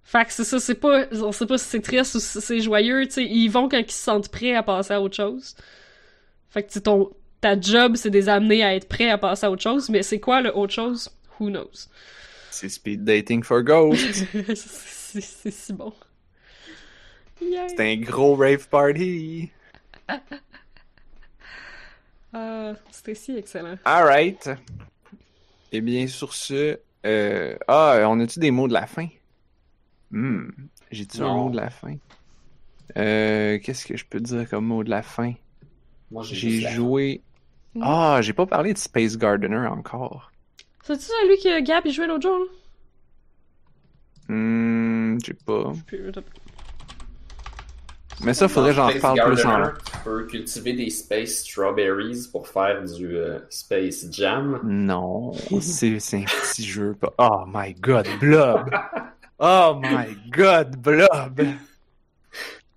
Fait 0.03 0.25
que 0.25 0.33
c'est 0.33 0.43
ça, 0.43 0.59
c'est 0.59 0.75
pas, 0.75 1.05
on 1.11 1.31
sait 1.31 1.45
pas 1.45 1.57
si 1.57 1.65
c'est 1.65 1.81
triste 1.81 2.15
ou 2.15 2.19
si 2.19 2.41
c'est 2.41 2.59
joyeux, 2.59 3.05
tu 3.05 3.13
sais, 3.13 3.25
ils 3.25 3.49
vont 3.49 3.69
quand 3.69 3.77
ils 3.77 3.91
se 3.91 4.03
sentent 4.03 4.29
prêts 4.29 4.55
à 4.55 4.63
passer 4.63 4.93
à 4.93 5.01
autre 5.01 5.15
chose. 5.15 5.55
Fait 6.49 6.63
que 6.63 6.79
ton, 6.79 7.11
ta 7.39 7.59
job, 7.59 7.95
c'est 7.95 8.09
de 8.09 8.15
les 8.17 8.29
amener 8.29 8.63
à 8.63 8.75
être 8.75 8.87
prêts 8.89 9.09
à 9.09 9.17
passer 9.17 9.45
à 9.45 9.51
autre 9.51 9.61
chose, 9.61 9.89
mais 9.89 10.03
c'est 10.03 10.19
quoi 10.19 10.41
le 10.41 10.55
autre 10.55 10.73
chose? 10.73 11.09
Who 11.39 11.49
knows? 11.49 11.87
C'est 12.51 12.69
speed 12.69 13.03
dating 13.03 13.43
for 13.43 13.63
ghosts. 13.63 14.25
c'est 14.55 15.21
c'est 15.21 15.51
si 15.51 15.73
bon. 15.73 15.93
Yeah. 17.41 17.67
c'est 17.69 17.93
un 17.93 17.97
gros 17.97 18.35
rave 18.35 18.67
party. 18.69 19.49
Ah, 22.33 22.75
c'était 22.91 23.13
si 23.13 23.35
excellent. 23.35 23.75
Alright. 23.83 24.49
Eh 25.73 25.81
bien, 25.81 26.07
sur 26.07 26.33
ce, 26.33 26.79
euh... 27.05 27.57
ah, 27.67 28.05
on 28.07 28.21
a-tu 28.21 28.39
des 28.39 28.51
mots 28.51 28.69
de 28.69 28.73
la 28.73 28.87
fin? 28.87 29.09
Hmm. 30.11 30.47
J'ai-tu 30.91 31.21
un 31.21 31.33
mot 31.33 31.49
de 31.49 31.57
la 31.57 31.69
fin? 31.69 31.95
Euh, 32.97 33.59
qu'est-ce 33.59 33.85
que 33.85 33.97
je 33.97 34.05
peux 34.05 34.19
dire 34.19 34.49
comme 34.49 34.65
mot 34.65 34.83
de 34.83 34.89
la 34.89 35.01
fin? 35.01 35.33
Moi, 36.09 36.23
j'ai 36.23 36.61
joué. 36.71 37.21
Mm. 37.75 37.81
Ah, 37.83 38.19
j'ai 38.21 38.33
pas 38.33 38.45
parlé 38.45 38.73
de 38.73 38.77
Space 38.77 39.17
Gardener 39.17 39.67
encore. 39.67 40.30
C'est-tu 40.83 41.05
celui 41.05 41.37
que 41.41 41.61
Gab 41.61 41.85
il 41.85 41.93
jouait 41.93 42.07
l'autre 42.07 42.23
jour? 42.23 42.37
là? 42.39 44.35
Hmm, 44.35 45.17
j'ai 45.23 45.33
pas. 45.33 45.73
Mais 48.23 48.33
ça, 48.35 48.47
faudrait 48.47 48.69
que 48.69 48.75
j'en 48.75 48.87
reparle 48.87 49.19
plus 49.33 49.45
en 49.45 49.63
Tu 49.73 49.99
peux 50.03 50.25
cultiver 50.27 50.73
des 50.73 50.89
Space 50.91 51.39
Strawberries 51.43 52.27
pour 52.31 52.47
faire 52.47 52.83
du 52.83 53.15
euh, 53.17 53.39
Space 53.49 54.05
Jam. 54.11 54.59
Non, 54.63 55.31
c'est 55.59 55.99
c'est 55.99 56.17
un 56.17 56.25
petit 56.25 56.63
jeu. 56.63 56.93
pas- 56.93 57.13
Oh 57.17 57.43
my 57.47 57.73
god, 57.73 58.07
Blob! 58.19 58.69
Oh 59.39 59.79
my 59.81 60.15
god, 60.29 60.77
Blob! 60.77 61.41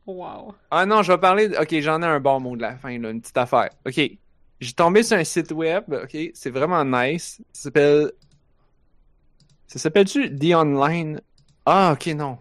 Wow. 0.06 0.54
Ah 0.70 0.86
non, 0.86 1.02
je 1.02 1.12
vais 1.12 1.18
parler. 1.18 1.48
de- 1.48 1.56
Ok, 1.58 1.78
j'en 1.80 2.00
ai 2.02 2.06
un 2.06 2.20
bon 2.20 2.40
mot 2.40 2.56
de 2.56 2.62
la 2.62 2.76
fin, 2.76 2.98
là, 2.98 3.10
une 3.10 3.20
petite 3.20 3.36
affaire. 3.36 3.68
Ok, 3.86 4.00
j'ai 4.60 4.72
tombé 4.72 5.02
sur 5.02 5.16
un 5.16 5.24
site 5.24 5.52
web. 5.52 5.84
Ok, 5.92 6.16
c'est 6.34 6.50
vraiment 6.50 6.84
nice. 6.84 7.40
Ça 7.52 7.62
s'appelle. 7.64 8.12
Ça 9.66 9.78
s'appelle-tu 9.78 10.36
The 10.36 10.54
Online? 10.54 11.20
Ah, 11.66 11.92
ok, 11.94 12.06
non. 12.14 12.38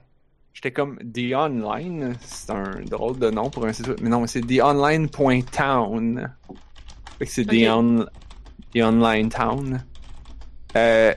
J'étais 0.53 0.72
comme 0.72 0.98
The 0.99 1.34
Online. 1.35 2.15
C'est 2.22 2.52
un 2.52 2.81
drôle 2.81 3.18
de 3.18 3.30
nom 3.31 3.49
pour 3.49 3.65
un 3.65 3.73
site 3.73 3.88
web. 3.88 3.99
Mais 4.02 4.10
non, 4.10 4.27
c'est 4.27 4.41
TheOnline.town. 4.41 6.35
Fait 7.18 7.26
que 7.26 7.31
c'est. 7.31 7.45
The, 7.45 7.68
On- 7.69 8.06
The 8.73 8.81
Online 8.81 9.30
Town. 9.30 9.84
Euh, 10.76 11.14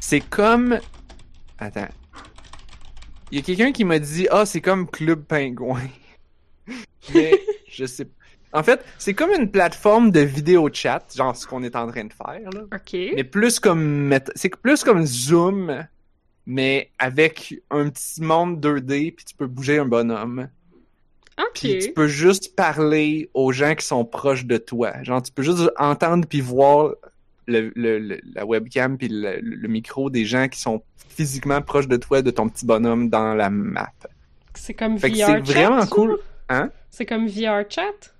c'est 0.00 0.20
comme. 0.20 0.78
Attends. 1.58 1.88
Il 3.30 3.38
y 3.38 3.40
a 3.40 3.44
quelqu'un 3.44 3.72
qui 3.72 3.84
m'a 3.84 3.98
dit 3.98 4.28
Ah, 4.30 4.46
c'est 4.46 4.60
comme 4.60 4.88
Club 4.88 5.24
Pingouin. 5.24 5.88
Mais 7.14 7.40
je 7.68 7.84
sais 7.84 8.08
En 8.54 8.62
fait, 8.62 8.82
c'est 8.98 9.14
comme 9.14 9.30
une 9.32 9.50
plateforme 9.50 10.10
de 10.10 10.20
vidéo 10.20 10.70
chat, 10.72 11.02
genre 11.14 11.36
ce 11.36 11.46
qu'on 11.46 11.62
est 11.64 11.74
en 11.76 11.86
train 11.88 12.04
de 12.04 12.12
faire, 12.12 12.50
là. 12.52 12.60
Ok. 12.72 12.92
Mais 13.16 13.24
plus 13.24 13.58
comme. 13.60 14.16
C'est 14.36 14.54
plus 14.56 14.82
comme 14.84 15.04
Zoom, 15.04 15.86
mais 16.46 16.90
avec 16.98 17.54
un 17.70 17.88
petit 17.90 18.22
monde 18.22 18.64
2D, 18.64 19.12
puis 19.14 19.24
tu 19.24 19.34
peux 19.34 19.46
bouger 19.48 19.78
un 19.78 19.86
bonhomme. 19.86 20.48
Puis 21.52 21.78
tu 21.80 21.88
Ok. 21.88 21.94
peux 21.94 22.06
juste 22.06 22.54
parler 22.54 23.28
aux 23.34 23.50
gens 23.50 23.74
qui 23.74 23.84
sont 23.84 24.04
proches 24.04 24.44
de 24.46 24.56
toi. 24.56 25.02
Genre, 25.02 25.20
tu 25.20 25.32
peux 25.32 25.42
juste 25.42 25.68
entendre 25.76 26.24
puis 26.28 26.40
voir 26.40 26.92
le, 27.46 27.72
le- 27.74 27.98
le- 27.98 28.20
la 28.34 28.46
webcam 28.46 28.96
puis 28.96 29.08
le, 29.10 29.40
le 29.40 29.68
micro 29.68 30.10
des 30.10 30.24
gens 30.24 30.46
qui 30.48 30.60
sont 30.60 30.82
physiquement 31.08 31.60
proches 31.60 31.88
de 31.88 31.96
toi, 31.96 32.22
de 32.22 32.30
ton 32.30 32.48
petit 32.48 32.64
bonhomme 32.64 33.08
dans 33.10 33.34
la 33.34 33.50
map. 33.50 33.90
C'est 34.54 34.74
comme 34.74 34.96
Fait 34.98 35.08
VR 35.08 35.26
c'est 35.26 35.40
vraiment 35.40 35.86
cool. 35.86 36.18
Hein? 36.48 36.70
C'est 36.90 37.04
comme 37.06 37.26
VR 37.26 37.64
chat? 37.68 38.13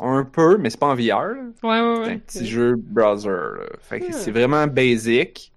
Un 0.00 0.24
peu, 0.24 0.56
mais 0.58 0.70
c'est 0.70 0.78
pas 0.78 0.86
en 0.86 0.94
VR. 0.94 1.00
là. 1.34 1.34
Ouais, 1.62 1.80
ouais, 1.80 1.94
C'est 2.04 2.08
ouais. 2.08 2.12
un 2.14 2.18
petit 2.18 2.46
jeu 2.46 2.76
browser. 2.76 3.28
là. 3.30 3.66
Fait 3.80 4.00
que 4.00 4.12
c'est 4.12 4.30
vraiment 4.30 4.66
basic. 4.66 5.52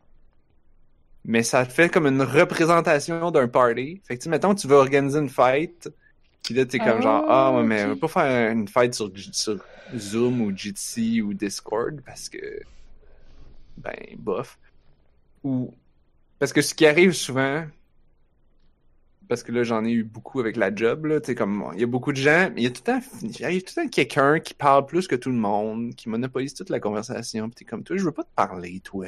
Mais 1.24 1.44
ça 1.44 1.66
te 1.68 1.72
fait 1.72 1.90
comme 1.90 2.08
une 2.08 2.24
représentation 2.24 3.30
d'un 3.30 3.48
party. 3.48 4.02
Fait 4.08 4.18
que, 4.18 4.24
tu 4.24 4.30
mettons, 4.30 4.56
tu 4.56 4.68
veux 4.68 4.76
organiser 4.78 5.20
une 5.20 5.30
fête. 5.30 5.90
Puis 6.44 6.56
là, 6.56 6.66
t'es 6.66 6.80
comme 6.80 6.98
Ah, 6.98 7.02
genre, 7.02 7.26
ah, 7.30 7.54
ouais, 7.56 7.64
mais 7.64 7.84
ok. 7.84 7.86
on 7.86 7.94
va 7.94 8.00
pas 8.00 8.08
faire 8.08 8.52
une 8.52 8.68
fête 8.68 8.96
sur, 8.96 9.12
sur 9.32 9.58
Zoom 9.96 10.42
ou 10.42 10.56
Jitsi 10.58 11.22
ou 11.22 11.34
Discord 11.36 12.02
parce 12.04 12.28
que. 12.30 12.40
Ben, 13.78 13.94
bof. 14.18 14.58
Ou. 15.44 15.72
Parce 16.40 16.52
que 16.54 16.62
ce 16.64 16.74
qui 16.74 16.88
arrive 16.88 17.14
souvent. 17.14 17.66
Parce 19.32 19.44
que 19.44 19.54
là, 19.54 19.64
j'en 19.64 19.86
ai 19.86 19.92
eu 19.92 20.04
beaucoup 20.04 20.42
avec 20.42 20.58
la 20.58 20.76
job, 20.76 21.06
là. 21.06 21.22
Comme, 21.38 21.72
il 21.74 21.80
y 21.80 21.84
a 21.86 21.88
beaucoup 21.88 22.12
de 22.12 22.18
gens. 22.18 22.50
mais 22.54 22.64
Il 22.64 22.64
y 22.64 22.68
a 22.68 22.70
tout 22.70 22.82
le 22.86 22.92
temps. 22.92 23.00
Il 23.24 23.46
arrive 23.46 23.64
tout 23.64 23.72
le 23.78 23.84
temps 23.84 23.88
quelqu'un 23.88 24.40
qui 24.42 24.54
parle 24.54 24.86
plus 24.86 25.08
que 25.08 25.16
tout 25.16 25.30
le 25.30 25.38
monde, 25.38 25.96
qui 25.96 26.10
monopolise 26.10 26.54
toute 26.54 26.70
la 26.70 26.82
conversation. 26.82 27.48
Puis 27.48 27.56
t'es 27.56 27.64
comme, 27.64 27.82
toi, 27.82 27.96
je 27.96 28.04
veux 28.04 28.12
pas 28.12 28.26
te 28.26 28.36
parler, 28.36 28.82
toi. 28.84 29.08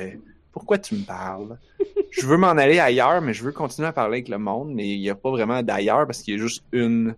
Pourquoi 0.54 0.78
tu 0.78 0.96
me 0.96 1.04
parles? 1.04 1.60
je 2.12 2.26
veux 2.26 2.38
m'en 2.38 2.52
aller 2.52 2.80
ailleurs, 2.80 3.22
mais 3.22 3.34
je 3.34 3.44
veux 3.44 3.52
continuer 3.52 3.90
à 3.90 3.92
parler 3.92 4.20
avec 4.20 4.30
le 4.30 4.38
monde, 4.38 4.74
mais 4.74 4.88
il 4.88 5.02
n'y 5.02 5.10
a 5.10 5.16
pas 5.16 5.30
vraiment 5.30 5.62
d'ailleurs 5.62 6.08
parce 6.08 6.22
qu'il 6.22 6.36
y 6.36 6.38
a 6.38 6.42
juste 6.42 6.64
une 6.72 7.18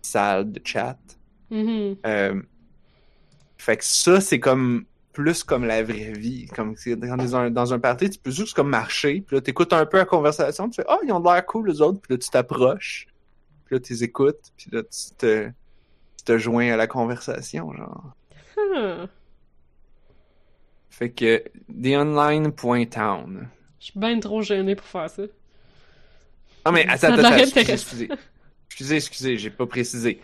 salle 0.00 0.52
de 0.52 0.60
chat. 0.62 1.00
Mhm. 1.50 1.96
Euh, 2.06 2.40
fait 3.58 3.76
que 3.76 3.84
ça, 3.84 4.20
c'est 4.20 4.38
comme 4.38 4.84
plus 5.12 5.44
comme 5.44 5.64
la 5.64 5.82
vraie 5.82 6.12
vie. 6.12 6.46
Comme 6.46 6.76
c'est 6.76 6.96
dans 6.96 7.36
un, 7.36 7.50
dans 7.50 7.74
un 7.74 7.78
party, 7.78 8.10
tu 8.10 8.18
peux 8.18 8.30
juste 8.30 8.54
comme 8.54 8.68
marcher, 8.68 9.22
puis 9.26 9.36
là, 9.36 9.42
t'écoutes 9.42 9.72
un 9.72 9.86
peu 9.86 9.98
la 9.98 10.04
conversation, 10.04 10.68
tu 10.68 10.76
fais 10.76 10.86
Ah, 10.88 10.98
ils 11.04 11.12
ont 11.12 11.22
l'air 11.22 11.44
cool, 11.46 11.68
les 11.68 11.80
autres, 11.80 12.00
puis 12.00 12.14
là, 12.14 12.18
tu 12.18 12.30
t'approches, 12.30 13.06
puis 13.64 13.76
là, 13.76 13.80
tu 13.80 13.92
les 13.92 14.04
écoutes, 14.04 14.52
puis 14.56 14.70
là, 14.72 14.82
tu 14.82 15.16
te, 15.16 15.48
tu 15.48 16.24
te 16.24 16.38
joins 16.38 16.72
à 16.72 16.76
la 16.76 16.86
conversation, 16.86 17.72
genre. 17.72 18.14
Ah. 18.76 19.06
Fait 20.90 21.10
que, 21.10 21.42
theonline.town. 21.82 23.48
Je 23.78 23.84
suis 23.84 23.98
bien 23.98 24.20
trop 24.20 24.42
gênée 24.42 24.76
pour 24.76 24.86
faire 24.86 25.08
ça. 25.08 25.22
Ah, 26.64 26.72
mais 26.72 26.86
attends, 26.86 27.14
attends, 27.14 27.36
excusez. 27.36 28.08
Excusez, 28.68 28.96
excusez, 28.96 29.38
j'ai 29.38 29.50
pas 29.50 29.66
précisé. 29.66 30.20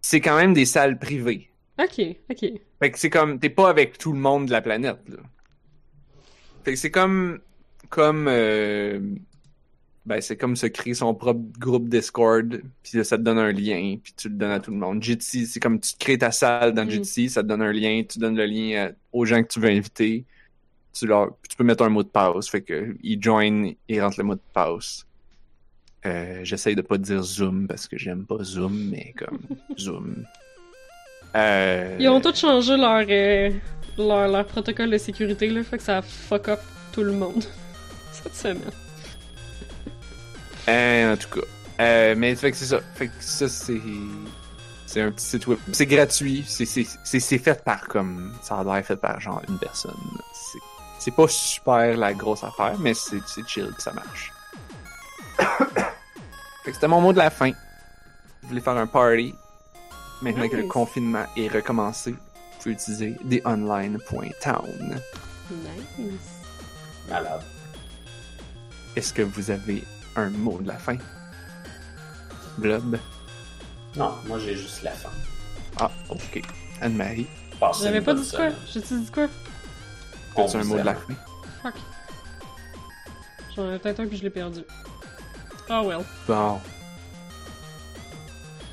C'est 0.00 0.20
quand 0.20 0.36
même 0.36 0.54
des 0.54 0.64
salles 0.64 0.98
privées. 0.98 1.51
Ok, 1.82 2.00
ok. 2.30 2.38
Fait 2.80 2.90
que 2.90 2.98
c'est 2.98 3.10
comme, 3.10 3.38
t'es 3.38 3.50
pas 3.50 3.68
avec 3.68 3.98
tout 3.98 4.12
le 4.12 4.18
monde 4.18 4.46
de 4.46 4.52
la 4.52 4.60
planète, 4.62 4.98
là. 5.08 5.16
Fait 6.64 6.72
que 6.72 6.78
c'est 6.78 6.90
comme, 6.90 7.40
comme, 7.88 8.26
euh, 8.28 9.00
ben 10.06 10.20
c'est 10.20 10.36
comme 10.36 10.54
se 10.56 10.66
créer 10.66 10.94
son 10.94 11.14
propre 11.14 11.40
groupe 11.58 11.88
Discord, 11.88 12.60
puis 12.82 12.98
là, 12.98 13.04
ça 13.04 13.16
te 13.18 13.22
donne 13.22 13.38
un 13.38 13.52
lien, 13.52 13.96
puis 14.02 14.12
tu 14.16 14.28
le 14.28 14.34
donnes 14.36 14.50
à 14.50 14.60
tout 14.60 14.70
le 14.70 14.76
monde. 14.76 15.02
Jitsi, 15.02 15.46
c'est 15.46 15.60
comme 15.60 15.80
tu 15.80 15.94
te 15.94 15.98
crées 15.98 16.18
ta 16.18 16.30
salle 16.30 16.72
dans 16.74 16.84
Mm. 16.84 16.90
Jitsi, 16.90 17.30
ça 17.30 17.42
te 17.42 17.48
donne 17.48 17.62
un 17.62 17.72
lien, 17.72 18.02
tu 18.08 18.18
donnes 18.18 18.36
le 18.36 18.46
lien 18.46 18.86
à- 18.88 18.92
aux 19.12 19.24
gens 19.24 19.42
que 19.42 19.48
tu 19.48 19.58
veux 19.60 19.70
inviter. 19.70 20.24
Tu 20.92 21.06
leur, 21.06 21.36
tu 21.48 21.56
peux 21.56 21.64
mettre 21.64 21.84
un 21.84 21.88
mot 21.88 22.02
de 22.02 22.08
passe, 22.08 22.48
fait 22.48 22.62
que 22.62 22.94
ils 23.02 23.20
joignent, 23.22 23.74
ils 23.88 24.00
rentrent 24.00 24.18
le 24.18 24.24
mot 24.24 24.34
de 24.34 24.40
passe. 24.52 25.06
Euh, 26.04 26.40
J'essaye 26.44 26.74
de 26.74 26.82
pas 26.82 26.98
dire 26.98 27.22
Zoom 27.22 27.66
parce 27.66 27.86
que 27.88 27.96
j'aime 27.96 28.26
pas 28.26 28.42
Zoom, 28.42 28.90
mais 28.90 29.14
comme 29.16 29.38
Zoom. 29.78 30.24
Euh, 31.34 31.96
Ils 31.98 32.08
ont 32.08 32.20
tous 32.20 32.38
changé 32.38 32.76
leur, 32.76 33.04
euh, 33.08 33.50
leur, 33.98 34.28
leur 34.28 34.44
protocole 34.46 34.90
de 34.90 34.98
sécurité, 34.98 35.48
là, 35.48 35.62
fait 35.62 35.78
que 35.78 35.82
ça 35.82 36.02
fuck 36.02 36.48
up 36.48 36.60
tout 36.92 37.02
le 37.02 37.12
monde 37.12 37.44
cette 38.12 38.34
semaine. 38.34 38.70
Euh, 40.68 41.14
en 41.14 41.16
tout 41.16 41.28
cas. 41.28 41.46
Euh, 41.80 42.14
mais 42.16 42.34
fait 42.34 42.50
que 42.50 42.56
c'est 42.56 42.66
ça. 42.66 42.80
Fait 42.94 43.08
que 43.08 43.14
ça, 43.20 43.48
c'est. 43.48 43.80
C'est 44.86 45.00
un 45.00 45.10
petit 45.10 45.24
site 45.24 45.46
web. 45.46 45.58
C'est 45.72 45.86
gratuit. 45.86 46.44
C'est, 46.46 47.38
fait 47.38 47.64
par 47.64 47.88
comme. 47.88 48.32
Ça 48.42 48.58
a 48.58 48.64
l'air 48.64 48.84
fait 48.84 48.96
par 48.96 49.20
genre 49.20 49.40
une 49.48 49.58
personne. 49.58 49.96
C'est, 50.98 51.14
pas 51.14 51.26
super 51.26 51.96
la 51.96 52.12
grosse 52.12 52.44
affaire, 52.44 52.76
mais 52.78 52.94
c'est, 52.94 53.20
chill 53.46 53.72
que 53.74 53.82
ça 53.82 53.92
marche. 53.92 54.32
fait 56.64 56.70
que 56.70 56.72
c'était 56.74 56.88
mon 56.88 57.00
mot 57.00 57.12
de 57.12 57.18
la 57.18 57.30
fin. 57.30 57.50
Vous 58.42 58.48
voulez 58.48 58.60
faire 58.60 58.76
un 58.76 58.86
party. 58.86 59.34
Maintenant 60.22 60.48
que 60.48 60.56
le 60.56 60.68
confinement 60.68 61.26
est 61.36 61.48
recommencé, 61.48 62.12
vous 62.12 62.18
pouvez 62.60 62.74
utiliser 62.74 63.16
theonline.town. 63.28 65.00
Nice. 65.50 66.10
Malade. 67.08 67.42
Est-ce 68.94 69.12
que 69.12 69.22
vous 69.22 69.50
avez 69.50 69.82
un 70.14 70.30
mot 70.30 70.58
de 70.60 70.68
la 70.68 70.78
fin? 70.78 70.96
Blob? 72.58 72.98
Non, 73.96 74.14
moi 74.26 74.38
j'ai 74.38 74.54
juste 74.54 74.82
la 74.82 74.92
fin. 74.92 75.10
Ah, 75.80 75.90
ok. 76.08 76.40
Anne-Marie, 76.80 77.26
J'avais 77.80 78.00
pas 78.00 78.14
dit 78.14 78.30
quoi? 78.30 78.50
J'ai-tu 78.72 79.00
dit 79.00 79.10
quoi? 79.10 79.26
On 80.36 80.44
as-tu 80.44 80.56
un 80.56 80.64
mot 80.64 80.78
de 80.78 80.82
la 80.82 80.94
fin? 80.94 81.14
Fuck. 81.62 81.74
J'en 83.56 83.66
avais 83.66 83.78
peut-être 83.78 84.00
un 84.00 84.06
puis 84.06 84.18
je 84.18 84.22
l'ai 84.22 84.30
perdu. 84.30 84.60
Oh 85.68 85.82
well. 85.84 86.04
Bon. 86.26 86.60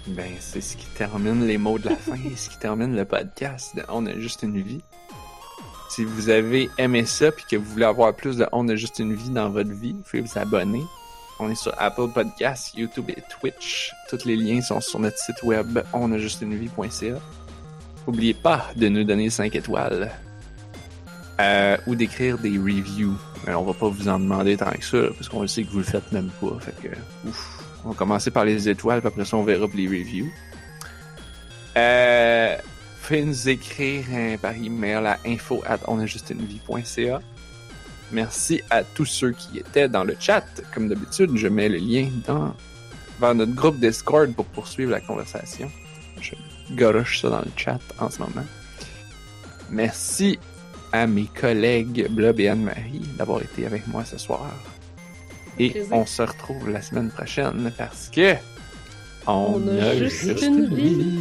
Ben, 0.10 0.34
c'est 0.40 0.61
ce 0.61 0.76
qui 0.76 0.88
termine 0.98 1.45
les 1.45 1.57
mots 1.57 1.77
de 1.77 1.90
la 1.90 1.95
fin 1.95 2.15
et 2.15 2.36
ce 2.36 2.49
qui 2.49 2.57
termine 2.57 2.95
le 2.95 3.06
podcast 3.06 3.76
de 3.76 3.84
On 3.90 4.06
a 4.07 4.18
juste 4.18 4.44
une 4.44 4.60
vie. 4.60 4.81
Si 5.90 6.03
vous 6.03 6.30
avez 6.30 6.69
aimé 6.77 7.06
ça 7.06 7.31
puis 7.31 7.45
que 7.49 7.56
vous 7.56 7.65
voulez 7.65 7.86
avoir 7.86 8.15
plus 8.15 8.38
de 8.38 8.48
On 8.52 8.68
a 8.69 8.76
juste 8.76 8.99
une 8.99 9.14
vie 9.14 9.30
dans 9.30 9.49
votre 9.49 9.72
vie, 9.72 9.94
vous 9.94 10.02
pouvez 10.02 10.22
vous 10.22 10.38
abonner. 10.38 10.84
On 11.40 11.49
est 11.49 11.56
sur 11.56 11.73
Apple 11.77 12.10
Podcasts, 12.14 12.76
YouTube 12.76 13.10
et 13.10 13.23
Twitch. 13.30 13.91
Tous 14.10 14.26
les 14.26 14.36
liens 14.36 14.61
sont 14.61 14.81
sur 14.81 14.99
notre 14.99 15.18
site 15.18 15.41
web 15.44 15.80
onajustunevie.ca. 15.94 17.19
N'oubliez 18.07 18.34
pas 18.34 18.65
de 18.76 18.88
nous 18.90 19.03
donner 19.03 19.30
5 19.30 19.56
étoiles. 19.56 20.11
Euh, 21.40 21.77
ou 21.88 21.95
d'écrire 21.95 22.38
des 22.38 22.57
reviews. 22.57 23.15
Mais 23.48 23.53
on 23.53 23.64
va 23.64 23.73
pas 23.73 23.88
vous 23.88 24.10
en 24.10 24.19
demander 24.19 24.57
tant 24.57 24.72
que 24.72 24.84
ça, 24.84 24.98
parce 25.15 25.30
qu'on 25.30 25.48
sait 25.48 25.64
que 25.64 25.72
vous 25.72 25.77
le 25.77 25.86
faites 25.86 26.11
même 26.11 26.30
pas. 26.41 26.60
Fait 26.60 26.76
que, 26.81 26.95
ouf. 27.27 27.59
On 27.85 27.89
va 27.89 27.95
commencer 27.95 28.31
par 28.31 28.45
les 28.45 28.68
étoiles, 28.68 28.99
puis 28.99 29.07
après 29.07 29.26
ça, 29.26 29.38
on 29.38 29.43
verra 29.43 29.68
les 29.73 29.88
reviews. 29.88 30.30
Euh, 31.77 32.57
pouvez 33.10 33.26
nous 33.26 33.49
écrire 33.49 34.06
hein, 34.14 34.35
par 34.39 34.56
email 34.56 35.07
à 35.07 35.18
info 35.26 35.64
at 35.65 35.80
onajustunevie.ca. 35.88 37.22
Merci 38.11 38.61
à 38.69 38.84
tous 38.84 39.06
ceux 39.06 39.31
qui 39.31 39.57
étaient 39.57 39.89
dans 39.89 40.03
le 40.03 40.15
chat. 40.19 40.45
Comme 40.73 40.89
d'habitude, 40.89 41.35
je 41.35 41.47
mets 41.47 41.69
le 41.69 41.77
lien 41.77 42.07
dans, 42.27 42.53
vers 43.19 43.34
notre 43.34 43.53
groupe 43.53 43.80
Discord 43.80 44.31
pour 44.35 44.45
poursuivre 44.45 44.91
la 44.91 45.01
conversation. 45.01 45.72
Je 46.22 46.35
garoche 46.76 47.22
ça 47.22 47.31
dans 47.31 47.41
le 47.41 47.51
chat 47.56 47.80
en 47.97 48.11
ce 48.11 48.19
moment. 48.19 48.45
Merci 49.72 50.38
à 50.91 51.07
mes 51.07 51.26
collègues 51.26 52.11
Blob 52.11 52.39
et 52.39 52.47
Anne-Marie 52.47 53.07
d'avoir 53.18 53.41
été 53.41 53.65
avec 53.65 53.88
moi 53.88 54.06
ce 54.06 54.19
soir. 54.19 54.51
Et 55.60 55.72
Plaisir. 55.72 55.95
on 55.95 56.06
se 56.06 56.22
retrouve 56.22 56.69
la 56.69 56.81
semaine 56.81 57.10
prochaine 57.10 57.72
parce 57.77 58.10
que 58.10 58.34
on, 59.27 59.56
On 59.56 59.68
a 59.68 59.95
juste 59.95 60.41
une 60.41 60.73
vie. 60.73 61.19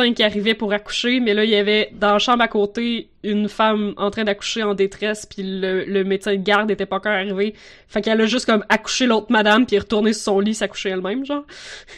Médecin 0.00 0.14
qui 0.14 0.22
arrivait 0.22 0.54
pour 0.54 0.72
accoucher, 0.72 1.20
mais 1.20 1.34
là, 1.34 1.44
il 1.44 1.50
y 1.50 1.54
avait 1.56 1.90
dans 1.92 2.12
la 2.14 2.18
chambre 2.18 2.42
à 2.42 2.48
côté 2.48 3.10
une 3.22 3.48
femme 3.48 3.92
en 3.96 4.10
train 4.10 4.24
d'accoucher 4.24 4.62
en 4.62 4.74
détresse, 4.74 5.26
puis 5.26 5.42
le, 5.42 5.84
le 5.84 6.04
médecin 6.04 6.32
de 6.32 6.42
garde 6.42 6.70
était 6.70 6.86
pas 6.86 6.96
encore 6.96 7.12
arrivé. 7.12 7.54
Fait 7.88 8.00
qu'elle 8.00 8.20
a 8.20 8.26
juste 8.26 8.46
comme 8.46 8.64
accouché 8.68 9.06
l'autre 9.06 9.26
madame, 9.30 9.66
puis 9.66 9.76
est 9.76 9.80
retournée 9.80 10.12
sur 10.12 10.22
son 10.24 10.40
lit 10.40 10.54
s'accoucher 10.54 10.90
elle-même, 10.90 11.24
genre. 11.26 11.44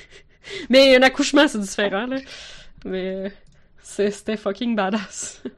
mais 0.70 0.96
un 0.96 1.02
accouchement, 1.02 1.46
c'est 1.48 1.60
différent, 1.60 2.06
là. 2.06 2.16
Mais 2.84 3.06
euh, 3.08 3.28
c'était 3.82 4.36
fucking 4.36 4.74
badass. 4.76 5.42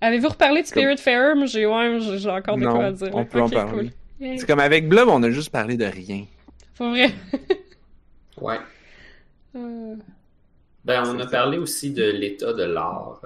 Avez-vous 0.00 0.28
reparlé 0.28 0.62
de 0.62 0.66
Spirit 0.66 0.98
Fair? 0.98 1.34
Moi, 1.36 1.46
J'ai 1.46 1.64
ouais, 1.66 1.98
j'ai 2.00 2.28
encore 2.30 2.56
de 2.56 2.62
Non, 2.64 2.74
quoi 2.74 2.84
à 2.86 2.92
dire. 2.92 3.08
on 3.12 3.24
peut 3.24 3.40
en 3.40 3.48
parler. 3.48 3.72
cool. 3.72 3.90
Yeah. 4.20 4.38
C'est 4.38 4.46
comme 4.46 4.60
avec 4.60 4.88
Blob, 4.88 5.08
on 5.08 5.22
a 5.22 5.30
juste 5.30 5.50
parlé 5.50 5.76
de 5.76 5.84
rien. 5.86 6.24
Pas 6.78 6.90
vrai. 6.90 7.10
Ouais. 8.38 8.58
Euh, 9.56 9.94
Ben, 10.86 11.02
on 11.04 11.18
a 11.18 11.26
parlé 11.26 11.58
aussi 11.58 11.90
de 11.90 12.04
l'état 12.04 12.52
de 12.52 12.62
l'art. 12.62 13.20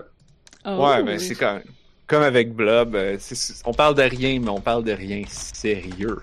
oh. 0.64 0.86
Ouais, 0.86 1.02
ben 1.02 1.18
c'est 1.18 1.34
comme, 1.34 1.60
comme 2.06 2.22
avec 2.22 2.54
Blob, 2.54 2.94
euh, 2.94 3.18
on 3.66 3.74
parle 3.74 3.94
de 3.96 4.02
rien, 4.02 4.40
mais 4.40 4.48
on 4.48 4.62
parle 4.62 4.82
de 4.82 4.92
rien 4.92 5.22
sérieux. 5.28 6.22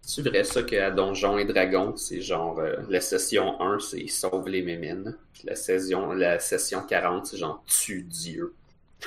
C'est 0.00 0.22
vrai 0.26 0.44
ça 0.44 0.62
qu'à 0.62 0.90
Donjons 0.90 1.36
et 1.36 1.44
Dragons, 1.44 1.94
c'est 1.98 2.22
genre 2.22 2.58
euh, 2.58 2.76
la 2.88 3.02
session 3.02 3.60
1, 3.60 3.80
c'est 3.80 4.06
sauve 4.06 4.48
les 4.48 4.62
mémines. 4.62 5.14
Puis 5.34 5.42
la 5.44 5.54
session, 5.54 6.12
la 6.12 6.38
session 6.38 6.80
40, 6.88 7.26
c'est 7.26 7.36
genre 7.36 7.62
tue 7.66 8.00
Dieu. 8.00 8.54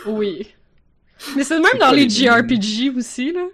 Oui. 0.06 0.53
Mais 1.36 1.44
c'est 1.44 1.56
le 1.56 1.64
même 1.64 1.80
dans 1.80 1.91
les 1.91 2.06
les 2.06 2.10
JRPG 2.10 2.95
aussi, 2.95 3.31
là. 3.31 3.48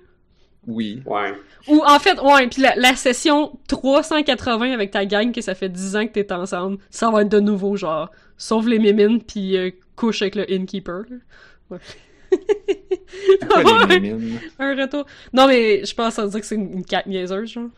Oui. 0.68 1.02
Ouais. 1.06 1.34
Ou 1.68 1.84
en 1.86 2.00
fait, 2.00 2.20
ouais, 2.22 2.48
puis 2.48 2.62
la, 2.62 2.76
la 2.76 2.96
session 2.96 3.58
380 3.68 4.72
avec 4.72 4.92
ta 4.92 5.06
gang 5.06 5.32
que 5.32 5.42
ça 5.42 5.56
fait 5.56 5.70
10 5.70 5.96
ans 5.96 6.08
que 6.08 6.12
t'es 6.14 6.32
ensemble, 6.32 6.78
ça 6.90 7.10
va 7.12 7.22
être 7.22 7.30
de 7.30 7.40
nouveau 7.40 7.76
genre 7.76 8.12
sauve 8.38 8.68
les 8.68 8.80
mémines 8.80 9.22
puis 9.22 9.58
euh, 9.58 9.72
couche 9.96 10.22
avec 10.22 10.36
le 10.36 10.52
innkeeper. 10.52 11.04
Ouais. 11.70 11.78
Quoi 13.50 13.86
les? 13.88 14.16
Un 14.60 14.76
retour. 14.76 15.06
Non 15.34 15.48
mais 15.48 15.86
je 15.86 15.94
pense 15.94 16.20
à 16.20 16.28
dire 16.28 16.40
que 16.40 16.46
c'est 16.46 16.56
une, 16.56 16.74
une 16.80 16.84
niaiseuse 17.06 17.50
genre. 17.52 17.70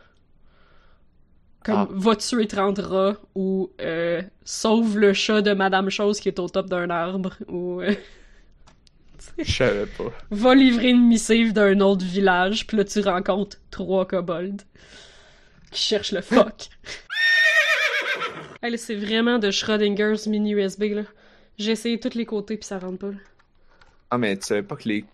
Comme 1.64 1.76
Ah. 1.76 1.88
va 1.92 2.16
tuer 2.16 2.48
30 2.48 2.80
rats 2.80 3.18
ou 3.36 3.70
euh, 3.82 4.22
sauve 4.46 4.98
le 4.98 5.14
chat 5.14 5.42
de 5.42 5.54
Madame 5.54 5.90
Chose 5.90 6.20
qui 6.20 6.30
est 6.30 6.40
au 6.40 6.48
top 6.48 6.70
d'un 6.70 6.90
arbre 6.90 7.34
ou 7.50 7.82
euh, 7.82 7.94
Je 9.38 9.52
savais 9.52 9.86
pas. 9.86 10.12
va 10.32 10.56
livrer 10.56 10.90
une 10.90 11.08
missive 11.08 11.54
d'un 11.54 11.80
autre 11.80 12.06
village, 12.06 12.68
puis 12.68 12.78
là 12.78 12.84
tu 12.84 13.00
rencontres 13.02 13.58
trois 13.72 14.08
kobolds 14.08 14.64
qui 15.72 15.82
cherchent 15.82 16.12
le 16.12 16.22
fuck. 16.22 16.70
hey, 18.62 18.72
là, 18.72 18.78
c'est 18.78 18.96
vraiment 18.96 19.40
de 19.40 19.52
Schrodinger's 19.52 20.28
mini 20.28 20.52
USB 20.54 20.84
là. 20.94 21.04
J'ai 21.58 21.72
essayé 21.72 22.00
tous 22.00 22.16
les 22.16 22.26
côtés 22.26 22.58
puis 22.58 22.66
ça 22.66 22.80
rentre 22.80 23.00
pas. 23.00 23.12
Là. 23.12 23.18
Ah, 24.12 24.18
mais 24.18 24.38
tu 24.38 24.46
savais 24.46 24.64
pas 24.64 24.76
que 24.76 24.88
les. 24.88 25.06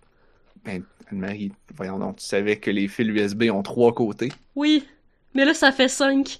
Ben, 0.63 0.83
Anne-Marie, 1.11 1.51
voyons 1.75 1.99
donc, 1.99 2.17
tu 2.17 2.25
savais 2.25 2.57
que 2.57 2.71
les 2.71 2.87
fils 2.87 3.07
USB 3.07 3.43
ont 3.51 3.63
trois 3.63 3.93
côtés? 3.93 4.31
Oui, 4.55 4.87
mais 5.33 5.45
là 5.45 5.53
ça 5.53 5.71
fait 5.71 5.87
5. 5.89 6.39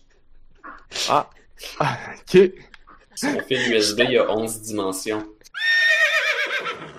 Ah! 1.09 1.29
Ah, 1.79 1.97
ok! 2.19 2.51
Son 3.15 3.39
fil 3.41 3.73
USB, 3.73 4.01
il 4.05 4.11
y 4.13 4.17
a 4.17 4.29
11 4.31 4.61
dimensions. 4.61 5.23